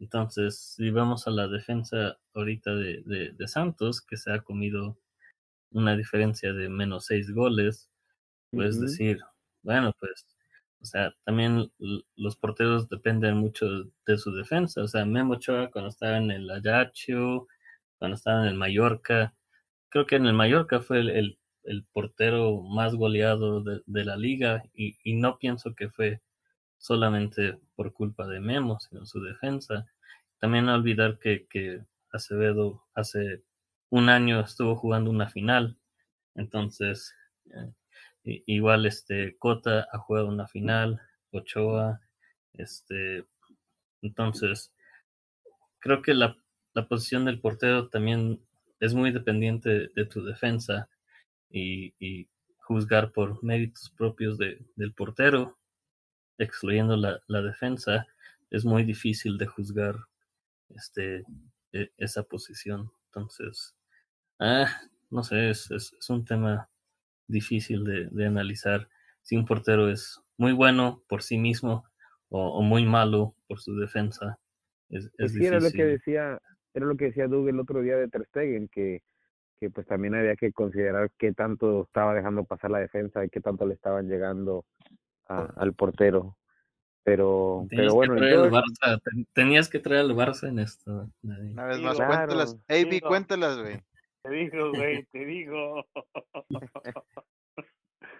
Entonces, 0.00 0.58
si 0.58 0.90
vamos 0.90 1.26
a 1.26 1.30
la 1.30 1.48
defensa 1.48 2.18
ahorita 2.34 2.74
de, 2.74 3.02
de, 3.06 3.32
de 3.32 3.48
Santos, 3.48 4.02
que 4.02 4.16
se 4.16 4.32
ha 4.32 4.40
comido 4.42 4.98
una 5.70 5.96
diferencia 5.96 6.52
de 6.52 6.68
menos 6.68 7.06
seis 7.06 7.30
goles, 7.32 7.90
puedes 8.54 8.80
decir, 8.80 9.20
bueno, 9.62 9.92
pues, 10.00 10.26
o 10.80 10.84
sea, 10.86 11.14
también 11.24 11.70
los 12.16 12.36
porteros 12.36 12.88
dependen 12.88 13.36
mucho 13.36 13.66
de 14.06 14.18
su 14.18 14.32
defensa. 14.34 14.82
O 14.82 14.88
sea, 14.88 15.04
Memo 15.04 15.34
Ochoa 15.34 15.70
cuando 15.70 15.90
estaba 15.90 16.18
en 16.18 16.30
el 16.30 16.50
Ajaccio, 16.50 17.48
cuando 17.98 18.16
estaba 18.16 18.42
en 18.42 18.48
el 18.48 18.54
Mallorca, 18.56 19.34
creo 19.88 20.06
que 20.06 20.16
en 20.16 20.26
el 20.26 20.34
Mallorca 20.34 20.80
fue 20.80 21.00
el, 21.00 21.10
el- 21.10 21.38
el 21.64 21.84
portero 21.92 22.60
más 22.62 22.94
goleado 22.94 23.60
de, 23.62 23.82
de 23.86 24.04
la 24.04 24.16
liga 24.16 24.62
y, 24.74 24.96
y 25.02 25.16
no 25.16 25.36
pienso 25.38 25.74
que 25.74 25.90
fue 25.90 26.20
solamente 26.78 27.58
por 27.74 27.92
culpa 27.92 28.26
de 28.26 28.40
Memo, 28.40 28.78
sino 28.80 29.06
su 29.06 29.22
defensa. 29.22 29.86
También 30.38 30.66
no 30.66 30.74
olvidar 30.74 31.18
que, 31.18 31.46
que 31.46 31.84
Acevedo 32.12 32.84
hace 32.94 33.42
un 33.90 34.08
año 34.08 34.40
estuvo 34.40 34.76
jugando 34.76 35.10
una 35.10 35.28
final, 35.28 35.76
entonces 36.34 37.14
eh, 38.24 38.42
igual 38.46 38.86
este 38.86 39.36
Cota 39.38 39.86
ha 39.92 39.98
jugado 39.98 40.28
una 40.28 40.46
final, 40.48 41.00
Ochoa, 41.30 42.00
este, 42.54 43.24
entonces 44.02 44.72
creo 45.78 46.02
que 46.02 46.14
la, 46.14 46.36
la 46.74 46.88
posición 46.88 47.24
del 47.24 47.40
portero 47.40 47.88
también 47.88 48.40
es 48.80 48.94
muy 48.94 49.12
dependiente 49.12 49.88
de 49.94 50.04
tu 50.06 50.24
defensa 50.24 50.88
y, 51.50 52.28
juzgar 52.58 53.12
por 53.12 53.44
méritos 53.44 53.92
propios 53.96 54.38
de, 54.38 54.58
del 54.74 54.92
portero, 54.92 55.56
excluyendo 56.38 56.96
la, 56.96 57.20
la 57.28 57.42
defensa, 57.42 58.06
es 58.50 58.64
muy 58.64 58.84
difícil 58.84 59.38
de 59.38 59.46
juzgar 59.46 59.96
este, 60.70 61.24
e- 61.72 61.92
esa 61.96 62.22
posición. 62.24 62.92
Entonces, 63.06 63.76
ah, 64.40 64.68
no 65.10 65.24
sé, 65.24 65.50
es, 65.50 65.70
es, 65.70 65.94
es 66.00 66.10
un 66.10 66.24
tema 66.24 66.70
difícil 67.28 67.84
de, 67.84 68.06
de 68.10 68.26
analizar 68.26 68.88
si 69.22 69.36
un 69.36 69.46
portero 69.46 69.90
es 69.90 70.22
muy 70.38 70.52
bueno 70.52 71.02
por 71.08 71.22
sí 71.22 71.38
mismo 71.38 71.84
o, 72.30 72.58
o 72.58 72.62
muy 72.62 72.84
malo 72.86 73.34
por 73.48 73.60
su 73.60 73.76
defensa. 73.76 74.38
Es, 74.90 75.10
Pues 75.18 75.32
es 75.32 75.34
sí, 75.34 75.44
era 75.46 75.60
lo 75.60 75.72
que 75.72 75.84
difícil. 75.84 75.84
decía, 75.84 76.40
era 76.74 76.86
lo 76.86 76.96
que 76.96 77.06
decía 77.06 77.26
Doug 77.28 77.48
el 77.48 77.60
otro 77.60 77.80
día 77.82 77.96
de 77.96 78.08
Ter 78.08 78.26
Stegen, 78.26 78.68
que, 78.68 79.02
que 79.60 79.70
pues 79.70 79.86
también 79.86 80.14
había 80.14 80.36
que 80.36 80.52
considerar 80.52 81.10
qué 81.18 81.32
tanto 81.34 81.84
estaba 81.84 82.14
dejando 82.14 82.44
pasar 82.44 82.70
la 82.72 82.80
defensa 82.80 83.24
y 83.24 83.30
qué 83.30 83.40
tanto 83.40 83.66
le 83.66 83.74
estaban 83.74 84.08
llegando 84.08 84.66
a- 85.28 85.52
al 85.56 85.72
portero. 85.74 86.36
Pero, 87.04 87.66
Tenías 87.68 87.84
pero 87.86 87.94
bueno, 87.94 88.14
que 88.14 88.18
traer 88.20 88.34
al 88.38 88.44
entonces, 88.46 88.78
Barça, 88.80 89.00
ten- 89.04 89.26
tenías 89.32 89.68
que 89.68 89.78
traer 89.78 90.00
al 90.00 90.10
Barça 90.16 90.48
en 90.48 90.58
esto. 90.58 91.08
Nadie. 91.22 91.52
Una 91.52 91.64
vez 91.66 91.80
más, 91.80 91.96
güey. 91.96 92.08
cuéntalas. 92.08 92.56
Claro. 92.66 92.88
AB, 92.88 93.00
cuéntalas, 93.00 93.58
güey. 93.60 93.80
Te 94.24 94.30
digo, 94.30 94.70
güey, 94.72 95.04
te 95.12 95.24
digo. 95.24 95.84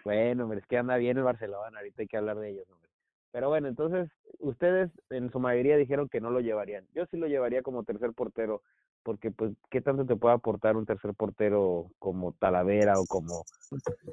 bueno, 0.05 0.43
hombre, 0.43 0.59
es 0.59 0.65
que 0.67 0.77
anda 0.77 0.95
bien 0.97 1.17
el 1.17 1.23
Barcelona, 1.23 1.79
ahorita 1.79 2.01
hay 2.01 2.07
que 2.07 2.17
hablar 2.17 2.37
de 2.37 2.49
ellos, 2.51 2.65
hombre. 2.69 2.89
Pero 3.31 3.49
bueno, 3.49 3.67
entonces, 3.67 4.09
ustedes 4.39 4.89
en 5.09 5.29
su 5.31 5.39
mayoría 5.39 5.75
dijeron 5.75 6.07
que 6.07 6.21
no 6.21 6.29
lo 6.31 6.39
llevarían. 6.39 6.87
Yo 6.93 7.05
sí 7.07 7.17
lo 7.17 7.27
llevaría 7.27 7.61
como 7.61 7.83
tercer 7.83 8.13
portero, 8.13 8.61
porque 9.03 9.31
pues, 9.31 9.53
¿qué 9.69 9.81
tanto 9.81 10.05
te 10.05 10.15
puede 10.15 10.35
aportar 10.35 10.75
un 10.75 10.85
tercer 10.85 11.13
portero 11.13 11.91
como 11.99 12.33
Talavera 12.33 12.99
o 12.99 13.05
como, 13.05 13.45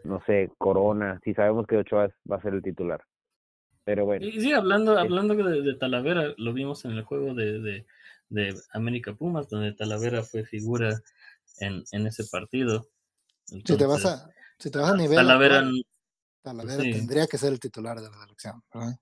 no 0.05 0.23
sé, 0.27 0.51
Corona, 0.59 1.21
si 1.25 1.35
sabemos 1.35 1.67
que 1.67 1.77
Ochoa 1.77 2.09
va 2.31 2.37
a 2.37 2.43
ser 2.43 2.55
el 2.55 2.63
titular? 2.63 3.03
Pero 3.85 4.07
bueno, 4.07 4.25
Y 4.27 4.41
sí, 4.41 4.53
hablando, 4.53 4.99
hablando 4.99 5.35
de, 5.35 5.61
de 5.63 5.75
Talavera, 5.75 6.35
lo 6.39 6.53
vimos 6.53 6.85
en 6.85 6.93
el 6.93 7.03
juego 7.03 7.35
de, 7.35 7.61
de, 7.61 7.87
de 8.31 8.55
América 8.73 9.15
Pumas, 9.15 9.49
donde 9.51 9.73
Talavera 9.75 10.23
fue 10.23 10.45
figura 10.45 11.01
en, 11.61 11.85
en 11.93 12.07
ese 12.07 12.25
partido. 12.25 12.87
Si 13.47 13.63
te 13.63 13.85
vas 13.87 14.05
Entonces, 14.05 14.07
a, 14.07 14.31
si 14.59 14.71
te 14.71 14.79
vas 14.79 14.93
a 14.93 14.97
nivel 14.97 15.19
Talavera, 15.19 15.59
actual, 15.59 15.85
Talavera 16.43 16.83
sí. 16.83 16.93
tendría 16.93 17.27
que 17.27 17.37
ser 17.39 17.53
el 17.53 17.61
titular 17.61 18.01
de 18.01 18.09
la 18.11 18.19
selección, 18.19 18.63
¿verdad? 18.73 18.95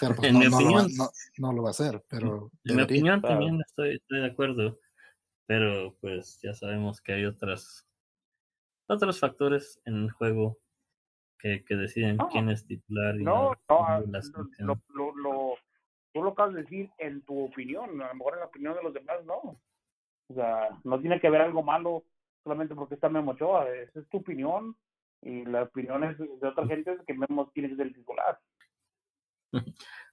Pero 0.00 0.14
pues 0.14 0.28
En 0.28 0.34
no, 0.34 0.40
mi 0.40 0.46
no 0.46 0.60
lo 0.60 0.72
va, 0.72 0.82
opinión- 0.82 0.96
no, 0.96 1.10
no 1.38 1.52
lo 1.52 1.62
va 1.62 1.68
a 1.68 1.70
hacer, 1.70 2.04
pero 2.08 2.50
en 2.64 2.76
mi 2.76 2.82
opinión 2.82 3.20
Claro. 3.20 3.34
también 3.36 3.60
estoy, 3.66 3.96
estoy 3.96 4.20
de 4.20 4.26
acuerdo, 4.26 4.78
pero 5.46 5.96
pues 6.00 6.40
ya 6.42 6.54
sabemos 6.54 7.00
que 7.00 7.12
hay 7.14 7.24
otras 7.24 7.86
otros 8.88 9.18
factores 9.18 9.80
en 9.84 10.04
el 10.04 10.10
juego 10.12 10.58
que, 11.38 11.64
que 11.64 11.76
deciden 11.76 12.16
No, 12.16 12.28
quién 12.28 12.48
es 12.48 12.66
titular 12.66 13.16
y 13.20 13.24
No, 13.24 13.52
no, 13.68 14.00
la 14.06 14.20
lo, 14.58 14.80
lo, 14.94 15.16
lo, 15.16 15.54
tú 16.12 16.22
lo 16.22 16.30
acabas 16.30 16.54
de 16.54 16.62
decir 16.62 16.90
en 16.98 17.22
tu 17.22 17.44
opinión, 17.44 18.00
a 18.00 18.08
lo 18.08 18.14
mejor 18.14 18.34
en 18.34 18.40
la 18.40 18.46
opinión 18.46 18.74
de 18.74 18.82
los 18.82 18.94
demás 18.94 19.24
no. 19.24 19.60
O 20.28 20.34
sea, 20.34 20.68
no 20.84 21.00
tiene 21.00 21.20
que 21.20 21.26
haber 21.28 21.42
algo 21.42 21.62
malo 21.62 22.04
solamente 22.42 22.74
porque 22.74 22.94
está 22.94 23.08
Memo 23.08 23.32
Ochoa, 23.32 23.68
esa 23.70 24.00
es 24.00 24.08
tu 24.08 24.18
opinión 24.18 24.76
y 25.22 25.44
la 25.44 25.64
opinión 25.64 26.04
es 26.04 26.18
de 26.18 26.46
otra 26.48 26.66
gente 26.68 26.92
es 26.92 27.00
que 27.06 27.14
Memo 27.14 27.50
tiene 27.52 27.68
que 27.70 27.76
ser 27.76 27.86
el 27.88 27.94
titular. 27.94 28.38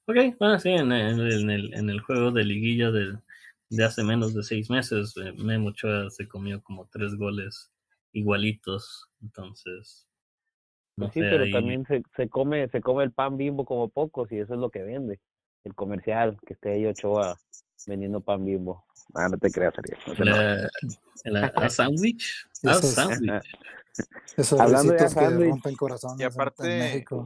Ok, 0.05 0.37
bueno, 0.39 0.59
sí, 0.59 0.69
en, 0.69 0.91
el- 0.91 1.31
en 1.31 1.49
el, 1.49 1.73
en 1.73 1.89
el 1.89 2.01
juego 2.01 2.31
de 2.31 2.43
liguilla 2.43 2.91
de, 2.91 3.17
de 3.75 3.83
hace 3.85 4.03
menos 4.03 4.33
de 4.33 4.43
seis 4.43 4.69
meses, 4.69 5.13
eh, 5.17 5.33
Memo 5.33 5.69
Ochoa 5.69 6.09
se 6.09 6.27
comió 6.27 6.61
como 6.63 6.87
tres 6.91 7.15
goles 7.15 7.71
igualitos, 8.11 9.09
entonces, 9.21 10.07
no 10.97 11.05
Pues 11.05 11.13
sí, 11.13 11.19
sé, 11.21 11.29
pero 11.29 11.43
ahí- 11.45 11.51
también 11.51 11.85
se, 11.85 12.03
se 12.15 12.29
come 12.29 12.67
se 12.69 12.81
come 12.81 13.03
el 13.03 13.11
pan 13.11 13.37
bimbo 13.37 13.65
como 13.65 13.89
pocos 13.89 14.31
y 14.31 14.37
eso 14.39 14.53
es 14.53 14.59
lo 14.59 14.69
que 14.69 14.83
vende. 14.83 15.19
El 15.63 15.73
comercial, 15.75 16.37
que 16.45 16.53
esté 16.53 16.73
ahí 16.73 16.85
Ochoa 16.85 17.37
vendiendo 17.87 18.21
pan 18.21 18.45
bimbo. 18.45 18.85
Ah, 19.15 19.27
no 19.29 19.37
te 19.37 19.49
creas, 19.49 19.73
Ariel, 19.77 19.97
no 20.07 20.13
te 20.13 20.25
la, 20.25 20.69
la- 21.25 21.47
a 21.47 21.69
sándwich, 21.69 22.45
a 22.63 22.73
sándwich. 22.75 23.43
Esos 24.37 24.59
Hablando 24.59 24.93
de 24.93 25.09
sándwich. 25.09 25.49
rompen 25.49 25.75
corazones 25.75 26.19
Y 26.19 26.23
en- 26.23 26.27
en 26.27 26.33
aparte- 26.33 26.77
México. 26.79 27.23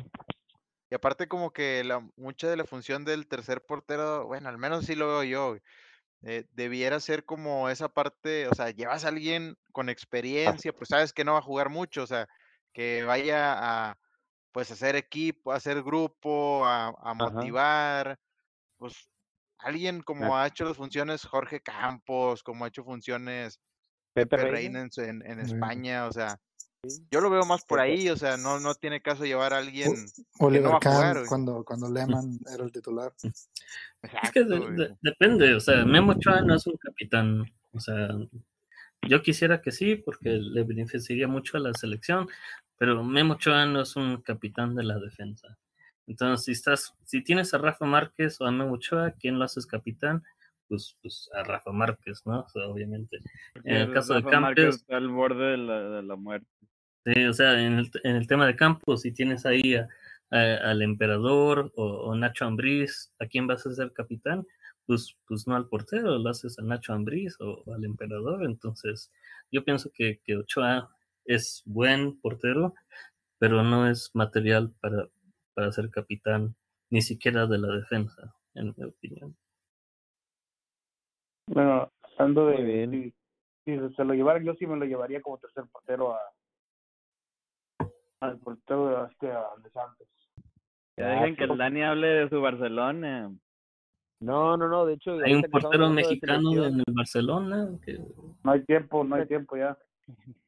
Y 0.89 0.95
aparte 0.95 1.27
como 1.27 1.51
que 1.51 1.83
la, 1.83 1.99
mucha 2.15 2.47
de 2.49 2.55
la 2.55 2.63
función 2.63 3.03
del 3.03 3.27
tercer 3.27 3.61
portero, 3.65 4.25
bueno, 4.25 4.47
al 4.47 4.57
menos 4.57 4.85
sí 4.85 4.95
lo 4.95 5.07
veo 5.09 5.23
yo, 5.25 5.49
güey, 5.49 5.61
eh, 6.23 6.45
debiera 6.51 6.99
ser 6.99 7.25
como 7.25 7.69
esa 7.69 7.89
parte, 7.89 8.47
o 8.47 8.55
sea, 8.55 8.71
llevas 8.71 9.05
a 9.05 9.09
alguien 9.09 9.55
con 9.71 9.89
experiencia, 9.89 10.73
pues 10.73 10.89
sabes 10.89 11.13
que 11.13 11.23
no 11.23 11.33
va 11.33 11.39
a 11.39 11.43
jugar 11.43 11.69
mucho, 11.69 12.03
o 12.03 12.07
sea, 12.07 12.27
que 12.73 13.03
vaya 13.03 13.55
a, 13.89 13.97
pues, 14.51 14.71
hacer 14.71 14.95
equipo, 14.95 15.51
a 15.51 15.57
hacer 15.57 15.83
grupo, 15.83 16.65
a, 16.65 16.87
a 16.87 17.13
motivar, 17.13 18.17
pues, 18.77 19.09
alguien 19.59 20.01
como 20.01 20.37
ha 20.37 20.47
hecho 20.47 20.65
las 20.65 20.77
funciones 20.77 21.25
Jorge 21.25 21.61
Campos, 21.61 22.43
como 22.43 22.65
ha 22.65 22.67
hecho 22.67 22.83
funciones 22.83 23.59
Pepe 24.13 24.37
Pepe 24.37 24.51
Reina. 24.51 24.87
En. 24.97 25.39
España, 25.39 26.07
o 26.07 26.11
sea. 26.11 26.37
Yo 27.11 27.21
lo 27.21 27.29
veo 27.29 27.43
más 27.45 27.65
por 27.65 27.79
Pepe. 27.79 27.91
ahí, 27.91 28.09
o 28.09 28.17
sea, 28.17 28.37
no, 28.37 28.59
no 28.59 28.75
tiene 28.75 29.01
caso 29.01 29.25
llevar 29.25 29.53
a 29.53 29.57
alguien, 29.57 29.91
Oliver 30.39 30.71
no 30.71 30.79
Kahn, 30.79 30.93
jugar, 30.93 31.23
cuando, 31.27 31.63
cuando 31.63 31.89
Lehman 32.21 32.39
era 32.53 32.63
el 32.63 32.71
titular. 32.71 33.13
Es 33.23 34.31
que 34.31 34.43
de- 34.43 34.71
de- 34.71 34.97
depende, 35.01 35.53
o 35.55 35.59
sea, 35.59 35.83
Memo 35.85 36.13
Ochoa 36.13 36.41
no 36.41 36.55
es 36.55 36.65
un 36.67 36.77
capitán, 36.77 37.45
o 37.71 37.79
sea, 37.79 38.09
yo 39.07 39.21
quisiera 39.21 39.61
que 39.61 39.71
sí, 39.71 39.95
porque 39.95 40.29
le 40.29 40.63
beneficiaría 40.63 41.27
mucho 41.27 41.57
a 41.57 41.59
la 41.61 41.73
selección, 41.73 42.27
pero 42.77 43.03
Memo 43.03 43.33
Ochoa 43.35 43.65
no 43.65 43.81
es 43.81 43.95
un 43.95 44.21
capitán 44.21 44.75
de 44.75 44.83
la 44.83 44.99
defensa. 44.99 45.57
Entonces, 46.07 46.45
si 46.45 46.51
estás, 46.53 46.93
si 47.03 47.21
tienes 47.23 47.53
a 47.53 47.57
Rafa 47.57 47.85
Márquez 47.85 48.39
o 48.39 48.45
a 48.45 48.51
Memo 48.51 48.73
Ochoa, 48.75 49.11
¿quién 49.19 49.37
lo 49.39 49.45
haces 49.45 49.65
capitán? 49.65 50.23
Pues, 50.69 50.97
pues 51.01 51.29
a 51.33 51.43
Rafa 51.43 51.71
Márquez, 51.71 52.21
¿no? 52.25 52.41
O 52.41 52.49
sea, 52.49 52.65
obviamente. 52.67 53.19
En 53.63 53.75
el 53.75 53.93
caso 53.93 54.13
de 54.13 54.21
Rafa 54.21 54.39
Márquez 54.39 54.75
está 54.75 54.97
al 54.97 55.09
borde 55.09 55.51
de 55.51 55.57
la, 55.57 55.79
de 55.81 56.03
la 56.03 56.15
muerte. 56.15 56.47
Sí, 57.07 57.23
o 57.23 57.33
sea, 57.33 57.57
en 57.61 57.79
el, 57.79 57.91
en 58.03 58.17
el 58.17 58.27
tema 58.27 58.45
de 58.45 58.57
Campos, 58.57 59.03
si 59.03 59.13
tienes 59.13 59.45
ahí 59.45 59.75
a- 59.75 59.87
al 60.29 60.81
emperador 60.81 61.71
o, 61.77 62.13
Nacho 62.15 62.43
Ambriz, 62.43 63.13
¿a 63.19 63.27
quién 63.27 63.47
vas 63.47 63.65
a 63.65 63.71
ser 63.71 63.93
capitán? 63.93 64.45
Pues, 64.85 65.15
pues 65.25 65.47
no 65.47 65.55
al 65.55 65.69
portero, 65.69 66.17
lo 66.17 66.29
haces 66.29 66.59
a 66.59 66.63
Nacho 66.63 66.91
Ambriz 66.91 67.37
o, 67.39 67.63
al 67.73 67.85
emperador. 67.85 68.43
Entonces, 68.43 69.09
yo 69.51 69.63
pienso 69.63 69.89
que, 69.93 70.19
que 70.25 70.35
Ochoa 70.35 70.89
es 71.23 71.63
buen 71.65 72.19
portero, 72.19 72.73
pero 73.39 73.63
no 73.63 73.89
es 73.89 74.11
material 74.13 74.73
para, 74.81 75.07
para 75.53 75.71
ser 75.71 75.89
capitán, 75.89 76.55
ni 76.89 77.01
siquiera 77.01 77.47
de 77.47 77.57
la 77.57 77.69
defensa, 77.69 78.35
en 78.53 78.73
mi 78.75 78.83
opinión. 78.83 79.37
Bueno, 81.47 81.89
hablando 82.17 82.47
de 82.47 82.63
bien. 82.63 83.15
si, 83.63 83.95
se 83.95 84.03
lo 84.03 84.13
llevaran, 84.13 84.43
yo 84.43 84.55
sí 84.55 84.67
me 84.67 84.75
lo 84.75 84.83
llevaría 84.83 85.21
como 85.21 85.37
tercer 85.37 85.63
portero 85.71 86.13
a 86.13 86.19
al 88.19 88.37
portero 88.39 88.89
de, 88.89 89.07
este, 89.11 89.31
a 89.31 89.45
de 89.63 89.69
Santos. 89.69 90.07
Ya 90.97 91.05
Ah, 91.05 91.09
dejen 91.21 91.35
que 91.35 91.43
el 91.43 91.57
Dani 91.57 91.83
hable 91.83 92.07
de 92.07 92.29
su 92.29 92.41
Barcelona. 92.41 93.31
No, 94.19 94.57
no, 94.57 94.67
no, 94.67 94.85
de 94.85 94.93
hecho, 94.93 95.11
Hay 95.23 95.35
un 95.35 95.43
portero 95.43 95.89
mexicano 95.91 96.65
en 96.65 96.79
el 96.79 96.93
Barcelona 96.93 97.69
que 97.85 97.99
No 98.43 98.51
hay 98.51 98.63
tiempo, 98.63 99.03
no 99.03 99.15
hay 99.15 99.27
tiempo 99.27 99.57
ya. 99.57 99.77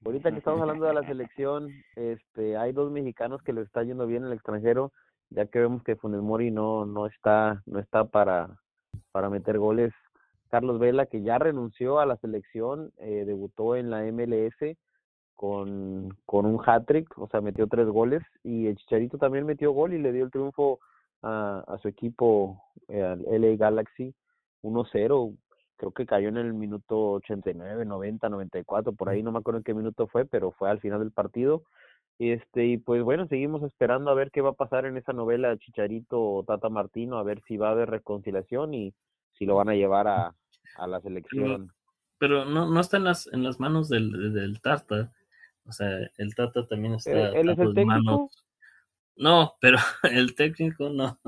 Ahorita 0.04 0.32
que 0.32 0.40
estamos 0.40 0.62
hablando 0.62 0.86
de 0.86 0.94
la 0.94 1.04
selección, 1.04 1.70
este, 1.96 2.58
hay 2.58 2.72
dos 2.72 2.91
mexicanos 2.91 3.44
que 3.44 3.54
le 3.54 3.62
está 3.62 3.84
yendo 3.84 4.08
bien 4.08 4.24
en 4.24 4.30
el 4.30 4.34
extranjero, 4.34 4.91
ya 5.30 5.46
que 5.46 5.60
vemos 5.60 5.84
que 5.84 5.98
Funes 5.98 6.22
Mori 6.22 6.50
no, 6.50 6.86
no 6.86 7.06
está, 7.06 7.62
no 7.68 7.80
está 7.80 8.06
para, 8.06 8.58
para 9.12 9.30
meter 9.30 9.60
goles. 9.60 9.94
Carlos 10.50 10.80
Vela, 10.80 11.06
que 11.06 11.22
ya 11.22 11.38
renunció 11.38 12.00
a 12.00 12.08
la 12.08 12.16
selección, 12.18 12.91
eh, 12.98 13.24
debutó 13.28 13.76
en 13.76 13.91
la 13.91 14.02
MLS 14.12 14.78
con, 15.40 16.18
con 16.26 16.45
un 16.45 16.60
hat-trick, 16.66 17.18
o 17.18 17.30
sea, 17.30 17.40
metió 17.40 17.66
tres 17.68 17.88
goles, 17.88 18.22
y 18.44 18.68
el 18.68 18.76
Chicharito 18.76 19.18
también 19.18 19.45
metió 19.45 19.72
gol 19.72 19.94
y 19.94 19.98
le 19.98 20.11
dio 20.11 20.26
el 20.26 20.32
triunfo 20.32 20.82
a, 21.22 21.64
a 21.66 21.78
su 21.78 21.88
equipo, 21.88 22.61
eh, 22.90 23.02
al 23.02 23.22
LA 23.22 23.56
Galaxy, 23.56 24.14
1-0, 24.64 25.38
creo 25.78 25.91
que 25.94 26.06
cayó 26.06 26.28
en 26.28 26.36
el 26.36 26.53
minuto 26.53 27.11
89, 27.11 27.86
90, 27.86 28.28
94, 28.28 28.91
por 28.91 29.07
ahí 29.07 29.24
no 29.24 29.32
me 29.32 29.40
acuerdo 29.40 29.60
en 29.60 29.64
qué 29.64 29.74
minuto 29.74 30.07
fue, 30.07 30.26
pero 30.26 30.52
fue 30.52 30.70
al 30.70 30.82
final 30.82 30.99
del 30.99 31.14
partido. 31.14 31.64
Y 32.18 32.32
este 32.32 32.66
y 32.66 32.78
pues 32.78 33.02
bueno, 33.02 33.26
seguimos 33.28 33.64
esperando 33.64 34.11
a 34.11 34.16
ver 34.16 34.32
qué 34.32 34.41
va 34.41 34.49
a 34.49 34.61
pasar 34.61 34.86
en 34.86 34.98
esa 34.98 35.14
novela 35.14 35.56
Chicharito 35.56 36.22
o 36.22 36.44
Tata 36.44 36.68
Martino, 36.68 37.18
a 37.18 37.24
ver 37.24 37.41
si 37.48 37.56
va 37.56 37.70
a 37.70 37.72
haber 37.72 37.90
reconciliación 37.90 38.74
y 38.74 38.94
si 39.38 39.45
lo 39.45 39.56
van 39.56 39.70
a 39.70 39.76
llevar 39.76 40.10
a, 40.10 40.36
a 40.76 40.88
la 40.88 40.99
selección. 40.99 41.72
pero 42.18 42.44
no, 42.44 42.70
no 42.70 42.82
está 42.82 42.98
en 42.98 43.06
las, 43.06 43.32
en 43.32 43.44
las 43.44 43.61
manos 43.61 43.88
del, 43.88 44.34
del 44.34 44.60
Tata. 44.60 45.14
O 45.70 45.72
sea, 45.72 46.10
el 46.18 46.36
Tata 46.36 46.68
también 46.68 46.96
está 46.96 47.12
¿Él- 47.12 47.36
él 47.38 47.50
es 47.52 47.60
el 47.60 47.74
técnico? 47.76 47.86
manos. 47.86 48.46
No, 49.16 49.56
pero 49.62 49.78
el 50.04 50.36
técnico 50.36 50.90
no, 50.90 51.20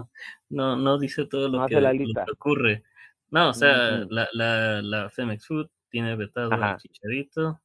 no, 0.50 0.76
no 0.76 0.98
dice 1.00 1.26
todo 1.26 1.48
lo, 1.50 1.60
No 1.60 1.68
que, 1.68 1.76
hace 1.76 1.82
la 1.82 1.94
lo 1.94 1.98
que 2.00 2.06
lista. 2.06 2.26
ocurre. 2.34 2.84
No, 3.30 3.50
o 3.50 3.54
sea, 3.54 4.06
la, 4.10 4.28
la, 4.34 4.82
la 4.82 5.10
Femex 5.10 5.48
Food 5.48 5.70
tiene 5.90 6.16
vetado 6.16 6.52
a 6.54 6.78
Chicharito, 6.78 7.62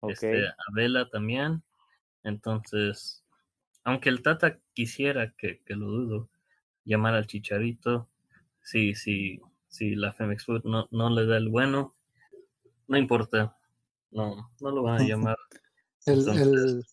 Ok. 0.00 0.10
este, 0.12 0.46
a 0.48 0.54
Vela 0.74 1.08
también, 1.08 1.62
Entonces, 2.24 3.24
aunque 3.84 4.08
el 4.10 4.22
Tata 4.22 4.58
quisiera, 4.74 5.32
que, 5.38 5.62
que 5.64 5.74
lo 5.74 5.86
dudo, 5.86 6.30
llamar 6.84 7.14
al 7.14 7.26
Chicharito, 7.26 8.08
si, 8.62 8.94
si, 8.94 9.40
si 9.68 9.94
la 9.94 10.12
Femex 10.12 10.44
Food 10.44 10.64
no, 10.64 10.86
no 10.90 11.10
le 11.10 11.26
da 11.26 11.38
el 11.38 11.48
bueno, 11.48 11.96
no 12.88 12.98
importa, 12.98 13.56
no, 14.10 14.50
no 14.60 14.70
lo 14.70 14.82
van 14.82 15.00
a 15.00 15.04
llamar. 15.08 15.36
El, 16.06 16.28
el- 16.28 16.86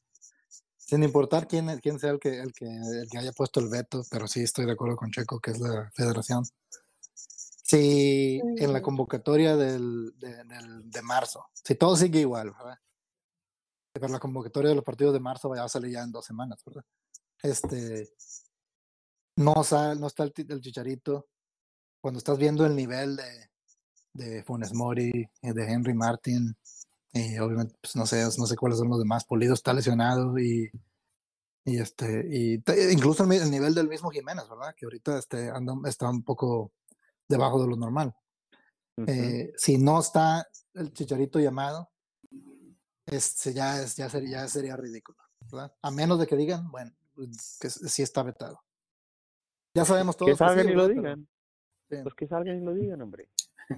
sin 0.77 1.03
importar 1.03 1.47
quién, 1.47 1.67
quién 1.81 1.99
sea 1.99 2.11
el 2.11 2.19
que, 2.19 2.39
el, 2.39 2.53
que, 2.53 2.65
el 2.65 3.09
que 3.11 3.17
haya 3.17 3.34
puesto 3.34 3.59
el 3.59 3.67
veto, 3.67 4.03
pero 4.09 4.25
sí 4.27 4.41
estoy 4.41 4.65
de 4.65 4.71
acuerdo 4.71 4.95
con 4.95 5.11
Checo, 5.11 5.39
que 5.39 5.51
es 5.51 5.59
la 5.59 5.91
federación. 5.93 6.45
Si 7.13 8.39
en 8.57 8.71
la 8.71 8.81
convocatoria 8.81 9.57
del, 9.57 10.13
de, 10.17 10.43
del- 10.45 10.89
de 10.89 11.01
marzo, 11.01 11.45
si 11.53 11.75
todo 11.75 11.97
sigue 11.97 12.21
igual, 12.21 12.51
¿verdad? 12.51 12.77
Pero 13.91 14.07
la 14.07 14.19
convocatoria 14.19 14.69
de 14.69 14.75
los 14.75 14.84
partidos 14.85 15.13
de 15.13 15.19
marzo 15.19 15.49
va 15.49 15.63
a 15.63 15.67
salir 15.69 15.91
ya 15.91 16.03
en 16.03 16.11
dos 16.11 16.25
semanas, 16.25 16.63
¿verdad? 16.65 16.85
Este, 17.43 18.07
no, 19.35 19.63
sa- 19.63 19.95
no 19.95 20.07
está 20.07 20.23
el, 20.23 20.31
ti- 20.34 20.45
el 20.47 20.61
chicharito. 20.61 21.27
Cuando 21.99 22.19
estás 22.19 22.38
viendo 22.38 22.65
el 22.65 22.75
nivel 22.75 23.17
de, 23.17 23.49
de 24.13 24.43
Funes 24.43 24.73
Mori, 24.73 25.29
y 25.41 25.51
de 25.51 25.63
Henry 25.71 25.93
Martin, 25.93 26.55
y 27.13 27.38
obviamente, 27.39 27.75
pues 27.81 27.95
no 27.95 28.05
sé, 28.05 28.23
no 28.23 28.45
sé 28.45 28.55
cuáles 28.55 28.77
son 28.79 28.89
los 28.89 28.99
demás. 28.99 29.25
Polido 29.25 29.53
está 29.53 29.73
lesionado 29.73 30.38
y, 30.38 30.69
y 31.65 31.79
este, 31.79 32.25
y 32.29 32.59
te- 32.59 32.91
incluso 32.91 33.23
el, 33.23 33.31
el 33.31 33.49
nivel 33.51 33.73
del 33.73 33.88
mismo 33.88 34.09
Jiménez, 34.09 34.47
¿verdad? 34.49 34.73
Que 34.75 34.85
ahorita 34.85 35.17
este, 35.17 35.49
anda, 35.49 35.73
está 35.85 36.09
un 36.09 36.23
poco 36.23 36.71
debajo 37.27 37.61
de 37.61 37.69
lo 37.69 37.75
normal. 37.75 38.13
Ujú. 38.97 39.09
Eh, 39.11 39.53
si 39.57 39.77
no 39.77 39.99
está 39.99 40.47
el 40.73 40.91
chicharito 40.93 41.39
llamado, 41.39 41.89
este, 43.05 43.53
ya, 43.53 43.81
es, 43.81 43.95
ya, 43.95 44.09
sería, 44.09 44.41
ya 44.41 44.47
sería 44.47 44.75
ridículo, 44.75 45.17
¿verdad? 45.51 45.73
A 45.81 45.91
menos 45.91 46.19
de 46.19 46.27
que 46.27 46.35
digan, 46.35 46.69
bueno, 46.71 46.91
que 47.59 47.67
s- 47.67 47.88
sí 47.89 48.01
está 48.03 48.21
vetado. 48.23 48.61
Ya 49.75 49.85
sabemos 49.85 50.17
todos 50.17 50.31
que 50.31 50.38
salgan 50.38 50.65
sí, 50.65 50.71
y 50.71 50.75
lo. 50.75 50.88
Pero- 50.88 51.01
digan. 51.01 51.27
sí. 51.89 51.97
Pues 52.03 52.15
que 52.15 52.27
salgan 52.27 52.57
y 52.61 52.65
lo 52.65 52.73
digan, 52.73 53.01
hombre. 53.01 53.29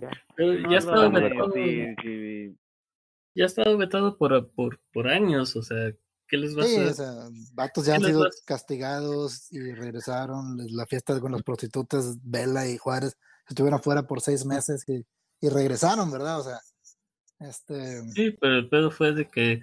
Ya. 0.01 0.09
Pero 0.35 0.53
No, 0.53 0.71
ya 0.71 0.79
no, 0.85 1.09
no, 1.09 1.21
vetado, 1.21 1.51
sí, 1.53 1.95
sí, 2.01 2.57
ya 3.39 3.45
ha 3.45 3.47
estado 3.47 3.77
vetado 3.77 4.17
por, 4.17 4.51
por, 4.51 4.81
por 4.91 5.07
años, 5.07 5.55
o 5.55 5.63
sea, 5.63 5.93
¿qué 6.27 6.35
les 6.37 6.57
va 6.57 6.63
a 6.63 6.65
hacer? 6.65 6.87
o 6.87 6.93
sea, 6.93 7.13
vatos 7.53 7.85
ya 7.85 7.93
¿Qué 7.93 7.95
han 8.03 8.09
sido 8.11 8.19
vas- 8.19 8.43
castigados 8.45 9.49
y 9.51 9.71
regresaron. 9.71 10.57
La 10.71 10.85
fiesta 10.85 11.17
con 11.21 11.31
las 11.31 11.41
prostitutas, 11.43 12.17
Vela 12.21 12.67
y 12.67 12.77
Juárez, 12.77 13.17
estuvieron 13.47 13.81
fuera 13.81 14.03
por 14.03 14.19
seis 14.19 14.45
meses 14.45 14.83
y, 14.89 15.05
y 15.39 15.47
regresaron, 15.47 16.11
¿verdad? 16.11 16.41
O 16.41 16.43
sea, 16.43 16.59
este, 17.39 18.01
Sí, 18.11 18.31
pero 18.41 18.57
el 18.57 18.67
pedo 18.67 18.91
fue 18.91 19.13
de 19.13 19.29
que, 19.29 19.61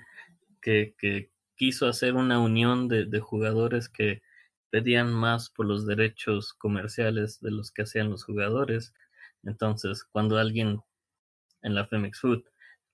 que, 0.63 0.95
que 0.99 1.31
quiso 1.55 1.87
hacer 1.87 2.15
una 2.15 2.41
unión 2.41 2.89
de, 2.89 3.05
de 3.05 3.21
jugadores 3.21 3.91
que 3.91 4.23
pedían 4.71 5.13
más 5.13 5.51
por 5.51 5.67
los 5.67 5.87
derechos 5.87 6.55
comerciales 6.55 7.41
de 7.43 7.51
los 7.51 7.71
que 7.73 7.83
hacían 7.83 8.11
los 8.11 8.25
jugadores. 8.25 8.95
Entonces, 9.43 10.03
cuando 10.03 10.39
alguien 10.39 10.81
en 11.61 11.75
la 11.75 11.85
Femex 11.87 12.21
Food 12.21 12.43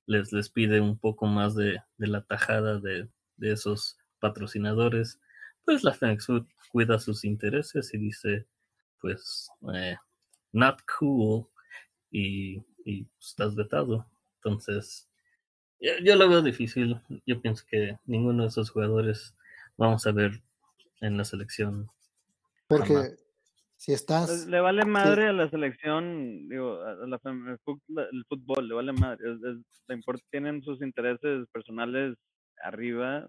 les, 0.07 0.33
les 0.33 0.49
pide 0.49 0.81
un 0.81 0.99
poco 0.99 1.27
más 1.27 1.55
de, 1.55 1.81
de 1.99 2.07
la 2.07 2.23
tajada 2.23 2.79
de, 2.79 3.09
de 3.37 3.53
esos 3.53 3.99
patrocinadores, 4.21 5.21
pues 5.65 5.85
la 5.85 5.93
Femex 5.93 6.27
Food 6.27 6.47
cuida 6.71 6.99
sus 6.99 7.25
intereses 7.25 7.93
y 7.95 7.99
dice, 7.99 8.47
pues, 9.01 9.51
eh, 9.75 9.97
not 10.53 10.81
cool 10.99 11.47
y, 12.11 12.63
y 12.85 13.07
estás 13.21 13.55
vetado. 13.55 14.07
Entonces, 14.37 15.09
yo, 15.81 15.93
yo 16.03 16.17
lo 16.17 16.29
veo 16.29 16.43
difícil. 16.43 17.01
Yo 17.27 17.41
pienso 17.41 17.65
que 17.69 17.99
ninguno 18.07 18.43
de 18.45 18.49
esos 18.49 18.71
jugadores 18.71 19.35
vamos 19.77 20.07
a 20.07 20.13
ver 20.13 20.43
en 21.01 21.17
la 21.17 21.25
selección. 21.25 21.91
porque 22.69 22.95
Jamás. 22.95 23.22
Si 23.83 23.93
estás, 23.93 24.47
Le 24.47 24.61
vale 24.61 24.85
madre 24.85 25.27
a 25.27 25.33
la 25.33 25.51
selección, 25.51 26.49
digo, 26.49 26.81
a 26.83 26.95
la, 27.05 27.19
el 27.25 28.25
fútbol, 28.29 28.69
le 28.69 28.75
vale 28.75 28.93
madre. 28.93 29.33
Es, 29.33 29.43
es- 29.43 29.83
le 29.89 29.97
import- 29.97 30.23
tienen 30.31 30.63
sus 30.63 30.81
intereses 30.83 31.49
personales 31.53 32.17
arriba 32.63 33.29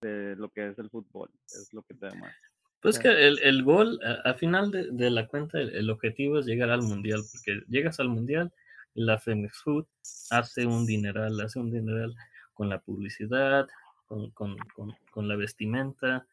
de 0.00 0.36
lo 0.36 0.48
que 0.48 0.68
es 0.68 0.78
el 0.78 0.88
fútbol, 0.88 1.28
es 1.48 1.68
lo 1.74 1.82
que 1.82 1.92
te 1.94 2.06
más. 2.16 2.34
Pues 2.80 2.98
que 2.98 3.08
el, 3.08 3.38
el 3.40 3.62
gol, 3.62 4.00
a- 4.02 4.26
al 4.30 4.36
final 4.36 4.70
de, 4.70 4.88
de 4.90 5.10
la 5.10 5.26
cuenta, 5.26 5.60
el, 5.60 5.74
el 5.74 5.90
objetivo 5.90 6.38
es 6.38 6.46
llegar 6.46 6.70
al 6.70 6.80
mundial, 6.82 7.20
porque 7.30 7.60
llegas 7.68 8.00
al 8.00 8.08
mundial 8.08 8.50
y 8.94 9.04
la 9.04 9.18
Femex 9.18 9.60
Food 9.62 9.86
hace 10.30 10.64
un 10.64 10.86
dineral, 10.86 11.38
hace 11.42 11.58
un 11.58 11.70
dineral 11.70 12.14
con 12.54 12.70
la 12.70 12.80
publicidad, 12.80 13.68
con, 14.06 14.30
con, 14.30 14.56
con, 14.74 14.92
con 15.10 15.28
la 15.28 15.36
vestimenta, 15.36 16.26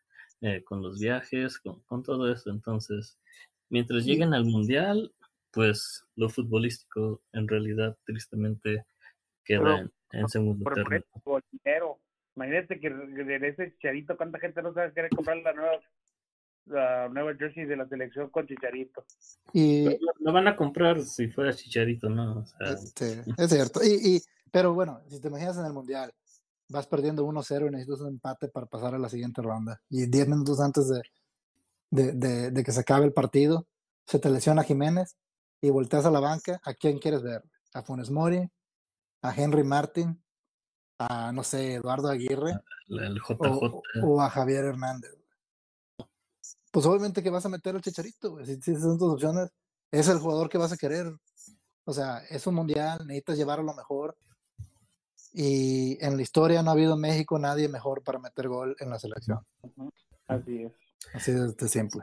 eh, 0.46 0.64
con 0.64 0.82
los 0.82 1.00
viajes, 1.00 1.60
con, 1.60 1.82
con 1.82 2.04
todo 2.04 2.32
eso. 2.32 2.50
Entonces, 2.50 3.18
mientras 3.70 4.06
lleguen 4.06 4.34
al 4.34 4.46
mundial, 4.46 5.14
pues 5.52 6.06
lo 6.16 6.30
futbolístico 6.30 7.22
en 7.34 7.48
realidad 7.48 7.98
tristemente 8.06 8.86
queda 9.44 9.62
Pero- 9.64 9.78
en, 9.78 9.92
en 10.12 10.30
segundo 10.30 10.64
por 10.64 10.94
eso, 10.94 11.06
por 11.24 11.44
dinero. 11.52 12.00
Imagínate 12.36 12.80
que 12.80 12.90
de 12.90 13.48
ese 13.48 13.72
chicharito, 13.72 14.18
cuánta 14.18 14.40
gente 14.40 14.62
no 14.62 14.74
sabe 14.74 14.92
querer 14.94 15.10
comprar 15.10 15.38
la 15.38 15.54
nueva, 15.54 15.80
la 16.66 17.08
nueva 17.10 17.34
jersey 17.36 17.66
de 17.66 17.78
la 17.78 17.88
selección 17.88 18.30
con 18.30 18.46
chicharito. 18.46 19.06
y 19.54 19.86
Lo, 19.86 19.98
lo 20.20 20.34
van 20.34 20.48
a 20.50 20.56
comprar 20.56 21.02
si 21.02 21.28
fuera 21.30 21.54
Chicharito, 21.54 22.10
¿no? 22.10 22.40
O 22.40 22.46
sea, 22.46 22.72
este, 22.74 23.24
es 23.38 23.50
cierto. 23.50 23.80
Y, 23.84 24.16
y, 24.18 24.22
pero 24.52 24.74
bueno, 24.74 25.02
si 25.08 25.22
te 25.22 25.30
imaginas 25.30 25.58
en 25.58 25.66
el 25.66 25.74
mundial, 25.74 26.12
vas 26.70 26.88
perdiendo 26.88 27.26
1-0 27.26 27.68
y 27.68 27.72
necesitas 27.72 28.02
un 28.02 28.08
empate 28.10 28.48
para 28.50 28.66
pasar 28.66 28.96
a 28.96 29.00
la 29.00 29.10
siguiente 29.10 29.42
ronda. 29.42 29.82
Y 29.90 30.06
10 30.08 30.28
minutos 30.28 30.60
antes 30.60 30.88
de, 30.88 31.02
de, 31.92 32.12
de- 32.14 32.52
de 32.52 32.64
que 32.64 32.72
se 32.72 32.80
acabe 32.82 33.06
el 33.06 33.14
partido, 33.14 33.68
se 34.08 34.20
te 34.20 34.30
lesiona 34.30 34.64
Jiménez 34.64 35.16
y 35.62 35.70
volteas 35.70 36.06
a 36.06 36.12
la 36.12 36.20
banca. 36.20 36.60
¿A 36.64 36.74
quién 36.74 37.00
quieres 37.00 37.22
ver? 37.24 37.44
¿A 37.74 37.82
Funes 37.84 38.10
Mori? 38.12 38.50
¿A 39.22 39.34
Henry 39.36 39.64
Martin? 39.64 40.22
¿A, 41.00 41.32
no 41.32 41.44
sé, 41.44 41.74
Eduardo 41.76 42.08
Aguirre? 42.10 42.54
el 42.88 43.16
JJ. 43.16 43.38
o, 43.40 43.82
o 44.04 44.22
a 44.22 44.30
Javier 44.30 44.64
Hernández. 44.66 45.12
Pues 46.72 46.86
obviamente 46.86 47.24
que 47.24 47.30
vas 47.30 47.46
a 47.46 47.50
meter 47.50 47.76
al 47.76 47.82
Chicharito. 47.82 48.44
Si, 48.46 48.62
si 48.62 48.76
son 48.76 48.98
tus 48.98 49.14
opciones, 49.14 49.50
es 49.92 50.08
el 50.10 50.20
jugador 50.20 50.50
que 50.50 50.58
vas 50.58 50.72
a 50.72 50.78
querer. 50.78 51.08
O 51.86 51.94
sea, 51.94 52.20
es 52.30 52.46
un 52.48 52.56
mundial, 52.56 53.00
necesitas 53.08 53.38
llevar 53.38 53.60
a 53.60 53.64
lo 53.64 53.74
mejor. 53.74 54.18
Y 55.38 55.98
en 56.00 56.16
la 56.16 56.22
historia 56.22 56.64
no 56.64 56.70
ha 56.70 56.74
habido 56.74 56.94
en 56.94 57.02
México 57.02 57.38
nadie 57.38 57.68
mejor 57.68 58.04
para 58.04 58.20
meter 58.20 58.48
gol 58.48 58.74
en 58.80 58.90
la 58.90 58.98
selección. 58.98 59.40
Así 60.28 60.64
es. 60.64 60.72
Así 61.14 61.34
de, 61.34 61.52
de 61.52 61.68
simple. 61.68 62.02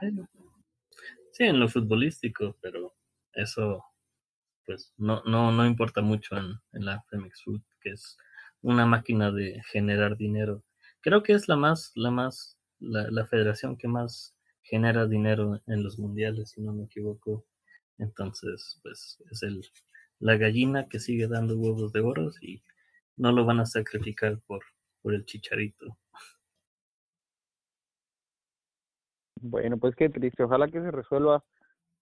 Sí, 1.33 1.45
en 1.45 1.59
lo 1.59 1.67
futbolístico, 1.67 2.59
pero 2.61 2.95
eso, 3.33 3.83
pues, 4.67 4.93
no, 4.99 5.23
no, 5.25 5.51
no 5.51 5.65
importa 5.65 6.03
mucho 6.03 6.37
en, 6.37 6.53
en 6.75 6.85
la 6.85 7.03
Femex 7.09 7.43
Food, 7.43 7.63
que 7.81 7.93
es 7.93 8.19
una 8.61 8.85
máquina 8.85 9.33
de 9.33 9.63
generar 9.73 10.19
dinero. 10.19 10.63
Creo 11.01 11.23
que 11.23 11.33
es 11.33 11.49
la 11.49 11.57
más, 11.57 11.93
la 11.95 12.11
más, 12.11 12.59
la, 12.81 13.11
la 13.11 13.25
federación 13.25 13.79
que 13.79 13.89
más 13.89 14.37
genera 14.63 15.07
dinero 15.07 15.59
en 15.67 15.83
los 15.83 15.99
mundiales, 15.99 16.51
si 16.51 16.61
no 16.61 16.75
me 16.75 16.85
equivoco. 16.85 17.47
Entonces, 17.97 18.79
pues, 18.83 19.17
es 19.31 19.43
el, 19.43 19.63
la 20.19 20.37
gallina 20.37 20.87
que 20.87 21.01
sigue 21.01 21.29
dando 21.29 21.57
huevos 21.57 21.93
de 21.95 22.01
oro 22.01 22.31
y 22.43 22.63
no 23.17 23.33
lo 23.33 23.45
van 23.45 23.61
a 23.61 23.67
sacrificar 23.67 24.39
por, 24.47 24.63
por 25.03 25.15
el 25.15 25.25
chicharito. 25.25 25.99
Bueno, 29.41 29.77
pues 29.77 29.97
qué 29.97 30.09
triste. 30.09 30.45
Ojalá 30.45 30.69
que 30.69 30.81
se 30.81 30.91
resuelva 30.91 31.45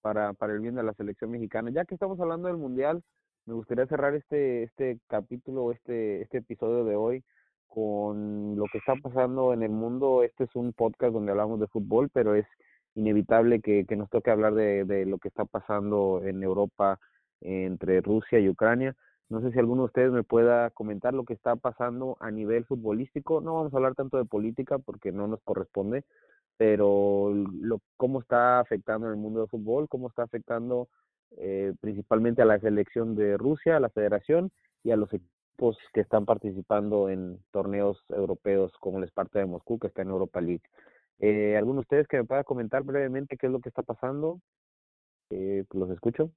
para, 0.03 0.35
para 0.35 0.53
el 0.53 0.61
bien 0.61 0.75
de 0.75 0.83
la 0.83 0.95
selección 0.95 1.31
mexicana. 1.31 1.71
Ya 1.71 1.85
que 1.85 1.95
estamos 1.95 2.21
hablando 2.21 2.49
del 2.49 2.59
Mundial, 2.59 3.03
me 3.47 3.55
gustaría 3.55 3.87
cerrar 3.87 4.15
este, 4.15 4.65
este 4.65 5.01
capítulo, 5.09 5.73
este, 5.73 6.23
este 6.23 6.39
episodio 6.39 6.85
de 6.85 6.97
hoy 6.97 7.25
con 7.67 8.57
lo 8.57 8.65
que 8.71 8.79
está 8.79 8.95
pasando 8.97 9.53
en 9.53 9.63
el 9.63 9.71
mundo. 9.71 10.23
Este 10.23 10.45
es 10.45 10.55
un 10.55 10.73
podcast 10.73 11.13
donde 11.15 11.31
hablamos 11.31 11.61
de 11.61 11.69
fútbol, 11.69 12.11
pero 12.13 12.35
es 12.35 12.47
inevitable 12.95 13.61
que, 13.61 13.87
que 13.87 13.97
nos 13.97 14.11
toque 14.11 14.31
hablar 14.31 14.55
de, 14.55 14.85
de 14.85 15.07
lo 15.07 15.19
que 15.19 15.29
está 15.29 15.45
pasando 15.45 16.21
en 16.25 16.43
Europa 16.43 16.99
entre 17.41 18.01
Rusia 18.03 18.39
y 18.39 18.49
Ucrania. 18.49 18.95
No 19.31 19.41
sé 19.41 19.53
si 19.53 19.59
alguno 19.61 19.83
de 19.83 19.87
ustedes 19.87 20.13
me 20.13 20.25
pueda 20.25 20.71
comentar 20.71 21.15
lo 21.15 21.25
que 21.25 21.35
está 21.35 21.57
pasando 21.57 22.17
a 22.21 22.31
nivel 22.33 22.65
futbolístico. 22.65 23.41
No 23.41 23.55
vamos 23.55 23.73
a 23.73 23.77
hablar 23.77 23.95
tanto 23.95 24.19
de 24.19 24.25
política 24.25 24.79
porque 24.79 25.13
no 25.13 25.29
nos 25.29 25.41
corresponde, 25.43 26.05
pero 26.57 27.33
lo, 27.33 27.81
cómo 27.97 28.21
está 28.21 28.59
afectando 28.61 29.09
el 29.09 29.17
mundo 29.17 29.41
del 29.41 29.49
fútbol, 29.49 29.89
cómo 29.89 30.09
está 30.09 30.25
afectando 30.25 30.89
eh, 31.39 31.75
principalmente 31.81 32.43
a 32.43 32.45
la 32.45 32.59
selección 32.59 33.15
de 33.15 33.37
Rusia, 33.37 33.77
a 33.77 33.81
la 33.81 33.89
federación 33.91 34.51
y 34.83 34.91
a 34.91 34.97
los 34.97 35.13
equipos 35.13 35.79
que 35.95 36.01
están 36.01 36.25
participando 36.25 37.09
en 37.09 37.39
torneos 37.53 38.03
europeos 38.09 38.73
como 38.81 38.99
el 38.99 39.05
Sparta 39.05 39.39
de 39.39 39.47
Moscú, 39.47 39.79
que 39.79 39.87
está 39.87 40.03
en 40.03 40.11
Europa 40.11 40.41
League. 40.41 40.63
Eh, 41.21 41.57
¿Alguno 41.57 41.77
de 41.77 41.83
ustedes 41.83 42.09
que 42.09 42.17
me 42.17 42.25
pueda 42.25 42.45
comentar 42.45 42.83
brevemente 42.83 43.37
qué 43.37 43.47
es 43.47 43.53
lo 43.53 43.61
que 43.61 43.69
está 43.69 43.83
pasando? 43.83 44.41
Eh, 45.31 45.65
los 45.73 45.91
escucho. 45.91 46.33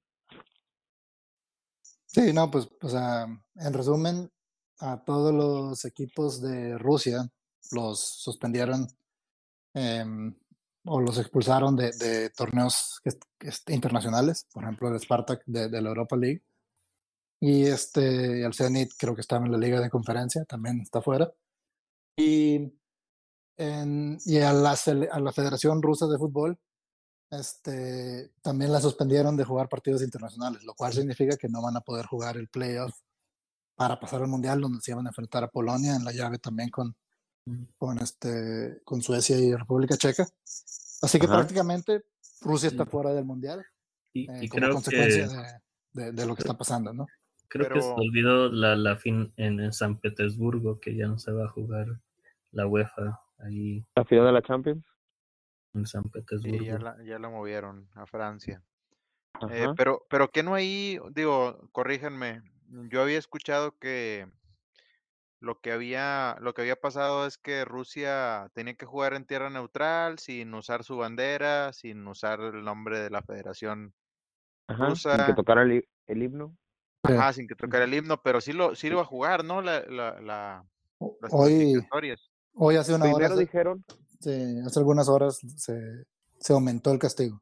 Sí, 2.14 2.32
no, 2.32 2.48
pues, 2.48 2.68
o 2.80 2.88
sea, 2.88 3.26
en 3.56 3.72
resumen, 3.72 4.30
a 4.78 5.02
todos 5.04 5.34
los 5.34 5.84
equipos 5.84 6.40
de 6.40 6.78
Rusia 6.78 7.28
los 7.72 7.98
suspendieron 7.98 8.86
em, 9.74 10.32
o 10.84 11.00
los 11.00 11.18
expulsaron 11.18 11.74
de, 11.74 12.30
torneos 12.30 13.00
internacionales, 13.66 14.46
por 14.52 14.62
ejemplo 14.62 14.88
el 14.88 15.00
Spartak 15.00 15.42
de, 15.46 15.68
la 15.82 15.88
Europa 15.88 16.16
League. 16.16 16.44
Y 17.40 17.64
este, 17.64 18.44
el 18.44 18.54
Zenit 18.54 18.92
creo 18.96 19.16
que 19.16 19.20
estaba 19.22 19.44
en 19.44 19.52
la 19.52 19.58
Liga 19.58 19.80
de 19.80 19.90
Conferencia, 19.90 20.44
también 20.44 20.80
está 20.80 21.02
fuera. 21.02 21.32
Y, 22.16 22.72
en- 23.56 24.18
y 24.24 24.38
a, 24.38 24.52
la, 24.52 24.76
a 25.10 25.20
la 25.20 25.32
Federación 25.32 25.82
Rusa 25.82 26.06
de 26.06 26.18
Fútbol 26.18 26.60
este, 27.38 28.32
también 28.42 28.72
la 28.72 28.80
suspendieron 28.80 29.36
de 29.36 29.44
jugar 29.44 29.68
partidos 29.68 30.02
internacionales, 30.02 30.64
lo 30.64 30.74
cual 30.74 30.92
significa 30.92 31.36
que 31.36 31.48
no 31.48 31.62
van 31.62 31.76
a 31.76 31.80
poder 31.80 32.06
jugar 32.06 32.36
el 32.36 32.48
playoff 32.48 32.94
para 33.76 33.98
pasar 33.98 34.22
al 34.22 34.28
Mundial, 34.28 34.60
donde 34.60 34.80
se 34.80 34.92
iban 34.92 35.06
a 35.06 35.10
enfrentar 35.10 35.42
a 35.44 35.48
Polonia 35.48 35.96
en 35.96 36.04
la 36.04 36.12
llave 36.12 36.38
también 36.38 36.70
con, 36.70 36.94
con, 37.76 37.98
este, 37.98 38.80
con 38.84 39.02
Suecia 39.02 39.36
y 39.38 39.54
República 39.54 39.96
Checa. 39.96 40.26
Así 41.02 41.18
que 41.18 41.26
Ajá. 41.26 41.36
prácticamente 41.38 42.04
Rusia 42.40 42.68
está 42.68 42.86
fuera 42.86 43.12
del 43.12 43.24
Mundial 43.24 43.64
Y, 44.12 44.30
eh, 44.30 44.44
y 44.44 44.48
como 44.48 44.60
creo 44.62 44.72
consecuencia 44.74 45.28
que, 45.28 46.00
de, 46.00 46.04
de- 46.06 46.12
de 46.12 46.26
lo 46.26 46.34
que 46.34 46.42
está 46.42 46.56
pasando, 46.56 46.92
¿no? 46.92 47.06
creo 47.48 47.68
que 47.68 47.80
se 47.82 47.88
olvidó 47.92 48.48
la, 48.50 48.74
la 48.74 48.96
fin 48.96 49.32
en, 49.36 49.60
en 49.60 49.72
San 49.72 49.98
Petersburgo, 50.00 50.80
que 50.80 50.96
ya 50.96 51.06
no 51.06 51.18
se 51.18 51.30
va 51.30 51.44
a 51.44 51.48
jugar 51.48 51.86
la 52.50 52.66
UEFA 52.66 53.20
ahí 53.38 53.84
La 53.94 54.04
final 54.04 54.26
de 54.26 54.32
la 54.32 54.42
Champions. 54.42 54.84
En 55.74 55.86
San 55.86 56.04
Sí, 56.04 56.10
Petersburgo. 56.10 56.64
ya 56.64 56.78
la, 56.78 56.96
ya 57.04 57.18
la 57.18 57.28
movieron 57.28 57.88
a 57.94 58.06
Francia. 58.06 58.62
Eh, 59.50 59.66
pero, 59.76 60.06
pero 60.08 60.30
que 60.30 60.42
no 60.42 60.54
ahí, 60.54 60.98
digo, 61.10 61.68
corríjanme, 61.72 62.42
yo 62.88 63.02
había 63.02 63.18
escuchado 63.18 63.76
que 63.78 64.26
lo 65.40 65.60
que 65.60 65.72
había, 65.72 66.36
lo 66.40 66.54
que 66.54 66.62
había 66.62 66.76
pasado 66.76 67.26
es 67.26 67.36
que 67.36 67.64
Rusia 67.64 68.50
tenía 68.54 68.74
que 68.74 68.86
jugar 68.86 69.14
en 69.14 69.26
tierra 69.26 69.50
neutral, 69.50 70.18
sin 70.18 70.54
usar 70.54 70.84
su 70.84 70.96
bandera, 70.96 71.72
sin 71.72 72.06
usar 72.06 72.40
el 72.40 72.64
nombre 72.64 73.00
de 73.00 73.10
la 73.10 73.22
federación 73.22 73.92
Ajá. 74.66 74.76
Sin 74.76 74.86
que 74.86 74.90
rusa, 74.90 75.34
tocara 75.34 75.62
el, 75.62 75.72
hi- 75.72 75.88
el 76.06 76.22
himno. 76.22 76.56
Sí. 77.06 77.12
ajá, 77.12 77.32
sin 77.34 77.46
que 77.46 77.54
tocara 77.54 77.84
el 77.84 77.92
himno, 77.92 78.22
pero 78.22 78.40
sí 78.40 78.54
lo, 78.54 78.74
sí 78.74 78.88
lo 78.88 78.94
iba 78.94 79.02
a 79.02 79.06
jugar, 79.06 79.44
¿no? 79.44 79.60
La, 79.60 79.80
la, 79.80 80.20
la- 80.22 80.64
O- 80.98 81.18
las 81.20 81.30
Hoy, 81.34 81.86
hoy 82.54 82.76
hace 82.76 82.94
una 82.94 83.04
hora, 83.06 83.14
Primero 83.16 83.36
dijeron, 83.36 83.84
se- 84.24 84.62
hace 84.66 84.78
algunas 84.80 85.08
horas 85.08 85.38
se, 85.56 86.04
se 86.38 86.52
aumentó 86.52 86.90
el 86.92 86.98
castigo. 86.98 87.40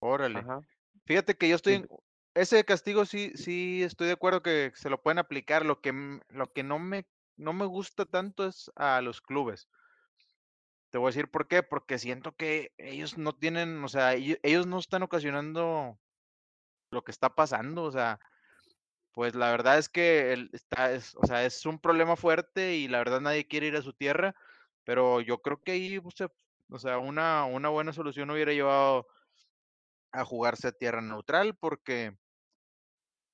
Órale. 0.00 0.40
ajá, 0.40 0.60
Fíjate 1.06 1.36
que 1.36 1.48
yo 1.48 1.56
estoy 1.56 1.74
en 1.74 1.88
ese 2.34 2.64
castigo 2.64 3.04
sí, 3.06 3.32
sí 3.36 3.82
estoy 3.82 4.08
de 4.08 4.14
acuerdo 4.14 4.42
que 4.42 4.72
se 4.74 4.90
lo 4.90 5.00
pueden 5.02 5.18
aplicar. 5.18 5.64
Lo 5.64 5.80
que, 5.80 5.92
lo 6.28 6.52
que 6.52 6.62
no 6.62 6.78
me, 6.78 7.06
no 7.36 7.52
me 7.52 7.64
gusta 7.64 8.04
tanto 8.04 8.46
es 8.46 8.70
a 8.74 9.00
los 9.00 9.20
clubes. 9.20 9.68
Te 10.90 10.98
voy 10.98 11.06
a 11.08 11.10
decir 11.10 11.30
por 11.30 11.48
qué, 11.48 11.62
porque 11.62 11.98
siento 11.98 12.32
que 12.36 12.72
ellos 12.78 13.18
no 13.18 13.34
tienen, 13.34 13.82
o 13.82 13.88
sea, 13.88 14.14
ello- 14.14 14.36
ellos 14.42 14.66
no 14.66 14.78
están 14.78 15.02
ocasionando 15.02 15.98
lo 16.90 17.02
que 17.02 17.10
está 17.10 17.34
pasando, 17.34 17.82
o 17.84 17.90
sea, 17.92 18.20
pues 19.12 19.34
la 19.34 19.50
verdad 19.50 19.78
es 19.78 19.88
que 19.88 20.32
el- 20.32 20.50
está, 20.52 20.92
es, 20.92 21.14
o 21.16 21.26
sea, 21.26 21.44
es 21.44 21.66
un 21.66 21.78
problema 21.80 22.16
fuerte 22.16 22.76
y 22.76 22.88
la 22.88 22.98
verdad 22.98 23.20
nadie 23.20 23.46
quiere 23.48 23.68
ir 23.68 23.76
a 23.76 23.82
su 23.82 23.92
tierra, 23.92 24.34
pero 24.84 25.20
yo 25.20 25.38
creo 25.38 25.60
que 25.62 25.72
ahí, 25.72 25.98
o 25.98 26.10
sea, 26.10 26.28
o 26.70 26.78
sea, 26.78 26.98
una, 26.98 27.44
una 27.44 27.68
buena 27.68 27.92
solución 27.92 28.30
hubiera 28.30 28.52
llevado 28.52 29.06
a 30.12 30.24
jugarse 30.24 30.68
a 30.68 30.72
tierra 30.72 31.00
neutral, 31.00 31.56
porque 31.56 32.16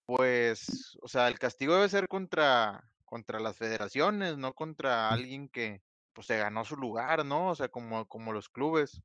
pues, 0.07 0.97
o 1.03 1.09
sea, 1.09 1.29
el 1.29 1.39
castigo 1.39 1.75
debe 1.77 1.89
ser 1.89 2.09
contra, 2.09 2.83
contra 3.05 3.39
las 3.39 3.57
federaciones, 3.57 4.37
no 4.37 4.55
contra 4.55 5.13
alguien 5.13 5.49
que 5.49 5.83
pues 6.13 6.27
se 6.27 6.37
ganó 6.37 6.65
su 6.65 6.77
lugar, 6.77 7.25
¿no? 7.25 7.51
O 7.51 7.55
sea, 7.55 7.69
como, 7.69 8.07
como 8.09 8.33
los 8.33 8.49
clubes. 8.49 9.01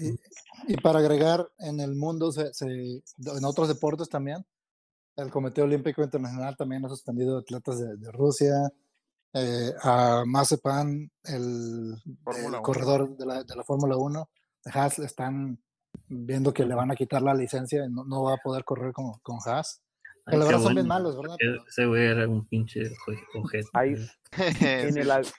Y, 0.00 0.72
y 0.72 0.76
para 0.78 0.98
agregar, 1.00 1.48
en 1.58 1.80
el 1.80 1.94
mundo, 1.94 2.32
se, 2.32 2.52
se- 2.54 2.64
en 2.66 3.44
otros 3.44 3.68
deportes 3.68 4.08
también, 4.08 4.44
el 5.16 5.30
Comité 5.30 5.62
Olímpico 5.62 6.02
Internacional 6.02 6.56
también 6.56 6.84
ha 6.84 6.88
suspendido 6.88 7.38
atletas 7.38 7.78
de, 7.78 7.96
de 7.96 8.10
Rusia. 8.10 8.52
Eh, 9.38 9.72
a 9.82 10.22
Mazepan, 10.26 11.10
el, 11.24 11.94
el 11.94 12.62
corredor 12.62 13.16
de 13.18 13.26
la, 13.26 13.44
de 13.44 13.54
la 13.54 13.64
Fórmula 13.64 13.96
1, 13.98 14.30
de 14.64 14.70
Haas, 14.72 14.98
están 15.00 15.58
viendo 16.08 16.54
que 16.54 16.64
le 16.64 16.74
van 16.74 16.90
a 16.90 16.96
quitar 16.96 17.20
la 17.20 17.34
licencia 17.34 17.84
y 17.84 17.90
no, 17.90 18.04
no 18.04 18.22
va 18.22 18.34
a 18.34 18.38
poder 18.38 18.64
correr 18.64 18.92
con, 18.94 19.12
con 19.22 19.36
Haas. 19.44 19.82
Que 20.26 20.36
Ay, 20.36 20.38
la 20.38 20.44
verdad 20.46 20.60
son 20.62 20.74
bien 20.74 20.86
malos, 20.86 21.16
¿verdad? 21.20 21.36
Pero- 21.38 21.64
Ese 21.68 21.84
güey 21.86 22.06
era 22.06 22.26
un 22.26 22.46
pinche 22.46 22.80
en, 24.60 24.96
el, 24.98 25.10
ab- 25.10 25.32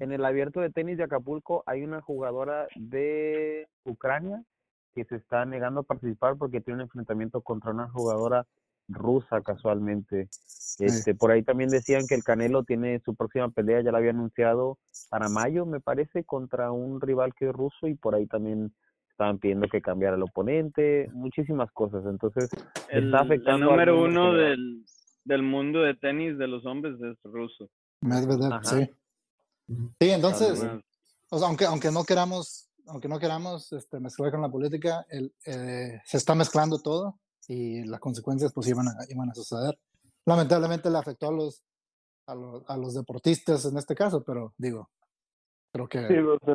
en 0.00 0.12
el 0.12 0.24
abierto 0.24 0.60
de 0.60 0.70
tenis 0.70 0.96
de 0.96 1.04
Acapulco 1.04 1.62
hay 1.66 1.82
una 1.84 2.00
jugadora 2.00 2.66
de 2.74 3.68
Ucrania 3.84 4.42
que 4.94 5.04
se 5.04 5.16
está 5.16 5.44
negando 5.44 5.80
a 5.80 5.82
participar 5.82 6.36
porque 6.36 6.60
tiene 6.62 6.76
un 6.76 6.82
enfrentamiento 6.86 7.42
contra 7.42 7.70
una 7.72 7.88
jugadora 7.90 8.46
rusa 8.88 9.40
casualmente. 9.42 10.28
Este, 10.78 11.14
por 11.14 11.30
ahí 11.30 11.42
también 11.42 11.70
decían 11.70 12.06
que 12.06 12.14
el 12.14 12.24
Canelo 12.24 12.64
tiene 12.64 13.00
su 13.04 13.14
próxima 13.14 13.48
pelea, 13.50 13.82
ya 13.82 13.92
la 13.92 13.98
había 13.98 14.10
anunciado 14.10 14.78
para 15.10 15.28
mayo, 15.28 15.66
me 15.66 15.80
parece, 15.80 16.24
contra 16.24 16.70
un 16.70 17.00
rival 17.00 17.34
que 17.34 17.48
es 17.48 17.52
ruso 17.52 17.86
y 17.86 17.94
por 17.94 18.14
ahí 18.14 18.26
también 18.26 18.72
estaban 19.10 19.38
pidiendo 19.38 19.66
que 19.68 19.80
cambiara 19.80 20.16
el 20.16 20.22
oponente, 20.22 21.08
muchísimas 21.12 21.70
cosas. 21.72 22.04
Entonces, 22.06 22.50
El, 22.88 23.06
está 23.06 23.18
el 23.18 23.26
afectando 23.26 23.66
al 23.66 23.70
número 23.72 24.02
uno 24.02 24.34
del, 24.34 24.84
del 25.24 25.42
mundo 25.42 25.80
de 25.80 25.94
tenis 25.94 26.36
de 26.36 26.46
los 26.46 26.66
hombres 26.66 26.96
es 27.00 27.16
ruso. 27.24 27.70
Medvedev, 28.02 28.52
Ajá. 28.52 28.64
sí. 28.64 28.90
Sí, 30.00 30.10
entonces, 30.10 30.60
Además, 30.60 30.84
o 31.30 31.38
sea, 31.38 31.48
aunque, 31.48 31.64
aunque 31.64 31.90
no 31.90 32.04
queramos, 32.04 32.70
aunque 32.86 33.08
no 33.08 33.18
queramos 33.18 33.72
este, 33.72 33.98
mezclar 33.98 34.30
con 34.30 34.42
la 34.42 34.48
política, 34.48 35.04
el, 35.08 35.34
eh, 35.44 36.00
se 36.04 36.18
está 36.18 36.34
mezclando 36.34 36.78
todo 36.78 37.18
y 37.48 37.84
las 37.84 38.00
consecuencias 38.00 38.52
pues 38.52 38.68
iban 38.68 38.88
a, 38.88 38.92
iban 39.08 39.30
a 39.30 39.34
suceder. 39.34 39.78
Lamentablemente 40.24 40.90
le 40.90 40.98
afectó 40.98 41.28
a 41.28 41.32
los, 41.32 41.62
a 42.26 42.34
los, 42.34 42.68
a 42.68 42.76
los 42.76 42.94
deportistas 42.94 43.64
en 43.66 43.78
este 43.78 43.94
caso, 43.94 44.22
pero 44.24 44.52
digo, 44.58 44.90
creo 45.72 45.88
que 45.88 46.08
Sí, 46.08 46.14
o 46.18 46.38
sea, 46.44 46.54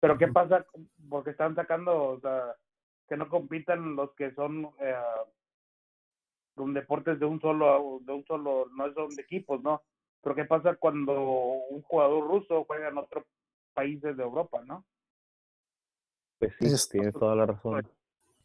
pero 0.00 0.18
¿qué 0.18 0.28
pasa? 0.28 0.64
Porque 1.08 1.30
están 1.30 1.54
sacando, 1.54 2.10
o 2.10 2.20
sea, 2.20 2.56
que 3.08 3.16
no 3.16 3.28
compitan 3.28 3.94
los 3.94 4.12
que 4.14 4.34
son 4.34 4.70
eh, 4.80 4.94
con 6.54 6.74
deportes 6.74 7.18
de 7.20 7.26
un 7.26 7.40
solo, 7.40 8.00
de 8.02 8.12
un 8.12 8.24
solo, 8.24 8.66
no 8.76 8.92
son 8.94 9.10
de 9.10 9.22
equipos, 9.22 9.62
¿no? 9.62 9.82
Pero 10.22 10.34
¿qué 10.36 10.44
pasa 10.44 10.76
cuando 10.76 11.12
un 11.70 11.82
jugador 11.82 12.26
ruso 12.26 12.64
juega 12.64 12.88
en 12.88 12.98
otro 12.98 13.26
países 13.74 14.16
de 14.16 14.22
Europa, 14.22 14.62
¿no? 14.64 14.84
pues 16.38 16.52
sí, 16.58 16.66
Es- 16.66 16.88
tienes 16.88 17.14
toda 17.14 17.36
la 17.36 17.46
razón. 17.46 17.88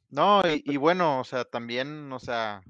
No, 0.09 0.41
y, 0.47 0.63
y 0.65 0.77
bueno, 0.77 1.19
o 1.19 1.23
sea, 1.23 1.43
también, 1.45 2.11
o 2.13 2.19
sea, 2.19 2.61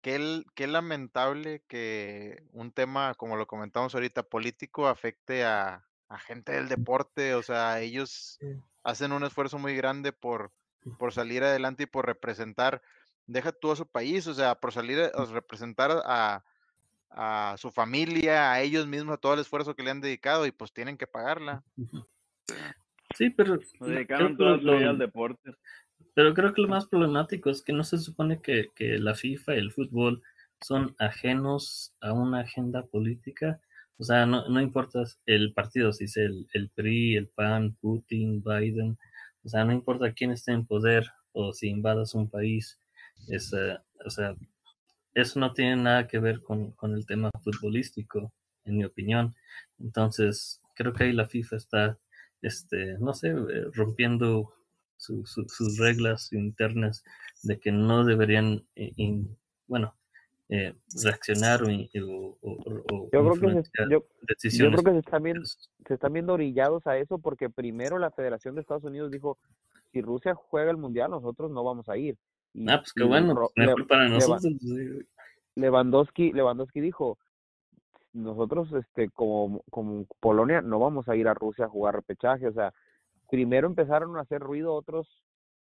qué, 0.00 0.44
qué 0.54 0.66
lamentable 0.66 1.62
que 1.66 2.44
un 2.52 2.70
tema, 2.70 3.14
como 3.14 3.36
lo 3.36 3.46
comentamos 3.46 3.94
ahorita, 3.94 4.22
político, 4.22 4.86
afecte 4.86 5.44
a, 5.44 5.84
a 6.08 6.18
gente 6.18 6.52
del 6.52 6.68
deporte. 6.68 7.34
O 7.34 7.42
sea, 7.42 7.80
ellos 7.80 8.38
hacen 8.84 9.12
un 9.12 9.24
esfuerzo 9.24 9.58
muy 9.58 9.74
grande 9.74 10.12
por, 10.12 10.52
por 10.98 11.12
salir 11.12 11.42
adelante 11.42 11.84
y 11.84 11.86
por 11.86 12.06
representar, 12.06 12.82
deja 13.26 13.50
tú 13.52 13.72
a 13.72 13.76
su 13.76 13.86
país, 13.86 14.26
o 14.26 14.34
sea, 14.34 14.54
por 14.54 14.72
salir 14.72 15.00
a, 15.00 15.24
representar 15.24 16.02
a, 16.04 16.44
a 17.10 17.56
su 17.58 17.70
familia, 17.70 18.52
a 18.52 18.60
ellos 18.60 18.86
mismos, 18.86 19.14
a 19.14 19.18
todo 19.18 19.34
el 19.34 19.40
esfuerzo 19.40 19.74
que 19.74 19.82
le 19.82 19.90
han 19.90 20.00
dedicado 20.00 20.46
y 20.46 20.52
pues 20.52 20.72
tienen 20.72 20.96
que 20.96 21.06
pagarla. 21.06 21.64
Sí, 23.16 23.30
pero 23.30 23.58
se 23.60 23.84
dedicaron 23.84 24.36
toda 24.36 24.56
lo- 24.56 24.58
su 24.58 24.78
vida 24.78 24.90
al 24.90 24.98
deporte. 24.98 25.54
Pero 26.14 26.32
creo 26.34 26.54
que 26.54 26.62
lo 26.62 26.68
más 26.68 26.86
problemático 26.86 27.50
es 27.50 27.62
que 27.62 27.72
no 27.72 27.84
se 27.84 27.98
supone 27.98 28.40
que, 28.40 28.70
que 28.74 28.98
la 28.98 29.14
FIFA 29.14 29.54
y 29.54 29.58
el 29.58 29.72
fútbol 29.72 30.22
son 30.60 30.94
ajenos 30.98 31.94
a 32.00 32.12
una 32.12 32.40
agenda 32.40 32.84
política. 32.86 33.60
O 33.98 34.04
sea, 34.04 34.26
no, 34.26 34.48
no 34.48 34.60
importa 34.60 35.02
el 35.26 35.52
partido, 35.52 35.92
si 35.92 36.04
es 36.04 36.16
el, 36.16 36.48
el 36.52 36.70
PRI, 36.70 37.16
el 37.16 37.28
PAN, 37.28 37.76
Putin, 37.80 38.42
Biden. 38.42 38.98
O 39.44 39.48
sea, 39.48 39.64
no 39.64 39.72
importa 39.72 40.12
quién 40.12 40.30
esté 40.30 40.52
en 40.52 40.66
poder 40.66 41.06
o 41.32 41.52
si 41.52 41.68
invadas 41.68 42.14
un 42.14 42.28
país. 42.30 42.78
Es, 43.28 43.52
eh, 43.52 43.76
o 44.04 44.10
sea, 44.10 44.34
eso 45.14 45.40
no 45.40 45.52
tiene 45.52 45.76
nada 45.76 46.06
que 46.08 46.18
ver 46.18 46.40
con, 46.42 46.72
con 46.72 46.94
el 46.94 47.06
tema 47.06 47.30
futbolístico, 47.42 48.32
en 48.64 48.78
mi 48.78 48.84
opinión. 48.84 49.34
Entonces, 49.78 50.60
creo 50.74 50.92
que 50.92 51.04
ahí 51.04 51.12
la 51.12 51.26
FIFA 51.26 51.56
está, 51.56 51.98
este, 52.42 52.98
no 52.98 53.14
sé, 53.14 53.28
eh, 53.28 53.66
rompiendo 53.72 54.54
su- 55.04 55.26
su- 55.26 55.46
sus 55.48 55.78
reglas 55.78 56.32
internas 56.32 57.04
de 57.42 57.58
que 57.60 57.70
no 57.72 58.04
deberían, 58.04 58.64
eh, 58.76 58.92
in- 58.96 59.36
bueno, 59.66 59.94
eh, 60.48 60.74
reaccionar 61.02 61.62
o, 61.62 61.66
o- 61.66 62.38
o- 62.42 63.08
Yo 63.12 63.20
creo 63.20 63.24
que 63.24 63.38
se, 63.40 63.46
influenciar 63.46 63.88
yo, 63.90 63.98
yo 64.00 64.06
decisiones. 64.28 64.80
creo 64.80 64.92
que 64.94 65.00
se 65.00 65.04
están 65.06 65.22
viendo, 65.22 65.44
se 65.44 65.94
están 65.94 66.12
viendo 66.12 66.32
orillados 66.34 66.86
a 66.86 66.96
eso 66.98 67.18
porque 67.18 67.50
primero 67.50 67.98
la 67.98 68.10
Federación 68.10 68.54
de 68.54 68.60
Estados 68.62 68.84
Unidos 68.84 69.10
dijo 69.10 69.38
si 69.92 70.00
Rusia 70.02 70.34
juega 70.34 70.70
el 70.70 70.76
mundial 70.76 71.10
nosotros 71.10 71.50
no 71.50 71.62
vamos 71.64 71.88
a 71.88 71.96
ir. 71.96 72.16
Y, 72.54 72.68
Ah, 72.68 72.78
pues 72.78 72.92
qué 72.92 73.04
bueno, 73.04 73.34
mejor 73.56 73.80
Le- 73.80 73.84
para 73.86 74.08
nosotros. 74.08 74.42
sí. 74.60 75.06
Lewandowski, 75.56 76.32
Lewandowski 76.32 76.80
dijo 76.80 77.18
nosotros, 78.12 78.72
este, 78.72 79.08
como, 79.10 79.62
como 79.70 80.06
Polonia, 80.20 80.60
no 80.62 80.78
vamos 80.78 81.08
a 81.08 81.16
ir 81.16 81.26
a 81.26 81.34
Rusia 81.34 81.64
a 81.64 81.68
jugar 81.68 81.94
repechaje. 81.96 82.46
O 82.48 82.52
sea, 82.52 82.72
primero 83.30 83.66
empezaron 83.66 84.16
a 84.16 84.20
hacer 84.20 84.40
ruido 84.40 84.74
otros 84.74 85.22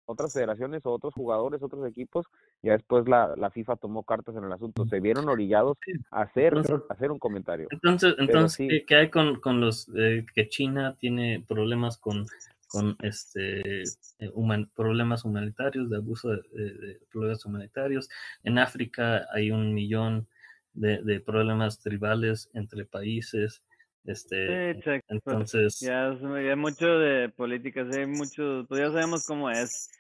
otras 0.07 0.35
federaciones 0.35 0.85
o 0.85 0.91
otros 0.93 1.15
jugadores, 1.15 1.63
otros 1.63 1.87
equipos, 1.89 2.27
y 2.63 2.69
después 2.69 3.09
la, 3.09 3.35
la 3.39 3.51
FIFA 3.51 3.77
tomó 3.77 4.03
cartas 4.03 4.37
en 4.37 4.45
el 4.45 4.53
asunto. 4.53 4.85
Se 4.85 5.01
vieron 5.01 5.31
orillados 5.31 5.79
a 6.11 6.21
hacer, 6.21 6.53
Entonces- 6.59 6.91
a 6.91 6.93
hacer 6.93 7.11
un 7.11 7.19
comentario. 7.19 7.69
Entonces, 7.71 8.13
Pero 8.13 8.27
entonces 8.27 8.57
sí. 8.57 8.69
¿qué, 8.69 8.85
qué 8.85 8.97
hay 8.97 9.09
con, 9.09 9.41
con 9.41 9.63
los 9.63 9.89
eh, 9.97 10.27
que 10.35 10.51
China 10.51 10.95
tiene 10.99 11.43
problemas 11.49 11.97
con, 11.97 12.27
con 12.69 12.99
este 13.01 13.81
eh, 13.81 14.31
human- 14.35 14.69
problemas 14.77 15.25
humanitarios, 15.25 15.89
de 15.89 15.97
abuso 15.97 16.29
de, 16.29 16.43
de- 16.53 16.75
de 16.75 17.01
problemas 17.11 17.43
humanitarios? 17.47 18.11
En 18.43 18.59
África 18.59 19.27
hay 19.33 19.51
un 19.53 19.73
millón 19.73 20.29
de, 20.75 21.03
de 21.03 21.21
problemas 21.21 21.79
tribales 21.81 22.51
entre 22.53 22.85
países. 22.85 23.63
Este, 24.05 24.75
Sí, 24.83 24.91
entonces, 25.09 25.81
Ya 25.81 26.09
es, 26.13 26.21
ya 26.21 26.57
mucho 26.57 26.87
de 26.99 27.31
política, 27.31 27.87
sí, 27.91 28.01
hay 28.01 28.07
mucho, 28.07 28.65
pues 28.69 28.81
ya 28.81 28.91
sabemos 28.91 29.27
cómo 29.27 29.51
es, 29.51 29.91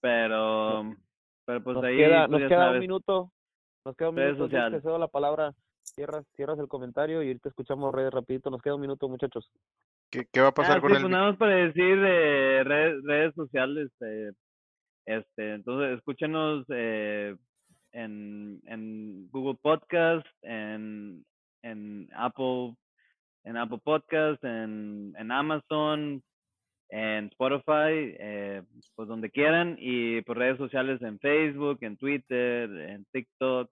pero, 0.00 0.94
pero 1.44 1.62
pues 1.62 1.76
Nos 1.76 1.84
ahí, 1.84 1.96
queda, 1.96 2.26
pues 2.26 2.40
nos 2.40 2.48
queda 2.48 2.70
un 2.72 2.78
minuto. 2.80 3.32
Nos 3.84 3.96
queda 3.96 4.08
un 4.10 4.16
Redes 4.16 4.32
minuto. 4.34 4.44
sociales. 4.46 4.82
Te 4.82 4.88
cedo 4.88 4.98
la 4.98 5.08
palabra. 5.08 5.52
Cierras, 5.84 6.24
cierras 6.36 6.58
el 6.58 6.68
comentario 6.68 7.22
y 7.22 7.26
ahorita 7.28 7.48
escuchamos 7.50 7.92
redes 7.94 8.12
rapidito. 8.12 8.50
Nos 8.50 8.62
queda 8.62 8.76
un 8.76 8.80
minuto, 8.80 9.08
muchachos. 9.08 9.50
¿Qué, 10.10 10.26
qué 10.32 10.40
va 10.40 10.48
a 10.48 10.54
pasar 10.54 10.78
Ah, 10.78 10.80
con 10.80 10.90
sí, 10.90 10.96
el 10.96 11.02
pues 11.02 11.10
nada 11.10 11.28
más 11.30 11.36
para 11.38 11.54
decir 11.56 11.98
eh, 12.04 12.62
redes, 12.64 13.02
redes 13.04 13.34
sociales, 13.34 13.90
eh, 14.00 14.32
este, 15.06 15.54
entonces 15.54 15.98
escúchenos 15.98 16.64
eh, 16.68 17.34
en, 17.92 18.60
en 18.66 19.28
Google 19.30 19.58
Podcast, 19.60 20.26
en, 20.42 21.24
en 21.62 22.08
Apple, 22.14 22.74
en 23.44 23.56
Apple 23.56 23.80
Podcast, 23.82 24.42
en, 24.44 25.14
Amazon, 25.30 26.22
en 26.88 27.26
Spotify, 27.26 28.14
eh, 28.18 28.62
pues 28.94 29.08
donde 29.08 29.30
quieran, 29.30 29.76
y 29.78 30.20
por 30.22 30.38
redes 30.38 30.58
sociales 30.58 31.00
en 31.02 31.18
Facebook, 31.18 31.78
en 31.80 31.96
Twitter, 31.96 32.70
en 32.70 33.04
TikTok, 33.12 33.70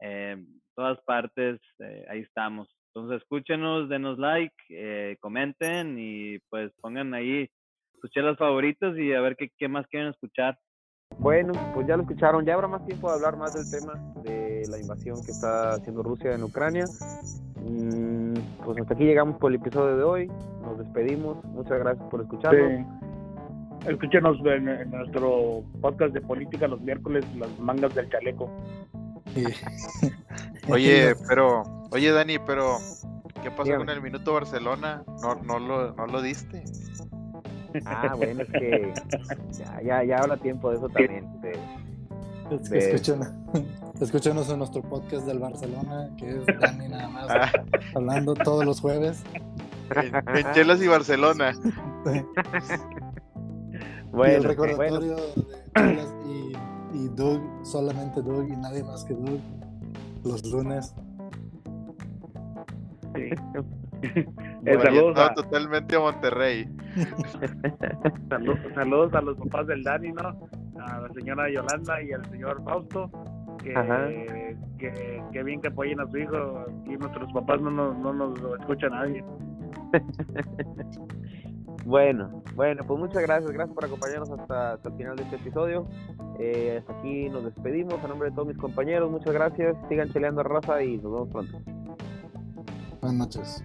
eh, 0.00 0.44
todas 0.74 0.98
partes, 1.02 1.60
eh, 1.78 2.04
ahí 2.08 2.20
estamos. 2.20 2.68
Entonces 2.94 3.22
escúchenos, 3.22 3.88
denos 3.88 4.18
like, 4.18 4.54
eh, 4.68 5.16
comenten 5.20 5.96
y 5.98 6.38
pues 6.50 6.72
pongan 6.80 7.14
ahí 7.14 7.48
sus 8.00 8.10
chelas 8.10 8.36
favoritas 8.36 8.96
y 8.98 9.14
a 9.14 9.20
ver 9.20 9.36
qué, 9.36 9.50
qué 9.56 9.68
más 9.68 9.86
quieren 9.86 10.10
escuchar. 10.10 10.58
Bueno, 11.18 11.52
pues 11.74 11.86
ya 11.86 11.96
lo 11.96 12.02
escucharon. 12.02 12.44
Ya 12.44 12.54
habrá 12.54 12.68
más 12.68 12.84
tiempo 12.86 13.08
de 13.08 13.14
hablar 13.14 13.36
más 13.36 13.54
del 13.54 13.70
tema 13.70 13.94
de 14.22 14.66
la 14.68 14.78
invasión 14.78 15.22
que 15.24 15.30
está 15.30 15.74
haciendo 15.74 16.02
Rusia 16.02 16.34
en 16.34 16.42
Ucrania. 16.42 16.84
Mm, 17.56 18.21
pues 18.64 18.78
hasta 18.80 18.94
aquí 18.94 19.04
llegamos 19.04 19.36
por 19.38 19.50
el 19.52 19.56
episodio 19.60 19.96
de 19.96 20.02
hoy. 20.04 20.32
Nos 20.62 20.78
despedimos. 20.78 21.44
Muchas 21.46 21.78
gracias 21.78 22.06
por 22.10 22.20
escucharnos. 22.22 22.70
Sí. 22.70 23.88
Escúchenos 23.90 24.38
en, 24.46 24.68
en 24.68 24.90
nuestro 24.90 25.62
podcast 25.80 26.14
de 26.14 26.20
política 26.20 26.68
los 26.68 26.80
miércoles, 26.80 27.24
las 27.36 27.58
mangas 27.58 27.94
del 27.94 28.08
chaleco. 28.10 28.48
Oye, 30.68 31.14
pero, 31.28 31.62
oye 31.90 32.12
Dani, 32.12 32.38
pero 32.46 32.76
¿qué 33.42 33.50
pasó 33.50 33.64
Dígame. 33.64 33.86
con 33.86 33.94
el 33.94 34.02
minuto 34.02 34.34
Barcelona? 34.34 35.02
No, 35.22 35.34
no 35.42 35.58
lo, 35.58 35.92
no 35.94 36.06
lo 36.06 36.22
diste. 36.22 36.62
Ah, 37.86 38.14
bueno, 38.16 38.42
es 38.42 38.50
que 38.50 38.92
ya, 39.52 39.82
ya, 39.82 40.04
ya 40.04 40.18
habla 40.18 40.36
tiempo 40.36 40.70
de 40.70 40.76
eso 40.76 40.88
también. 40.94 41.40
de- 41.40 41.58
Es 42.78 43.04
que 43.04 43.12
escúchenos 44.02 44.50
en 44.50 44.58
nuestro 44.58 44.82
podcast 44.82 45.26
del 45.26 45.38
Barcelona, 45.38 46.08
que 46.16 46.28
es 46.30 46.46
Dani 46.60 46.88
nada 46.88 47.08
más 47.08 47.26
Ah, 47.30 47.50
hablando 47.94 48.34
todos 48.34 48.64
los 48.64 48.80
jueves. 48.80 49.22
en, 49.96 50.14
en 50.36 50.52
Chelas 50.52 50.82
y 50.82 50.88
Barcelona. 50.88 51.52
y 52.06 52.18
el 52.18 52.24
bueno, 54.10 54.48
recordatorio 54.48 55.16
de 55.16 55.44
Chelas 55.76 56.14
y, 56.26 56.52
y 56.96 57.08
Doug, 57.14 57.40
solamente 57.64 58.20
Doug 58.22 58.48
y 58.48 58.56
nadie 58.56 58.82
más 58.84 59.04
que 59.04 59.14
Doug, 59.14 59.40
los 60.24 60.44
lunes. 60.50 60.94
Sí. 63.14 63.30
Bueno, 64.62 64.80
saludos, 64.82 65.18
a, 65.18 65.34
totalmente 65.34 65.94
a 65.94 66.00
Monterrey. 66.00 66.68
salu- 68.28 68.74
saludos 68.74 69.14
a 69.14 69.20
los 69.20 69.36
papás 69.38 69.66
del 69.68 69.84
Dani, 69.84 70.10
¿no? 70.12 70.48
A 70.80 71.00
la 71.02 71.08
señora 71.14 71.48
Yolanda 71.52 72.02
y 72.02 72.12
al 72.12 72.28
señor 72.28 72.62
Fausto 72.64 73.08
que, 73.62 74.56
que, 75.32 75.42
bien 75.42 75.60
que 75.60 75.68
apoyen 75.68 76.00
a 76.00 76.06
su 76.10 76.18
hijo. 76.18 76.64
y 76.86 76.96
nuestros 76.96 77.32
papás 77.32 77.60
no 77.60 77.70
nos, 77.70 77.96
no 77.98 78.12
nos 78.12 78.38
escucha 78.60 78.88
nadie. 78.88 79.24
bueno, 81.86 82.42
bueno, 82.54 82.82
pues 82.86 83.00
muchas 83.00 83.22
gracias. 83.22 83.50
Gracias 83.52 83.74
por 83.74 83.84
acompañarnos 83.84 84.30
hasta, 84.30 84.72
hasta 84.74 84.88
el 84.88 84.96
final 84.96 85.16
de 85.16 85.22
este 85.22 85.36
episodio. 85.36 85.86
Eh, 86.38 86.78
hasta 86.78 86.98
aquí 86.98 87.28
nos 87.28 87.44
despedimos. 87.44 88.02
A 88.02 88.08
nombre 88.08 88.30
de 88.30 88.34
todos 88.34 88.48
mis 88.48 88.58
compañeros, 88.58 89.10
muchas 89.10 89.32
gracias. 89.32 89.76
Sigan 89.88 90.12
cheleando 90.12 90.40
a 90.40 90.44
raza 90.44 90.82
y 90.82 90.98
nos 90.98 91.12
vemos 91.12 91.28
pronto. 91.28 91.58
Buenas 93.00 93.18
noches. 93.18 93.64